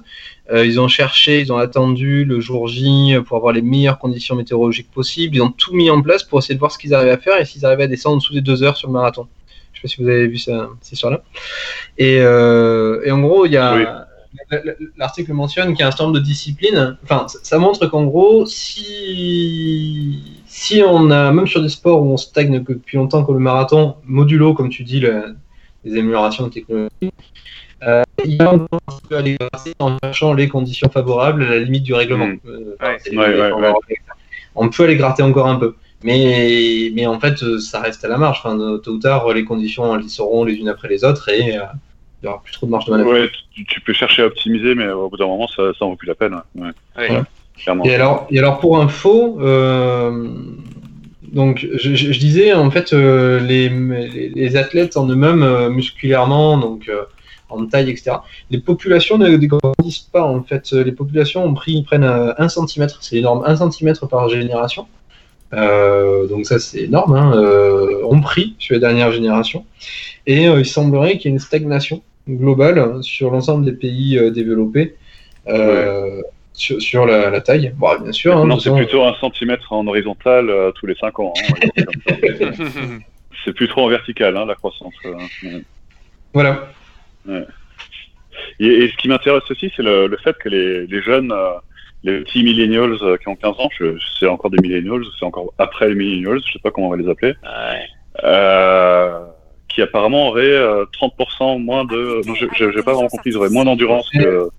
Euh, 0.52 0.66
ils 0.66 0.80
ont 0.80 0.88
cherché, 0.90 1.40
ils 1.40 1.52
ont 1.52 1.58
attendu 1.58 2.26
le 2.26 2.40
jour 2.42 2.68
J 2.68 3.16
pour 3.26 3.38
avoir 3.38 3.54
les 3.54 3.62
meilleures 3.62 3.98
conditions 3.98 4.36
météorologiques 4.36 4.92
possibles. 4.92 5.36
Ils 5.38 5.42
ont 5.42 5.52
tout 5.52 5.74
mis 5.74 5.90
en 5.90 6.02
place 6.02 6.24
pour 6.24 6.40
essayer 6.40 6.54
de 6.54 6.60
voir 6.60 6.72
ce 6.72 6.78
qu'ils 6.78 6.94
arrivaient 6.94 7.12
à 7.12 7.18
faire 7.18 7.40
et 7.40 7.46
s'ils 7.46 7.66
arrivaient 7.66 7.84
à 7.84 7.88
descendre 7.88 8.16
en 8.16 8.20
dessous 8.20 8.34
des 8.34 8.42
deux 8.42 8.62
heures 8.62 8.78
sur 8.78 8.90
le 8.90 8.94
marathon. 8.94 9.28
Je 9.72 9.80
sais 9.80 9.82
pas 9.84 9.88
si 9.88 10.04
vous 10.04 10.10
avez 10.10 10.28
vu 10.28 10.38
ça, 10.38 10.70
ces 10.82 10.96
soirs-là. 10.96 11.24
Et, 11.98 12.20
euh, 12.20 13.02
et 13.06 13.12
en 13.12 13.20
gros, 13.22 13.46
il 13.46 13.54
y 13.54 13.58
a 13.58 13.76
Oui. 14.52 14.60
l'article 14.98 15.34
mentionne 15.34 15.70
qu'il 15.74 15.80
y 15.80 15.84
a 15.84 15.88
un 15.88 15.92
certain 15.92 16.06
nombre 16.06 16.20
de 16.20 16.24
disciplines. 16.24 16.98
Enfin, 17.04 17.26
ça 17.42 17.58
montre 17.58 17.88
qu'en 17.88 18.04
gros, 18.04 18.46
si 18.46 20.22
si 20.56 20.84
on 20.86 21.10
a 21.10 21.32
même 21.32 21.48
sur 21.48 21.64
des 21.64 21.70
sports 21.70 22.04
où 22.04 22.12
on 22.14 22.18
stagne 22.18 22.64
que 22.64 22.74
depuis 22.74 22.98
longtemps 22.98 23.24
comme 23.24 23.34
le 23.36 23.42
marathon, 23.42 23.96
modulo 24.06 24.54
comme 24.54 24.70
tu 24.70 24.84
dis, 24.84 25.00
le- 25.00 25.36
les 25.84 25.94
améliorations 26.00 26.46
de 26.48 26.54
technologie. 26.54 27.10
Euh, 27.82 28.04
il 28.24 28.36
y 28.36 28.42
a 28.42 28.52
un 28.52 28.60
peu 28.60 29.16
à 29.16 29.18
aller 29.18 29.36
gratter 29.36 29.74
en 29.80 29.98
cherchant 30.04 30.34
les 30.36 30.48
conditions 30.48 30.90
favorables 30.92 31.42
à 31.44 31.50
la 31.50 31.60
limite 31.60 31.82
du 31.84 31.96
règlement. 31.96 32.28
Mm. 32.28 32.40
Euh, 32.46 32.76
Ouais. 32.80 32.98
c'est- 33.04 33.18
Ouais, 33.18 33.30
ouais, 33.34 33.52
ouais. 33.52 33.74
On 34.56 34.70
peut 34.70 34.84
aller 34.84 34.96
gratter 34.96 35.24
encore 35.24 35.48
un 35.48 35.56
peu. 35.56 35.74
Mais, 36.04 36.92
mais 36.94 37.08
en 37.08 37.20
fait, 37.20 37.38
ça 37.60 37.82
reste 37.82 38.06
à 38.06 38.08
la 38.08 38.18
marge. 38.20 38.42
Enfin, 38.44 38.56
tôt 38.84 38.92
ou 38.92 39.00
tard, 39.00 39.28
les 39.34 39.46
conditions, 39.46 39.96
elles 39.96 40.06
y 40.06 40.10
seront 40.10 40.44
les 40.44 40.54
unes 40.54 40.70
après 40.70 40.88
les 40.88 41.04
autres 41.04 41.30
et 41.30 41.58
euh, 41.58 41.64
il 42.22 42.26
n'y 42.26 42.30
aura 42.30 42.44
plus 42.44 42.54
trop 42.54 42.68
de 42.68 42.72
marge 42.72 42.86
de 42.86 42.92
manœuvre. 42.92 43.12
Ouais, 43.12 43.28
tu, 43.56 43.66
tu 43.66 43.82
peux 43.82 43.94
chercher 43.94 44.22
à 44.22 44.28
optimiser, 44.28 44.76
mais 44.76 44.88
au 44.90 45.10
bout 45.10 45.18
d'un 45.18 45.26
moment, 45.28 45.48
ça, 45.48 45.74
ça 45.78 45.84
en 45.84 45.90
vaut 45.90 45.96
plus 45.96 46.08
la 46.08 46.16
peine. 46.16 46.36
Ouais, 46.56 46.70
Ouais. 46.98 47.10
Ouais. 47.10 47.22
Clairement. 47.64 47.84
Et 47.86 47.96
alors, 47.96 48.28
et 48.30 48.40
alors 48.40 48.60
pour 48.60 48.80
info, 48.80 49.38
euh, 49.42 50.28
donc 51.24 51.66
je, 51.74 52.20
disais 52.20 52.54
en 52.54 52.70
fait 52.70 52.94
euh, 52.94 53.40
les, 53.40 53.70
les, 54.30 54.56
athlètes 54.56 54.98
en 54.98 55.08
eux-mêmes 55.08 55.44
euh, 55.44 55.70
musculairement, 55.70 56.58
donc 56.58 56.90
en 57.50 57.66
taille, 57.66 57.90
etc. 57.90 58.18
Les 58.52 58.60
populations 58.60 59.18
ne 59.18 59.36
grandissent 59.38 60.10
pas 60.12 60.24
en 60.24 60.44
fait. 60.44 60.72
Les 60.72 60.92
populations 60.92 61.46
ont 61.46 61.54
pris, 61.54 61.74
ils 61.74 61.84
prennent 61.84 62.04
euh, 62.04 62.34
1 62.38 62.50
cm, 62.50 62.88
c'est 63.00 63.18
énorme, 63.18 63.44
1 63.46 63.72
cm 63.72 63.94
par 64.10 64.30
génération. 64.30 64.88
Euh, 65.54 66.28
donc 66.28 66.48
ça 66.48 66.58
c'est 66.58 66.82
énorme, 66.82 67.14
hein, 67.14 67.34
euh, 67.36 68.04
ont 68.06 68.22
pris 68.22 68.56
sur 68.60 68.74
les 68.74 68.80
dernières 68.80 69.12
générations. 69.12 69.66
Et 70.26 70.48
euh, 70.48 70.60
il 70.60 70.66
semblerait 70.66 71.18
qu'il 71.18 71.30
y 71.30 71.34
ait 71.34 71.36
une 71.36 71.40
stagnation 71.40 72.02
globale 72.28 73.04
sur 73.04 73.30
l'ensemble 73.32 73.66
des 73.66 73.74
pays 73.74 74.20
développés. 74.32 74.96
Sur, 76.54 76.82
sur 76.82 77.06
la, 77.06 77.30
la 77.30 77.42
taille. 77.42 77.74
Bon, 77.76 78.00
bien 78.00 78.12
sûr. 78.12 78.38
hein, 78.38 78.46
non, 78.46 78.60
c'est 78.60 78.70
plutôt 78.78 79.04
un 79.04 79.16
centimètre 79.16 79.72
en 79.74 79.86
horizontal 79.88 80.50
euh, 80.50 80.72
tous 80.72 80.86
les 80.86 80.96
5 80.96 81.20
ans. 81.20 81.34
hein, 81.36 82.52
c'est 83.46 83.54
plus 83.54 83.68
trop 83.68 83.86
en 83.86 83.88
vertical, 83.90 84.38
hein, 84.38 84.46
la 84.46 84.56
croissance. 84.56 84.94
euh, 85.06 85.14
ouais. 85.44 85.62
Voilà. 86.34 86.68
Et, 88.60 88.66
et 88.68 88.88
ce 88.90 88.96
qui 88.98 89.08
m'intéresse 89.08 89.50
aussi, 89.50 89.72
c'est 89.76 89.84
le, 89.84 90.08
le 90.08 90.18
fait 90.18 90.36
que 90.38 90.50
les, 90.50 90.86
les 90.88 91.02
jeunes, 91.02 91.32
euh, 91.32 91.54
les 92.04 92.20
petits 92.22 92.44
millennials 92.44 92.98
qui 93.22 93.28
ont 93.28 93.36
15 93.36 93.60
ans, 93.60 93.70
je, 93.80 93.98
c'est 94.20 94.28
encore 94.28 94.52
des 94.52 94.60
millennials, 94.62 95.04
c'est 95.20 95.26
encore 95.26 95.54
après 95.58 95.90
les 95.90 95.96
millennials, 95.96 96.42
je 96.46 96.54
sais 96.54 96.60
pas 96.60 96.72
comment 96.72 96.88
on 96.88 96.92
va 96.92 96.98
les 96.98 97.10
appeler, 97.10 97.34
Ouais. 97.44 97.88
Euh, 99.74 99.76
qui 99.76 99.82
apparemment 99.82 100.30
auraient 100.30 100.46
euh, 100.46 100.86
30% 101.00 101.62
moins 101.62 101.86
de... 101.86 102.26
Non, 102.28 102.36
je 102.36 102.46
j'ai 102.72 102.84
pas 102.84 102.94
vraiment 102.94 103.10
compris, 103.10 103.32
ils 103.32 103.38
auraient 103.38 103.50
moins 103.50 103.66
d'endurance 103.66 104.10
que... 104.10 104.50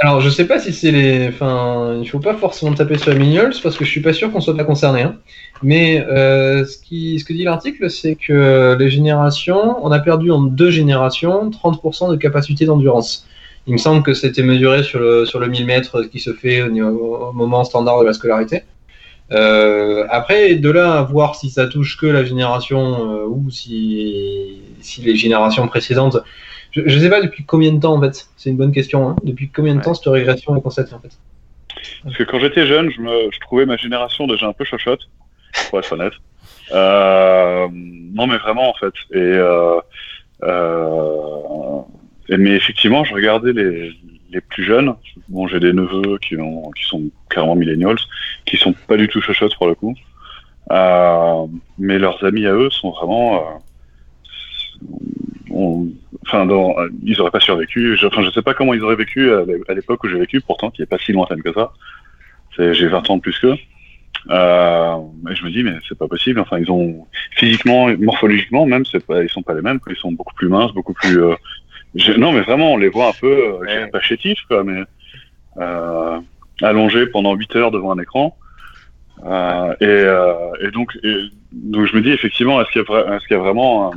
Alors, 0.00 0.20
je 0.20 0.28
sais 0.28 0.46
pas 0.46 0.58
si 0.58 0.70
c'est 0.74 0.90
les. 0.90 1.28
Enfin, 1.28 1.98
il 2.02 2.06
faut 2.06 2.18
pas 2.18 2.34
forcément 2.34 2.74
taper 2.74 2.98
sur 2.98 3.10
les 3.10 3.18
millennials 3.18 3.54
parce 3.62 3.74
que 3.74 3.86
je 3.86 3.90
suis 3.90 4.02
pas 4.02 4.12
sûr 4.12 4.30
qu'on 4.30 4.42
soit 4.42 4.54
pas 4.54 4.64
concerné. 4.64 5.00
Hein. 5.00 5.16
Mais 5.62 6.04
euh, 6.10 6.66
ce, 6.66 6.76
qui, 6.76 7.18
ce 7.18 7.24
que 7.24 7.32
dit 7.32 7.44
l'article, 7.44 7.88
c'est 7.88 8.14
que 8.14 8.76
les 8.78 8.90
générations, 8.90 9.82
on 9.82 9.90
a 9.90 9.98
perdu 9.98 10.30
en 10.30 10.42
deux 10.42 10.70
générations 10.70 11.48
30% 11.48 12.10
de 12.10 12.16
capacité 12.16 12.66
d'endurance. 12.66 13.26
Il 13.66 13.72
me 13.72 13.78
semble 13.78 14.02
que 14.02 14.12
c'était 14.12 14.42
mesuré 14.42 14.82
sur 14.82 14.98
le, 14.98 15.24
sur 15.24 15.38
le 15.38 15.46
1000 15.46 15.64
mètres 15.64 16.02
qui 16.02 16.20
se 16.20 16.34
fait 16.34 16.60
au 16.62 17.32
moment 17.32 17.64
standard 17.64 18.00
de 18.00 18.04
la 18.04 18.12
scolarité. 18.12 18.64
Euh, 19.32 20.04
après, 20.10 20.54
de 20.56 20.70
là 20.70 20.98
à 20.98 21.02
voir 21.02 21.34
si 21.36 21.50
ça 21.50 21.66
touche 21.66 21.96
que 21.96 22.06
la 22.06 22.24
génération 22.24 22.78
euh, 22.80 23.24
ou 23.26 23.50
si, 23.50 24.58
si 24.80 25.00
les 25.02 25.16
générations 25.16 25.66
précédentes 25.68 26.18
je 26.72 26.80
ne 26.80 27.00
sais 27.00 27.10
pas 27.10 27.20
depuis 27.20 27.44
combien 27.44 27.70
de 27.72 27.80
temps 27.80 27.94
en 27.94 28.00
fait. 28.00 28.28
C'est 28.36 28.48
une 28.48 28.56
bonne 28.56 28.72
question. 28.72 29.08
Hein. 29.08 29.16
Depuis 29.24 29.50
combien 29.50 29.74
de 29.74 29.82
temps 29.82 29.92
cette 29.92 30.06
régression 30.06 30.56
est 30.56 30.62
constatée 30.62 30.94
en 30.94 31.00
fait? 31.00 31.12
Parce 32.02 32.16
que 32.16 32.22
quand 32.22 32.38
j'étais 32.40 32.66
jeune, 32.66 32.90
je, 32.90 33.00
me, 33.00 33.30
je 33.30 33.38
trouvais 33.40 33.66
ma 33.66 33.76
génération 33.76 34.26
déjà 34.26 34.46
un 34.46 34.54
peu 34.54 34.64
chochotte, 34.64 35.00
pour 35.68 35.78
être 35.80 35.92
honnête. 35.92 36.14
Euh, 36.72 37.68
non, 37.70 38.26
mais 38.26 38.38
vraiment, 38.38 38.70
en 38.70 38.74
fait. 38.74 38.94
Et, 39.12 39.38
et- 42.28 42.36
mais 42.38 42.50
effectivement, 42.52 43.04
je 43.04 43.12
regardais 43.12 43.52
les, 43.52 43.92
les 44.32 44.40
plus 44.40 44.64
jeunes. 44.64 44.94
Bon, 45.28 45.46
j'ai 45.46 45.60
des 45.60 45.72
neveux 45.72 46.18
qui, 46.18 46.36
ont, 46.36 46.70
qui 46.72 46.84
sont 46.84 47.02
carrément 47.30 47.54
millennials, 47.54 47.98
qui 48.46 48.56
sont 48.56 48.72
pas 48.88 48.96
du 48.96 49.08
tout 49.08 49.20
chochottes 49.20 49.56
pour 49.56 49.66
le 49.66 49.74
coup. 49.74 49.94
Euh, 50.70 51.46
mais 51.78 51.98
leurs 51.98 52.22
amis 52.24 52.46
à 52.46 52.52
eux 52.54 52.70
sont 52.70 52.90
vraiment. 52.90 53.44
euh, 55.50 55.84
enfin, 56.26 56.46
ils 57.04 57.20
auraient 57.20 57.30
pas 57.30 57.40
survécu. 57.40 57.96
Je, 57.96 58.06
enfin, 58.06 58.22
je 58.22 58.30
sais 58.30 58.42
pas 58.42 58.54
comment 58.54 58.74
ils 58.74 58.82
auraient 58.82 58.96
vécu 58.96 59.32
à 59.32 59.44
l'é- 59.44 59.60
à 59.68 59.74
l'époque 59.74 60.02
où 60.04 60.08
j'ai 60.08 60.18
vécu, 60.18 60.40
pourtant, 60.40 60.70
qui 60.70 60.82
est 60.82 60.86
pas 60.86 60.98
si 60.98 61.12
lointaine 61.12 61.42
que 61.42 61.52
ça. 61.52 61.72
J'ai 62.58 62.86
20 62.86 63.08
ans 63.10 63.16
de 63.16 63.22
plus 63.22 63.38
qu'eux. 63.38 63.56
Euh, 64.30 64.96
et 65.30 65.34
je 65.34 65.44
me 65.44 65.50
dis, 65.50 65.62
mais 65.62 65.74
c'est 65.88 65.98
pas 65.98 66.06
possible. 66.08 66.38
Enfin, 66.40 66.58
ils 66.58 66.70
ont 66.70 67.06
physiquement, 67.32 67.88
morphologiquement 67.98 68.66
même, 68.66 68.84
pas, 69.06 69.22
ils 69.22 69.28
sont 69.28 69.42
pas 69.42 69.54
les 69.54 69.62
mêmes. 69.62 69.80
Ils 69.88 69.96
sont 69.96 70.12
beaucoup 70.12 70.34
plus 70.34 70.48
minces, 70.48 70.72
beaucoup 70.72 70.92
plus. 70.94 71.22
euh, 71.22 71.34
je- 71.94 72.12
non, 72.12 72.32
mais 72.32 72.40
vraiment, 72.42 72.72
on 72.72 72.76
les 72.76 72.88
voit 72.88 73.08
un 73.08 73.12
peu, 73.20 73.26
euh, 73.32 73.58
Ouais. 73.58 73.86
pas 73.88 74.00
chétifs, 74.00 74.40
quoi, 74.48 74.64
mais 74.64 74.82
euh, 75.58 76.20
allongés 76.62 77.06
pendant 77.06 77.34
8 77.34 77.54
heures 77.56 77.70
devant 77.70 77.92
un 77.92 77.98
écran. 77.98 78.36
Euh, 79.24 79.74
et, 79.80 79.84
euh, 79.86 80.34
et 80.60 80.70
donc, 80.70 80.98
et- 81.02 81.24
donc, 81.52 81.86
je 81.86 81.94
me 81.94 82.00
dis 82.00 82.10
effectivement, 82.10 82.60
est-ce 82.60 82.70
qu'il 82.70 82.82
y 82.82 82.92
a, 82.92 83.16
est-ce 83.16 83.26
qu'il 83.26 83.36
y 83.36 83.40
a 83.40 83.42
vraiment, 83.42 83.92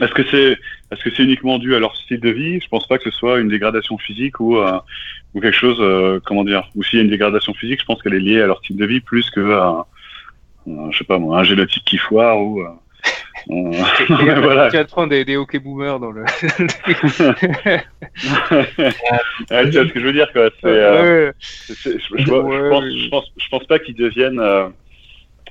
est-ce 0.00 0.12
que 0.12 0.22
c'est, 0.30 0.52
est-ce 0.90 1.02
que 1.02 1.10
c'est 1.14 1.24
uniquement 1.24 1.58
dû 1.58 1.74
à 1.74 1.80
leur 1.80 1.96
style 1.96 2.20
de 2.20 2.30
vie? 2.30 2.60
Je 2.60 2.68
pense 2.68 2.86
pas 2.86 2.98
que 2.98 3.04
ce 3.04 3.10
soit 3.10 3.40
une 3.40 3.48
dégradation 3.48 3.98
physique 3.98 4.38
ou 4.40 4.56
euh, 4.58 4.78
ou 5.34 5.40
quelque 5.40 5.56
chose, 5.56 5.78
euh, 5.80 6.20
comment 6.24 6.44
dire, 6.44 6.70
ou 6.76 6.82
s'il 6.84 6.98
y 6.98 7.02
a 7.02 7.04
une 7.04 7.10
dégradation 7.10 7.52
physique, 7.54 7.80
je 7.80 7.84
pense 7.86 8.02
qu'elle 8.02 8.14
est 8.14 8.20
liée 8.20 8.42
à 8.42 8.46
leur 8.46 8.58
style 8.58 8.76
de 8.76 8.86
vie 8.86 9.00
plus 9.00 9.28
que 9.30 9.40
à, 9.52 9.86
je 10.66 10.96
sais 10.96 11.04
pas 11.04 11.18
moi, 11.18 11.40
un 11.40 11.44
génétique 11.44 11.84
qui 11.84 11.96
foire 11.98 12.40
ou. 12.40 12.62
Euh, 13.50 14.40
voilà. 14.40 14.70
Tu 14.70 14.76
vas 14.76 14.84
te 14.84 14.90
prendre 14.90 15.08
des, 15.10 15.24
des 15.24 15.36
hockey 15.36 15.58
boomers 15.58 15.98
dans 16.00 16.10
le. 16.10 16.24
Ouais, 19.50 19.70
tu 19.70 19.76
vois 19.78 19.86
ce 19.86 19.92
que 19.92 20.00
je 20.00 20.04
veux 20.06 20.12
dire, 20.12 20.30
quoi. 20.32 20.50
Euh, 20.64 21.26
Ouais. 21.28 21.32
je, 21.68 21.74
je- 22.18 22.28
pense, 22.28 22.44
oui. 22.84 23.02
je, 23.04 23.08
pense, 23.10 23.24
je 23.36 23.48
pense 23.48 23.64
pas 23.66 23.78
qu'ils 23.78 23.94
deviennent. 23.96 24.40
euh, 24.40 24.68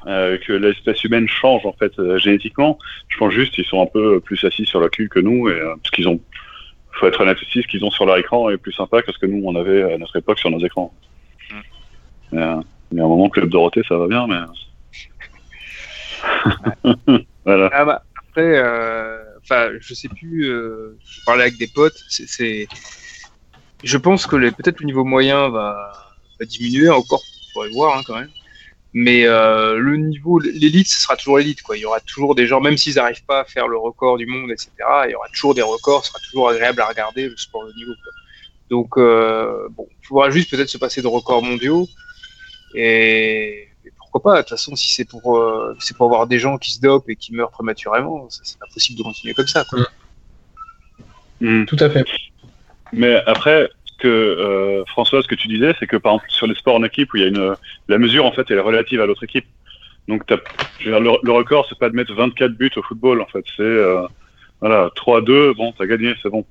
euh, 0.08 0.40
que 0.40 0.54
l'espèce 0.54 1.04
humaine 1.04 1.28
change 1.28 1.64
en 1.64 1.74
fait 1.74 1.92
euh, 2.00 2.18
génétiquement. 2.18 2.80
Je 3.10 3.18
pense 3.20 3.32
juste 3.32 3.54
qu'ils 3.54 3.66
sont 3.66 3.84
un 3.84 3.86
peu 3.86 4.20
plus 4.20 4.44
assis 4.44 4.66
sur 4.66 4.80
la 4.82 4.90
cul 4.90 5.10
que 5.10 5.20
nous 5.20 5.48
et 5.48 5.52
euh, 5.54 5.76
ce 5.84 5.92
qu'ils 5.92 6.08
ont. 6.08 6.20
Faut 6.94 7.06
être 7.06 7.22
honnête 7.22 7.38
aussi, 7.40 7.62
ce 7.62 7.68
qu'ils 7.68 7.86
ont 7.86 7.92
sur 7.92 8.08
leur 8.08 8.18
écran 8.18 8.50
est 8.50 8.58
plus 8.58 8.72
sympa 8.72 9.04
que 9.04 9.12
ce 9.12 9.20
que 9.20 9.28
nous 9.28 9.44
on 9.46 9.56
avait 9.56 9.94
à 9.94 9.98
notre 10.00 10.16
époque 10.16 10.40
sur 10.40 10.50
nos 10.50 10.58
écrans. 10.66 10.92
Mm. 11.52 11.60
Y 12.34 12.40
a 12.40 12.54
un 12.54 13.08
moment 13.08 13.30
Club 13.30 13.50
Dorothée 13.50 13.84
ça 13.88 13.96
va 13.96 14.08
bien, 14.08 14.26
mais 14.26 14.40
voilà. 17.46 17.70
Ah 17.74 17.86
bah, 17.86 18.04
après, 18.30 18.58
euh, 18.58 19.24
enfin, 19.42 19.72
je 19.80 19.94
sais 19.94 20.10
plus. 20.10 20.50
Euh, 20.50 20.98
je 21.06 21.20
parlais 21.26 21.44
avec 21.44 21.58
des 21.58 21.68
potes. 21.68 22.00
C'est, 22.10 22.68
je 23.84 23.98
pense 23.98 24.28
que 24.28 24.36
peut-être 24.52 24.80
le 24.80 24.86
niveau 24.86 25.04
moyen 25.04 25.50
va, 25.50 25.92
diminuer 26.42 26.90
encore. 26.90 27.22
On 27.24 27.54
pourrait 27.54 27.70
voir 27.70 27.98
hein, 27.98 28.02
quand 28.06 28.16
même. 28.16 28.30
Mais 28.94 29.26
euh, 29.26 29.78
le 29.78 29.96
niveau, 29.96 30.40
l'élite, 30.40 30.88
ce 30.88 31.02
sera 31.02 31.16
toujours 31.16 31.38
l'élite. 31.38 31.62
Quoi. 31.62 31.78
Il 31.78 31.82
y 31.82 31.86
aura 31.86 32.02
toujours 32.02 32.36
des 32.36 32.46
gens, 32.46 32.60
même 32.60 32.78
s'ils 32.78 32.96
n'arrivent 32.96 33.24
pas 33.26 33.42
à 33.42 33.46
faire 33.46 33.68
le 33.68 33.78
record 33.78 34.18
du 34.18 34.26
monde, 34.26 34.52
etc. 34.52 34.72
Il 35.06 35.12
y 35.12 35.16
aura 35.16 35.28
toujours 35.30 35.56
des 35.56 35.62
records. 35.62 36.04
Ce 36.04 36.12
sera 36.12 36.20
toujours 36.20 36.50
agréable 36.50 36.82
à 36.82 36.88
regarder 36.88 37.30
le 37.30 37.38
sport 37.38 37.66
de 37.66 37.74
niveau. 37.74 37.94
Quoi. 38.04 38.12
Donc, 38.70 38.98
euh, 38.98 39.68
bon, 39.72 39.88
il 40.02 40.08
faudra 40.08 40.30
juste 40.30 40.50
peut-être 40.50 40.70
se 40.70 40.78
passer 40.78 41.02
de 41.02 41.08
records 41.08 41.42
mondiaux. 41.42 41.88
Et 42.76 43.70
pourquoi 44.12 44.34
pas 44.34 44.38
De 44.38 44.42
toute 44.42 44.50
façon, 44.50 44.76
si 44.76 44.94
c'est 44.94 45.06
pour, 45.06 45.38
euh, 45.38 45.76
c'est 45.80 45.96
pour 45.96 46.06
avoir 46.06 46.28
des 46.28 46.38
gens 46.38 46.58
qui 46.58 46.72
se 46.72 46.82
dopent 46.82 47.10
et 47.10 47.16
qui 47.16 47.34
meurent 47.34 47.52
prématurément, 47.52 48.28
c'est 48.30 48.60
pas 48.60 48.66
possible 48.74 48.98
de 48.98 49.04
continuer 49.04 49.34
comme 49.34 49.48
ça. 49.48 49.64
Quoi. 49.70 49.80
Mm. 51.40 51.66
Tout 51.66 51.78
à 51.80 51.90
fait. 51.90 52.06
Mais 52.94 53.16
après, 53.26 53.70
ce 53.86 53.98
que 53.98 54.08
euh, 54.08 54.84
François, 54.86 55.22
ce 55.22 55.28
que 55.28 55.36
tu 55.36 55.48
disais, 55.48 55.74
c'est 55.80 55.88
que 55.88 55.98
par 55.98 56.14
exemple 56.14 56.30
sur 56.30 56.48
les 56.48 56.56
sports 56.56 56.76
en 56.76 56.84
équipe 56.84 57.14
où 57.14 57.18
il 57.18 57.24
y 57.24 57.26
a 57.26 57.30
une 57.30 57.56
la 57.88 57.98
mesure 57.98 58.26
en 58.26 58.32
fait 58.32 58.46
elle 58.50 58.58
est 58.58 58.62
relative 58.62 59.00
à 59.02 59.06
l'autre 59.06 59.24
équipe. 59.24 59.46
Donc 60.08 60.28
dire, 60.28 61.00
le, 61.00 61.12
le 61.24 61.32
record 61.32 61.66
c'est 61.70 61.78
pas 61.78 61.90
de 61.90 61.96
mettre 61.96 62.14
24 62.14 62.52
buts 62.52 62.72
au 62.76 62.82
football 62.84 63.22
en 63.22 63.28
fait, 63.28 63.46
c'est 63.56 63.64
euh, 63.64 64.06
voilà 64.60 64.90
3-2, 64.96 65.56
bon 65.56 65.74
t'as 65.78 65.86
gagné, 65.86 66.14
c'est 66.22 66.30
bon. 66.30 66.46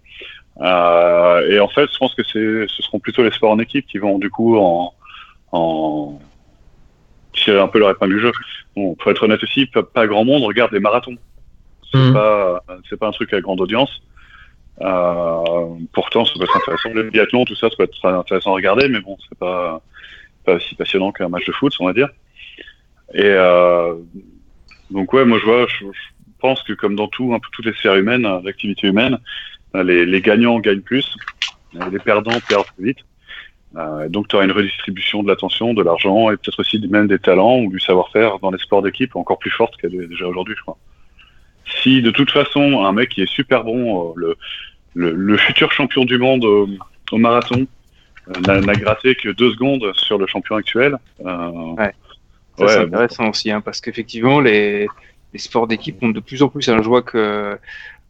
Euh, 0.60 1.50
et 1.50 1.60
en 1.60 1.68
fait, 1.68 1.88
je 1.92 1.98
pense 1.98 2.14
que 2.14 2.22
c'est 2.24 2.66
ce 2.68 2.82
seront 2.82 3.00
plutôt 3.00 3.22
les 3.22 3.30
sports 3.30 3.50
en 3.50 3.58
équipe 3.58 3.86
qui 3.86 3.98
vont 3.98 4.18
du 4.18 4.30
coup 4.30 4.56
en 4.56 4.94
en 5.52 6.18
tirer 7.32 7.60
un 7.60 7.68
peu 7.68 7.78
leur 7.78 7.90
épingle 7.90 8.14
du 8.14 8.20
jeu. 8.20 8.32
Bon, 8.76 8.96
faut 9.00 9.10
être 9.10 9.22
honnête 9.22 9.42
aussi, 9.42 9.66
pas, 9.66 9.82
pas 9.82 10.06
grand 10.06 10.24
monde 10.24 10.42
regarde 10.44 10.72
les 10.72 10.80
marathons. 10.80 11.16
C'est 11.92 11.98
Mhm. 11.98 12.12
pas 12.12 12.62
c'est 12.88 12.98
pas 12.98 13.08
un 13.08 13.12
truc 13.12 13.32
à 13.32 13.40
grande 13.40 13.60
audience. 13.60 14.02
Euh, 14.80 15.66
pourtant, 15.92 16.24
ça 16.24 16.32
peut 16.38 16.44
être 16.44 16.56
intéressant. 16.56 16.90
Le 16.94 17.10
biathlon, 17.10 17.44
tout 17.44 17.54
ça, 17.54 17.68
ça 17.68 17.76
peut 17.76 17.82
être 17.84 18.04
intéressant 18.06 18.52
à 18.52 18.54
regarder, 18.54 18.88
mais 18.88 19.00
bon, 19.00 19.16
c'est 19.28 19.38
pas, 19.38 19.82
pas 20.46 20.54
aussi 20.54 20.74
passionnant 20.74 21.12
qu'un 21.12 21.28
match 21.28 21.44
de 21.44 21.52
foot, 21.52 21.74
on 21.80 21.86
va 21.86 21.92
dire. 21.92 22.08
Et 23.12 23.24
euh, 23.24 23.94
donc, 24.90 25.12
ouais, 25.12 25.24
moi, 25.24 25.38
je 25.38 25.44
vois, 25.44 25.66
je, 25.66 25.84
je 25.84 26.00
pense 26.38 26.62
que 26.62 26.72
comme 26.72 26.96
dans 26.96 27.08
tout, 27.08 27.34
un 27.34 27.38
peu 27.40 27.48
toutes 27.52 27.66
les 27.66 27.74
sphères 27.74 27.96
humaines, 27.96 28.26
l'activité 28.44 28.86
humaine, 28.86 29.18
les, 29.74 30.06
les 30.06 30.20
gagnants 30.22 30.58
gagnent 30.60 30.80
plus, 30.80 31.14
les 31.92 31.98
perdants 31.98 32.38
perdent 32.48 32.66
plus 32.76 32.86
vite. 32.86 32.98
Euh, 33.76 34.08
donc, 34.08 34.26
tu 34.28 34.34
auras 34.36 34.44
une 34.44 34.52
redistribution 34.52 35.22
de 35.22 35.28
l'attention, 35.28 35.74
de 35.74 35.82
l'argent 35.82 36.30
et 36.30 36.36
peut-être 36.36 36.58
aussi 36.60 36.78
même 36.88 37.06
des 37.06 37.18
talents 37.18 37.58
ou 37.60 37.70
du 37.70 37.78
savoir-faire 37.80 38.38
dans 38.40 38.50
les 38.50 38.58
sports 38.58 38.82
d'équipe 38.82 39.14
encore 39.16 39.38
plus 39.38 39.50
forte 39.50 39.76
qu'elle 39.76 39.94
est 39.94 40.06
déjà 40.08 40.26
aujourd'hui, 40.26 40.54
je 40.56 40.62
crois. 40.62 40.76
Si 41.82 42.02
de 42.02 42.10
toute 42.10 42.30
façon, 42.32 42.84
un 42.84 42.92
mec 42.92 43.10
qui 43.10 43.22
est 43.22 43.30
super 43.30 43.62
bon, 43.62 44.10
euh, 44.10 44.12
le, 44.16 44.36
le, 44.94 45.12
le 45.12 45.36
futur 45.36 45.70
champion 45.70 46.04
du 46.04 46.18
monde 46.18 46.44
au, 46.44 46.68
au 47.12 47.18
marathon 47.18 47.66
euh, 48.48 48.60
n'a 48.60 48.74
gratté 48.74 49.14
que 49.14 49.28
deux 49.28 49.52
secondes 49.52 49.92
sur 49.94 50.18
le 50.18 50.26
champion 50.26 50.56
actuel. 50.56 50.96
Euh, 51.24 51.50
Ouais. 51.78 51.92
Ça, 52.58 52.64
ouais, 52.64 52.68
c'est 52.72 52.78
bon. 52.80 52.86
intéressant 52.96 53.28
aussi, 53.30 53.50
hein, 53.52 53.60
parce 53.60 53.80
qu'effectivement, 53.80 54.40
les, 54.40 54.88
les 55.32 55.38
sports 55.38 55.68
d'équipe 55.68 56.02
ont 56.02 56.08
de 56.10 56.20
plus 56.20 56.42
en 56.42 56.48
plus. 56.48 56.68
hein, 56.68 56.78
je 56.82 56.88
vois 56.88 57.02
que 57.02 57.56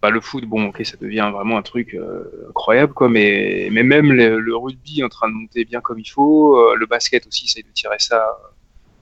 bah, 0.03 0.11
le 0.11 0.21
foot, 0.21 0.45
bon, 0.45 0.67
ok, 0.67 0.81
ça 0.85 0.97
devient 0.99 1.31
vraiment 1.33 1.59
un 1.59 1.63
truc 1.63 1.95
euh, 1.95 2.47
incroyable, 2.49 2.95
quoi, 2.95 3.09
mais, 3.09 3.69
mais 3.71 3.83
même 3.83 4.13
le, 4.13 4.39
le 4.41 4.57
rugby 4.57 5.01
est 5.01 5.05
en 5.05 5.09
train 5.11 5.29
de 5.29 5.35
monter 5.35 5.65
bien 5.65 5.81
comme 5.81 5.99
il 5.99 6.09
faut. 6.09 6.57
euh, 6.59 6.75
le 6.77 6.87
basket 6.87 7.27
aussi, 7.27 7.45
essaye 7.45 7.65
de 7.65 7.73
tirer 7.73 7.99
ça. 7.99 8.27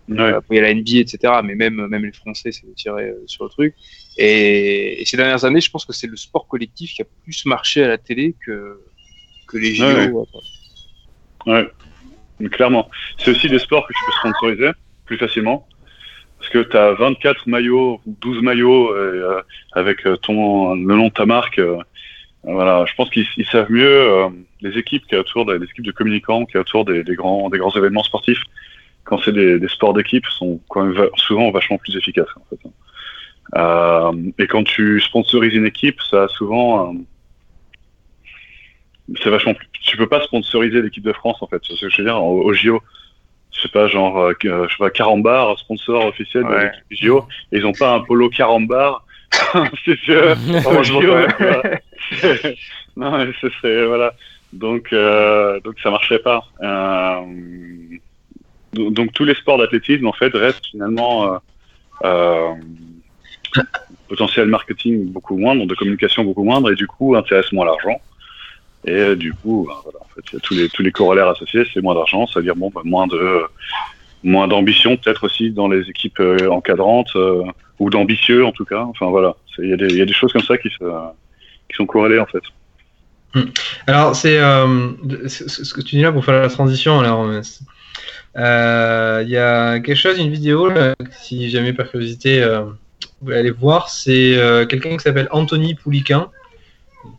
Ouais. 0.08 0.18
Euh, 0.18 0.38
après, 0.38 0.56
il 0.56 0.56
y 0.56 0.58
a 0.58 0.62
la 0.62 0.74
NBA, 0.74 0.98
etc. 1.00 1.34
Mais 1.44 1.54
même, 1.54 1.86
même 1.86 2.04
les 2.04 2.12
Français, 2.12 2.50
c'est 2.50 2.66
de 2.66 2.72
tirer 2.74 3.14
sur 3.26 3.44
le 3.44 3.50
truc. 3.50 3.74
Et, 4.16 5.00
et 5.00 5.04
ces 5.04 5.16
dernières 5.16 5.44
années, 5.44 5.60
je 5.60 5.70
pense 5.70 5.84
que 5.84 5.92
c'est 5.92 6.06
le 6.06 6.16
sport 6.16 6.48
collectif 6.48 6.94
qui 6.94 7.02
a 7.02 7.06
plus 7.22 7.44
marché 7.46 7.84
à 7.84 7.88
la 7.88 7.98
télé 7.98 8.34
que, 8.44 8.80
que 9.46 9.58
les 9.58 9.74
JO. 9.74 10.26
Ouais. 11.46 11.70
Ouais, 12.40 12.48
clairement. 12.50 12.90
C'est 13.18 13.30
aussi 13.30 13.48
des 13.48 13.58
sports 13.58 13.86
que 13.86 13.92
tu 13.92 14.00
peux 14.04 14.12
sponsoriser 14.30 14.70
plus 15.04 15.18
facilement. 15.18 15.68
Parce 16.50 16.64
que 16.64 16.70
tu 16.70 16.76
as 16.78 16.92
24 16.92 17.46
maillots 17.46 18.00
ou 18.06 18.16
12 18.20 18.42
maillots 18.42 18.92
euh, 18.94 19.42
avec 19.72 20.06
euh, 20.06 20.16
ton, 20.16 20.74
le 20.74 20.94
nom 20.94 21.08
de 21.08 21.12
ta 21.12 21.26
marque. 21.26 21.58
euh, 21.58 21.76
voilà, 22.42 22.86
je 22.86 22.94
pense 22.94 23.10
qu'ils 23.10 23.26
ils 23.36 23.44
savent 23.44 23.70
mieux 23.70 23.86
euh, 23.86 24.28
les 24.62 24.78
équipes 24.78 25.06
qui 25.06 25.16
autour, 25.16 25.50
les 25.50 25.62
équipes 25.62 25.84
de 25.84 25.92
communicants 25.92 26.46
qui 26.46 26.56
autour 26.56 26.84
des, 26.84 27.02
grands, 27.04 27.50
des 27.50 27.58
grands 27.58 27.74
événements 27.76 28.02
sportifs. 28.02 28.42
Quand 29.04 29.18
c'est 29.18 29.32
des, 29.32 29.68
sports 29.68 29.92
d'équipe, 29.92 30.24
sont 30.26 30.60
souvent 31.16 31.50
vachement 31.50 31.78
plus 31.78 31.96
efficaces. 31.96 32.28
Euh, 33.56 34.12
et 34.38 34.46
quand 34.46 34.64
tu 34.64 35.00
sponsorises 35.00 35.54
une 35.54 35.66
équipe, 35.66 36.00
ça 36.00 36.24
a 36.24 36.28
souvent 36.28 36.92
euh, 36.92 36.98
c'est 39.22 39.30
vachement. 39.30 39.54
Tu 39.82 39.96
peux 39.96 40.08
pas 40.08 40.22
sponsoriser 40.22 40.80
l'équipe 40.82 41.04
de 41.04 41.12
France 41.12 41.42
en 41.42 41.46
fait. 41.46 41.60
C'est 41.66 41.74
ce 41.74 41.86
que 41.86 41.90
je 41.90 41.98
veux 41.98 42.04
dire? 42.04 42.22
Au, 42.22 42.42
au 42.42 42.52
JO. 42.52 42.80
Je 43.58 43.62
sais 43.64 43.68
pas, 43.70 43.88
genre, 43.88 44.16
euh, 44.18 44.32
je 44.40 44.48
sais 44.68 44.76
pas, 44.78 44.90
Carambar, 44.90 45.58
sponsor 45.58 46.06
officiel 46.06 46.44
de 46.44 46.48
Ouais. 46.48 46.64
l'équipe 46.66 46.84
du 46.90 46.96
JO, 46.96 47.26
et 47.50 47.58
ils 47.58 47.66
ont 47.66 47.72
pas 47.72 47.92
un 47.92 48.00
polo 48.00 48.30
Carambar. 48.30 49.04
c'est 49.84 49.98
sûr. 49.98 50.36
non, 52.96 53.18
mais 53.18 53.32
ce 53.40 53.48
serait 53.50 53.86
voilà. 53.86 54.14
Donc, 54.52 54.92
euh, 54.92 55.60
donc 55.60 55.74
ça 55.82 55.90
marcherait 55.90 56.20
pas. 56.20 56.44
Euh, 56.62 57.20
donc, 58.72 58.92
donc 58.94 59.12
tous 59.12 59.24
les 59.24 59.34
sports 59.34 59.58
d'athlétisme 59.58 60.06
en 60.06 60.12
fait 60.12 60.32
restent 60.34 60.66
finalement 60.66 61.40
euh, 62.04 62.54
potentiel 64.08 64.46
marketing 64.46 65.12
beaucoup 65.12 65.36
moindre, 65.36 65.66
de 65.66 65.74
communication 65.74 66.24
beaucoup 66.24 66.44
moindre, 66.44 66.72
et 66.72 66.76
du 66.76 66.86
coup 66.86 67.16
intéressent 67.16 67.52
moins 67.52 67.66
l'argent. 67.66 68.00
Et 68.88 68.92
euh, 68.92 69.16
du 69.16 69.34
coup, 69.34 69.68
fait, 70.14 70.38
il 70.50 70.60
y 70.60 70.64
a 70.64 70.68
tous 70.68 70.82
les 70.82 70.92
corollaires 70.92 71.28
associés, 71.28 71.64
c'est 71.72 71.82
moins 71.82 71.94
d'argent, 71.94 72.26
c'est-à-dire 72.26 72.56
bon, 72.56 72.70
ben, 72.74 72.80
moins 72.84 73.06
de 73.06 73.42
moins 74.24 74.48
d'ambition, 74.48 74.96
peut-être 74.96 75.24
aussi 75.24 75.50
dans 75.52 75.68
les 75.68 75.88
équipes 75.88 76.18
euh, 76.18 76.48
encadrantes 76.48 77.14
euh, 77.14 77.44
ou 77.78 77.88
d'ambitieux 77.88 78.44
en 78.44 78.50
tout 78.50 78.64
cas. 78.64 78.82
Enfin 78.82 79.06
voilà, 79.06 79.36
il 79.58 79.68
y, 79.68 79.72
a 79.72 79.76
des- 79.76 80.12
choses 80.12 80.32
comme 80.32 80.42
ça 80.42 80.58
qui, 80.58 80.70
sont 81.76 81.86
corrélées 81.86 82.18
en 82.18 82.26
fait. 82.26 82.42
Alors, 83.86 84.16
c'est 84.16 84.38
euh, 84.40 84.88
ce 85.28 85.74
que 85.74 85.82
tu 85.82 85.96
dis 85.96 86.02
là 86.02 86.10
pour 86.10 86.24
faire 86.24 86.40
la 86.40 86.48
transition. 86.48 86.98
Alors, 86.98 87.26
euh, 87.26 87.42
euh, 88.36 89.22
il 89.24 89.30
y 89.30 89.36
a 89.36 89.78
quelque 89.80 89.96
chose, 89.96 90.18
une 90.18 90.32
vidéo, 90.32 90.70
si 91.20 91.50
jamais 91.50 91.72
par 91.74 91.90
curiosité, 91.90 92.42
euh, 92.42 92.62
vous 92.62 93.08
pouvez 93.20 93.36
aller 93.36 93.50
voir. 93.50 93.90
C'est 93.90 94.36
euh, 94.36 94.66
quelqu'un 94.66 94.96
qui 94.96 95.02
s'appelle 95.02 95.28
Anthony 95.30 95.74
Pouliquin. 95.74 96.30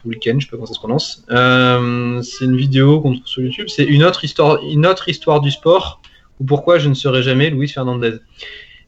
Je 0.05 0.19
sais 0.19 0.32
pas 0.32 0.51
comment 0.51 0.65
ça 0.65 0.73
se 0.73 0.80
prononce. 0.80 1.25
Euh, 1.30 2.21
c'est 2.21 2.45
une 2.45 2.57
vidéo 2.57 3.01
qu'on 3.01 3.13
trouve 3.13 3.27
sur 3.27 3.43
YouTube. 3.43 3.67
C'est 3.69 3.86
une 3.86 4.03
autre 4.03 4.23
histoire, 4.23 4.61
une 4.63 4.86
autre 4.86 5.09
histoire 5.09 5.41
du 5.41 5.51
sport 5.51 6.01
ou 6.39 6.45
pourquoi 6.45 6.80
je 6.80 6.89
ne 6.89 6.93
serai 6.93 7.23
jamais 7.23 7.49
Luis 7.49 7.67
Fernandez. 7.67 8.17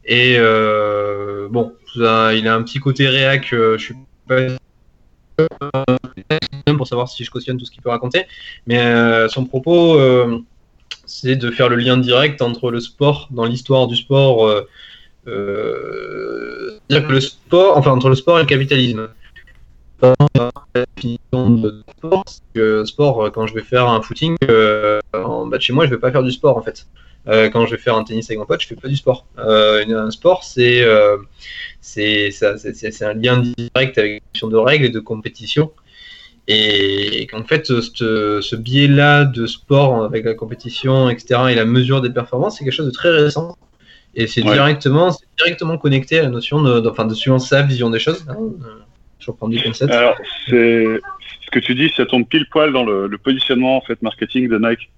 Et 0.04 0.36
euh, 0.38 1.48
bon, 1.50 1.72
il 1.94 2.04
a 2.06 2.54
un 2.54 2.62
petit 2.62 2.78
côté 2.78 3.08
réac. 3.08 3.52
euh, 3.52 3.78
je 3.78 3.84
suis 3.84 3.94
pas 4.26 4.36
pour 6.76 6.86
savoir 6.86 7.08
si 7.08 7.24
je 7.24 7.30
cautionne 7.30 7.56
tout 7.56 7.64
ce 7.64 7.70
qu'il 7.70 7.82
peut 7.82 7.90
raconter. 7.90 8.24
Mais 8.66 9.28
son 9.28 9.44
propos, 9.44 9.98
c'est 11.06 11.36
de 11.36 11.50
faire 11.50 11.68
le 11.68 11.76
lien 11.76 11.96
direct 11.96 12.42
entre 12.42 12.70
le 12.70 12.80
sport, 12.80 13.28
dans 13.30 13.44
l'histoire 13.44 13.86
du 13.86 13.96
sport, 13.96 14.48
dire 15.26 15.32
que 17.06 17.12
le 17.12 17.20
sport, 17.20 17.76
enfin 17.76 17.90
entre 17.90 18.08
le 18.08 18.14
sport 18.14 18.38
et 18.38 18.42
le 18.42 18.46
capitalisme. 18.46 19.08
La 20.02 20.14
définition 20.96 21.50
de 21.50 21.82
sport, 21.96 22.24
que 22.54 22.84
sport, 22.84 23.24
euh, 23.26 23.30
quand 23.30 23.46
je 23.46 23.54
vais 23.54 23.62
faire 23.62 23.88
un 23.88 24.02
footing 24.02 24.36
euh, 24.50 24.98
en 25.14 25.46
bas 25.46 25.58
de 25.58 25.62
chez 25.62 25.72
moi, 25.72 25.86
je 25.86 25.90
vais 25.90 25.98
pas 25.98 26.10
faire 26.10 26.22
du 26.24 26.32
sport 26.32 26.56
en 26.56 26.62
fait. 26.62 26.86
Euh, 27.28 27.48
quand 27.50 27.66
je 27.66 27.72
vais 27.76 27.80
faire 27.80 27.94
un 27.96 28.02
tennis 28.02 28.28
avec 28.28 28.38
mon 28.40 28.46
pote, 28.46 28.60
je 28.60 28.66
fais 28.66 28.74
pas 28.74 28.88
du 28.88 28.96
sport. 28.96 29.26
Euh, 29.38 29.84
un 29.88 30.10
sport, 30.10 30.42
c'est 30.42 30.84
c'est 31.80 33.04
un 33.04 33.14
lien 33.14 33.38
direct 33.38 33.98
avec 33.98 34.12
une 34.14 34.20
question 34.32 34.48
de 34.48 34.56
règles 34.56 34.86
et 34.86 34.90
de 34.90 35.00
compétition. 35.00 35.70
Et 36.48 37.28
qu'en 37.30 37.44
fait, 37.44 37.66
ce, 37.66 38.40
ce 38.40 38.56
biais-là 38.56 39.24
de 39.24 39.46
sport 39.46 40.02
avec 40.02 40.24
la 40.24 40.34
compétition, 40.34 41.08
etc., 41.08 41.40
et 41.50 41.54
la 41.54 41.64
mesure 41.64 42.00
des 42.00 42.10
performances, 42.10 42.58
c'est 42.58 42.64
quelque 42.64 42.74
chose 42.74 42.86
de 42.86 42.90
très 42.90 43.10
récent 43.10 43.56
Et 44.16 44.26
c'est 44.26 44.42
Ouais. 44.42 44.54
directement, 44.54 45.16
directement 45.38 45.78
connecté 45.78 46.18
à 46.18 46.22
la 46.22 46.28
notion 46.30 46.60
de, 46.60 46.80
de- 46.80 46.88
enfin, 46.88 47.04
de 47.04 47.14
suivant 47.14 47.38
sa 47.38 47.62
vision 47.62 47.88
des 47.90 48.00
choses. 48.00 48.24
hein, 48.28 48.36
Alors, 49.90 50.16
c'est 50.48 51.00
ce 51.44 51.50
que 51.50 51.58
tu 51.58 51.74
dis, 51.74 51.92
ça 51.96 52.06
tombe 52.06 52.26
pile 52.26 52.46
poil 52.46 52.72
dans 52.72 52.84
le, 52.84 53.08
positionnement 53.18 53.76
en 53.76 53.80
fait 53.80 54.00
marketing 54.02 54.48
de 54.48 54.58
Nike, 54.58 54.90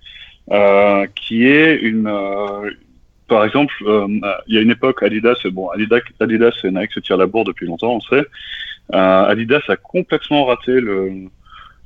euh, 0.51 1.07
qui 1.15 1.47
est 1.47 1.77
une, 1.77 2.07
euh, 2.07 2.71
par 3.29 3.45
exemple, 3.45 3.75
euh, 3.83 4.07
il 4.47 4.55
y 4.55 4.59
a 4.59 4.61
une 4.61 4.71
époque 4.71 5.03
Adidas, 5.03 5.37
bon 5.51 5.69
Adidas, 5.69 6.01
Adidas 6.21 6.55
et 6.65 6.71
Nike 6.71 6.93
se 6.93 7.01
tirent 7.01 7.17
la 7.17 7.27
bourre 7.27 7.45
depuis 7.45 7.67
longtemps, 7.67 7.95
on 7.95 8.01
sait. 8.01 8.27
Adidas 8.93 9.63
a 9.69 9.77
complètement 9.77 10.45
raté 10.45 10.81
le, 10.81 11.11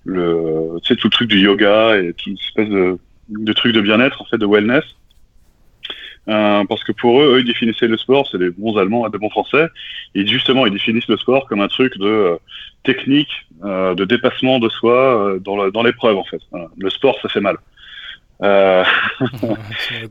le, 0.05 0.79
tu 0.83 0.97
tout 0.97 1.07
le 1.07 1.13
truc 1.13 1.29
du 1.29 1.39
yoga 1.39 1.97
et 1.97 2.13
toute 2.13 2.41
espèce 2.41 2.69
de 2.69 3.53
truc 3.53 3.73
de 3.73 3.81
bien-être 3.81 4.23
en 4.23 4.25
fait, 4.25 4.39
de 4.39 4.47
wellness. 4.47 4.85
Euh, 6.29 6.63
parce 6.69 6.85
que 6.85 6.93
pour 6.93 7.21
eux, 7.23 7.35
eux, 7.37 7.41
ils 7.41 7.47
définissaient 7.47 7.89
le 7.89 7.97
sport, 7.97 8.29
c'est 8.31 8.39
des 8.39 8.51
bons 8.51 8.77
Allemands 8.77 9.07
et 9.07 9.11
des 9.11 9.19
bons 9.19 9.31
Français. 9.31 9.67
Et 10.15 10.27
justement, 10.27 10.67
ils 10.67 10.73
définissent 10.73 11.09
le 11.09 11.17
sport 11.17 11.47
comme 11.49 11.61
un 11.63 11.69
truc 11.69 11.97
de 11.99 12.07
euh, 12.07 12.37
technique, 12.85 13.31
euh, 13.65 13.95
de 13.95 14.05
dépassement 14.05 14.59
de 14.59 14.69
soi 14.69 14.95
euh, 14.95 15.39
dans 15.39 15.57
le- 15.63 15.71
dans 15.71 15.83
l'épreuve 15.83 16.17
en 16.19 16.25
fait. 16.25 16.41
Voilà. 16.51 16.67
Le 16.77 16.91
sport, 16.91 17.19
ça 17.23 17.29
fait 17.29 17.41
mal. 17.41 17.57
Euh, 18.43 18.85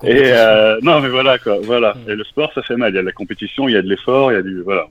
et 0.04 0.32
non, 0.82 1.00
mais 1.02 1.10
voilà 1.10 1.38
quoi, 1.38 1.58
voilà. 1.62 1.96
Et 2.08 2.16
le 2.16 2.24
sport, 2.24 2.52
ça 2.54 2.62
fait 2.62 2.76
mal. 2.76 2.92
Il 2.92 2.96
y 2.96 3.00
a 3.00 3.02
de 3.02 3.06
la 3.06 3.12
compétition, 3.14 3.68
il 3.70 3.74
y 3.74 3.78
a 3.78 3.82
de 3.82 3.88
l'effort, 3.90 4.32
il 4.32 4.36
y 4.36 4.38
a 4.38 4.42
du 4.42 4.62
voilà. 4.62 4.88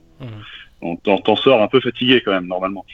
On 0.81 0.95
t'en 0.95 1.35
sort 1.35 1.61
un 1.61 1.67
peu 1.67 1.79
fatigué 1.79 2.21
quand 2.23 2.31
même 2.31 2.47
normalement. 2.47 2.85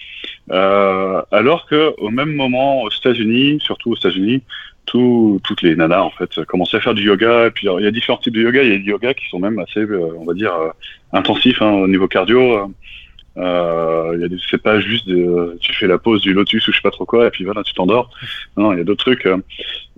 Euh, 0.51 1.21
alors 1.31 1.65
que 1.67 1.93
au 1.97 2.09
même 2.09 2.33
moment 2.33 2.81
aux 2.81 2.89
États-Unis, 2.89 3.59
surtout 3.61 3.91
aux 3.91 3.95
États-Unis, 3.97 4.41
tout, 4.85 5.39
toutes 5.43 5.61
les 5.61 5.75
nanas 5.75 6.01
en 6.01 6.09
fait 6.11 6.43
commençaient 6.45 6.77
à 6.77 6.81
faire 6.81 6.93
du 6.93 7.03
yoga. 7.03 7.47
Et 7.47 7.51
puis 7.51 7.67
il 7.67 7.83
y 7.83 7.87
a 7.87 7.91
différents 7.91 8.17
types 8.17 8.33
de 8.33 8.41
yoga. 8.41 8.63
Il 8.63 8.69
y 8.69 8.75
a 8.75 8.77
des 8.77 8.83
yogas 8.83 9.13
qui 9.13 9.27
sont 9.29 9.39
même 9.39 9.59
assez, 9.59 9.79
euh, 9.79 10.09
on 10.17 10.25
va 10.25 10.33
dire, 10.33 10.53
euh, 10.53 10.69
intensifs 11.13 11.61
hein, 11.61 11.71
au 11.71 11.87
niveau 11.87 12.07
cardio. 12.07 12.71
Euh, 13.35 14.11
il 14.15 14.21
y 14.21 14.25
a 14.25 14.27
des- 14.27 14.37
c'est 14.51 14.61
pas 14.61 14.79
juste 14.79 15.09
tu 15.59 15.73
fais 15.73 15.87
la 15.87 15.97
pause 15.97 16.21
du 16.21 16.33
lotus 16.33 16.67
ou 16.67 16.71
je 16.71 16.75
sais 16.77 16.83
pas 16.83 16.91
trop 16.91 17.05
quoi 17.05 17.25
et 17.25 17.29
puis 17.31 17.45
voilà 17.45 17.63
tu 17.63 17.73
t'endors. 17.73 18.11
Non, 18.57 18.73
il 18.73 18.77
y 18.77 18.81
a 18.81 18.83
d'autres 18.83 19.03
trucs. 19.03 19.27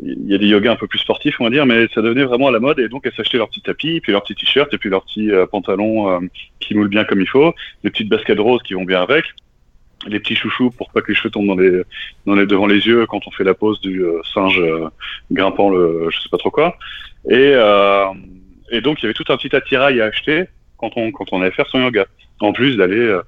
Il 0.02 0.28
y 0.28 0.36
a 0.36 0.38
des 0.38 0.48
yogas 0.48 0.72
un 0.72 0.76
peu 0.78 0.88
plus 0.88 1.00
sportifs 1.00 1.42
on 1.42 1.44
va 1.44 1.50
dire, 1.50 1.66
mais 1.66 1.88
ça 1.94 2.02
devenait 2.02 2.24
vraiment 2.24 2.48
à 2.48 2.52
la 2.52 2.60
mode 2.60 2.80
et 2.80 2.88
donc 2.88 3.06
elles 3.06 3.14
s'achetaient 3.14 3.38
leur 3.38 3.50
petit 3.50 3.62
tapis, 3.62 4.00
puis 4.00 4.14
leur 4.14 4.24
petit 4.24 4.36
t-shirt 4.36 4.74
et 4.74 4.78
puis 4.78 4.90
leur 4.90 5.04
petit 5.04 5.32
pantalon 5.52 6.22
qui 6.62 6.76
moule 6.76 6.88
bien 6.88 7.04
comme 7.04 7.20
il 7.20 7.28
faut, 7.28 7.54
les 7.84 7.90
petites 7.90 8.08
baskets 8.08 8.40
roses 8.40 8.64
qui 8.64 8.74
vont 8.74 8.86
bien 8.86 9.02
avec, 9.02 9.26
les 10.08 10.20
petits 10.20 10.36
chouchous 10.36 10.72
pour 10.72 10.92
pas 10.92 11.02
que 11.02 11.12
les 11.12 11.16
cheveux 11.16 11.30
tombent 11.30 11.48
dans 11.48 11.56
les, 11.56 11.82
dans 12.26 12.36
les 12.36 12.46
devant 12.46 12.68
les 12.68 12.86
yeux 12.86 13.06
quand 13.06 13.28
on 13.28 13.32
fait 13.32 13.44
la 13.44 13.54
pose 13.54 13.80
du 13.82 14.04
euh, 14.04 14.22
singe 14.34 14.60
euh, 14.60 14.90
grimpant 15.32 15.70
le 15.70 16.10
je 16.12 16.22
sais 16.22 16.30
pas 16.30 16.38
trop 16.38 16.52
quoi. 16.52 16.78
Et 17.30 17.54
euh, 17.54 18.08
et 18.72 18.82
donc 18.82 19.00
il 19.00 19.04
y 19.04 19.06
avait 19.06 19.14
tout 19.14 19.26
un 19.30 19.38
petit 19.38 19.56
attirail 19.56 20.02
à 20.02 20.06
acheter 20.06 20.46
quand 20.78 20.92
on 20.96 21.12
quand 21.12 21.26
on 21.32 21.42
allait 21.42 21.52
faire 21.52 21.68
son 21.68 21.80
yoga. 21.80 22.06
En 22.42 22.52
plus 22.54 22.76
d'aller 22.76 23.20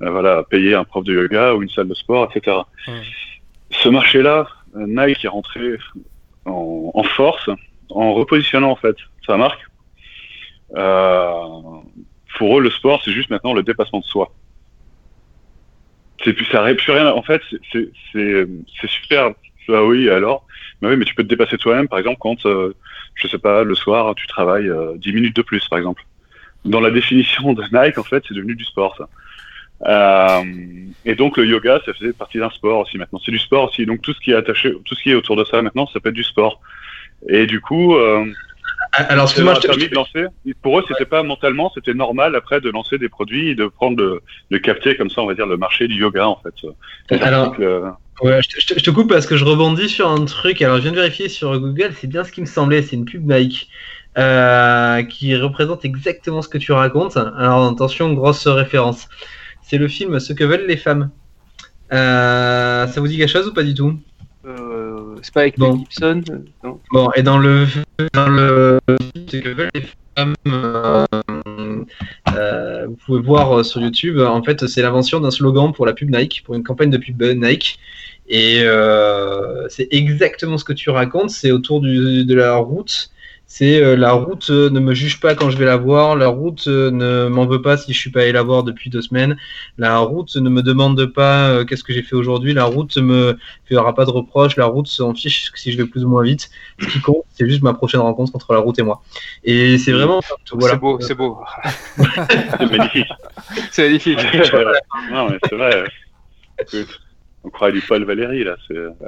voilà 0.00 0.42
payer 0.42 0.74
un 0.74 0.84
prof 0.84 1.04
de 1.04 1.14
yoga 1.14 1.54
ou 1.54 1.62
une 1.62 1.70
salle 1.70 1.88
de 1.88 1.94
sport 1.94 2.28
etc 2.30 2.58
ce 3.70 3.88
marché 3.88 4.20
là 4.22 4.46
Nike 4.74 5.24
est 5.24 5.28
rentré 5.28 5.78
en, 6.44 6.90
en 6.92 7.02
force 7.04 7.48
en 7.90 8.12
repositionnant 8.12 8.72
en 8.72 8.76
fait 8.76 8.96
sa 9.26 9.36
marque. 9.36 9.60
Pour 12.36 12.58
eux 12.58 12.60
le 12.60 12.70
sport 12.70 13.00
c'est 13.04 13.12
juste 13.12 13.30
maintenant 13.30 13.54
le 13.54 13.62
dépassement 13.62 14.00
de 14.00 14.04
soi 14.04 14.32
c'est 16.26 16.34
plus 16.34 16.44
ça 16.46 16.62
plus 16.74 16.92
rien 16.92 17.10
en 17.10 17.22
fait 17.22 17.40
c'est- 17.72 17.90
c'est 18.12 18.46
c'est 18.80 18.90
super 18.90 19.30
ah 19.68 19.84
oui 19.84 20.10
alors 20.10 20.46
mais 20.82 20.88
oui 20.90 20.96
mais 20.98 21.06
tu 21.06 21.14
peux 21.14 21.22
te 21.22 21.28
dépasser 21.28 21.56
toi-même 21.56 21.88
par 21.88 21.98
exemple 21.98 22.18
quand 22.20 22.44
euh, 22.44 22.74
je 23.14 23.26
sais 23.28 23.38
pas 23.38 23.64
le 23.64 23.74
soir 23.74 24.14
tu 24.14 24.26
travailles 24.26 24.68
euh, 24.68 24.92
10 24.96 25.12
minutes 25.14 25.36
de 25.36 25.42
plus 25.42 25.66
par 25.68 25.78
exemple 25.78 26.02
dans 26.66 26.80
la 26.80 26.90
définition 26.90 27.52
de 27.52 27.62
Nike, 27.72 27.98
en 27.98 28.02
fait, 28.02 28.24
c'est 28.26 28.34
devenu 28.34 28.54
du 28.54 28.64
sport, 28.64 28.96
ça. 28.96 29.08
Euh, 29.86 30.42
et 31.04 31.14
donc, 31.14 31.36
le 31.36 31.46
yoga, 31.46 31.80
ça 31.84 31.92
faisait 31.94 32.12
partie 32.12 32.38
d'un 32.38 32.50
sport 32.50 32.80
aussi 32.80 32.98
maintenant. 32.98 33.20
C'est 33.24 33.30
du 33.30 33.38
sport 33.38 33.68
aussi. 33.68 33.86
Donc, 33.86 34.02
tout 34.02 34.12
ce 34.12 34.20
qui 34.20 34.32
est 34.32 34.34
attaché, 34.34 34.72
tout 34.84 34.94
ce 34.94 35.02
qui 35.02 35.10
est 35.10 35.14
autour 35.14 35.36
de 35.36 35.44
ça 35.44 35.62
maintenant, 35.62 35.86
ça 35.86 36.00
peut 36.00 36.08
être 36.08 36.14
du 36.14 36.24
sport. 36.24 36.60
Et 37.28 37.46
du 37.46 37.60
coup, 37.60 37.94
euh, 37.94 38.24
Alors, 38.92 39.28
ça 39.28 39.42
leur 39.42 39.54
excuse-moi, 39.54 39.54
je 39.54 39.60
te- 39.60 39.66
permis 39.66 39.88
de 39.88 39.94
lancer. 39.94 40.26
Pour 40.62 40.78
eux, 40.78 40.84
c'était 40.88 41.04
pas 41.04 41.22
mentalement, 41.22 41.70
c'était 41.74 41.94
normal 41.94 42.34
après 42.34 42.60
de 42.60 42.70
lancer 42.70 42.98
des 42.98 43.08
produits 43.08 43.48
et 43.50 43.54
de 43.54 43.66
prendre 43.66 43.96
le, 43.96 44.22
de 44.50 44.58
capter 44.58 44.96
comme 44.96 45.10
ça, 45.10 45.22
on 45.22 45.26
va 45.26 45.34
dire, 45.34 45.46
le 45.46 45.56
marché 45.56 45.88
du 45.88 45.94
yoga, 45.96 46.26
en 46.28 46.36
fait. 46.42 46.54
Alors, 47.20 47.46
articles, 47.46 47.62
euh, 47.64 47.90
Ouais, 48.22 48.40
je 48.42 48.48
te, 48.48 48.60
je 48.60 48.66
te- 48.66 48.78
je 48.78 48.84
te 48.84 48.90
coupe 48.90 49.10
parce 49.10 49.26
que 49.26 49.36
je 49.36 49.44
rebondis 49.44 49.90
sur 49.90 50.08
un 50.08 50.24
truc. 50.24 50.62
Alors, 50.62 50.76
je 50.78 50.82
viens 50.82 50.92
de 50.92 50.96
vérifier 50.96 51.28
sur 51.28 51.58
Google, 51.60 51.92
c'est 51.94 52.06
bien 52.06 52.24
ce 52.24 52.32
qui 52.32 52.40
me 52.40 52.46
semblait. 52.46 52.80
C'est 52.82 52.96
une 52.96 53.04
pub 53.04 53.30
Nike 53.30 53.68
euh, 54.16 55.02
qui 55.02 55.36
représente 55.36 55.84
exactement 55.84 56.40
ce 56.40 56.48
que 56.48 56.56
tu 56.58 56.72
racontes. 56.72 57.16
Alors, 57.18 57.66
attention, 57.68 58.14
grosse 58.14 58.46
référence. 58.46 59.06
C'est 59.62 59.76
le 59.78 59.88
film 59.88 60.18
Ce 60.20 60.32
que 60.32 60.44
veulent 60.44 60.66
les 60.66 60.78
femmes. 60.78 61.10
Euh, 61.92 62.86
ça 62.86 63.00
vous 63.00 63.06
dit 63.08 63.18
quelque 63.18 63.30
chose 63.30 63.48
ou 63.48 63.52
pas 63.54 63.62
du 63.62 63.74
tout? 63.74 63.98
Euh, 64.46 64.95
c'est 65.22 65.34
pas 65.34 65.42
avec 65.42 65.58
Bon. 65.58 65.76
Gibson 65.78 66.22
euh, 66.30 66.38
non 66.64 66.80
Bon, 66.92 67.10
et 67.16 67.22
dans 67.22 67.38
le, 67.38 67.66
dans 68.12 68.28
le 68.28 68.78
ce 69.28 69.36
que 69.36 69.68
les 69.74 69.82
femmes, 70.16 70.34
euh, 70.46 71.04
euh, 72.34 72.86
vous 72.86 72.96
pouvez 73.04 73.20
voir 73.20 73.64
sur 73.64 73.80
YouTube, 73.80 74.18
en 74.20 74.42
fait, 74.42 74.66
c'est 74.66 74.82
l'invention 74.82 75.20
d'un 75.20 75.30
slogan 75.30 75.72
pour 75.72 75.86
la 75.86 75.92
pub 75.92 76.14
Nike, 76.14 76.42
pour 76.44 76.54
une 76.54 76.62
campagne 76.62 76.90
de 76.90 76.98
pub 76.98 77.22
Nike. 77.22 77.78
Et 78.28 78.60
euh, 78.62 79.68
c'est 79.68 79.88
exactement 79.92 80.58
ce 80.58 80.64
que 80.64 80.72
tu 80.72 80.90
racontes, 80.90 81.30
c'est 81.30 81.52
autour 81.52 81.80
du, 81.80 82.24
de 82.24 82.34
la 82.34 82.56
route. 82.56 83.10
C'est 83.48 83.80
euh, 83.80 83.96
la 83.96 84.12
route 84.12 84.50
euh, 84.50 84.70
ne 84.70 84.80
me 84.80 84.92
juge 84.92 85.20
pas 85.20 85.36
quand 85.36 85.50
je 85.50 85.56
vais 85.56 85.64
la 85.64 85.76
voir, 85.76 86.16
la 86.16 86.26
route 86.26 86.66
euh, 86.66 86.90
ne 86.90 87.28
m'en 87.28 87.46
veut 87.46 87.62
pas 87.62 87.76
si 87.76 87.92
je 87.92 87.98
suis 87.98 88.10
pas 88.10 88.22
allé 88.22 88.32
la 88.32 88.42
voir 88.42 88.64
depuis 88.64 88.90
deux 88.90 89.02
semaines, 89.02 89.36
la 89.78 89.98
route 89.98 90.34
ne 90.34 90.50
me 90.50 90.62
demande 90.62 91.06
pas 91.06 91.48
euh, 91.48 91.64
qu'est-ce 91.64 91.84
que 91.84 91.92
j'ai 91.92 92.02
fait 92.02 92.16
aujourd'hui, 92.16 92.54
la 92.54 92.64
route 92.64 92.96
me 92.96 93.38
fera 93.68 93.94
pas 93.94 94.04
de 94.04 94.10
reproches, 94.10 94.56
la 94.56 94.66
route 94.66 94.88
s'en 94.88 95.14
fiche 95.14 95.52
si 95.54 95.70
je 95.70 95.76
vais 95.76 95.86
plus 95.86 96.04
ou 96.04 96.08
moins 96.08 96.24
vite. 96.24 96.50
Ce 96.80 96.86
qui 96.88 97.00
compte, 97.00 97.24
c'est 97.34 97.48
juste 97.48 97.62
ma 97.62 97.72
prochaine 97.72 98.00
rencontre 98.00 98.34
entre 98.34 98.52
la 98.52 98.58
route 98.58 98.78
et 98.80 98.82
moi. 98.82 99.00
Et 99.44 99.78
c'est 99.78 99.92
vraiment 99.92 100.20
voilà. 100.52 100.74
C'est 100.74 100.80
beau, 100.80 101.00
c'est 101.00 101.14
beau. 101.14 101.38
c'est 101.96 102.70
magnifique. 102.70 103.08
C'est 103.70 103.84
magnifique. 103.84 104.18
non, 105.12 105.30
mais 105.30 105.38
c'est 105.48 105.54
vrai. 105.54 105.84
Écoute, 106.60 107.00
on 107.46 107.50
croirait 107.50 107.72
du 107.72 107.80
Paul 107.80 108.04
Valéry, 108.04 108.42
là. 108.42 108.56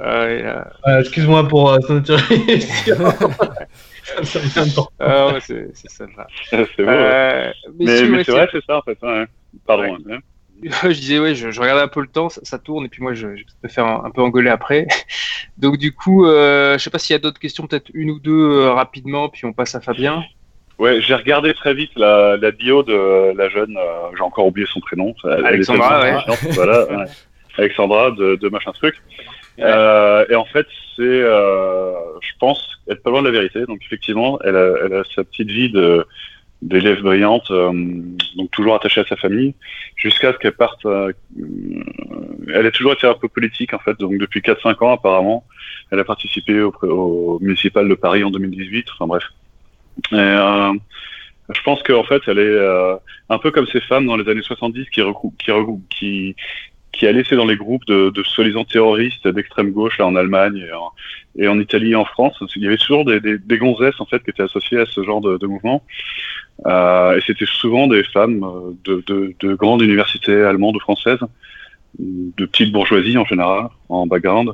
Ah, 0.00 0.26
là. 0.28 0.70
Euh, 0.86 1.00
Excuse-moi 1.00 1.48
pour 1.48 1.72
euh, 1.72 1.78
son 1.80 2.00
Ah, 5.00 5.28
ouais, 5.32 5.40
c'est 5.40 5.68
c'est 5.74 5.90
celle-là. 5.90 6.26
c'est 6.50 6.82
beau. 6.84 6.88
Euh, 6.88 7.52
mais 7.78 7.84
Mais, 7.86 7.96
si, 7.96 8.04
mais 8.04 8.16
ouais, 8.18 8.24
c'est 8.24 8.32
vrai, 8.32 8.48
c'est 8.52 8.64
ça, 8.64 8.78
en 8.78 8.82
fait. 8.82 8.98
ouais. 9.02 9.26
Pardon. 9.66 9.96
Ouais. 10.06 10.14
hein. 10.14 10.18
je 10.82 10.88
disais, 10.88 11.18
ouais, 11.20 11.34
je, 11.34 11.50
je 11.50 11.60
regardais 11.60 11.82
un 11.82 11.88
peu 11.88 12.00
le 12.00 12.08
temps, 12.08 12.28
ça, 12.28 12.40
ça 12.42 12.58
tourne, 12.58 12.84
et 12.84 12.88
puis 12.88 13.02
moi, 13.02 13.14
je, 13.14 13.36
je 13.36 13.42
me 13.62 13.68
faire 13.68 13.86
un, 13.86 14.02
un 14.04 14.10
peu 14.10 14.22
engueuler 14.22 14.50
après. 14.50 14.86
Donc, 15.58 15.76
du 15.78 15.92
coup, 15.92 16.26
euh, 16.26 16.76
je 16.78 16.82
sais 16.82 16.90
pas 16.90 16.98
s'il 16.98 17.14
y 17.14 17.16
a 17.16 17.20
d'autres 17.20 17.38
questions, 17.38 17.66
peut-être 17.66 17.90
une 17.94 18.10
ou 18.10 18.18
deux 18.18 18.32
euh, 18.62 18.72
rapidement, 18.72 19.28
puis 19.28 19.44
on 19.44 19.52
passe 19.52 19.74
à 19.74 19.80
Fabien. 19.80 20.24
Ouais, 20.78 21.00
j'ai 21.00 21.14
regardé 21.14 21.54
très 21.54 21.74
vite 21.74 21.90
la, 21.96 22.36
la 22.36 22.50
bio 22.52 22.82
de 22.84 23.32
la 23.36 23.48
jeune, 23.48 23.76
euh, 23.76 24.10
j'ai 24.16 24.22
encore 24.22 24.46
oublié 24.46 24.66
son 24.72 24.78
prénom. 24.80 25.14
Elle- 25.24 25.30
elle 25.38 25.46
Alexandra, 25.46 26.00
tellement 26.02 26.18
ouais. 26.28 26.52
Voilà, 26.52 26.86
ouais. 26.86 27.04
Alexandra 27.56 28.10
de, 28.12 28.36
de 28.36 28.48
machin 28.48 28.70
truc. 28.72 28.94
Euh, 29.60 30.24
et 30.28 30.34
en 30.34 30.44
fait, 30.44 30.66
c'est, 30.96 31.02
euh, 31.02 31.92
je 32.20 32.32
pense, 32.38 32.80
être 32.88 33.02
pas 33.02 33.10
loin 33.10 33.22
de 33.22 33.26
la 33.26 33.32
vérité. 33.32 33.64
Donc 33.66 33.80
effectivement, 33.84 34.38
elle 34.44 34.56
a, 34.56 35.02
sa 35.14 35.24
petite 35.24 35.50
vie 35.50 35.72
d'élève 36.62 37.02
brillante, 37.02 37.50
euh, 37.50 37.70
donc 38.36 38.50
toujours 38.50 38.74
attachée 38.74 39.00
à 39.00 39.04
sa 39.04 39.16
famille, 39.16 39.54
jusqu'à 39.96 40.32
ce 40.32 40.38
qu'elle 40.38 40.52
parte. 40.52 40.86
elle 40.86 42.66
a 42.66 42.70
toujours 42.70 42.92
été 42.92 43.06
un 43.06 43.14
peu 43.14 43.28
politique 43.28 43.74
en 43.74 43.78
fait. 43.78 43.98
Donc 43.98 44.16
depuis 44.18 44.40
4-5 44.40 44.84
ans 44.84 44.92
apparemment, 44.92 45.44
elle 45.90 46.00
a 46.00 46.04
participé 46.04 46.60
au, 46.60 46.74
au 46.82 47.38
municipal 47.40 47.88
de 47.88 47.94
Paris 47.94 48.24
en 48.24 48.30
2018. 48.30 48.86
Enfin 48.92 49.06
bref. 49.06 49.24
Et, 50.12 50.78
je 51.50 51.62
pense 51.62 51.82
qu'en 51.82 52.04
fait, 52.04 52.20
elle 52.26 52.38
est 52.38 52.98
un 53.30 53.38
peu 53.38 53.50
comme 53.50 53.66
ces 53.66 53.80
femmes 53.80 54.06
dans 54.06 54.16
les 54.16 54.30
années 54.30 54.42
70 54.42 54.90
qui, 54.90 55.02
qui, 55.38 55.52
qui, 55.88 56.36
qui 56.98 57.06
a 57.06 57.12
laissé 57.12 57.36
dans 57.36 57.46
les 57.46 57.56
groupes 57.56 57.86
de, 57.86 58.10
de 58.10 58.22
soi-disant 58.24 58.64
terroristes 58.64 59.26
d'extrême 59.28 59.70
gauche 59.70 59.98
là 59.98 60.06
en 60.06 60.16
Allemagne 60.16 60.66
et 61.38 61.46
en, 61.46 61.60
Italie 61.60 61.92
et 61.92 61.94
en 61.94 62.04
France. 62.04 62.42
Il 62.56 62.62
y 62.62 62.66
avait 62.66 62.76
toujours 62.76 63.04
des, 63.04 63.58
gonzesses 63.58 64.00
en 64.00 64.04
fait 64.04 64.22
qui 64.24 64.30
étaient 64.30 64.42
associées 64.42 64.80
à 64.80 64.86
ce 64.86 65.04
genre 65.04 65.20
de, 65.20 65.46
mouvement. 65.46 65.82
Euh, 66.66 67.16
et 67.16 67.20
c'était 67.24 67.46
souvent 67.46 67.86
des 67.86 68.02
femmes 68.02 68.42
euh, 68.42 68.72
de, 68.84 69.04
de, 69.06 69.34
de 69.38 69.54
grandes 69.54 69.80
universités 69.80 70.42
allemandes 70.42 70.74
ou 70.74 70.80
françaises, 70.80 71.20
de 72.00 72.46
petites 72.46 72.72
bourgeoisies 72.72 73.16
en 73.16 73.24
général, 73.24 73.68
en 73.88 74.08
background. 74.08 74.50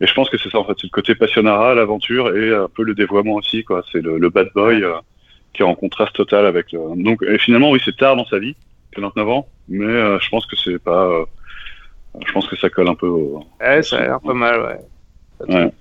Et 0.00 0.06
je 0.06 0.14
pense 0.14 0.30
que 0.30 0.38
c'est 0.38 0.48
ça 0.48 0.60
en 0.60 0.64
fait, 0.64 0.74
c'est 0.80 0.86
le 0.86 0.90
côté 0.90 1.16
passionnara, 1.16 1.74
l'aventure 1.74 2.36
et 2.36 2.54
un 2.54 2.68
peu 2.68 2.84
le 2.84 2.94
dévoiement 2.94 3.34
aussi 3.34 3.64
quoi. 3.64 3.82
C'est 3.90 4.00
le, 4.00 4.30
bad 4.30 4.48
boy 4.54 4.84
euh, 4.84 4.92
qui 5.52 5.62
est 5.62 5.66
en 5.66 5.74
contraste 5.74 6.14
total 6.14 6.46
avec. 6.46 6.68
Donc 6.70 7.24
et 7.24 7.38
finalement 7.38 7.72
oui 7.72 7.80
c'est 7.84 7.96
tard 7.96 8.14
dans 8.14 8.26
sa 8.26 8.38
vie, 8.38 8.54
29 8.96 9.28
ans, 9.28 9.48
mais 9.68 10.20
je 10.20 10.28
pense 10.28 10.46
que 10.46 10.54
c'est 10.54 10.78
pas. 10.78 11.26
Je 12.26 12.32
pense 12.32 12.46
que 12.48 12.56
ça 12.56 12.68
colle 12.70 12.88
un 12.88 12.94
peu. 12.94 13.06
Au... 13.06 13.44
Ouais, 13.60 13.82
ça 13.82 13.98
a 13.98 14.02
l'air 14.06 14.20
pas 14.20 14.34
mal, 14.34 14.60
ouais. 14.60 14.78
Ouais. 15.48 15.72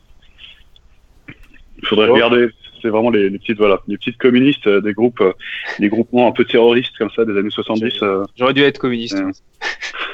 Il 1.81 1.87
faudrait 1.87 2.07
Bon. 2.07 2.13
regarder. 2.13 2.49
c'est 2.81 2.89
vraiment 2.89 3.09
les, 3.09 3.29
les 3.29 3.39
petites 3.39 3.57
voilà, 3.57 3.79
les 3.87 3.97
petites 3.97 4.17
communistes 4.17 4.67
euh, 4.67 4.79
des 4.81 4.93
groupes, 4.93 5.19
euh, 5.21 5.33
des 5.79 5.89
groupements 5.89 6.27
un 6.27 6.31
peu 6.31 6.45
terroristes 6.45 6.97
comme 6.97 7.09
ça 7.11 7.25
des 7.25 7.37
années 7.37 7.49
70. 7.49 8.01
euh. 8.03 8.23
J'aurais 8.37 8.53
dû 8.53 8.61
être 8.63 8.77
communiste. 8.79 9.21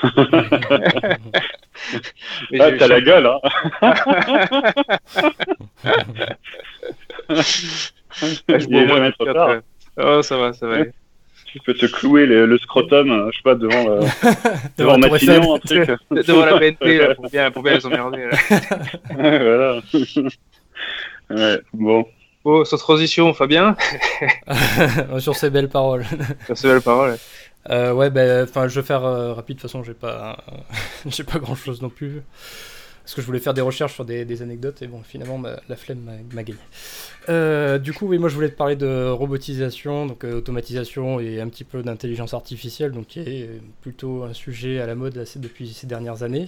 Mais 2.51 2.59
Ah, 2.59 2.71
t'as 2.77 2.87
la 2.87 3.01
gueule, 3.01 3.27
hein. 3.27 3.39
je 7.29 9.01
un 9.01 9.11
trop 9.11 9.25
quatre, 9.25 9.33
tard. 9.33 9.49
euh. 9.49 9.61
Oh, 9.97 10.21
ça 10.21 10.37
va, 10.37 10.53
ça 10.53 10.67
va 10.67 10.75
aller. 10.75 10.91
Tu 11.55 11.61
peux 11.61 11.73
te 11.73 11.85
clouer 11.85 12.25
le, 12.25 12.45
le 12.45 12.57
scrotum, 12.57 13.09
euh, 13.09 13.31
je 13.31 13.37
sais 13.37 13.41
pas, 13.41 13.55
devant, 13.55 13.87
euh, 13.87 14.01
devant 14.77 14.97
Eiffel. 14.97 15.11
Matignon, 15.11 15.55
un 15.55 15.59
truc. 15.59 15.89
Devant 16.11 16.45
la 16.45 16.57
BNP, 16.59 16.97
là, 16.97 17.15
pour 17.15 17.29
bien, 17.29 17.49
pour 17.49 17.63
bien 17.63 17.75
les 17.75 17.85
emmerder. 17.85 18.27
voilà. 19.09 19.81
ouais, 21.29 21.61
bon. 21.71 22.05
Oh, 22.43 22.65
sans 22.65 22.75
transition, 22.75 23.33
Fabien? 23.33 23.77
Sur 25.19 25.37
ces 25.37 25.49
belles 25.49 25.69
paroles. 25.69 26.03
Merci 26.49 26.67
belle 26.67 26.81
parole. 26.81 27.15
Euh, 27.69 27.93
ouais, 27.93 28.09
ben, 28.09 28.43
enfin, 28.43 28.67
je 28.67 28.81
vais 28.81 28.85
faire 28.85 29.05
euh, 29.05 29.33
rapide. 29.33 29.55
De 29.55 29.61
toute 29.61 29.71
façon, 29.71 29.81
j'ai 29.81 29.93
pas, 29.93 30.35
j'ai 31.05 31.23
pas 31.23 31.39
grand 31.39 31.55
chose 31.55 31.81
non 31.81 31.89
plus. 31.89 32.21
Parce 33.05 33.13
que 33.13 33.21
je 33.21 33.27
voulais 33.27 33.39
faire 33.39 33.53
des 33.53 33.61
recherches 33.61 33.93
sur 33.93 34.03
des, 34.03 34.41
anecdotes 34.41 34.81
et 34.81 34.87
bon, 34.87 35.03
finalement, 35.03 35.39
la 35.69 35.75
flemme 35.75 35.99
m'a- 36.33 36.41
gagné. 36.41 36.57
Euh, 37.29 37.77
du 37.77 37.93
coup, 37.93 38.07
oui, 38.07 38.17
moi, 38.17 38.29
je 38.29 38.33
voulais 38.33 38.49
te 38.49 38.55
parler 38.55 38.75
de 38.75 39.09
robotisation, 39.09 40.07
donc 40.07 40.23
euh, 40.23 40.37
automatisation 40.37 41.19
et 41.19 41.39
un 41.39 41.47
petit 41.47 41.65
peu 41.65 41.83
d'intelligence 41.83 42.33
artificielle, 42.33 42.93
donc 42.93 43.05
qui 43.05 43.19
est 43.19 43.61
plutôt 43.81 44.23
un 44.23 44.33
sujet 44.33 44.79
à 44.79 44.87
la 44.87 44.95
mode 44.95 45.15
là, 45.15 45.23
depuis 45.35 45.71
ces 45.71 45.85
dernières 45.85 46.23
années. 46.23 46.47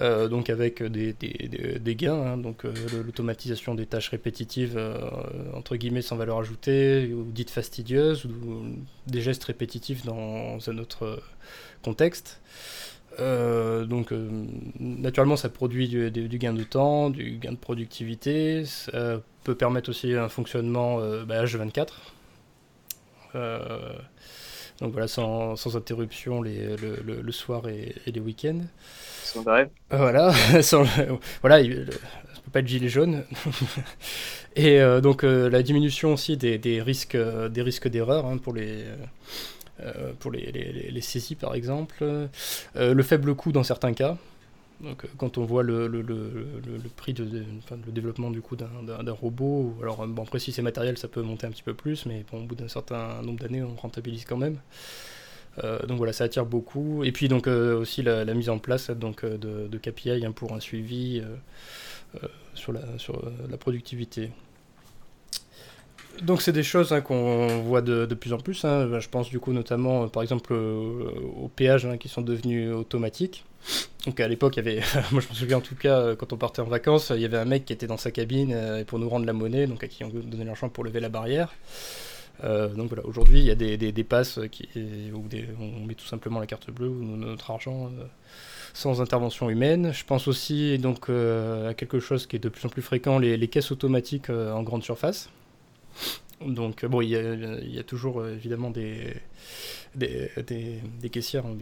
Euh, 0.00 0.28
donc 0.28 0.48
avec 0.48 0.80
des, 0.80 1.96
gains, 1.96 2.14
hein, 2.14 2.36
donc 2.36 2.62
l'automatisation 3.04 3.74
des 3.74 3.86
tâches 3.86 4.10
répétitives 4.10 4.78
entre 5.54 5.74
guillemets 5.74 6.02
sans 6.02 6.14
valeur 6.14 6.38
ajoutée 6.38 7.12
ou 7.12 7.24
dites 7.24 7.50
fastidieuses 7.50 8.26
ou 8.26 8.76
des 9.08 9.22
gestes 9.22 9.42
répétitifs 9.42 10.04
dans 10.04 10.58
un 10.68 10.78
autre 10.78 11.20
contexte. 11.82 12.40
Euh, 13.20 13.84
donc 13.84 14.12
euh, 14.12 14.28
naturellement 14.78 15.36
ça 15.36 15.48
produit 15.48 15.88
du, 15.88 16.10
du- 16.12 16.28
du 16.28 16.38
gain 16.38 16.52
de 16.52 16.62
temps, 16.62 17.10
du 17.10 17.38
gain 17.38 17.52
de 17.52 17.56
productivité, 17.56 18.64
ça 18.64 19.20
peut 19.44 19.56
permettre 19.56 19.90
aussi 19.90 20.14
un 20.14 20.28
fonctionnement 20.28 21.00
euh, 21.00 21.24
bah, 21.24 21.44
H24. 21.44 22.14
Euh, 23.34 23.92
donc 24.80 24.92
voilà, 24.92 25.08
sans, 25.08 25.56
sans 25.56 25.76
interruption 25.76 26.42
les- 26.42 26.76
le, 26.76 26.96
le- 27.04 27.20
le 27.22 27.32
soir 27.32 27.68
et- 27.68 27.94
et 28.06 28.12
les 28.12 28.20
week-ends. 28.20 28.62
Rêve. 29.46 29.70
Euh, 29.92 29.96
Voilà, 29.98 30.32
sans 30.62 30.82
le- 30.82 31.18
voilà, 31.40 31.60
il, 31.60 31.86
ça 32.34 32.40
peut 32.44 32.50
pas 32.52 32.60
être 32.60 32.68
gilet 32.68 32.88
jaune. 32.88 33.24
Et 34.56 34.80
donc 35.02 35.22
la 35.22 35.62
diminution 35.62 36.14
aussi 36.14 36.36
des, 36.36 36.58
des 36.58 36.82
risques, 36.82 37.16
des 37.16 37.62
risques 37.62 37.86
d'erreur 37.88 38.26
hein, 38.26 38.38
pour 38.38 38.54
les 38.54 38.84
euh, 39.80 40.12
pour 40.18 40.32
les, 40.32 41.00
saisies 41.00 41.36
par 41.36 41.54
exemple, 41.54 42.04
Euh, 42.76 42.94
le 42.94 43.02
faible 43.02 43.34
coût 43.34 43.52
dans 43.52 43.62
certains 43.62 43.92
cas. 43.92 44.16
Donc 44.80 45.04
euh, 45.04 45.08
quand 45.16 45.38
on 45.38 45.44
voit 45.44 45.62
le, 45.62 45.88
prix 46.96 47.12
de, 47.12 47.24
le 47.24 47.92
développement 47.92 48.30
du 48.30 48.40
coup 48.40 48.56
d'un- 48.56 48.68
robot, 49.12 49.74
alors 49.82 50.06
bon 50.06 50.22
après 50.22 50.38
si 50.38 50.52
c'est 50.52 50.62
matériel 50.62 50.96
ça 50.98 51.08
peut 51.08 51.22
monter 51.22 51.46
un 51.46 51.50
petit 51.50 51.62
peu 51.62 51.74
plus, 51.74 52.06
mais 52.06 52.24
au 52.32 52.40
bout 52.40 52.54
d'un 52.54 52.68
certain 52.68 53.22
nombre 53.22 53.40
d'années 53.40 53.62
on 53.62 53.74
rentabilise 53.74 54.24
quand 54.24 54.36
même. 54.36 54.58
Donc 55.88 55.98
voilà, 55.98 56.12
ça 56.12 56.22
attire 56.22 56.46
beaucoup. 56.46 57.02
Et 57.02 57.10
puis 57.10 57.26
donc 57.26 57.48
aussi 57.48 58.02
la, 58.02 58.24
mise 58.32 58.48
en 58.48 58.58
place 58.58 58.90
donc, 58.90 59.24
de, 59.24 59.78
KPI 59.78 60.24
hein, 60.24 60.30
pour 60.30 60.52
un 60.52 60.60
suivi 60.60 61.20
sur, 62.54 62.72
la 62.72 63.56
productivité. 63.56 64.30
Donc 66.22 66.42
c'est 66.42 66.52
des 66.52 66.62
choses 66.62 66.92
hein, 66.92 67.00
qu'on 67.00 67.60
voit 67.62 67.82
de, 67.82 68.06
plus 68.14 68.32
en 68.32 68.38
plus. 68.38 68.64
hein. 68.64 68.86
Ben, 68.86 69.00
Je 69.00 69.08
pense 69.08 69.28
du 69.28 69.38
coup 69.40 69.52
notamment 69.52 70.04
euh, 70.04 70.06
par 70.06 70.22
exemple 70.22 70.52
euh, 70.52 71.10
aux 71.36 71.48
péages 71.48 71.86
hein, 71.86 71.96
qui 71.96 72.08
sont 72.08 72.22
devenus 72.22 72.72
automatiques. 72.72 73.44
Donc 74.06 74.20
à 74.20 74.28
l'époque, 74.28 74.56
il 74.56 74.64
y 74.64 74.68
avait, 74.68 74.80
moi 75.12 75.20
je 75.20 75.28
me 75.28 75.34
souviens 75.34 75.58
en 75.58 75.62
tout 75.62 75.74
cas, 75.74 75.98
euh, 75.98 76.16
quand 76.16 76.32
on 76.32 76.36
partait 76.36 76.62
en 76.62 76.66
vacances, 76.66 77.12
il 77.14 77.20
y 77.20 77.24
avait 77.24 77.38
un 77.38 77.44
mec 77.44 77.64
qui 77.64 77.72
était 77.72 77.86
dans 77.86 77.96
sa 77.96 78.10
cabine 78.10 78.84
pour 78.86 78.98
nous 78.98 79.08
rendre 79.08 79.26
la 79.26 79.32
monnaie, 79.32 79.66
donc 79.66 79.84
à 79.84 79.88
qui 79.88 80.04
on 80.04 80.08
donnait 80.08 80.44
l'argent 80.44 80.68
pour 80.68 80.84
lever 80.84 81.00
la 81.00 81.08
barrière. 81.08 81.52
Donc 82.42 82.88
voilà, 82.88 83.04
aujourd'hui 83.04 83.40
il 83.40 83.46
y 83.46 83.50
a 83.50 83.56
des, 83.56 84.04
passes 84.04 84.38
qui, 84.52 84.68
où 85.12 85.24
on 85.60 85.84
met 85.86 85.94
tout 85.94 86.06
simplement 86.06 86.38
la 86.38 86.46
carte 86.46 86.70
bleue 86.70 86.88
ou 86.88 87.02
notre 87.16 87.50
argent 87.50 87.90
sans 88.74 89.00
intervention 89.00 89.50
humaine. 89.50 89.92
Je 89.92 90.04
pense 90.04 90.28
aussi 90.28 90.78
donc 90.78 91.10
à 91.10 91.74
quelque 91.74 91.98
chose 91.98 92.28
qui 92.28 92.36
est 92.36 92.38
de 92.38 92.48
plus 92.48 92.64
en 92.64 92.68
plus 92.68 92.82
fréquent, 92.82 93.18
les, 93.18 93.48
caisses 93.48 93.72
automatiques 93.72 94.30
en 94.30 94.62
grande 94.62 94.84
surface. 94.84 95.30
Donc 96.40 96.84
euh, 96.84 96.88
bon, 96.88 97.00
il 97.00 97.08
y 97.08 97.78
a, 97.78 97.82
toujours 97.82 98.20
euh, 98.20 98.34
évidemment 98.34 98.70
des, 98.70 99.14
caissières, 101.10 101.46
hein, 101.46 101.56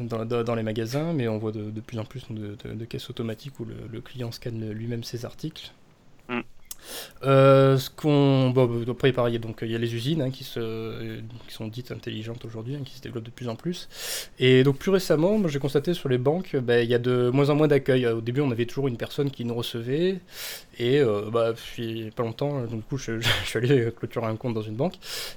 euh, 0.00 0.42
dans, 0.42 0.54
les 0.54 0.62
magasins, 0.62 1.12
mais 1.12 1.28
on 1.28 1.38
voit 1.38 1.52
de, 1.52 1.80
plus 1.80 1.98
en 1.98 2.04
plus 2.04 2.24
de, 2.30 2.84
caisses 2.84 3.10
automatiques 3.10 3.60
où 3.60 3.64
le 3.64 4.00
client 4.00 4.32
scanne 4.32 4.70
lui-même 4.70 5.04
ses 5.04 5.24
articles. 5.24 5.72
Euh, 7.24 7.78
après 8.88 9.12
pareil, 9.12 9.38
donc 9.38 9.58
il 9.62 9.70
y 9.70 9.74
a 9.74 9.78
les 9.78 9.94
usines 9.94 10.22
hein, 10.22 10.30
qui, 10.30 10.48
euh, 10.56 11.20
sont 11.48 11.66
dites 11.68 11.90
intelligentes 11.90 12.44
aujourd'hui, 12.44 12.76
hein, 12.76 12.82
qui 12.84 12.96
se 12.96 13.02
développent 13.02 13.24
de 13.24 13.30
plus 13.30 13.48
en 13.48 13.56
plus. 13.56 13.88
Et 14.38 14.64
donc 14.64 14.76
plus 14.76 14.90
récemment, 14.90 15.46
j'ai 15.48 15.58
constaté 15.58 15.94
sur 15.94 16.08
les 16.08 16.18
banques, 16.18 16.56
ben, 16.56 16.82
il 16.82 16.90
y 16.90 16.94
a 16.94 16.98
de 16.98 17.30
moins 17.30 17.50
en 17.50 17.54
moins 17.54 17.68
d'accueil. 17.68 18.06
Au 18.06 18.20
début, 18.20 18.40
on 18.40 18.50
avait 18.50 18.66
toujours 18.66 18.88
une 18.88 18.96
personne 18.96 19.30
qui 19.30 19.44
nous 19.44 19.54
recevait, 19.54 20.20
et 20.78 21.00
euh, 21.00 21.28
bah, 21.30 21.52
puis 21.54 22.10
pas 22.14 22.22
longtemps, 22.22 22.60
donc 22.60 22.76
du 22.76 22.82
coup, 22.82 22.98
je, 22.98 23.20
suis 23.44 23.58
allé 23.58 23.90
clôturer 23.96 24.26
un 24.26 24.36
compte 24.36 24.54
dans 24.54 24.62
une 24.62 24.76
banque, 24.76 24.94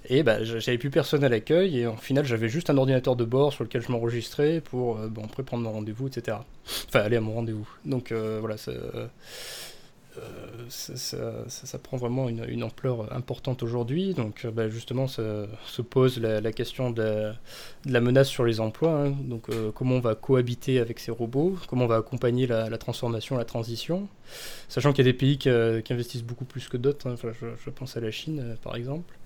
et 0.10 0.24
bah, 0.24 0.44
j'avais 0.44 0.78
plus 0.78 0.90
personne 0.90 1.24
à 1.24 1.30
l'accueil, 1.30 1.80
et 1.80 1.88
en 1.88 1.98
final, 1.98 2.26
j'avais 2.26 2.50
juste 2.50 2.70
un 2.70 2.78
ordinateur 2.78 3.16
de 3.16 3.26
bord 3.26 3.54
sur 3.54 3.64
lequel 3.64 3.82
je 3.82 3.92
m'enregistrais 3.92 4.62
pour 4.62 4.98
euh, 4.98 5.08
bon, 5.08 5.28
prendre 5.28 5.64
mon 5.64 5.72
rendez-vous, 5.72 6.08
etc. 6.08 6.38
Enfin, 6.88 7.00
aller 7.02 7.18
à 7.18 7.22
mon 7.22 7.34
rendez-vous. 7.34 7.68
Donc 7.86 8.12
euh, 8.12 8.38
voilà, 8.40 8.56
euh, 8.68 9.08
ça, 10.70 11.46
ça- 11.48 11.80
prend 11.80 11.98
vraiment 11.98 12.30
une, 12.30 12.64
ampleur 12.64 13.14
importante 13.14 13.64
aujourd'hui. 13.64 14.14
Donc 14.14 14.46
euh, 14.46 14.52
bah, 14.52 14.70
justement, 14.70 15.08
ça, 15.08 15.48
se 15.66 15.82
pose 15.82 16.20
la, 16.20 16.52
question 16.52 16.92
de 16.92 17.32
la, 17.86 18.02
menace 18.02 18.28
sur 18.28 18.46
les 18.46 18.60
emplois. 18.60 18.92
hein. 18.92 19.12
Donc 19.12 19.50
euh, 19.50 19.72
comment 19.72 19.96
on 19.96 20.00
va 20.00 20.16
cohabiter 20.16 20.80
avec 20.80 21.00
ces 21.00 21.12
robots, 21.12 21.58
comment 21.68 21.86
on 21.86 21.88
va 21.88 21.98
accompagner 21.98 22.48
la, 22.48 22.78
transformation, 22.78 23.38
la 23.38 23.46
transition, 23.46 24.08
sachant 24.70 24.94
qu'il 24.94 25.06
y 25.06 25.10
a 25.10 25.12
des 25.12 25.18
pays 25.18 25.38
qui, 25.38 25.50
euh, 25.50 25.82
investissent 25.90 26.24
beaucoup 26.24 26.46
plus 26.46 26.68
que 26.68 26.78
d'autres. 26.78 27.08
hein. 27.08 27.14
Enfin, 27.14 27.32
je, 27.40 27.70
pense 27.70 27.98
à 27.98 28.00
la 28.00 28.12
Chine, 28.12 28.40
euh, 28.42 28.56
par 28.62 28.76
exemple. 28.76 29.18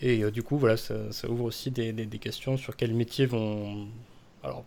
Et 0.00 0.24
euh, 0.24 0.30
du 0.30 0.42
coup, 0.42 0.58
voilà, 0.58 0.76
ça, 0.76 0.94
ouvre 1.28 1.44
aussi 1.44 1.70
des, 1.70 1.94
questions 2.20 2.56
sur 2.56 2.76
quels 2.76 2.94
métiers 2.94 3.26
vont, 3.26 3.86
alors 4.42 4.64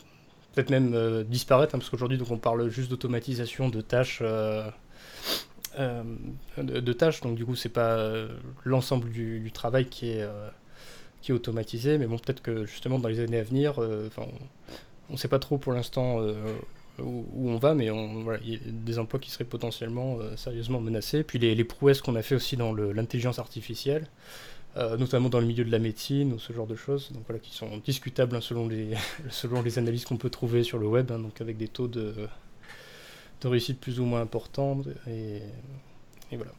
peut-être 0.54 0.70
même 0.70 0.94
euh, 0.94 1.24
disparaître, 1.24 1.76
hein, 1.76 1.80
parce 1.80 1.90
qu'aujourd'hui, 1.90 2.20
on 2.30 2.38
parle 2.38 2.70
juste 2.70 2.90
d'automatisation 2.90 3.70
de 3.70 3.82
tâches. 3.82 4.22
Euh, 5.80 6.04
de, 6.58 6.94
tâches, 6.94 7.22
donc 7.22 7.36
du 7.36 7.46
coup 7.46 7.56
c'est 7.56 7.70
pas 7.70 7.98
euh, 7.98 8.30
l'ensemble 8.64 9.10
du, 9.10 9.52
travail 9.54 9.88
qui 9.88 10.10
est, 10.10 10.22
euh, 10.22 10.50
qui 11.22 11.32
est 11.32 11.36
automatisé, 11.36 11.98
mais 11.98 12.08
bon 12.08 12.18
peut-être 12.18 12.42
que 12.42 12.66
justement 12.66 12.98
dans 12.98 13.10
les 13.10 13.20
années 13.20 13.40
à 13.40 13.44
venir, 13.44 13.78
on 13.80 15.14
ne 15.14 15.18
sait 15.18 15.28
pas 15.28 15.40
trop 15.40 15.58
pour 15.58 15.74
l'instant 15.74 16.20
où, 17.00 17.50
on 17.50 17.58
va, 17.58 17.74
mais 17.76 17.92
on, 17.92 18.24
voilà, 18.24 18.40
il 18.46 18.54
y 18.54 18.56
a 18.56 18.60
des 18.66 19.00
emplois 19.00 19.20
qui 19.20 19.32
seraient 19.32 19.44
potentiellement 19.44 20.20
sérieusement 20.38 20.80
menacés. 20.80 21.24
Puis 21.24 21.40
les, 21.40 21.64
prouesses 21.66 22.02
qu'on 22.02 22.16
a 22.16 22.22
fait 22.22 22.36
aussi 22.36 22.56
dans 22.56 22.74
l'intelligence 22.74 23.40
artificielle, 23.40 24.08
notamment 24.78 25.28
dans 25.28 25.42
le 25.42 25.46
milieu 25.46 25.66
de 25.66 25.72
la 25.72 25.80
médecine 25.80 26.32
ou 26.32 26.40
ce 26.40 26.54
genre 26.54 26.68
de 26.68 26.76
choses, 26.76 27.12
donc 27.12 27.24
voilà, 27.28 27.40
qui 27.40 27.54
sont 27.54 27.82
discutables 27.84 28.36
hein, 28.36 28.42
selon, 28.42 28.70
les, 28.70 28.94
selon 29.30 29.62
les 29.62 29.78
analyses 29.78 30.06
qu'on 30.06 30.18
peut 30.18 30.30
trouver 30.30 30.64
sur 30.64 30.78
le 30.78 30.88
web, 30.88 31.12
hein, 31.12 31.20
donc 31.20 31.42
avec 31.42 31.58
des 31.58 31.68
taux 31.68 31.90
de, 31.90 32.14
de 33.46 33.50
réussite 33.50 33.80
plus 33.80 34.00
ou 34.00 34.06
moins 34.06 34.22
importants. 34.22 34.82
Et, 35.08 35.42
et 36.32 36.36
voilà. 36.38 36.52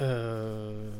Euh, 0.00 0.90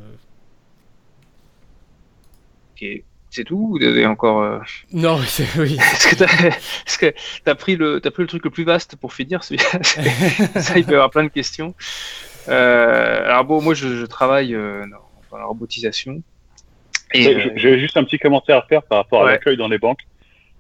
Ok. 2.75 2.87
C'est 3.31 3.45
tout 3.45 3.57
ou 3.57 3.79
vous 3.79 3.85
avez 3.85 4.07
encore. 4.07 4.43
euh, 4.43 4.59
Non, 4.93 5.17
oui, 5.19 5.25
c'est 5.27 5.47
oui. 5.59 5.79
Est-ce 6.87 6.99
que 6.99 7.07
que 7.07 7.15
t'as 7.45 7.55
pris, 7.55 7.77
le... 7.77 8.01
t'as 8.01 8.11
pris 8.11 8.23
le 8.23 8.29
truc 8.29 8.45
le 8.45 8.51
plus 8.51 8.65
vaste 8.65 8.97
pour 8.97 9.13
finir 9.15 9.43
celui 9.45 9.61
Ça, 9.61 10.77
il 10.79 10.85
peut 10.85 10.93
y 10.93 10.95
avoir 10.95 11.11
plein 11.11 11.25
de 11.25 11.29
questions. 11.29 11.75
Euh, 12.49 13.25
alors 13.27 13.45
bon, 13.45 13.61
moi 13.61 13.75
je, 13.75 13.97
je 13.97 14.07
travaille 14.07 14.55
euh, 14.55 14.85
dans, 15.31 15.37
la 15.39 15.45
robotisation. 15.45 16.23
Et, 17.13 17.57
J'ai 17.57 17.79
juste 17.79 17.97
un 17.97 18.05
petit 18.05 18.19
commentaire 18.19 18.59
à 18.59 18.63
faire 18.63 18.83
par 18.83 18.99
rapport 18.99 19.23
Ouais. 19.23 19.29
à 19.29 19.33
l'accueil 19.33 19.57
dans 19.57 19.69
les 19.69 19.79
banques. 19.79 20.07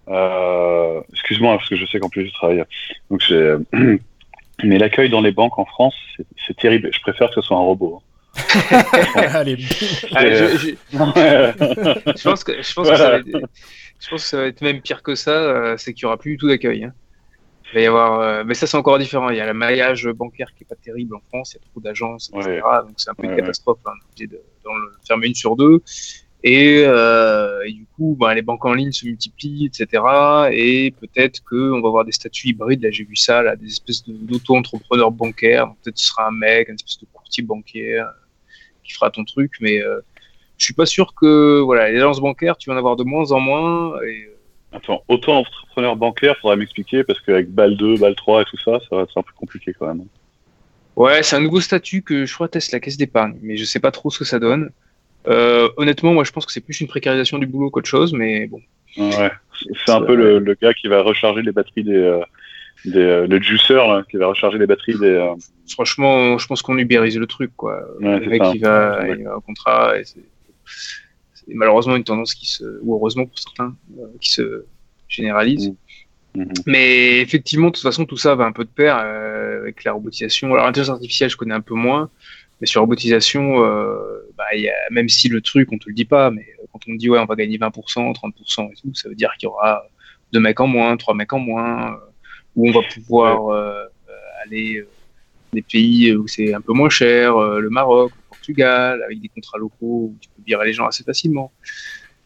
Euh, 0.08 1.00
Excuse-moi, 1.12 1.56
parce 1.56 1.68
que 1.68 1.76
je 1.76 1.84
sais 1.86 1.98
qu'en 1.98 2.08
plus 2.08 2.26
je 2.28 2.32
travaille. 2.32 2.62
Donc 3.10 3.22
Mais 4.64 4.78
l'accueil 4.78 5.10
dans 5.10 5.20
les 5.20 5.32
banques 5.32 5.58
en 5.58 5.66
France, 5.66 5.94
c'est- 6.46 6.56
terrible. 6.56 6.88
Je 6.92 7.00
préfère 7.00 7.28
que 7.28 7.34
ce 7.34 7.40
soit 7.42 7.56
un 7.56 7.60
robot. 7.60 8.00
Allez, 9.34 9.56
ah, 10.14 10.26
je, 10.26 10.56
je- 10.58 10.96
hein. 10.98 11.12
je 12.16 12.22
pense 12.22 12.44
que 12.44 12.62
je 12.62 12.74
pense 12.74 12.88
que 12.88 12.96
ça 12.96 13.10
va 13.10 13.16
être, 13.18 13.26
je 13.26 14.08
pense 14.10 14.22
que 14.22 14.28
ça 14.28 14.36
va 14.38 14.46
être 14.46 14.60
même 14.62 14.80
pire 14.80 15.02
que 15.02 15.14
ça. 15.14 15.30
euh, 15.30 15.76
c'est 15.78 15.92
qu'il 15.94 16.02
y 16.02 16.06
aura 16.06 16.16
plus 16.18 16.32
du 16.32 16.36
tout 16.38 16.48
d'accueil. 16.48 16.84
hein. 16.84 16.92
Il 17.72 17.74
va 17.74 17.80
y 17.80 17.86
avoir, 17.86 18.20
euh, 18.20 18.44
mais 18.46 18.54
ça 18.54 18.66
c'est 18.66 18.76
encore 18.76 18.98
différent. 18.98 19.28
Il 19.30 19.36
y 19.36 19.40
a 19.40 19.46
le 19.46 19.54
maillage 19.54 20.06
bancaire 20.08 20.48
qui 20.56 20.62
est 20.64 20.66
pas 20.68 20.76
terrible 20.76 21.16
en 21.16 21.20
France. 21.28 21.52
Il 21.54 21.56
y 21.56 21.58
a 21.66 21.70
trop 21.72 21.80
d'agences, 21.80 22.30
etc. 22.34 22.60
Donc 22.82 22.94
c'est 22.98 23.10
un 23.10 23.14
peu 23.14 23.24
une 23.24 23.30
Ouais, 23.30 23.36
catastrophe. 23.36 23.78
hein. 23.86 23.90
On 23.94 23.98
est 23.98 24.12
obligé 24.12 24.26
de, 24.28 24.40
le 24.64 24.92
fermer 25.06 25.26
une 25.28 25.34
sur 25.34 25.56
deux. 25.56 25.82
Et, 26.48 26.84
euh, 26.86 27.64
et 27.66 27.72
du 27.72 27.86
coup, 27.96 28.16
bah, 28.20 28.32
les 28.32 28.40
banques 28.40 28.64
en 28.64 28.72
ligne 28.72 28.92
se 28.92 29.04
multiplient, 29.04 29.66
etc. 29.66 30.00
Et 30.52 30.92
peut-être 30.92 31.42
qu'on 31.42 31.80
va 31.80 31.88
avoir 31.88 32.04
des 32.04 32.12
statuts 32.12 32.46
hybrides. 32.50 32.84
Là, 32.84 32.90
j'ai 32.92 33.02
vu 33.02 33.16
ça, 33.16 33.42
là, 33.42 33.56
des 33.56 33.66
espèces 33.66 34.04
de- 34.04 34.12
d'auto-entrepreneurs 34.12 35.10
bancaires. 35.10 35.66
Peut-être 35.82 35.98
ce 35.98 36.06
sera 36.06 36.28
un 36.28 36.30
mec, 36.30 36.68
une 36.68 36.76
espèce 36.76 37.00
de 37.00 37.06
courtier 37.12 37.42
bancaire 37.42 38.06
euh, 38.06 38.26
qui 38.84 38.92
fera 38.92 39.10
ton 39.10 39.24
truc. 39.24 39.54
Mais 39.60 39.82
euh, 39.82 39.98
je 40.56 40.64
suis 40.66 40.74
pas 40.74 40.86
sûr 40.86 41.14
que 41.14 41.58
voilà, 41.62 41.90
les 41.90 41.98
agences 41.98 42.20
bancaires, 42.20 42.56
tu 42.56 42.70
vas 42.70 42.76
en 42.76 42.78
avoir 42.78 42.94
de 42.94 43.02
moins 43.02 43.32
en 43.32 43.40
moins. 43.40 44.00
Et, 44.04 44.28
Attends, 44.72 45.02
auto-entrepreneur 45.08 45.96
bancaire, 45.96 46.36
faudrait 46.40 46.58
m'expliquer 46.58 47.02
parce 47.02 47.20
qu'avec 47.22 47.50
BAL 47.50 47.76
2, 47.76 47.96
BAL 47.98 48.14
3 48.14 48.42
et 48.42 48.44
tout 48.44 48.58
ça, 48.58 48.78
ça 48.88 48.94
va 48.94 49.02
être 49.02 49.18
un 49.18 49.22
peu 49.22 49.32
compliqué 49.34 49.72
quand 49.76 49.88
même. 49.88 50.06
Ouais, 50.94 51.24
c'est 51.24 51.34
un 51.34 51.40
nouveau 51.40 51.60
statut 51.60 52.02
que 52.02 52.24
je 52.24 52.32
crois 52.32 52.46
teste 52.46 52.70
la 52.70 52.78
caisse 52.78 52.96
d'épargne, 52.96 53.36
mais 53.42 53.56
je 53.56 53.64
sais 53.64 53.80
pas 53.80 53.90
trop 53.90 54.10
ce 54.10 54.20
que 54.20 54.24
ça 54.24 54.38
donne. 54.38 54.70
Euh, 55.28 55.68
honnêtement, 55.76 56.12
moi 56.14 56.24
je 56.24 56.32
pense 56.32 56.46
que 56.46 56.52
c'est 56.52 56.60
plus 56.60 56.80
une 56.80 56.86
précarisation 56.88 57.38
du 57.38 57.46
boulot 57.46 57.70
qu'autre 57.70 57.88
chose, 57.88 58.12
mais 58.12 58.46
bon. 58.46 58.60
Ouais, 58.96 59.30
c'est 59.84 59.92
un 59.92 60.00
peu 60.02 60.14
le, 60.14 60.38
le 60.38 60.54
gars 60.54 60.72
qui 60.72 60.88
va 60.88 61.02
recharger 61.02 61.42
les 61.42 61.52
batteries 61.52 61.84
des, 61.84 61.94
euh, 61.96 62.20
des 62.84 62.98
euh, 62.98 63.26
le 63.26 63.40
juicer 63.42 63.74
là, 63.74 64.04
qui 64.10 64.16
va 64.16 64.28
recharger 64.28 64.58
les 64.58 64.66
batteries 64.66 64.98
des. 64.98 65.32
Franchement, 65.70 66.38
je 66.38 66.46
pense 66.46 66.62
qu'on 66.62 66.78
ubérise 66.78 67.18
le 67.18 67.26
truc, 67.26 67.50
quoi. 67.56 67.80
Ouais, 68.00 68.20
le 68.20 68.26
mec, 68.26 68.42
ça. 68.42 68.52
il 68.54 68.60
va, 68.60 69.00
Ouais. 69.00 69.16
il 69.18 69.28
contrat, 69.44 69.98
et 69.98 70.04
c'est 70.04 70.22
malheureusement 71.48 71.96
une 71.96 72.04
tendance 72.04 72.34
qui 72.34 72.46
se, 72.46 72.64
ou 72.82 72.94
heureusement 72.94 73.26
pour 73.26 73.38
certains, 73.38 73.74
qui 74.20 74.30
se 74.32 74.64
généralise. 75.08 75.72
Mhm. 76.34 76.52
Mais 76.66 77.20
effectivement, 77.20 77.68
de 77.68 77.72
toute 77.72 77.82
façon, 77.82 78.04
tout 78.04 78.16
ça 78.18 78.34
va 78.34 78.44
un 78.44 78.52
peu 78.52 78.64
de 78.64 78.70
pair 78.70 79.00
euh, 79.02 79.60
avec 79.60 79.84
la 79.84 79.92
robotisation. 79.92 80.52
Alors, 80.52 80.66
l'intelligence 80.66 80.94
artificielle, 80.96 81.30
je 81.30 81.36
connais 81.36 81.54
un 81.54 81.60
peu 81.60 81.74
moins, 81.74 82.10
mais 82.60 82.66
sur 82.66 82.80
robotisation, 82.80 83.64
euh, 83.64 84.30
bah, 84.36 84.44
y 84.54 84.68
a, 84.68 84.74
même 84.90 85.08
si 85.08 85.28
le 85.28 85.40
truc, 85.40 85.70
on 85.72 85.78
te 85.78 85.88
le 85.88 85.94
dit 85.94 86.04
pas, 86.04 86.30
mais 86.30 86.46
quand 86.72 86.80
on 86.88 86.94
dit 86.94 87.10
ouais, 87.10 87.18
on 87.18 87.26
va 87.26 87.36
gagner 87.36 87.58
20%, 87.58 88.14
30% 88.14 88.70
et 88.70 88.74
tout, 88.74 88.94
ça 88.94 89.08
veut 89.08 89.14
dire 89.14 89.32
qu'il 89.38 89.46
y 89.46 89.50
aura 89.50 89.84
deux 90.32 90.40
mecs 90.40 90.60
en 90.60 90.66
moins, 90.66 90.96
trois 90.96 91.14
mecs 91.14 91.32
en 91.32 91.38
moins, 91.38 91.92
euh, 91.92 91.96
où 92.54 92.68
on 92.68 92.72
va 92.72 92.80
pouvoir 92.82 93.48
euh, 93.48 93.84
aller 94.44 94.76
euh, 94.78 94.88
des 95.52 95.62
pays 95.62 96.14
où 96.14 96.26
c'est 96.26 96.54
un 96.54 96.60
peu 96.60 96.72
moins 96.72 96.88
cher, 96.90 97.36
euh, 97.36 97.60
le 97.60 97.70
Maroc, 97.70 98.12
le 98.14 98.28
Portugal, 98.28 99.02
avec 99.02 99.20
des 99.20 99.28
contrats 99.28 99.58
locaux 99.58 100.12
où 100.12 100.16
tu 100.20 100.28
peux 100.28 100.42
virer 100.46 100.66
les 100.66 100.72
gens 100.72 100.86
assez 100.86 101.04
facilement. 101.04 101.52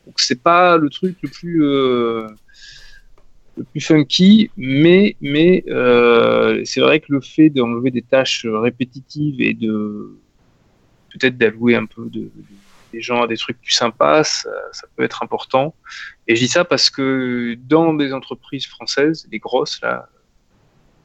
Donc 0.07 0.19
c'est 0.19 0.43
pas 0.43 0.77
le 0.77 0.89
truc 0.91 1.17
le 1.23 1.29
plus 1.29 1.65
euh, 1.65 2.27
le 3.57 3.65
plus 3.65 3.81
funky, 3.81 4.51
mais 4.57 5.17
mais 5.21 5.65
euh, 5.69 6.63
c'est 6.65 6.81
vrai 6.81 7.01
que 7.01 7.13
le 7.13 7.21
fait 7.21 7.51
d'enlever 7.51 7.91
des 7.91 8.03
tâches 8.03 8.47
répétitives 8.47 9.41
et 9.41 9.55
de 9.55 10.19
peut-être 11.11 11.37
d'allouer 11.37 11.75
un 11.75 11.87
peu 11.87 12.05
de, 12.09 12.21
de- 12.21 12.33
des 12.93 13.01
gens 13.01 13.23
à 13.23 13.27
des 13.27 13.37
trucs 13.37 13.61
plus 13.61 13.73
sympas, 13.73 14.25
ça, 14.25 14.87
peut 14.97 15.03
être 15.03 15.23
important. 15.23 15.75
Et 16.27 16.35
je 16.35 16.41
dis 16.41 16.49
ça 16.49 16.65
parce 16.65 16.91
que 16.91 17.55
dans 17.59 17.95
des 17.95 18.13
entreprises 18.13 18.67
françaises, 18.67 19.29
les 19.31 19.39
grosses 19.39 19.81
là, 19.81 20.09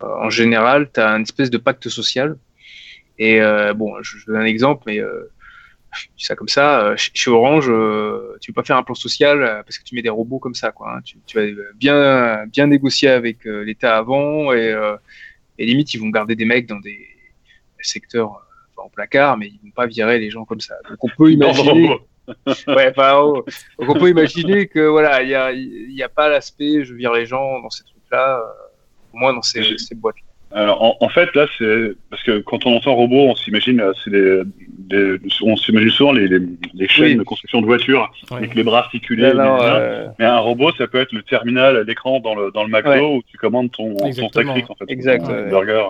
euh, 0.03 0.07
en 0.07 0.29
général, 0.29 0.89
tu 0.93 0.99
as 0.99 1.09
une 1.09 1.23
espèce 1.23 1.49
de 1.49 1.57
pacte 1.57 1.87
social. 1.89 2.37
Et 3.17 3.41
euh, 3.41 3.73
bon, 3.73 4.01
je, 4.01 4.17
je 4.17 4.25
donne 4.25 4.37
un 4.37 4.45
exemple, 4.45 4.83
mais 4.87 4.99
euh, 4.99 5.31
je 5.93 6.07
dis 6.17 6.25
ça 6.25 6.35
comme 6.35 6.49
ça. 6.49 6.95
chez, 6.97 7.31
Orange, 7.31 7.67
euh, 7.69 8.35
tu 8.41 8.51
peux 8.51 8.61
pas 8.61 8.65
faire 8.65 8.77
un 8.77 8.83
plan 8.83 8.95
social 8.95 9.63
parce 9.65 9.77
que 9.77 9.83
tu 9.83 9.95
mets 9.95 10.01
des 10.01 10.09
robots 10.09 10.39
comme 10.39 10.55
ça, 10.55 10.71
quoi. 10.71 10.97
hein. 10.97 11.01
Tu, 11.01 11.37
vas 11.37 11.45
bien 11.75 12.45
bien 12.47 12.67
négocier 12.67 13.09
avec 13.09 13.45
l'État 13.45 13.97
avant 13.97 14.51
et, 14.51 14.75
limite 15.57 15.93
ils 15.93 15.99
vont 16.01 16.09
garder 16.09 16.35
des 16.35 16.45
mecs 16.45 16.67
dans 16.67 16.79
des 16.79 17.07
secteurs 17.79 18.44
en 18.85 18.89
placard, 18.89 19.37
mais 19.37 19.47
ils 19.47 19.59
vont 19.63 19.71
pas 19.75 19.87
virer 19.87 20.19
les 20.19 20.29
gens 20.29 20.45
comme 20.45 20.59
ça. 20.61 20.75
Donc 20.89 21.03
on 21.03 21.09
peut 21.17 21.31
imaginer. 21.31 21.89
ouais, 22.67 22.91
pas. 22.91 23.13
Donc 23.13 23.45
on 23.79 23.93
peut 23.93 24.09
imaginer 24.09 24.67
que 24.67 24.79
voilà, 24.87 25.21
il 25.23 25.29
y 25.29 25.35
a, 25.35 25.51
il 25.51 25.91
y 25.93 26.03
a 26.03 26.09
pas 26.09 26.27
l'aspect 26.29 26.83
je 26.83 26.93
vire 26.93 27.13
les 27.13 27.25
gens 27.25 27.59
dans 27.61 27.69
ces 27.69 27.83
trucs-là, 27.83 28.39
euh, 28.39 29.13
au 29.13 29.17
moins 29.17 29.33
dans 29.33 29.41
ces, 29.41 29.61
boîtes. 29.95 30.15
Alors 30.51 30.81
en, 30.81 30.95
en 31.01 31.09
fait 31.09 31.33
là 31.35 31.47
c'est 31.57 31.93
parce 32.09 32.23
que 32.23 32.39
quand 32.39 32.65
on 32.65 32.75
entend 32.77 32.95
robot, 32.95 33.29
on 33.31 33.35
s'imagine 33.35 33.81
euh, 33.81 33.91
c'est 34.03 34.09
des, 34.11 34.41
des- 34.67 35.17
on 35.43 35.55
s'imagine 35.57 35.89
souvent 35.89 36.13
les, 36.13 36.27
les, 36.27 36.39
les 36.73 36.87
chaînes 36.87 37.05
Oui. 37.05 37.15
de 37.17 37.23
construction 37.23 37.61
de 37.61 37.65
voitures 37.65 38.11
avec 38.31 38.55
les 38.55 38.63
bras 38.63 38.79
articulés. 38.79 39.25
Alors, 39.25 39.61
euh, 39.63 40.07
Mais 40.19 40.25
un 40.25 40.37
robot, 40.39 40.71
ça 40.77 40.87
peut 40.87 40.99
être 40.99 41.11
le 41.11 41.23
terminal, 41.23 41.83
l'écran 41.87 42.19
dans 42.19 42.35
le, 42.35 42.51
dans 42.51 42.63
le 42.63 42.69
McDo 42.69 42.89
Ouais. 42.89 43.01
où 43.17 43.21
tu 43.27 43.37
commandes 43.37 43.71
ton, 43.71 43.95
ton 43.95 44.05
en 44.05 44.29
fait. 44.75 44.85
Exact, 44.87 45.25
ton 45.25 45.31
ouais. 45.31 45.49
burger. 45.49 45.87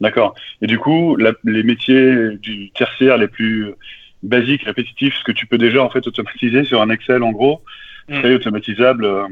D'accord. 0.00 0.34
Et 0.62 0.66
du 0.66 0.78
coup, 0.78 1.16
la- 1.16 1.34
les 1.44 1.62
métiers 1.62 2.36
du 2.38 2.70
tertiaire 2.70 3.18
les 3.18 3.28
plus 3.28 3.72
basiques, 4.22 4.62
répétitifs, 4.64 5.14
ce 5.18 5.24
que 5.24 5.32
tu 5.32 5.46
peux 5.46 5.58
déjà 5.58 5.82
en 5.82 5.90
fait 5.90 6.06
automatiser 6.06 6.64
sur 6.64 6.80
un 6.82 6.90
Excel 6.90 7.22
en 7.22 7.32
gros, 7.32 7.62
Mm. 8.08 8.20
c'est 8.22 8.34
automatisable 8.34 9.04
euh, 9.04 9.26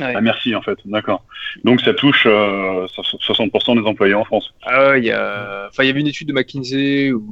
à 0.00 0.20
merci 0.20 0.54
en 0.54 0.62
fait. 0.62 0.78
D'accord. 0.86 1.24
Donc 1.64 1.80
ça 1.82 1.94
touche 1.94 2.24
euh, 2.26 2.86
60% 2.88 3.80
des 3.80 3.86
employés 3.86 4.14
en 4.14 4.24
France. 4.24 4.52
Ah 4.62 4.90
ouais, 4.90 5.00
il 5.00 5.04
y 5.04 5.12
a, 5.12 5.66
enfin, 5.68 5.84
il 5.84 5.86
y 5.86 5.90
avait 5.90 6.00
une 6.00 6.06
étude 6.08 6.28
de 6.28 6.32
McKinsey 6.32 7.12
où, 7.12 7.24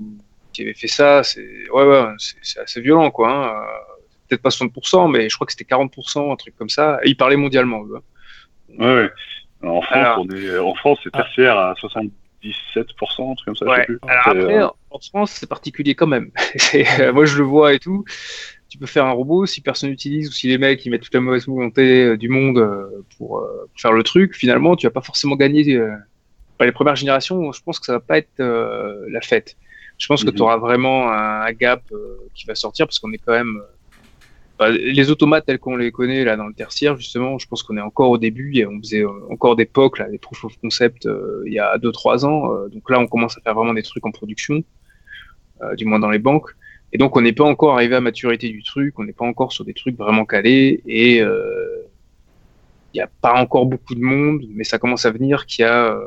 qui 0.52 0.62
avait 0.62 0.74
fait 0.74 0.86
ça. 0.88 1.22
C'est, 1.24 1.68
ouais, 1.72 1.84
ouais, 1.84 2.04
c'est, 2.18 2.60
assez 2.60 2.80
violent, 2.80 3.10
quoi. 3.10 3.30
hein. 3.30 3.62
Euh, 3.62 3.94
Peut-être 4.28 4.42
pas 4.42 4.50
60%, 4.50 5.08
mais 5.10 5.28
je 5.28 5.34
crois 5.34 5.46
que 5.46 5.52
c'était 5.52 5.64
40%, 5.64 6.32
un 6.32 6.36
truc 6.36 6.54
comme 6.56 6.70
ça. 6.70 6.98
Et 7.02 7.10
ils 7.10 7.16
parlaient 7.16 7.36
mondialement, 7.36 7.82
eux. 7.84 7.96
hein. 7.98 8.00
Ouais, 8.78 9.10
en 9.68 9.82
France, 9.82 9.94
Alors- 9.96 10.20
on 10.26 10.34
est, 10.34 10.58
en 10.58 10.74
France, 10.74 11.00
c'est 11.02 11.10
Ah. 11.12 11.18
tertiaire 11.18 11.58
à 11.58 11.74
77%, 12.42 13.32
un 13.32 13.34
truc 13.34 13.46
comme 13.46 13.56
ça. 13.56 13.66
je 13.66 13.70
sais 13.70 13.76
Ouais. 13.78 13.84
plus. 13.86 13.98
Alors 14.06 14.28
après, 14.28 14.58
euh, 14.62 14.66
en 14.90 14.98
France, 14.98 15.32
c'est 15.32 15.48
particulier 15.48 15.94
quand 15.94 16.06
même. 16.06 16.30
C'est- 16.56 17.00
euh, 17.00 17.12
moi, 17.12 17.24
je 17.24 17.38
le 17.38 17.44
vois 17.44 17.72
et 17.74 17.78
tout. 17.78 18.04
Tu 18.68 18.78
peux 18.78 18.86
faire 18.86 19.04
un 19.06 19.10
robot 19.12 19.44
si 19.46 19.60
personne 19.60 19.90
n'utilise 19.90 20.28
ou 20.28 20.32
si 20.32 20.48
les 20.48 20.56
mecs 20.58 20.84
ils 20.86 20.90
mettent 20.90 21.02
toute 21.02 21.12
la 21.14 21.20
mauvaise 21.20 21.46
volonté 21.46 22.04
euh, 22.04 22.16
du 22.16 22.28
monde 22.30 22.58
euh, 22.58 23.04
pour, 23.18 23.38
euh, 23.38 23.66
pour 23.70 23.80
faire 23.80 23.92
le 23.92 24.02
truc. 24.02 24.34
Finalement, 24.34 24.76
tu 24.76 24.86
vas 24.86 24.90
pas 24.90 25.02
forcément 25.02 25.36
gagner. 25.36 25.74
euh, 25.76 25.90
enfin, 26.56 26.64
les 26.64 26.72
premières 26.72 26.96
générations, 26.96 27.52
je 27.52 27.60
pense 27.62 27.78
que 27.78 27.86
ça 27.86 27.92
va 27.92 28.00
pas 28.00 28.18
être 28.18 28.40
euh, 28.40 29.04
la 29.10 29.20
fête. 29.20 29.56
Je 29.98 30.06
pense 30.06 30.24
que 30.24 30.30
Mhm. 30.30 30.36
tu 30.36 30.42
auras 30.42 30.56
vraiment 30.56 31.12
un, 31.12 31.42
un 31.42 31.52
gap 31.52 31.82
euh, 31.92 32.16
qui 32.34 32.46
va 32.46 32.54
sortir 32.54 32.86
parce 32.86 32.98
qu'on 32.98 33.12
est 33.12 33.18
quand 33.18 33.32
même. 33.32 33.60
Enfin, 34.62 34.70
les 34.70 35.10
automates 35.10 35.46
tels 35.46 35.58
qu'on 35.58 35.76
les 35.76 35.92
connaît 35.92 36.24
là 36.24 36.36
dans 36.36 36.46
le 36.46 36.54
tertiaire, 36.54 36.96
justement, 36.96 37.38
je 37.38 37.46
pense 37.46 37.62
qu'on 37.62 37.76
est 37.76 37.82
encore 37.82 38.10
au 38.10 38.18
début. 38.18 38.56
Et 38.56 38.66
on 38.66 38.78
faisait 38.78 39.04
euh, 39.04 39.10
encore 39.30 39.56
des 39.56 39.66
POC, 39.66 39.98
là, 39.98 40.08
des 40.08 40.18
proof 40.18 40.44
of 40.44 40.56
concept, 40.58 41.06
euh, 41.06 41.42
il 41.46 41.52
y 41.52 41.58
a 41.58 41.76
2-3 41.78 42.24
ans. 42.24 42.52
Euh, 42.52 42.68
donc 42.68 42.88
là, 42.90 42.98
on 42.98 43.06
commence 43.06 43.36
à 43.38 43.40
faire 43.40 43.54
vraiment 43.54 43.74
des 43.74 43.82
trucs 43.82 44.06
en 44.06 44.10
production, 44.10 44.62
euh, 45.62 45.74
du 45.74 45.84
moins 45.84 45.98
dans 45.98 46.10
les 46.10 46.18
banques. 46.18 46.54
Et 46.92 46.98
donc, 46.98 47.16
on 47.16 47.22
n'est 47.22 47.32
pas 47.32 47.44
encore 47.44 47.74
arrivé 47.74 47.96
à 47.96 48.00
maturité 48.00 48.50
du 48.50 48.62
truc, 48.62 48.98
on 48.98 49.04
n'est 49.04 49.14
pas 49.14 49.24
encore 49.24 49.52
sur 49.52 49.64
des 49.64 49.72
trucs 49.72 49.96
vraiment 49.96 50.26
calés. 50.26 50.82
Et 50.86 51.22
euh, 51.22 51.88
il 52.92 52.98
n'y 52.98 53.02
a 53.02 53.08
pas 53.20 53.34
encore 53.34 53.66
beaucoup 53.66 53.94
de 53.94 54.02
monde, 54.02 54.42
mais 54.54 54.64
ça 54.64 54.78
commence 54.78 55.06
à 55.06 55.10
venir 55.10 55.46
qui 55.46 55.62
a. 55.62 55.94
Euh, 55.94 56.04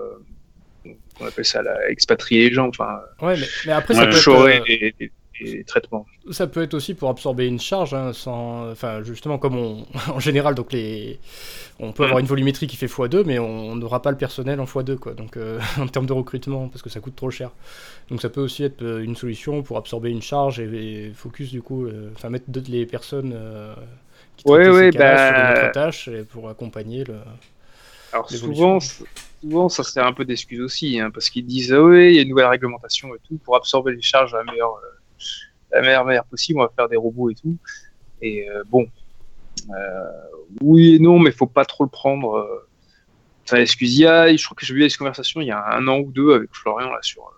on 1.19 1.25
appelle 1.25 1.45
ça 1.45 1.63
la, 1.63 1.89
expatrier 1.89 2.49
les 2.49 2.53
gens, 2.55 2.67
enfin, 2.67 2.99
Ouais, 3.21 3.35
mais, 3.39 3.45
mais 3.65 3.71
après, 3.71 3.95
Ouais, 3.95 3.99
ça, 4.01 4.07
peut 4.07 4.15
être, 4.15 4.23
chorer 4.23 4.93
euh, 5.01 5.07
traitements. 5.67 6.09
ça 6.31 6.47
peut 6.47 6.63
être 6.63 6.73
aussi 6.73 6.93
pour 6.95 7.09
absorber 7.09 7.45
une 7.47 7.59
charge, 7.59 7.93
hein, 7.93 8.13
sans, 8.13 8.71
enfin, 8.71 9.03
justement, 9.03 9.37
comme 9.37 9.55
on, 9.57 9.85
en 10.11 10.19
général, 10.19 10.55
donc 10.55 10.73
les, 10.73 11.19
on 11.79 11.91
peut 11.93 12.03
avoir 12.03 12.19
une 12.19 12.25
volumétrie 12.25 12.67
qui 12.67 12.77
fait 12.77 12.87
x2, 12.87 13.23
mais 13.25 13.39
on 13.39 13.75
n'aura 13.75 14.01
pas 14.01 14.11
le 14.11 14.17
personnel 14.17 14.59
en 14.59 14.65
x2, 14.65 14.97
quoi. 14.97 15.13
Donc, 15.13 15.37
euh, 15.37 15.59
en 15.79 15.87
termes 15.87 16.05
de 16.07 16.13
recrutement, 16.13 16.67
parce 16.69 16.81
que 16.81 16.89
ça 16.89 16.99
coûte 16.99 17.15
trop 17.15 17.31
cher. 17.31 17.51
Donc, 18.09 18.21
ça 18.21 18.29
peut 18.29 18.41
aussi 18.41 18.63
être 18.63 18.81
euh, 18.83 19.03
une 19.03 19.15
solution 19.15 19.63
pour 19.63 19.77
absorber 19.77 20.09
une 20.11 20.21
charge 20.21 20.59
et, 20.59 21.07
et 21.07 21.11
focus, 21.13 21.51
du 21.51 21.61
coup, 21.61 21.85
euh, 21.85 22.11
enfin, 22.15 22.29
mettre 22.29 22.45
d'autres- 22.49 22.71
les 22.71 22.85
personnes 22.85 23.33
euh, 23.35 23.75
qui 24.37 24.45
Ouais, 24.49 24.69
ouais, 24.69 24.91
sur 24.91 24.99
bah- 24.99 25.31
une 25.39 25.51
autre 25.51 25.71
tâche 25.71 26.07
et 26.07 26.23
pour 26.23 26.49
accompagner 26.49 27.03
le. 27.03 27.15
Alors 28.11 28.29
souvent, 28.31 28.79
souvent, 29.41 29.69
ça 29.69 29.83
sert 29.83 30.05
un 30.05 30.13
peu 30.13 30.25
d'excuse 30.25 30.61
aussi, 30.61 30.99
hein, 30.99 31.11
parce 31.11 31.29
qu'ils 31.29 31.45
disent 31.45 31.73
ah 31.73 31.81
oui, 31.83 32.09
il 32.09 32.15
y 32.15 32.19
a 32.19 32.21
une 32.21 32.29
nouvelle 32.29 32.45
réglementation 32.45 33.13
et 33.15 33.19
tout 33.27 33.37
pour 33.39 33.55
absorber 33.55 33.93
les 33.93 34.01
charges 34.01 34.31
de 34.31 34.37
la 34.37 34.43
meilleure, 34.43 34.75
euh, 34.75 34.94
la 35.71 35.81
meilleure 35.81 36.05
manière 36.05 36.25
possible. 36.25 36.59
On 36.59 36.63
va 36.63 36.71
faire 36.75 36.89
des 36.89 36.95
robots 36.95 37.29
et 37.29 37.35
tout. 37.35 37.57
Et 38.21 38.49
euh, 38.49 38.63
bon, 38.67 38.87
euh, 39.69 40.11
oui 40.61 40.95
et 40.95 40.99
non, 40.99 41.19
mais 41.19 41.31
faut 41.31 41.47
pas 41.47 41.65
trop 41.65 41.83
le 41.83 41.89
prendre. 41.89 42.35
Euh, 42.35 42.67
enfin, 43.43 43.57
excuse, 43.57 43.95
il 43.95 44.01
y 44.01 44.07
a, 44.07 44.35
je 44.35 44.43
crois 44.43 44.55
que 44.55 44.65
j'ai 44.65 44.73
eu 44.73 44.89
cette 44.89 44.97
conversation 44.97 45.41
il 45.41 45.47
y 45.47 45.51
a 45.51 45.75
un 45.75 45.87
an 45.87 45.99
ou 45.99 46.11
deux 46.11 46.33
avec 46.33 46.49
Florian 46.53 46.91
sur 47.01 47.31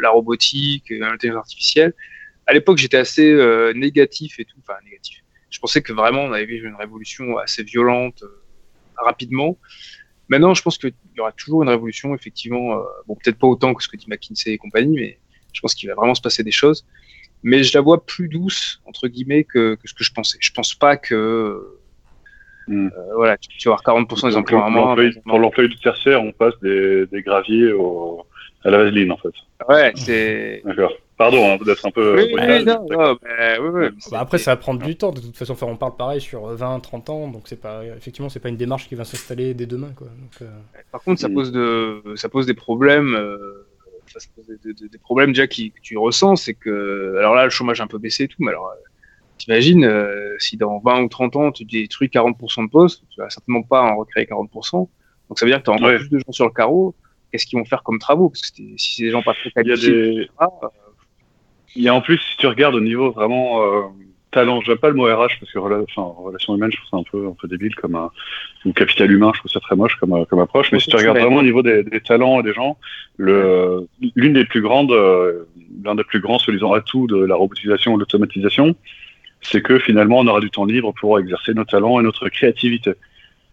la 0.00 0.10
robotique, 0.10 0.90
l'intelligence 0.90 1.40
artificielle. 1.40 1.94
À 2.46 2.54
l'époque, 2.54 2.78
j'étais 2.78 2.96
assez 2.96 3.32
négatif 3.74 4.40
et 4.40 4.44
tout, 4.44 4.56
enfin 4.66 4.78
négatif. 4.84 5.22
Je 5.50 5.60
pensais 5.60 5.82
que 5.82 5.92
vraiment 5.92 6.22
on 6.22 6.32
avait 6.32 6.46
vu 6.46 6.66
une 6.66 6.74
révolution 6.74 7.38
assez 7.38 7.62
violente 7.62 8.24
rapidement. 8.96 9.58
Maintenant, 10.28 10.54
je 10.54 10.62
pense 10.62 10.78
qu'il 10.78 10.94
y 11.14 11.20
aura 11.20 11.30
toujours 11.32 11.62
une 11.62 11.68
révolution, 11.68 12.14
effectivement. 12.14 12.82
bon, 13.06 13.14
peut-être 13.14 13.38
pas 13.38 13.46
autant 13.46 13.74
que 13.74 13.82
ce 13.82 13.88
que 13.88 13.96
dit 13.96 14.06
McKinsey 14.08 14.52
et 14.52 14.58
compagnie, 14.58 14.96
mais 14.96 15.18
je 15.52 15.60
pense 15.60 15.74
qu'il 15.74 15.88
va 15.88 15.94
vraiment 15.94 16.14
se 16.14 16.22
passer 16.22 16.42
des 16.42 16.50
choses. 16.50 16.84
Mais 17.42 17.62
je 17.64 17.76
la 17.76 17.80
vois 17.80 18.04
plus 18.04 18.28
douce, 18.28 18.80
entre 18.86 19.08
guillemets, 19.08 19.44
que, 19.44 19.74
que 19.74 19.88
ce 19.88 19.94
que 19.94 20.04
je 20.04 20.12
pensais. 20.12 20.38
Je 20.40 20.50
pense 20.52 20.74
pas 20.74 20.96
que. 20.96 21.60
Mm. 22.68 22.86
Euh, 22.86 23.14
voilà, 23.16 23.36
tu, 23.38 23.48
tu 23.58 23.68
vas 23.68 23.74
avoir 23.84 24.02
40% 24.04 24.28
des 24.30 24.36
emplois 24.36 24.64
en 24.64 24.96
Pour 25.26 25.38
l'employé 25.38 25.68
du 25.68 25.76
tertiaire, 25.78 26.22
on 26.22 26.32
passe 26.32 26.54
des, 26.62 27.06
des 27.06 27.22
graviers 27.22 27.72
au, 27.72 28.24
à 28.64 28.70
la 28.70 28.78
vaseline, 28.78 29.10
en 29.12 29.16
fait. 29.16 29.32
Ouais, 29.68 29.92
c'est. 29.96 30.62
D'accord. 30.64 30.92
Pardon 31.18 31.52
hein, 31.52 31.58
d'être 31.64 31.86
un 31.86 31.90
peu. 31.90 32.16
Oui, 32.16 32.32
oui, 32.34 32.64
non, 32.64 32.86
non, 32.90 33.16
mais, 33.22 33.58
oui, 33.58 33.68
oui, 33.72 33.88
Bah, 34.10 34.20
après, 34.20 34.38
ça 34.38 34.52
va 34.52 34.56
prendre 34.56 34.82
du 34.82 34.96
temps. 34.96 35.12
De 35.12 35.20
toute 35.20 35.36
façon, 35.36 35.52
enfin, 35.52 35.66
on 35.66 35.76
parle 35.76 35.96
pareil 35.96 36.20
sur 36.20 36.46
20, 36.46 36.80
30 36.80 37.10
ans. 37.10 37.28
Donc, 37.28 37.42
c'est 37.46 37.60
pas, 37.60 37.84
effectivement, 37.96 38.28
c'est 38.28 38.40
pas 38.40 38.48
une 38.48 38.56
démarche 38.56 38.88
qui 38.88 38.94
va 38.96 39.04
s'installer 39.04 39.54
dès 39.54 39.66
demain. 39.66 39.90
Quoi. 39.96 40.06
Donc, 40.08 40.42
euh, 40.42 40.50
Par 40.90 41.00
contre, 41.02 41.20
ça 41.20 41.28
Mm. 41.28 41.34
pose 41.34 41.52
de, 41.52 42.02
ça 42.16 42.28
pose 42.28 42.46
des 42.46 42.54
problèmes. 42.54 43.14
euh, 43.14 43.66
ça 44.20 44.28
pose 44.36 44.46
des, 44.64 44.72
des- 44.74 44.88
des 44.88 44.98
problèmes 44.98 45.30
déjà 45.30 45.46
qui, 45.46 45.72
que 45.72 45.80
tu 45.80 45.96
ressens, 45.98 46.36
c'est 46.36 46.54
que, 46.54 47.16
alors 47.18 47.34
là, 47.34 47.44
le 47.44 47.50
chômage 47.50 47.80
a 47.80 47.84
un 47.84 47.86
peu 47.88 47.98
baissé 47.98 48.24
et 48.24 48.28
tout, 48.28 48.36
mais 48.40 48.50
alors, 48.50 48.66
euh, 48.68 48.74
t'imagines 49.38 49.84
euh, 49.84 50.34
si 50.38 50.56
dans 50.56 50.78
20 50.80 51.02
ou 51.02 51.08
30 51.08 51.36
ans 51.36 51.52
tu 51.52 51.64
détruis 51.64 52.08
40% 52.08 52.64
de 52.66 52.70
postes, 52.70 53.02
tu 53.10 53.20
vas 53.20 53.30
certainement 53.30 53.62
pas 53.62 53.82
en 53.82 53.96
recréer 53.96 54.24
40%. 54.26 54.88
Donc 55.28 55.38
ça 55.38 55.44
veut 55.46 55.50
dire 55.50 55.58
que 55.60 55.64
tu 55.64 55.70
as 55.70 55.74
encore 55.74 55.88
Ouais. 55.88 55.98
plus 55.98 56.10
de 56.10 56.18
gens 56.18 56.32
sur 56.32 56.44
le 56.46 56.52
carreau. 56.52 56.94
Qu'est-ce 57.30 57.46
qu'ils 57.46 57.58
vont 57.58 57.64
faire 57.64 57.82
comme 57.82 57.98
travaux? 57.98 58.28
Parce 58.28 58.42
que 58.50 58.56
si 58.76 58.94
c'est 58.96 59.04
des 59.04 59.10
gens 59.10 59.22
pas 59.22 59.32
très 59.34 59.48
Il 59.48 59.52
y 59.56 59.60
a 59.60 59.62
qualifiés, 59.64 59.92
des. 59.92 60.20
etc., 60.22 60.28
euh, 60.62 60.68
Il 61.74 61.82
y 61.82 61.88
a 61.88 61.94
en 61.94 62.02
plus, 62.02 62.18
si 62.18 62.36
tu 62.36 62.46
regardes 62.46 62.74
au 62.74 62.80
niveau 62.80 63.10
vraiment 63.12 63.62
talent, 64.32 64.60
j'aime 64.62 64.78
pas 64.78 64.88
le 64.88 64.94
mot 64.94 65.04
RH 65.04 65.38
parce 65.40 65.52
que 65.52 65.58
rela- 65.58 65.84
enfin, 65.84 66.12
relation 66.20 66.54
humaine, 66.56 66.70
je 66.72 66.78
trouve 66.78 66.88
ça 66.90 66.96
un 66.96 67.04
peu, 67.04 67.28
un 67.28 67.36
peu 67.40 67.46
débile 67.48 67.74
comme 67.76 67.94
un, 67.94 68.10
ou 68.64 68.72
capital 68.72 69.10
humain, 69.10 69.30
je 69.34 69.38
trouve 69.40 69.50
ça 69.52 69.60
très 69.60 69.76
moche 69.76 69.94
comme, 69.96 70.26
comme 70.26 70.40
approche. 70.40 70.72
Mais 70.72 70.80
si 70.80 70.88
tu 70.88 70.96
regardes 70.96 71.18
vraiment 71.18 71.36
au 71.36 71.42
niveau 71.42 71.62
des, 71.62 71.84
des 71.84 72.00
talents 72.00 72.40
et 72.40 72.42
des 72.42 72.52
gens, 72.52 72.76
le, 73.16 73.86
l'une 74.16 74.32
des 74.32 74.44
plus 74.44 74.60
grandes, 74.62 74.90
euh, 74.92 75.44
l'un 75.84 75.94
des 75.94 76.04
plus 76.04 76.20
grands, 76.20 76.38
soi-disant, 76.38 76.72
atouts 76.72 77.06
de 77.06 77.16
la 77.24 77.34
robotisation 77.36 77.92
ou 77.92 77.96
de 77.96 78.00
l'automatisation, 78.00 78.74
c'est 79.40 79.62
que 79.62 79.78
finalement, 79.78 80.18
on 80.18 80.26
aura 80.26 80.40
du 80.40 80.50
temps 80.50 80.64
libre 80.64 80.92
pour 80.98 81.18
exercer 81.18 81.54
nos 81.54 81.64
talents 81.64 82.00
et 82.00 82.02
notre 82.02 82.28
créativité. 82.28 82.94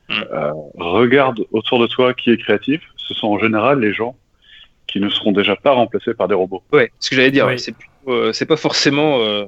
Mm. 0.10 0.14
Euh, 0.34 0.52
regarde 0.78 1.42
autour 1.52 1.80
de 1.80 1.88
toi 1.88 2.14
qui 2.14 2.32
est 2.32 2.38
créatif. 2.38 2.82
Ce 2.98 3.14
sont 3.14 3.28
en 3.28 3.40
général 3.40 3.80
les 3.80 3.94
gens 3.94 4.16
qui 4.88 5.00
ne 5.00 5.10
seront 5.10 5.32
déjà 5.32 5.56
pas 5.56 5.72
remplacés 5.72 6.14
par 6.16 6.28
des 6.28 6.34
robots. 6.36 6.64
ouais, 6.72 6.92
ce 7.00 7.10
que 7.12 7.16
j'allais 7.16 7.30
dire, 7.32 7.46
Oui. 7.46 7.52
ouais, 7.54 7.58
c'est 7.60 7.76
plutôt, 7.76 7.92
euh, 8.12 8.32
c'est 8.34 8.48
pas 8.48 8.56
forcément 8.58 9.20
euh, 9.20 9.46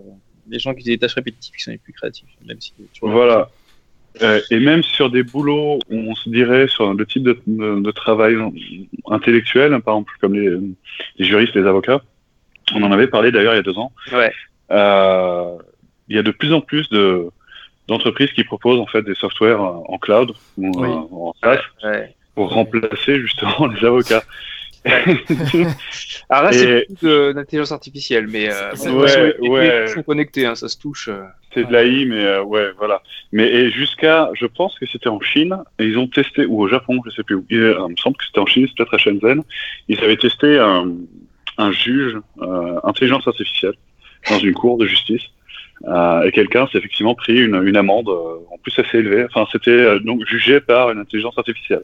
les 0.49 0.59
gens 0.59 0.73
qui 0.73 0.81
ont 0.89 0.91
des 0.93 0.97
tâches 0.97 1.13
répétitives 1.15 1.55
qui 1.55 1.63
sont 1.63 1.71
les 1.71 1.77
plus 1.77 1.93
créatifs, 1.93 2.27
même 2.45 2.59
si 2.59 2.73
Voilà. 3.01 3.49
Euh, 4.21 4.41
et 4.51 4.59
même 4.59 4.83
sur 4.83 5.09
des 5.09 5.23
boulots 5.23 5.79
où 5.89 5.95
on 5.95 6.15
se 6.15 6.29
dirait 6.29 6.67
sur 6.67 6.93
le 6.93 7.05
type 7.05 7.23
de, 7.23 7.39
de- 7.47 7.79
de 7.79 7.91
travail 7.91 8.35
intellectuel, 9.09 9.71
par 9.81 9.95
exemple 9.95 10.13
comme 10.19 10.33
les, 10.35 10.49
les 11.17 11.25
juristes, 11.25 11.55
les 11.55 11.65
avocats, 11.65 12.01
on 12.73 12.83
en 12.83 12.91
avait 12.91 13.07
parlé 13.07 13.31
d'ailleurs 13.31 13.53
il 13.53 13.57
y 13.57 13.59
a 13.59 13.63
deux 13.63 13.77
ans. 13.77 13.91
Ouais. 14.11 14.31
Euh, 14.71 15.55
il 16.09 16.15
y 16.15 16.19
a 16.19 16.23
de 16.23 16.31
plus 16.31 16.53
en 16.53 16.61
plus 16.61 16.89
de 16.89 17.27
d'entreprises 17.87 18.31
qui 18.31 18.43
proposent 18.43 18.79
en 18.79 18.85
fait 18.85 19.01
des 19.01 19.15
softwares 19.15 19.61
en 19.89 19.97
cloud 19.97 20.31
ou 20.57 20.71
Oui. 20.75 20.87
en 20.89 21.33
SaaS 21.43 21.59
Ouais. 21.83 22.15
pour 22.35 22.53
remplacer 22.53 23.19
justement 23.19 23.67
les 23.73 23.85
avocats. 23.85 24.23
Alors 24.85 26.43
là, 26.45 26.51
c'est 26.51 26.85
plus 26.87 27.07
de- 27.07 27.31
d'intelligence 27.33 27.71
artificielle, 27.71 28.27
mais 28.27 28.51
euh, 28.51 28.71
C'est- 28.73 28.89
bon, 28.89 29.01
ouais, 29.01 29.35
les- 29.41 29.49
ouais. 29.49 29.81
les 29.81 29.87
sont 29.87 30.03
connectés, 30.03 30.45
hein, 30.45 30.55
ça 30.55 30.67
se 30.67 30.77
touche. 30.79 31.07
euh. 31.09 31.21
C'est 31.53 31.67
de 31.67 31.71
l'AI, 31.71 32.05
mais 32.05 32.23
euh, 32.25 32.43
ouais, 32.43 32.71
voilà. 32.77 33.01
Mais 33.31 33.47
et 33.47 33.69
jusqu'à, 33.71 34.29
je 34.33 34.45
pense 34.45 34.77
que 34.79 34.85
c'était 34.85 35.09
en 35.09 35.19
Chine, 35.19 35.57
et 35.79 35.85
ils 35.85 35.97
ont 35.99 36.07
testé, 36.07 36.45
ou 36.45 36.61
au 36.61 36.67
Japon, 36.67 36.99
je 37.05 37.11
sais 37.11 37.23
plus 37.23 37.35
où. 37.35 37.45
Euh, 37.51 37.75
il 37.87 37.91
me 37.91 37.97
semble 37.97 38.15
que 38.17 38.25
c'était 38.25 38.39
en 38.39 38.45
Chine, 38.45 38.65
c'est 38.67 38.75
peut-être 38.77 38.93
à 38.93 38.97
Shenzhen. 38.97 39.43
Ils 39.87 39.99
avaient 40.03 40.17
testé 40.17 40.57
un, 40.57 40.91
un 41.57 41.71
juge 41.71 42.17
euh, 42.41 42.79
intelligence 42.83 43.27
artificielle 43.27 43.73
dans 44.29 44.39
une 44.39 44.53
cour 44.53 44.77
de 44.77 44.85
justice. 44.85 45.23
Euh, 45.87 46.23
et 46.23 46.31
quelqu'un 46.31 46.67
s'est 46.67 46.77
effectivement 46.77 47.15
pris 47.15 47.37
une, 47.39 47.55
une 47.67 47.75
amende, 47.75 48.07
euh, 48.07 48.35
en 48.51 48.57
plus 48.61 48.77
assez 48.79 48.99
élevée. 48.99 49.25
Enfin, 49.25 49.47
c'était 49.51 49.71
euh, 49.71 49.99
donc 49.99 50.23
jugé 50.27 50.61
par 50.61 50.91
une 50.91 50.99
intelligence 50.99 51.35
artificielle. 51.37 51.81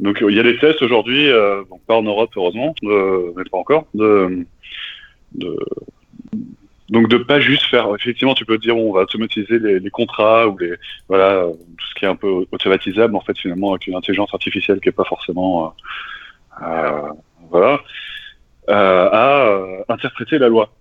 Donc 0.00 0.22
euh, 0.22 0.30
il 0.30 0.36
y 0.36 0.40
a 0.40 0.42
des 0.42 0.58
tests 0.58 0.82
aujourd'hui, 0.82 1.30
euh, 1.30 1.62
bon, 1.68 1.78
pas 1.86 1.94
en 1.96 2.02
Europe 2.02 2.30
heureusement, 2.36 2.74
de- 2.82 3.32
mais 3.36 3.44
pas 3.44 3.58
encore, 3.58 3.86
de, 3.94 4.44
de 5.34 5.56
donc 6.90 7.08
de 7.08 7.16
pas 7.16 7.40
juste 7.40 7.62
faire. 7.64 7.86
Effectivement, 7.94 8.34
tu 8.34 8.44
peux 8.44 8.56
te 8.58 8.62
dire 8.62 8.74
bon, 8.74 8.90
on 8.90 8.92
va 8.92 9.02
automatiser 9.02 9.58
les, 9.58 9.78
les 9.80 9.90
contrats 9.90 10.48
ou 10.48 10.58
les 10.58 10.74
voilà 11.08 11.30
euh, 11.44 11.52
tout 11.52 11.86
ce 11.90 11.94
qui 11.94 12.04
est 12.04 12.08
un 12.08 12.16
peu 12.16 12.44
automatisable 12.52 13.16
en 13.16 13.20
fait 13.20 13.38
finalement 13.38 13.70
avec 13.72 13.86
une 13.86 13.94
intelligence 13.94 14.32
artificielle 14.34 14.80
qui 14.80 14.88
est 14.88 14.92
pas 14.92 15.04
forcément 15.04 15.74
euh, 16.60 16.64
euh, 16.66 17.08
voilà 17.50 17.80
euh, 18.68 19.08
à 19.12 19.46
euh, 19.46 19.82
interpréter 19.88 20.38
la 20.38 20.48
loi 20.48 20.72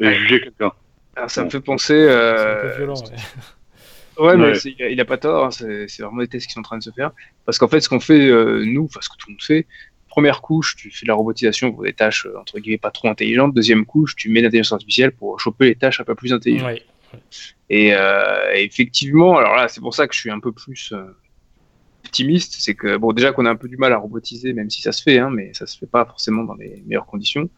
et 0.00 0.06
Ouais. 0.06 0.14
juger 0.14 0.40
quelqu'un. 0.40 0.72
Alors, 1.16 1.30
ça 1.30 1.44
me 1.44 1.50
fait 1.50 1.60
penser. 1.60 2.06
c'est 2.06 2.10
un 2.10 2.16
Euh... 2.16 2.62
peu 2.72 2.76
violent. 2.78 2.94
ouais. 2.94 3.16
Ouais, 4.18 4.36
mais 4.36 4.48
Ouais. 4.50 4.58
il 4.64 4.82
a- 4.82 4.88
il 4.90 5.00
a 5.00 5.04
pas 5.04 5.16
tort. 5.18 5.46
hein, 5.46 5.50
c'est 5.50 5.86
vraiment 6.02 6.20
des 6.20 6.28
tests 6.28 6.46
qui 6.46 6.52
sont 6.52 6.60
en 6.60 6.64
train 6.64 6.78
de 6.78 6.82
se 6.82 6.90
faire. 6.90 7.12
Parce 7.46 7.58
qu'en 7.58 7.68
fait, 7.68 7.80
ce 7.80 7.88
qu'on 7.88 8.00
fait 8.00 8.28
euh, 8.28 8.62
nous, 8.64 8.84
enfin 8.84 9.00
ce 9.02 9.08
que 9.08 9.14
tout 9.18 9.28
le 9.28 9.32
monde 9.34 9.42
fait. 9.42 9.66
Première 10.08 10.42
couche, 10.42 10.76
tu 10.76 10.90
fais 10.90 11.06
de 11.06 11.08
la 11.08 11.14
robotisation 11.14 11.72
pour 11.72 11.84
des 11.84 11.94
tâches 11.94 12.26
euh, 12.26 12.38
entre 12.38 12.58
guillemets 12.58 12.76
pas 12.76 12.90
trop 12.90 13.08
intelligentes. 13.08 13.54
Deuxième 13.54 13.86
couche, 13.86 14.14
tu 14.14 14.28
mets 14.28 14.42
l'intelligence 14.42 14.72
artificielle 14.72 15.12
pour 15.12 15.40
choper 15.40 15.64
les 15.66 15.74
tâches 15.74 16.00
un 16.00 16.04
peu 16.04 16.14
plus 16.14 16.34
intelligentes. 16.34 16.66
Ouais. 16.68 16.82
Et 17.70 17.94
euh, 17.94 18.52
effectivement, 18.54 19.38
alors 19.38 19.54
là, 19.56 19.68
c'est 19.68 19.80
pour 19.80 19.94
ça 19.94 20.06
que 20.06 20.14
je 20.14 20.20
suis 20.20 20.30
un 20.30 20.40
peu 20.40 20.52
plus 20.52 20.92
euh, 20.92 21.04
optimiste. 22.04 22.56
C'est 22.58 22.74
que, 22.74 22.98
bon, 22.98 23.12
déjà 23.14 23.32
qu'on 23.32 23.46
a 23.46 23.50
un 23.50 23.56
peu 23.56 23.68
du 23.68 23.78
mal 23.78 23.92
à 23.94 23.96
robotiser, 23.96 24.52
même 24.52 24.68
si 24.68 24.82
ça 24.82 24.92
se 24.92 25.02
fait, 25.02 25.18
hein, 25.18 25.30
mais 25.30 25.54
ça 25.54 25.66
se 25.66 25.78
fait 25.78 25.86
pas 25.86 26.04
forcément 26.04 26.44
dans 26.44 26.54
les 26.54 26.82
meilleures 26.86 27.06
conditions. 27.06 27.48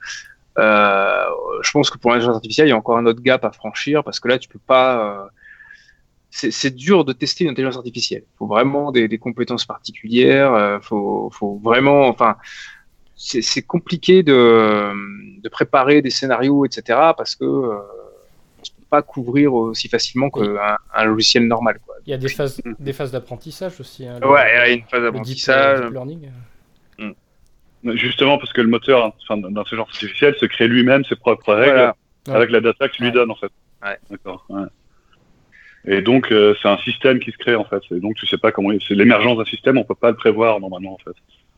Euh, 0.59 1.25
je 1.63 1.71
pense 1.73 1.91
que 1.91 1.99
pour 1.99 2.13
l'intelligence 2.13 2.37
artificielle, 2.37 2.69
il 2.69 2.71
y 2.71 2.73
a 2.73 2.77
encore 2.77 2.97
un 2.99 3.07
autre 3.07 3.21
gap 3.21 3.45
à 3.45 3.51
franchir 3.51 4.05
parce 4.05 4.21
que 4.21 4.29
là, 4.29 4.39
tu 4.39 4.49
peux 4.49 4.61
pas. 4.65 5.29
C'est 6.37 6.75
dur 6.75 7.05
de 7.05 7.13
tester 7.13 7.45
une 7.45 7.51
intelligence 7.51 7.77
artificielle. 7.77 8.25
Il 8.27 8.37
faut 8.39 8.47
vraiment 8.47 8.91
des, 8.91 9.07
des 9.07 9.19
compétences 9.19 9.65
particulières. 9.65 10.53
euh, 10.53 10.81
faut, 10.81 11.31
faut 11.33 11.61
vraiment, 11.63 12.09
enfin, 12.09 12.37
c'est 13.17 13.63
compliqué 13.63 14.23
de, 14.25 14.91
de 15.41 15.49
préparer 15.49 16.03
des 16.03 16.11
scénarios, 16.11 16.65
etc. 16.65 16.83
Parce 17.17 17.37
que 17.37 17.45
euh, 17.45 17.77
on 17.77 18.63
ne 18.63 18.67
peut 18.81 18.87
pas 18.91 19.03
couvrir 19.03 19.55
aussi 19.55 19.89
facilement 19.89 20.29
qu'un 20.31 20.77
un 20.93 21.05
logiciel 21.05 21.47
normal. 21.47 21.79
Quoi. 21.87 21.95
Il 22.07 22.11
y 22.11 22.15
a 22.15 22.19
des 22.19 22.29
phases, 22.29 22.61
Mm. 22.65 22.73
des 22.81 22.93
phases 22.93 23.13
d'apprentissage 23.13 23.79
aussi. 23.81 24.05
hein, 24.07 24.19
le- 24.21 24.29
Ouais, 24.29 24.43
il 24.53 24.57
y 24.57 24.59
a 24.59 24.69
une 24.71 24.83
phase 24.91 25.03
d'apprentissage. 25.03 25.91
learning. 25.93 26.31
Justement 27.85 28.39
parce 28.39 28.51
que 28.53 28.63
le 28.63 28.69
moteur 28.69 29.13
enfin, 29.23 29.37
d'intelligence 29.37 29.89
artificielle 29.91 30.35
se 30.41 30.47
crée 30.47 30.69
lui-même 30.69 31.05
ses 31.05 31.17
propres 31.17 31.53
règles 31.55 31.73
Voilà. 31.75 31.97
Ouais. 32.29 32.35
avec 32.35 32.51
la 32.51 32.61
data 32.63 32.89
que 32.89 32.95
tu 32.95 33.03
lui 33.03 33.11
Ouais. 33.11 33.15
donnes 33.15 33.31
en 33.31 33.35
fait. 33.35 33.51
Ouais. 33.85 33.99
D'accord. 34.11 34.47
Et 35.87 36.01
donc 36.01 36.33
euh, 36.33 36.55
c'est 36.63 36.69
un 36.69 36.79
système 36.79 37.19
qui 37.19 37.31
se 37.31 37.37
crée 37.39 37.55
en 37.57 37.65
fait. 37.65 37.83
Et 37.91 38.01
donc 38.01 38.17
tu 38.17 38.27
sais 38.27 38.39
pas 38.39 38.53
comment. 38.53 38.71
C'est 38.87 38.95
l'émergence 38.95 39.39
d'un 39.39 39.45
système, 39.45 39.77
on 39.79 39.85
peut 39.85 39.95
pas 39.95 40.11
le 40.11 40.17
prévoir 40.17 40.61
normalement 40.61 40.95
en 40.95 40.99
fait. 40.99 41.17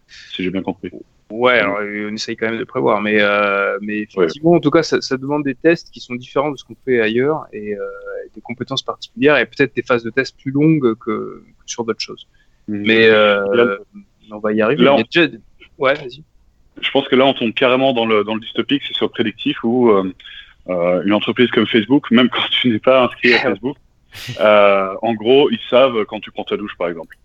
Si 0.09 0.43
j'ai 0.43 0.51
bien 0.51 0.63
compris. 0.63 0.91
Ouais, 1.31 1.59
alors 1.59 1.79
on 1.81 2.15
essaye 2.15 2.37
quand 2.37 2.47
même 2.49 2.59
de 2.61 2.65
prévoir, 2.65 3.01
mais, 3.01 3.17
euh, 3.21 3.79
mais 3.83 4.03
effectivement, 4.03 4.53
en 4.53 4.61
tout 4.61 4.71
cas, 4.71 4.85
ça, 4.85 5.01
ça 5.01 5.17
demande 5.17 5.43
des 5.43 5.57
tests 5.57 5.91
qui 5.91 5.99
sont 5.99 6.15
différents 6.15 6.53
de 6.53 6.57
ce 6.57 6.63
qu'on 6.65 6.77
fait 6.85 7.01
ailleurs 7.01 7.47
et 7.53 7.75
euh, 7.75 7.81
des 8.33 8.41
compétences 8.41 8.83
particulières 8.83 9.37
et 9.39 9.47
peut-être 9.47 9.75
des 9.75 9.83
phases 9.83 10.05
de 10.05 10.11
tests 10.11 10.39
plus 10.41 10.53
longues 10.53 10.95
que, 10.95 11.43
que 11.43 11.43
sur 11.67 11.85
d'autres 11.85 12.01
choses. 12.01 12.29
Mais 12.69 13.09
euh, 13.09 13.77
on 14.31 14.39
va 14.39 14.53
y 14.53 14.63
arriver. 14.63 14.85
Là, 14.85 14.97
déjà- 15.11 15.29
Ouais, 15.79 15.95
vas-y. 15.95 16.23
je 16.81 16.91
pense 16.93 17.09
que 17.09 17.17
là 17.17 17.27
on 17.27 17.35
tombe 17.35 17.53
carrément 17.53 17.93
dans 17.93 18.07
le 18.07 18.23
dans 18.23 18.35
le 18.35 18.41
dystopique, 18.41 18.83
c'est 18.87 18.95
sur 18.95 19.07
le 19.07 19.11
prédictif 19.11 19.63
où 19.65 19.91
euh, 19.91 21.03
une 21.05 21.13
entreprise 21.13 21.51
comme 21.51 21.67
Facebook, 21.67 22.09
même 22.13 22.29
quand 22.33 22.49
tu 22.51 22.71
n'es 22.71 22.79
pas 22.79 23.03
inscrit 23.05 23.35
à 23.35 23.39
Facebook, 23.43 23.77
en 24.41 25.15
gros 25.15 25.51
ils 25.51 25.61
savent 25.71 26.05
quand 26.07 26.21
tu 26.21 26.31
prends 26.31 26.45
ta 26.45 26.57
douche 26.57 26.77
par 26.79 26.89
exemple. 26.89 27.17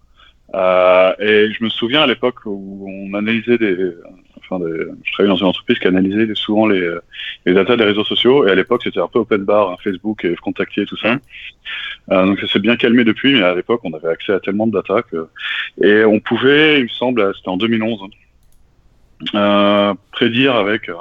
Euh, 0.54 1.14
et 1.20 1.54
je 1.54 1.64
me 1.64 1.70
souviens 1.70 2.02
à 2.02 2.08
l'époque 2.08 2.46
où 2.46 2.86
on 2.86 3.14
analysait 3.14 3.58
des, 3.58 3.94
enfin 4.38 4.60
des, 4.60 4.84
je 5.06 5.12
travaillais 5.14 5.34
dans 5.34 5.40
une 5.40 5.48
entreprise 5.48 5.80
qui 5.80 5.88
analysait 5.88 6.28
souvent 6.36 6.68
les 6.68 6.98
les 7.46 7.54
datas 7.54 7.78
des 7.78 7.86
réseaux 7.86 8.04
sociaux 8.04 8.46
et 8.46 8.52
à 8.52 8.56
l'époque 8.56 8.82
c'était 8.84 9.00
un 9.00 9.08
peu 9.08 9.20
open 9.20 9.44
bar, 9.44 9.72
hein, 9.72 9.76
Facebook 9.82 10.26
et 10.26 10.36
Contactier 10.36 10.86
tout 10.86 10.98
ça. 10.98 11.18
Euh, 12.12 12.26
donc 12.26 12.40
ça 12.40 12.48
s'est 12.48 12.60
bien 12.60 12.76
calmé 12.76 13.06
depuis, 13.06 13.34
mais 13.34 13.44
à 13.44 13.56
l'époque 13.56 13.82
on 13.84 13.94
avait 13.94 14.10
accès 14.10 14.34
à 14.34 14.40
tellement 14.42 14.68
de 14.68 14.74
data 14.74 15.02
que 15.04 15.28
et 15.82 16.04
on 16.04 16.20
pouvait, 16.20 16.80
il 16.80 16.84
me 16.84 16.90
semble, 16.90 17.34
c'était 17.36 17.50
en 17.50 17.58
2011 17.58 18.02
euh, 19.36 19.94
prédire 20.12 20.56
avec 20.56 20.90
euh, 20.90 20.96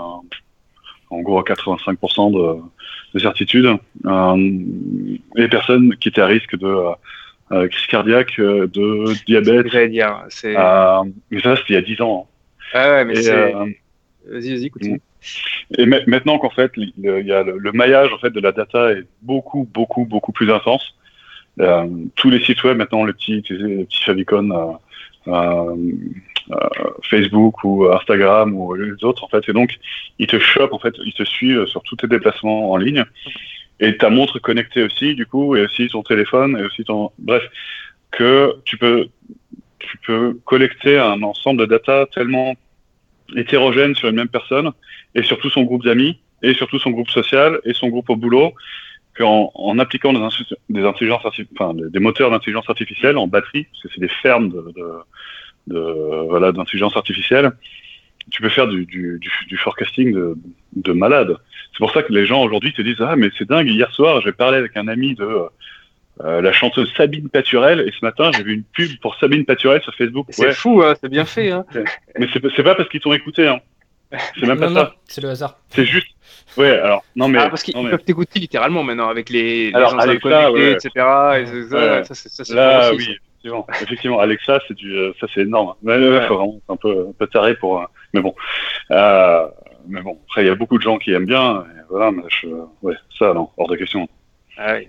en 1.10 1.20
gros 1.20 1.42
85% 1.42 2.32
de, 2.32 2.60
de 3.14 3.18
certitude 3.18 3.76
euh, 4.06 4.36
les 5.34 5.48
personnes 5.48 5.96
qui 5.96 6.08
étaient 6.08 6.20
à 6.20 6.26
risque 6.26 6.56
de 6.56 6.74
euh, 7.52 7.68
crise 7.68 7.86
cardiaque, 7.86 8.38
euh, 8.38 8.66
de 8.68 9.12
diabète. 9.26 9.90
dire. 9.90 10.24
C'est. 10.28 10.56
Euh, 10.56 11.02
mais 11.30 11.40
ça, 11.40 11.56
c'était 11.56 11.70
il 11.70 11.74
y 11.74 11.78
a 11.78 11.82
10 11.82 12.00
ans. 12.00 12.28
Ah 12.72 12.90
ouais, 12.90 13.04
mais 13.04 13.14
Et, 13.14 13.22
c'est. 13.22 13.32
euh, 13.54 13.66
Vas-y, 14.28 14.50
vas-y, 14.54 14.70
continue. 14.70 15.00
Et 15.76 15.86
ma- 15.86 16.04
maintenant 16.06 16.38
qu'en 16.38 16.50
fait, 16.50 16.70
il 16.76 16.92
y 16.96 17.32
a 17.32 17.42
le, 17.42 17.58
le 17.58 17.72
maillage 17.72 18.12
en 18.12 18.18
fait 18.18 18.30
de 18.30 18.40
la 18.40 18.52
data 18.52 18.92
est 18.92 19.04
beaucoup, 19.22 19.68
beaucoup, 19.72 20.04
beaucoup 20.04 20.32
plus 20.32 20.50
intense. 20.52 20.94
Euh, 21.58 21.86
tous 22.14 22.30
les 22.30 22.40
sites 22.44 22.62
web 22.64 22.76
maintenant, 22.78 23.04
les 23.04 23.12
petits, 23.12 23.42
les 23.50 23.84
petits 23.84 24.08
euh, 24.08 24.14
euh, 24.32 24.72
euh, 25.28 25.76
Facebook 27.02 27.64
ou 27.64 27.86
Instagram 27.92 28.54
ou 28.54 28.74
les 28.74 29.04
autres 29.04 29.24
en 29.24 29.28
fait, 29.28 29.48
et 29.48 29.52
donc 29.52 29.78
ils 30.18 30.26
te 30.26 30.38
chopent 30.38 30.72
en 30.72 30.78
fait, 30.78 30.94
ils 31.04 31.12
te 31.12 31.24
suivent 31.24 31.66
sur 31.66 31.82
tous 31.82 31.96
tes 31.96 32.06
déplacements 32.06 32.70
en 32.72 32.76
ligne 32.76 33.04
et 33.80 33.96
ta 33.96 34.10
montre 34.10 34.38
connectée 34.38 34.82
aussi 34.82 35.14
du 35.14 35.26
coup 35.26 35.56
et 35.56 35.62
aussi 35.62 35.88
ton 35.88 36.02
téléphone 36.02 36.56
et 36.58 36.64
aussi 36.64 36.84
ton 36.84 37.10
bref. 37.18 37.42
que 38.10 38.56
tu 38.64 38.76
peux, 38.76 39.08
tu 39.78 39.96
peux 39.98 40.38
collecter 40.44 40.98
un 40.98 41.22
ensemble 41.22 41.60
de 41.60 41.66
data 41.66 42.06
tellement 42.12 42.54
hétérogène 43.36 43.94
sur 43.94 44.08
une 44.08 44.16
même 44.16 44.28
personne 44.28 44.70
et 45.14 45.22
surtout 45.22 45.50
son 45.50 45.62
groupe 45.62 45.84
d'amis 45.84 46.18
et 46.42 46.54
surtout 46.54 46.78
son 46.78 46.90
groupe 46.90 47.10
social 47.10 47.58
et 47.64 47.74
son 47.74 47.88
groupe 47.88 48.10
au 48.10 48.16
boulot 48.16 48.52
qu'en 49.16 49.50
en 49.54 49.78
appliquant 49.78 50.12
des, 50.12 50.20
des 50.68 50.84
intelligences 50.84 51.24
enfin, 51.52 51.74
des 51.74 51.98
moteurs 51.98 52.30
d'intelligence 52.30 52.68
artificielle 52.68 53.18
en 53.18 53.26
batterie, 53.26 53.64
parce 53.64 53.82
que 53.82 53.88
c'est 53.94 54.00
des 54.00 54.08
fermes 54.22 54.50
de, 54.50 54.72
de 55.66 56.26
voilà 56.28 56.52
d'intelligence 56.52 56.96
artificielle, 56.96 57.50
tu 58.30 58.42
peux 58.42 58.48
faire 58.48 58.68
du, 58.68 58.86
du, 58.86 59.18
du, 59.20 59.30
du 59.48 59.56
forecasting 59.56 60.12
de, 60.12 60.36
de 60.76 60.92
malade. 60.92 61.36
C'est 61.72 61.78
pour 61.78 61.92
ça 61.92 62.02
que 62.02 62.12
les 62.12 62.26
gens 62.26 62.42
aujourd'hui 62.42 62.72
te 62.72 62.82
disent 62.82 63.00
ah 63.00 63.16
mais 63.16 63.30
c'est 63.38 63.48
dingue 63.48 63.68
hier 63.68 63.90
soir 63.92 64.20
j'ai 64.20 64.32
parlé 64.32 64.58
avec 64.58 64.76
un 64.76 64.88
ami 64.88 65.14
de 65.14 65.28
euh, 66.22 66.40
la 66.42 66.52
chanteuse 66.52 66.92
Sabine 66.96 67.28
Paturel 67.30 67.80
et 67.80 67.92
ce 67.98 68.04
matin 68.04 68.30
j'ai 68.36 68.42
vu 68.42 68.52
une 68.54 68.64
pub 68.64 68.90
pour 69.00 69.16
Sabine 69.16 69.44
Paturel 69.44 69.80
sur 69.82 69.94
Facebook. 69.94 70.26
C'est 70.30 70.52
fou, 70.52 70.82
hein, 70.82 70.94
c'est 71.00 71.08
bien 71.08 71.24
fait. 71.24 71.50
Hein. 71.50 71.64
Mais 72.18 72.26
c'est 72.32 72.62
pas 72.62 72.74
parce 72.74 72.88
qu'ils 72.88 73.00
t'ont 73.00 73.12
écouté. 73.14 73.46
Hein. 73.48 73.60
C'est 74.38 74.44
même 74.46 74.58
pas 74.58 74.68
Non, 74.68 74.80
ça. 74.80 74.94
c'est 75.06 75.20
le 75.22 75.30
hasard. 75.30 75.56
C'est 75.68 75.84
juste. 75.86 76.08
Ouais, 76.56 76.70
alors 76.70 77.04
non 77.16 77.28
mais. 77.28 77.38
Ah, 77.40 77.48
parce 77.48 77.62
qu'ils 77.62 77.76
mais- 77.80 77.90
peuvent 77.90 78.02
t'écouter 78.04 78.40
littéralement 78.40 78.82
maintenant 78.82 79.08
avec 79.08 79.30
les, 79.30 79.68
les 79.70 79.74
Alors, 79.74 79.98
Alexa, 80.00 80.28
connectées, 80.48 80.50
ouais. 80.52 80.72
etc. 80.72 80.88
Et 80.96 81.46
ça, 81.46 81.76
Ouais. 81.76 82.04
ça, 82.04 82.14
c'est- 82.14 82.28
ça, 82.28 82.44
c'est 82.44 82.54
Là, 82.54 82.92
oui, 82.92 83.16
effectivement. 83.44 83.66
effectivement. 83.82 84.18
Alexa, 84.20 84.60
c'est 84.68 84.74
du, 84.74 84.94
euh, 84.94 85.12
ça 85.20 85.26
c'est 85.34 85.42
énorme. 85.42 85.74
Mais, 85.82 85.98
vraiment, 85.98 86.60
c'est 86.66 86.72
un 86.72 86.76
peu, 86.76 87.06
un 87.08 87.12
peu 87.12 87.26
taré 87.26 87.54
pour. 87.56 87.80
euh, 87.80 87.84
Mais 88.14 88.20
bon, 88.20 88.34
euh, 88.90 89.46
mais 89.88 90.02
bon. 90.02 90.18
Après, 90.26 90.44
il 90.44 90.46
y 90.46 90.50
a 90.50 90.54
beaucoup 90.54 90.78
de 90.78 90.82
gens 90.82 90.98
qui 90.98 91.12
aiment 91.12 91.26
bien. 91.26 91.62
Et 91.62 91.80
voilà, 91.88 92.10
mais 92.10 92.22
je, 92.28 92.48
ouais, 92.82 92.94
ça, 93.18 93.32
non, 93.34 93.48
hors 93.56 93.68
de 93.68 93.76
question. 93.76 94.08
Ah 94.56 94.78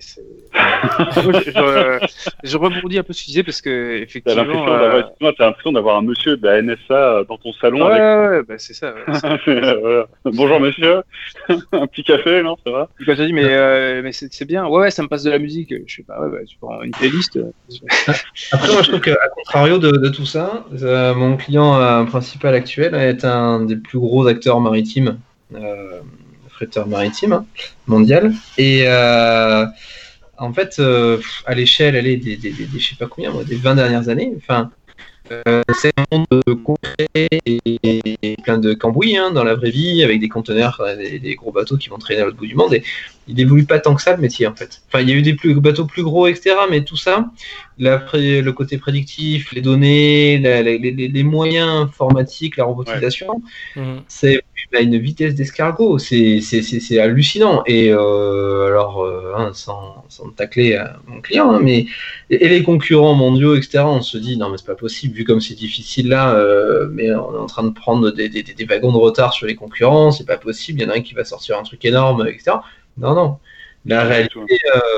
je, 1.16 1.22
je, 1.22 2.08
je 2.44 2.58
rebondis 2.58 2.98
un 2.98 3.04
peu 3.04 3.14
sur 3.14 3.22
ce 3.22 3.24
que 3.24 3.26
tu 3.26 3.32
disais 3.32 3.44
parce 3.44 3.62
que 3.62 4.02
effectivement. 4.02 4.42
euh, 4.68 4.80
d'avoir, 4.82 4.98
excuse-moi, 5.00 5.34
t'as 5.38 5.46
l'impression 5.46 5.72
d'avoir 5.72 5.98
un 5.98 6.02
monsieur 6.02 6.36
de 6.36 6.46
la 6.46 6.62
NSA 6.62 7.24
dans 7.30 7.38
ton 7.38 7.54
salon 7.54 7.86
Ouais, 7.88 8.00
avec. 8.00 8.32
ouais, 8.32 8.44
bah, 8.50 8.56
c'est 8.58 8.74
ça. 8.74 8.94
ouais. 8.94 9.04
Voilà. 9.82 10.08
Bonjour 10.26 10.60
monsieur, 10.60 11.04
un 11.72 11.88
petit 11.88 12.04
café, 12.04 12.44
non, 12.44 12.58
ça 12.66 12.72
va? 12.72 12.90
Quand 13.06 13.16
tu 13.16 13.26
dis 13.28 13.34
mais, 13.34 13.46
euh, 13.46 14.02
mais 14.04 14.12
c'est 14.12 14.46
bien, 14.46 14.68
ouais, 14.68 14.80
ouais, 14.82 14.92
ça 14.92 15.04
me 15.04 15.08
passe 15.08 15.24
de 15.24 15.32
la 15.32 15.40
musique. 15.40 15.74
Je 15.88 15.96
sais 15.96 16.04
pas, 16.04 16.20
ouais, 16.22 16.30
bah, 16.30 16.38
tu 16.46 16.58
prends 16.60 16.82
une 16.82 16.92
playlist. 16.92 17.38
euh, 17.38 17.52
Après, 18.52 18.74
moi, 18.74 18.82
je 18.82 18.90
trouve 18.90 19.02
qu'à 19.02 19.16
contrario 19.36 19.78
de, 19.78 19.92
de 19.92 20.10
tout 20.10 20.26
ça, 20.26 20.66
euh, 20.82 21.14
mon 21.14 21.38
client 21.38 21.80
euh, 21.80 22.04
principal 22.04 22.56
actuel 22.56 22.94
est 22.96 23.24
un 23.24 23.64
des 23.64 23.78
plus 23.78 24.00
gros 24.00 24.28
acteurs 24.28 24.60
maritimes, 24.60 25.18
fretteur 26.62 26.88
maritime 26.88 27.34
hein, 27.34 27.46
mondial. 27.88 28.32
Et 28.58 28.84
euh, 28.86 29.66
en 30.38 30.54
fait, 30.54 30.76
euh, 30.80 31.18
à 31.46 31.56
l'échelle, 31.56 31.96
elle 31.96 32.08
est 32.08 32.18
des, 32.18 32.38
des, 32.38 32.52
des, 32.52 32.66
des- 32.66 32.80
je 32.80 32.90
sais 32.90 32.96
pas 32.96 33.08
combien, 33.08 33.32
moi, 33.32 33.44
des 33.44 33.56
20 33.56 33.76
dernières 33.76 34.10
années. 34.10 34.32
Enfin, 34.38 34.70
euh, 35.48 35.62
c'est 35.80 35.92
un 35.98 36.18
monde 36.18 36.64
concret 36.64 37.08
et, 37.46 37.60
et 38.22 38.36
plein 38.44 38.58
de 38.58 38.74
cambouis 38.74 39.18
hein, 39.18 39.32
dans 39.32 39.44
la 39.46 39.56
vraie 39.56 39.70
vie, 39.72 40.04
avec 40.04 40.20
des 40.20 40.30
conteneurs, 40.30 40.82
des, 40.98 41.20
des 41.20 41.36
gros 41.36 41.52
bateaux 41.52 41.78
qui 41.78 41.90
vont 41.90 41.98
traîner 41.98 42.22
à 42.22 42.26
l'autre 42.26 42.38
bout 42.38 42.48
du 42.48 42.56
monde. 42.56 42.74
Et 42.74 42.84
il 43.28 43.40
évolue 43.40 43.66
pas 43.66 43.80
tant 43.80 43.96
que 43.96 44.02
ça 44.02 44.14
le 44.16 44.22
métier 44.22 44.46
en 44.46 44.56
fait. 44.56 44.82
Enfin, 44.88 45.02
il 45.02 45.10
y 45.10 45.14
a 45.14 45.16
eu 45.16 45.22
des 45.22 45.34
plus, 45.34 45.54
bateaux 45.56 45.86
plus 45.86 46.04
gros, 46.04 46.28
etc. 46.28 46.56
Mais 46.70 46.84
tout 46.84 46.98
ça, 46.98 47.28
la 47.78 48.04
le 48.14 48.52
côté 48.52 48.78
prédictif, 48.78 49.54
les 49.54 49.62
données, 49.62 50.38
la- 50.40 50.62
la- 50.64 50.76
les, 50.78 51.24
moyens 51.24 51.70
informatiques, 51.70 52.58
la 52.58 52.66
robotisation, 52.66 53.42
Mhm. 53.76 54.02
c'est 54.08 54.42
à 54.74 54.82
une 54.82 54.98
vitesse 54.98 55.36
d'escargot. 55.36 55.98
C'est 56.00 56.40
c'est- 56.42 56.62
c'est- 56.62 56.80
c'est 56.80 57.00
hallucinant. 57.00 57.64
Et 57.66 57.90
euh, 57.92 58.68
alors, 58.68 59.04
euh, 59.04 59.34
hein, 59.38 59.52
sans, 59.54 60.04
sans 60.10 60.30
tacler 60.30 60.76
à 60.76 60.98
mon 61.08 61.22
client, 61.22 61.52
hein, 61.52 61.60
mais 61.62 61.86
et, 62.30 62.46
et 62.46 62.50
les 62.50 62.64
concurrents 62.64 63.14
mondiaux, 63.16 63.56
etc. 63.56 63.80
On 63.86 64.02
se 64.02 64.18
dit 64.18 64.38
non, 64.38 64.50
mais 64.50 64.58
c'est 64.58 64.66
pas 64.68 64.76
possible 64.76 65.14
vu 65.16 65.24
comme 65.24 65.42
c'est 65.42 65.56
difficile 65.56 66.10
là. 66.10 66.34
euh, 66.36 66.88
mais 66.92 67.12
on 67.14 67.34
est 67.36 67.38
en 67.40 67.46
train 67.48 67.64
de 67.64 67.70
prendre 67.74 68.12
des, 68.12 68.30
des- 68.30 68.66
wagons 68.66 68.92
de 68.92 68.98
retard 68.98 69.34
sur 69.34 69.48
les 69.48 69.56
concurrents. 69.56 70.12
C'est 70.12 70.26
pas 70.28 70.38
possible. 70.38 70.80
Il 70.82 70.84
y 70.84 70.88
en 70.88 70.92
a 70.92 70.98
un 70.98 71.02
qui 71.02 71.14
va 71.14 71.24
sortir 71.26 71.58
un 71.60 71.64
truc 71.64 71.84
énorme, 71.86 72.26
etc. 72.28 72.58
Non, 72.98 73.14
non. 73.16 73.38
La 73.86 74.04
réalité 74.04 74.40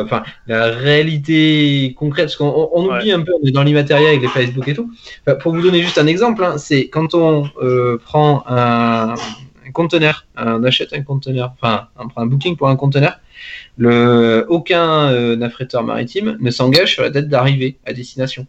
enfin 0.02 0.24
la 0.46 0.66
réalité 0.72 1.94
concrète, 1.98 2.26
parce 2.26 2.36
qu'on 2.36 2.48
on- 2.48 2.70
on 2.74 2.88
Ouais. 2.90 2.98
oublie 3.00 3.12
un 3.14 3.22
peu, 3.22 3.32
on 3.42 3.48
est 3.48 3.52
dans 3.52 3.64
l'immatériel 3.64 4.10
avec 4.10 4.22
les 4.22 4.28
Facebook 4.28 4.68
et 4.68 4.74
tout. 4.74 4.92
Enfin, 5.26 5.38
pour 5.38 5.54
vous 5.54 5.62
donner 5.62 5.82
juste 5.82 5.98
un 5.98 6.08
exemple, 6.08 6.44
hein, 6.44 6.58
c'est 6.58 6.90
quand 6.90 7.14
on 7.14 7.50
prend 8.04 8.44
un 8.48 9.14
conteneur, 9.74 10.26
on 10.38 10.64
achète 10.64 10.94
un 10.94 11.02
conteneur, 11.02 11.54
enfin 11.54 11.90
on 11.98 12.08
prend 12.08 12.22
un 12.22 12.26
booking 12.26 12.56
pour 12.56 12.70
un 12.70 12.78
conteneur, 12.78 13.20
le, 13.78 14.46
aucun 14.50 15.10
euh, 15.12 15.42
affréteur 15.42 15.84
maritime 15.84 16.38
ne 16.40 16.52
s'engage 16.52 16.94
sur 16.94 17.04
la 17.04 17.10
date 17.10 17.28
d'arrivée 17.28 17.78
à 17.86 17.94
destination. 17.94 18.48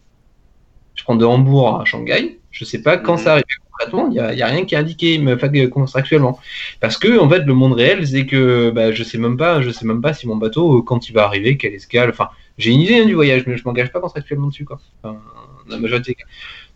Je 0.95 1.03
prends 1.03 1.15
de 1.17 1.25
Hambourg 1.25 1.81
à 1.81 1.85
Shanghai, 1.85 2.39
je 2.51 2.63
sais 2.63 2.81
pas 2.81 2.97
quand 2.97 3.13
Mhm. 3.13 3.19
ça 3.19 3.31
arrive 3.33 3.43
concrètement, 3.71 4.07
il 4.07 4.13
n'y 4.35 4.41
a, 4.41 4.47
rien 4.47 4.63
qui 4.63 4.75
est 4.75 4.77
indiqué 4.77 5.21
enfin, 5.27 5.49
contractuellement. 5.67 6.39
Parce 6.79 6.97
que 6.97 7.19
en 7.19 7.29
fait 7.29 7.43
le 7.43 7.53
monde 7.53 7.73
réel 7.73 8.07
c'est 8.07 8.25
que 8.25 8.69
bah, 8.69 8.93
je 8.93 9.03
sais 9.03 9.17
même 9.17 9.35
pas, 9.35 9.61
je 9.61 9.69
sais 9.71 9.85
même 9.85 10.01
pas 10.01 10.13
si 10.13 10.27
mon 10.27 10.37
bateau 10.37 10.79
euh, 10.79 10.81
quand 10.81 11.09
il 11.09 11.13
va 11.13 11.25
arriver, 11.25 11.57
quelle 11.57 11.73
escale, 11.73 12.09
enfin 12.09 12.29
j'ai 12.57 12.71
une 12.71 12.79
idée 12.81 12.99
hein, 12.99 13.05
du 13.05 13.15
voyage, 13.15 13.43
mais 13.47 13.57
je 13.57 13.63
m'engage 13.65 13.91
pas 13.91 13.99
contractuellement 13.99 14.47
dessus 14.47 14.63
quoi. 14.63 14.79
Enfin, 15.03 15.19
la 15.67 15.77
majorité. 15.77 16.15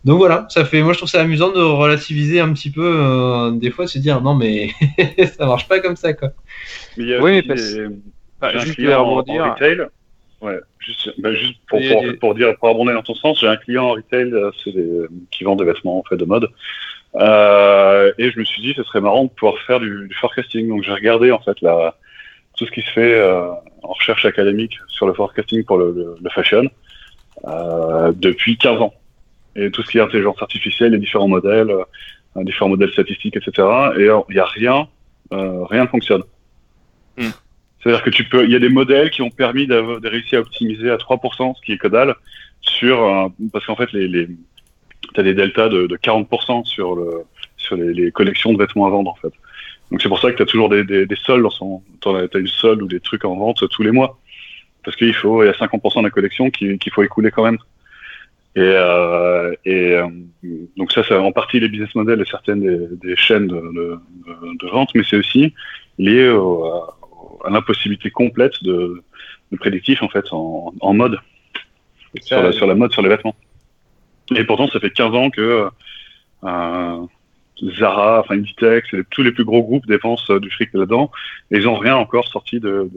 Donc 0.04 0.16
voilà, 0.18 0.46
ça 0.48 0.64
fait, 0.64 0.82
moi 0.82 0.92
je 0.94 0.98
trouve 0.98 1.10
ça 1.10 1.20
amusant 1.20 1.52
de 1.52 1.60
relativiser 1.60 2.40
un 2.40 2.52
petit 2.54 2.70
peu, 2.70 2.82
euh, 2.84 3.50
des 3.50 3.70
fois 3.70 3.86
se 3.86 3.98
dire 3.98 4.20
non 4.22 4.34
mais 4.34 4.70
ça 5.38 5.44
marche 5.46 5.68
pas 5.68 5.80
comme 5.80 5.96
ça 5.96 6.14
quoi. 6.14 6.30
Mais 6.96 7.04
il 7.04 7.08
y 7.10 7.14
a 7.14 7.20
Oui, 7.20 7.38
aussi 7.38 7.48
parce- 7.48 7.74
des- 7.74 7.86
Enfin, 8.42 8.52
j'ai 8.52 8.56
un 8.56 8.60
juste 8.60 8.74
client 8.76 9.00
en, 9.02 9.10
rebondir. 9.16 9.44
en 9.44 9.52
retail. 9.52 9.82
Ouais, 10.40 10.58
juste, 10.78 11.10
bah, 11.18 11.34
juste 11.34 11.56
pour, 11.68 11.78
pour, 11.86 12.02
des- 12.02 12.12
pour 12.14 12.34
dire, 12.34 12.56
pour 12.56 12.70
abonder 12.70 12.94
dans 12.94 13.02
ton 13.02 13.14
sens, 13.14 13.38
j'ai 13.38 13.48
un 13.48 13.58
client 13.58 13.84
en 13.84 13.90
retail, 13.90 14.32
euh, 14.32 14.50
c'est 14.64 14.72
des, 14.72 14.88
qui 15.30 15.44
vend 15.44 15.56
des 15.56 15.66
vêtements 15.66 15.98
en 15.98 16.02
fait 16.04 16.16
de 16.16 16.24
mode. 16.24 16.48
Euh, 17.16 18.12
et 18.16 18.30
je 18.30 18.38
me 18.38 18.44
suis 18.44 18.62
dit, 18.62 18.72
ce 18.74 18.82
serait 18.84 19.02
marrant 19.02 19.24
de 19.24 19.28
pouvoir 19.30 19.58
faire 19.66 19.80
du, 19.80 20.06
du 20.08 20.14
forecasting. 20.14 20.68
Donc 20.68 20.82
j'ai 20.82 20.92
regardé 20.92 21.30
en 21.32 21.40
fait 21.40 21.60
la, 21.60 21.96
tout 22.56 22.64
ce 22.66 22.70
qui 22.70 22.80
se 22.80 22.90
fait 22.90 23.14
euh, 23.14 23.50
en 23.82 23.92
recherche 23.92 24.24
académique 24.24 24.78
sur 24.88 25.06
le 25.06 25.12
forecasting 25.12 25.64
pour 25.64 25.76
le, 25.76 25.92
le, 25.92 26.14
le 26.22 26.30
fashion 26.30 26.70
euh, 27.46 28.12
depuis 28.16 28.56
15 28.56 28.80
ans. 28.80 28.94
Et 29.56 29.70
tout 29.70 29.82
ce 29.82 29.90
qui 29.90 29.98
est 29.98 30.00
intelligence 30.00 30.40
artificielle, 30.40 30.92
les 30.92 30.98
différents 30.98 31.28
modèles, 31.28 31.70
euh, 31.70 32.44
différents 32.44 32.70
modèles 32.70 32.92
statistiques, 32.92 33.36
etc. 33.36 33.66
Et 33.98 34.04
il 34.04 34.34
n'y 34.34 34.38
a 34.38 34.44
rien, 34.44 34.88
euh, 35.32 35.64
rien 35.64 35.82
ne 35.82 35.88
fonctionne. 35.88 36.22
Hmm. 37.18 37.30
C'est-à-dire 37.82 38.02
que 38.02 38.10
tu 38.10 38.24
peux, 38.24 38.44
il 38.44 38.50
y 38.50 38.56
a 38.56 38.58
des 38.58 38.68
modèles 38.68 39.10
qui 39.10 39.22
ont 39.22 39.30
permis 39.30 39.66
de 39.66 40.06
réussir 40.06 40.38
à 40.38 40.42
optimiser 40.42 40.90
à 40.90 40.96
3%, 40.96 41.54
ce 41.56 41.62
qui 41.62 41.72
est 41.72 41.78
que 41.78 41.88
dalle, 41.88 42.14
sur, 42.60 43.02
euh, 43.02 43.28
parce 43.52 43.64
qu'en 43.66 43.76
fait, 43.76 43.92
les, 43.92 44.06
les, 44.06 44.28
t'as 45.14 45.22
des 45.22 45.34
deltas 45.34 45.68
de, 45.68 45.86
de 45.86 45.96
40% 45.96 46.64
sur 46.66 46.94
le, 46.94 47.24
sur 47.56 47.76
les, 47.76 47.92
les 47.94 48.12
collections 48.12 48.52
de 48.52 48.58
vêtements 48.58 48.86
à 48.86 48.90
vendre, 48.90 49.10
en 49.10 49.14
fait. 49.16 49.32
Donc 49.90 50.00
c'est 50.02 50.08
pour 50.08 50.20
ça 50.20 50.30
que 50.30 50.36
tu 50.36 50.42
as 50.42 50.46
toujours 50.46 50.68
des, 50.68 50.84
des, 50.84 51.06
des 51.06 51.16
soldes 51.16 51.48
t'en 52.00 52.14
as, 52.14 52.28
une 52.38 52.46
solde 52.46 52.82
ou 52.82 52.86
des 52.86 53.00
trucs 53.00 53.24
en 53.24 53.34
vente 53.34 53.64
tous 53.70 53.82
les 53.82 53.90
mois. 53.90 54.18
Parce 54.84 54.96
qu'il 54.96 55.14
faut, 55.14 55.42
il 55.42 55.46
y 55.46 55.48
a 55.48 55.52
50% 55.52 55.98
de 55.98 56.04
la 56.04 56.10
collection 56.10 56.50
qui- 56.50 56.78
qu'il 56.78 56.92
faut 56.92 57.02
écouler 57.02 57.30
quand 57.30 57.44
même. 57.44 57.58
Et, 58.56 58.60
euh, 58.62 59.54
et 59.64 59.94
euh, 59.94 60.08
donc 60.76 60.90
ça, 60.92 61.02
c'est 61.06 61.14
en 61.16 61.30
partie 61.32 61.60
les 61.60 61.68
business 61.68 61.94
models 61.94 62.18
de 62.18 62.24
certaines 62.24 62.60
des, 62.60 62.96
des 62.96 63.16
chaînes 63.16 63.46
de, 63.46 63.54
de, 63.54 63.98
de- 64.60 64.68
vente, 64.68 64.90
mais 64.94 65.02
c'est 65.08 65.16
aussi 65.16 65.54
lié 65.98 66.28
au- 66.30 66.64
à, 66.64 66.98
à 67.44 67.50
l'impossibilité 67.50 68.10
complète 68.10 68.62
de, 68.64 69.02
de 69.52 69.56
prédictif 69.56 70.02
en 70.02 70.08
fait 70.08 70.24
en, 70.32 70.74
en 70.80 70.94
mode 70.94 71.18
sur 72.22 72.36
la, 72.42 72.52
sur 72.52 72.66
la 72.66 72.74
mode 72.74 72.92
sur 72.92 73.02
les 73.02 73.08
vêtements. 73.08 73.36
Et 74.34 74.44
pourtant, 74.44 74.68
ça 74.68 74.80
fait 74.80 74.90
15 74.90 75.14
ans 75.14 75.30
que 75.30 75.68
euh, 76.44 76.98
Zara, 77.78 78.20
enfin 78.20 78.34
Inditex, 78.36 78.92
et 78.94 79.02
tous 79.10 79.22
les 79.22 79.32
plus 79.32 79.44
gros 79.44 79.62
groupes 79.62 79.86
dépensent 79.86 80.32
euh, 80.32 80.40
du 80.40 80.50
fric 80.50 80.70
là-dedans, 80.72 81.10
et 81.50 81.56
ils 81.58 81.68
ont 81.68 81.76
rien 81.76 81.96
encore 81.96 82.26
sorti 82.28 82.58
de. 82.58 82.88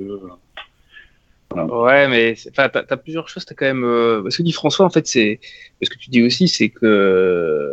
Ouais, 1.56 2.08
mais 2.08 2.36
enfin, 2.50 2.70
t'as, 2.70 2.84
t'as 2.84 2.98
plusieurs 2.98 3.30
choses. 3.30 3.46
T'as 3.46 3.56
quand 3.56 3.66
même. 3.66 3.84
euh, 3.84 4.30
Ce 4.30 4.38
que 4.38 4.44
dit 4.44 4.52
François, 4.52 4.86
en 4.86 4.90
fait, 4.90 5.08
c'est. 5.08 5.40
Ce 5.82 5.90
que 5.90 5.98
tu 5.98 6.10
dis 6.10 6.22
aussi, 6.24 6.48
c'est 6.48 6.70
que. 6.70 7.72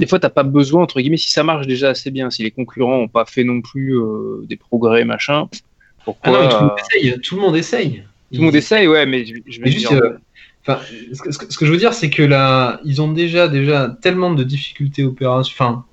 Des 0.00 0.06
fois, 0.06 0.18
t'as 0.18 0.30
pas 0.30 0.42
besoin, 0.42 0.82
entre 0.82 1.00
guillemets, 1.00 1.16
si 1.16 1.30
ça 1.30 1.44
marche 1.44 1.66
déjà 1.66 1.90
assez 1.90 2.10
bien, 2.10 2.28
si 2.30 2.42
les 2.42 2.50
concurrents 2.50 2.98
ont 2.98 3.08
pas 3.08 3.24
fait 3.24 3.44
non 3.44 3.60
plus 3.62 3.96
euh, 3.96 4.44
des 4.46 4.56
progrès, 4.56 5.04
machin. 5.04 5.48
Ah 5.52 5.56
Pourquoi 6.04 6.32
non, 6.32 6.40
mais 6.40 6.48
tout, 6.48 6.56
le 6.56 6.64
euh, 6.64 6.68
monde 6.68 6.76
essaye, 6.78 7.20
tout 7.20 7.36
le 7.36 7.40
monde 7.42 7.56
essaye. 7.56 8.02
tout 8.32 8.40
le 8.40 8.44
monde 8.46 8.56
essaye, 8.56 8.88
ouais, 8.88 9.06
mais 9.06 9.24
je, 9.24 9.34
je 9.46 9.60
vais 9.60 9.64
Mais 9.64 9.70
dire. 9.70 9.90
juste, 9.90 9.92
euh, 9.92 10.18
Enfin, 10.66 10.80
ce 11.12 11.20
que, 11.22 11.30
ce 11.30 11.38
que- 11.38 11.52
ce 11.52 11.58
que 11.58 11.66
je 11.66 11.70
veux 11.72 11.76
dire, 11.76 11.92
c'est 11.92 12.08
que 12.10 12.22
là, 12.22 12.80
ils 12.84 13.02
ont 13.02 13.12
déjà, 13.12 13.48
déjà 13.48 13.96
tellement 14.00 14.32
de 14.32 14.42
difficultés 14.44 15.04
opérationnelles. 15.04 15.74
Enfin, 15.74 15.84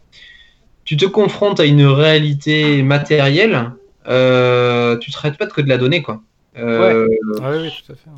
tu 0.85 0.98
te 0.98 1.06
confrontes 1.06 1.60
à 1.60 1.65
une 1.65 1.85
réalité 1.85 2.81
matérielle, 2.81 3.72
euh, 4.07 4.98
tu 4.98 5.11
traites 5.11 5.38
pas 5.38 5.48
que 5.48 5.61
de 5.61 5.69
la 5.69 5.77
donnée, 5.77 6.02
quoi. 6.02 6.22
Euh, 6.57 7.07
Ah 7.41 7.52
oui, 7.52 7.57
oui, 7.64 7.84
tout 7.86 7.91
à 7.91 7.95
fait. 7.95 8.10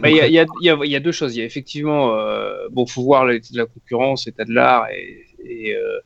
Bah, 0.00 0.10
Il 0.10 0.16
y, 0.16 0.20
a, 0.20 0.22
concret. 0.22 0.28
il 0.28 0.34
y, 0.34 0.38
a, 0.38 0.46
il 0.60 0.64
y, 0.66 0.70
a, 0.70 0.78
il 0.84 0.90
y 0.90 0.96
a 0.96 1.00
deux 1.00 1.12
choses. 1.12 1.36
Il 1.36 1.38
y 1.38 1.42
a 1.42 1.44
effectivement, 1.44 2.14
euh, 2.18 2.66
bon, 2.70 2.84
faut 2.86 3.02
voir 3.02 3.24
la, 3.24 3.34
la 3.52 3.66
concurrence, 3.66 4.26
l'état 4.26 4.44
de 4.44 4.52
l'art, 4.52 4.88
et, 4.90 5.24
et, 5.44 5.76
euh, 5.76 6.00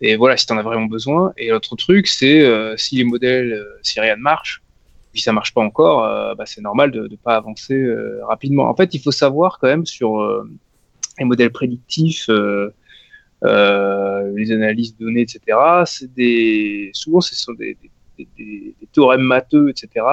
et 0.00 0.16
voilà, 0.16 0.36
si 0.36 0.46
tu 0.46 0.52
en 0.52 0.58
as 0.58 0.62
vraiment 0.62 0.86
besoin. 0.86 1.32
Et 1.36 1.48
l'autre 1.48 1.74
truc, 1.76 2.06
c'est 2.06 2.42
euh, 2.42 2.76
si 2.76 2.96
les 2.96 3.04
modèles, 3.04 3.52
euh, 3.52 3.78
si 3.82 3.98
rien 4.00 4.16
ne 4.16 4.22
marche, 4.22 4.62
puis 5.12 5.20
ça 5.20 5.32
marche 5.32 5.52
pas 5.54 5.62
encore, 5.62 6.04
euh, 6.04 6.34
bah, 6.34 6.44
c'est 6.46 6.60
normal 6.60 6.90
de 6.90 7.08
ne 7.08 7.16
pas 7.16 7.36
avancer 7.36 7.74
euh, 7.74 8.20
rapidement. 8.26 8.68
En 8.68 8.74
fait, 8.76 8.94
il 8.94 9.00
faut 9.00 9.12
savoir 9.12 9.58
quand 9.60 9.68
même 9.68 9.86
sur 9.86 10.20
euh, 10.20 10.48
les 11.18 11.24
modèles 11.24 11.50
prédictifs, 11.52 12.28
les 13.42 14.52
analyses 14.52 14.96
de 14.96 15.04
données, 15.04 15.22
etc. 15.22 15.40
C'est 15.86 16.12
des 16.14 16.90
souvent 16.92 17.20
ce 17.20 17.34
sont 17.36 17.52
des, 17.52 17.76
des, 18.18 18.28
des, 18.36 18.74
des 18.80 18.86
théorèmes 18.92 19.22
matheux, 19.22 19.68
etc. 19.68 20.04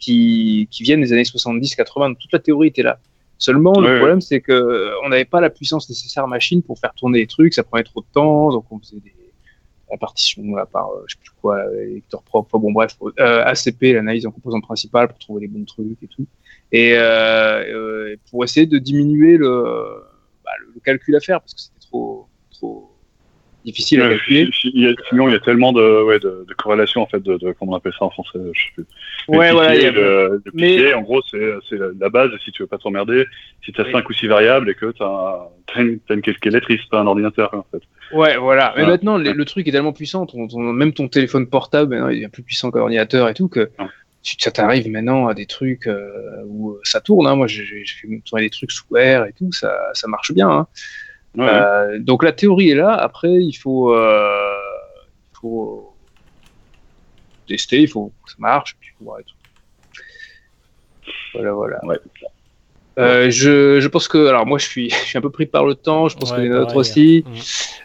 Qui, 0.00 0.66
qui 0.70 0.82
viennent 0.82 1.02
des 1.02 1.12
années 1.12 1.22
70-80. 1.22 2.16
Toute 2.16 2.32
la 2.32 2.38
théorie 2.38 2.68
était 2.68 2.82
là. 2.82 2.98
Seulement, 3.36 3.78
le 3.78 3.98
problème, 3.98 4.20
c'est 4.20 4.40
que 4.40 4.92
on 5.04 5.10
n'avait 5.10 5.24
pas 5.26 5.40
la 5.40 5.50
puissance 5.50 5.88
nécessaire 5.88 6.26
machine 6.26 6.62
pour 6.62 6.78
faire 6.78 6.92
tourner 6.94 7.20
les 7.20 7.26
trucs, 7.26 7.54
ça 7.54 7.62
prenait 7.62 7.84
trop 7.84 8.00
de 8.00 8.06
temps, 8.12 8.50
donc 8.50 8.64
on 8.70 8.78
faisait 8.78 9.00
des 9.00 9.14
la 9.90 9.96
partition 9.96 10.56
à 10.56 10.66
part, 10.66 10.90
euh, 10.90 11.04
je 11.06 11.14
sais 11.14 11.20
plus 11.20 11.32
quoi, 11.40 11.56
euh, 11.56 11.94
lecteur 11.94 12.22
propre, 12.22 12.48
enfin, 12.52 12.62
bon 12.62 12.72
bref, 12.72 12.96
euh, 13.18 13.44
ACP, 13.44 13.92
l'analyse 13.92 14.26
en 14.26 14.30
composante 14.30 14.62
principale 14.62 15.08
pour 15.08 15.18
trouver 15.18 15.42
les 15.42 15.48
bons 15.48 15.64
trucs 15.64 16.02
et 16.02 16.06
tout, 16.06 16.26
et 16.72 16.94
euh, 16.94 17.02
euh, 17.02 18.16
pour 18.30 18.44
essayer 18.44 18.66
de 18.66 18.78
diminuer 18.78 19.36
le, 19.36 20.02
bah, 20.44 20.52
le, 20.60 20.72
le 20.74 20.80
calcul 20.80 21.16
à 21.16 21.20
faire 21.20 21.40
parce 21.40 21.54
que 21.54 21.60
c'était 21.60 21.80
trop, 21.80 22.28
trop 22.50 22.89
difficile 23.64 24.00
à 24.02 24.04
Ouais, 24.08 24.10
calculer. 24.16 24.50
il 24.64 24.80
y 24.82 24.86
a- 24.86 24.94
sinon, 25.08 25.28
il 25.28 25.32
y 25.32 25.36
a 25.36 25.40
tellement 25.40 25.72
de, 25.72 26.02
ouais, 26.04 26.18
de, 26.18 26.44
de 26.48 26.54
corrélations, 26.54 27.02
en 27.02 27.06
fait, 27.06 27.20
de, 27.22 27.36
de- 27.36 27.52
comment 27.58 27.72
on 27.72 27.76
appelle 27.76 27.92
ça 27.98 28.04
en 28.04 28.10
français, 28.10 28.38
je 28.52 28.58
sais 28.60 28.68
plus. 28.74 28.84
Ouais, 29.28 29.52
voilà, 29.52 29.74
le, 29.74 30.42
le 30.44 30.52
mais- 30.54 30.76
piqué, 30.76 30.94
en 30.94 31.02
gros, 31.02 31.20
c'est 31.30 31.38
la, 32.00 32.08
base, 32.08 32.30
si 32.44 32.52
tu 32.52 32.62
veux 32.62 32.66
pas 32.66 32.78
t'emmerder, 32.78 33.26
si 33.64 33.72
tu 33.72 33.80
as 33.80 33.84
Oui. 33.84 33.92
5 33.92 34.08
ou 34.08 34.12
6 34.12 34.26
variables 34.26 34.70
et 34.70 34.74
que 34.74 34.90
tu 34.92 35.02
as, 35.02 35.48
une, 35.76 35.98
t'as 36.00 36.14
une 36.14 36.22
calculatrice, 36.22 36.80
pas 36.90 37.00
un 37.00 37.06
ordinateur, 37.06 37.52
en 37.54 37.64
fait. 37.70 37.82
Ouais, 38.16 38.36
voilà. 38.36 38.72
Mais 38.76 38.82
Ouais. 38.82 38.88
maintenant, 38.88 39.18
le, 39.18 39.32
le 39.32 39.44
truc 39.44 39.68
est 39.68 39.72
tellement 39.72 39.92
puissant, 39.92 40.26
ton, 40.26 40.48
ton- 40.48 40.58
même 40.60 40.92
ton 40.92 41.08
téléphone 41.08 41.46
portable, 41.48 41.94
il 42.10 42.14
devient 42.16 42.28
plus 42.32 42.42
puissant 42.42 42.70
qu'un 42.70 42.80
ordinateur 42.80 43.28
et 43.28 43.34
tout, 43.34 43.48
que 43.48 43.60
Ouais. 43.78 43.86
tu, 44.22 44.34
ça 44.38 44.50
t'arrive 44.50 44.88
maintenant 44.88 45.28
à 45.28 45.34
des 45.34 45.46
trucs 45.46 45.86
euh, 45.86 46.10
où 46.46 46.70
euh, 46.72 46.80
ça 46.82 47.00
tourne. 47.00 47.26
Hein. 47.26 47.36
Moi, 47.36 47.46
j'ai 47.46 47.64
fait 47.64 48.08
tourner 48.24 48.44
des 48.44 48.50
trucs 48.50 48.72
sous 48.72 48.84
R 48.94 49.26
et 49.26 49.32
tout, 49.38 49.52
ça, 49.52 49.74
ça 49.94 50.08
marche 50.08 50.32
bien. 50.32 50.50
Hein. 50.50 50.66
Ouais, 51.36 51.46
Euh, 51.48 51.98
donc 52.00 52.22
la 52.24 52.32
théorie 52.32 52.70
est 52.70 52.74
là. 52.74 52.92
Après, 52.94 53.30
il 53.32 53.52
faut, 53.52 53.94
euh, 53.94 54.52
il 55.32 55.38
faut 55.40 55.94
tester, 57.46 57.82
il 57.82 57.88
faut 57.88 58.12
que 58.24 58.30
ça 58.30 58.36
marche, 58.38 58.76
puis 58.80 58.90
il 58.92 58.98
faut 58.98 59.04
voir 59.04 59.20
et 59.20 59.24
tout. 59.24 59.34
Voilà, 61.34 61.52
voilà. 61.52 61.84
Ouais. 61.84 61.98
Euh, 62.98 63.30
je, 63.30 63.80
je 63.80 63.88
pense 63.88 64.08
que, 64.08 64.26
alors 64.26 64.44
moi, 64.46 64.58
je 64.58 64.66
suis, 64.66 64.90
je 64.90 64.94
suis 64.96 65.18
un 65.18 65.20
peu 65.20 65.30
pris 65.30 65.46
par 65.46 65.64
le 65.64 65.74
temps. 65.74 66.08
Je 66.08 66.16
pense 66.16 66.30
Ouais, 66.32 66.38
que 66.38 66.42
les 66.42 66.48
nôtres 66.48 66.66
pareil. 66.66 66.78
aussi. 66.80 67.24
Mhm. 67.26 67.40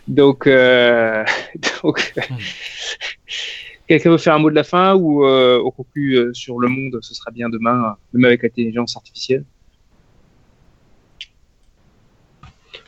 Donc, 0.08 0.48
euh, 0.48 1.24
donc 1.84 2.14
quelqu'un 3.88 4.10
veut 4.10 4.18
faire 4.18 4.34
un 4.36 4.40
mot 4.40 4.50
de 4.50 4.56
la 4.56 4.64
fin 4.64 4.96
ou 4.96 5.26
euh, 5.26 5.62
on 5.64 5.72
conclut 5.72 6.16
euh, 6.16 6.34
sur 6.34 6.60
le 6.60 6.68
monde, 6.68 6.98
ce 7.02 7.14
sera 7.14 7.32
bien 7.32 7.50
demain, 7.50 7.96
même 8.14 8.26
avec 8.26 8.44
l'intelligence 8.44 8.96
artificielle? 8.98 9.46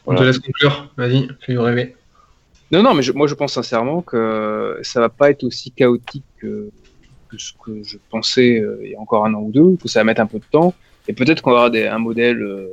On 0.07 0.15
te 0.15 0.23
laisse 0.23 0.39
conclure. 0.39 0.91
Vas-y, 0.97 1.27
fais-nous 1.41 1.61
rêver. 1.61 1.95
Non, 2.71 2.81
non, 2.83 2.93
mais 2.93 3.01
je- 3.01 3.11
moi 3.13 3.27
je 3.27 3.33
pense 3.35 3.53
sincèrement 3.53 4.01
que 4.01 4.79
ça 4.81 4.99
va 4.99 5.09
pas 5.09 5.29
être 5.29 5.43
aussi 5.43 5.71
chaotique 5.71 6.25
que, 6.39 6.69
que 7.29 7.37
ce 7.37 7.53
que 7.63 7.83
je 7.83 7.97
pensais 8.09 8.59
euh, 8.59 8.79
il 8.83 8.91
y 8.91 8.95
a 8.95 8.99
encore 8.99 9.25
un 9.25 9.33
an 9.33 9.41
ou 9.41 9.51
deux, 9.51 9.75
que 9.81 9.87
ça 9.87 9.99
va 9.99 10.03
mettre 10.05 10.21
un 10.21 10.25
peu 10.25 10.39
de 10.39 10.45
temps, 10.51 10.73
et 11.07 11.13
peut-être 11.13 11.41
qu'on 11.41 11.51
aura 11.51 11.69
des, 11.69 11.87
un 11.87 11.99
modèle 11.99 12.41
euh, 12.41 12.67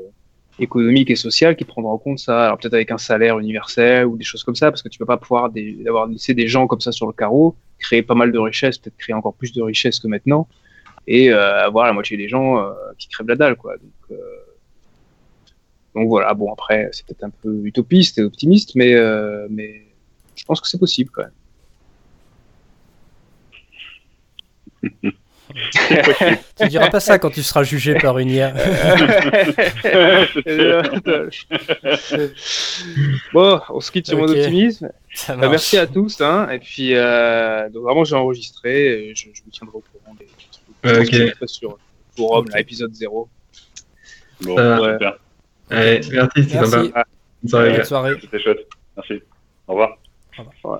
économique 0.58 1.10
et 1.10 1.16
social 1.16 1.54
qui 1.56 1.64
prendra 1.64 1.92
en 1.92 1.98
compte 1.98 2.18
ça, 2.18 2.46
alors 2.46 2.58
peut-être 2.58 2.74
avec 2.74 2.90
un 2.90 2.98
salaire 2.98 3.38
universel 3.38 4.06
ou 4.06 4.16
des 4.16 4.24
choses 4.24 4.42
comme 4.44 4.54
ça, 4.56 4.70
parce 4.70 4.82
que 4.82 4.88
tu 4.88 4.98
peux 4.98 5.06
pas 5.06 5.16
pouvoir 5.16 5.50
des, 5.50 5.78
avoir 5.86 6.06
laissé 6.06 6.34
des 6.34 6.48
gens 6.48 6.66
comme 6.66 6.80
ça 6.80 6.90
sur 6.92 7.06
le 7.06 7.12
carreau, 7.12 7.56
créer 7.78 8.02
pas 8.02 8.14
mal 8.14 8.30
de 8.32 8.38
richesses, 8.38 8.78
peut-être 8.78 8.96
créer 8.96 9.14
encore 9.14 9.34
plus 9.34 9.52
de 9.52 9.62
richesses 9.62 9.98
que 10.00 10.08
maintenant, 10.08 10.48
et 11.06 11.32
euh, 11.32 11.64
avoir 11.64 11.86
la 11.86 11.92
moitié 11.92 12.16
des 12.16 12.28
gens 12.28 12.58
euh, 12.58 12.70
qui 12.98 13.08
crèvent 13.08 13.28
la 13.28 13.36
dalle, 13.36 13.56
quoi. 13.56 13.74
Donc, 13.76 14.18
donc 15.94 16.08
voilà, 16.08 16.34
bon 16.34 16.52
après 16.52 16.88
c'est 16.92 17.06
peut-être 17.06 17.24
un 17.24 17.30
peu 17.30 17.62
utopiste 17.64 18.18
et 18.18 18.22
optimiste, 18.22 18.74
mais, 18.74 18.94
euh, 18.94 19.46
mais 19.50 19.82
je 20.36 20.44
pense 20.44 20.60
que 20.60 20.68
c'est 20.68 20.78
possible 20.78 21.10
quand 21.12 21.22
même. 21.22 21.32
Tu 26.56 26.68
diras 26.68 26.88
pas 26.90 27.00
ça 27.00 27.18
quand 27.18 27.30
tu 27.30 27.42
seras 27.42 27.62
jugé 27.62 27.94
par 27.94 28.18
une 28.18 28.28
IA. 28.30 28.52
bon, 33.32 33.60
on 33.70 33.80
se 33.80 33.90
quitte 33.92 34.06
sur 34.08 34.18
mon 34.18 34.28
optimisme. 34.28 34.90
Ça 35.14 35.34
Euh, 35.34 35.36
marche. 35.36 35.50
merci 35.50 35.78
à 35.78 35.86
tous. 35.86 36.20
Hein, 36.20 36.48
et 36.50 36.58
puis, 36.58 36.94
euh, 36.94 37.68
donc 37.70 37.84
vraiment, 37.84 38.04
j'ai 38.04 38.16
enregistré. 38.16 39.10
et 39.10 39.14
Je, 39.14 39.28
je 39.32 39.42
vous 39.44 39.50
tiendrai 39.50 39.76
au 39.76 39.84
courant 39.92 40.14
des 40.14 40.26
trucs. 40.26 40.48
Je 40.82 40.88
Ouais, 40.90 40.96
pense 40.98 41.06
ok. 41.06 41.10
que 41.12 41.16
je 41.16 41.22
le 41.22 41.30
ferai 41.34 41.46
sur 41.48 41.70
le 41.70 41.76
forum, 42.16 42.46
Ok. 42.46 42.52
là, 42.52 42.60
épisode 42.60 42.94
0. 42.94 43.28
Bon, 44.42 44.58
Euh, 44.58 44.92
super. 44.94 45.18
Allez, 45.70 46.00
merci, 46.12 46.30
Merci. 46.36 46.70
sympa. 46.70 47.04
Bonne 47.42 47.48
soirée, 47.50 47.68
Bonne 47.70 47.78
gars. 47.78 47.84
soirée. 47.84 48.14
C'était 48.20 48.40
chouette. 48.40 48.68
Merci. 48.96 49.22
Au 49.68 49.72
revoir. 49.72 49.98
Ouais. 50.64 50.78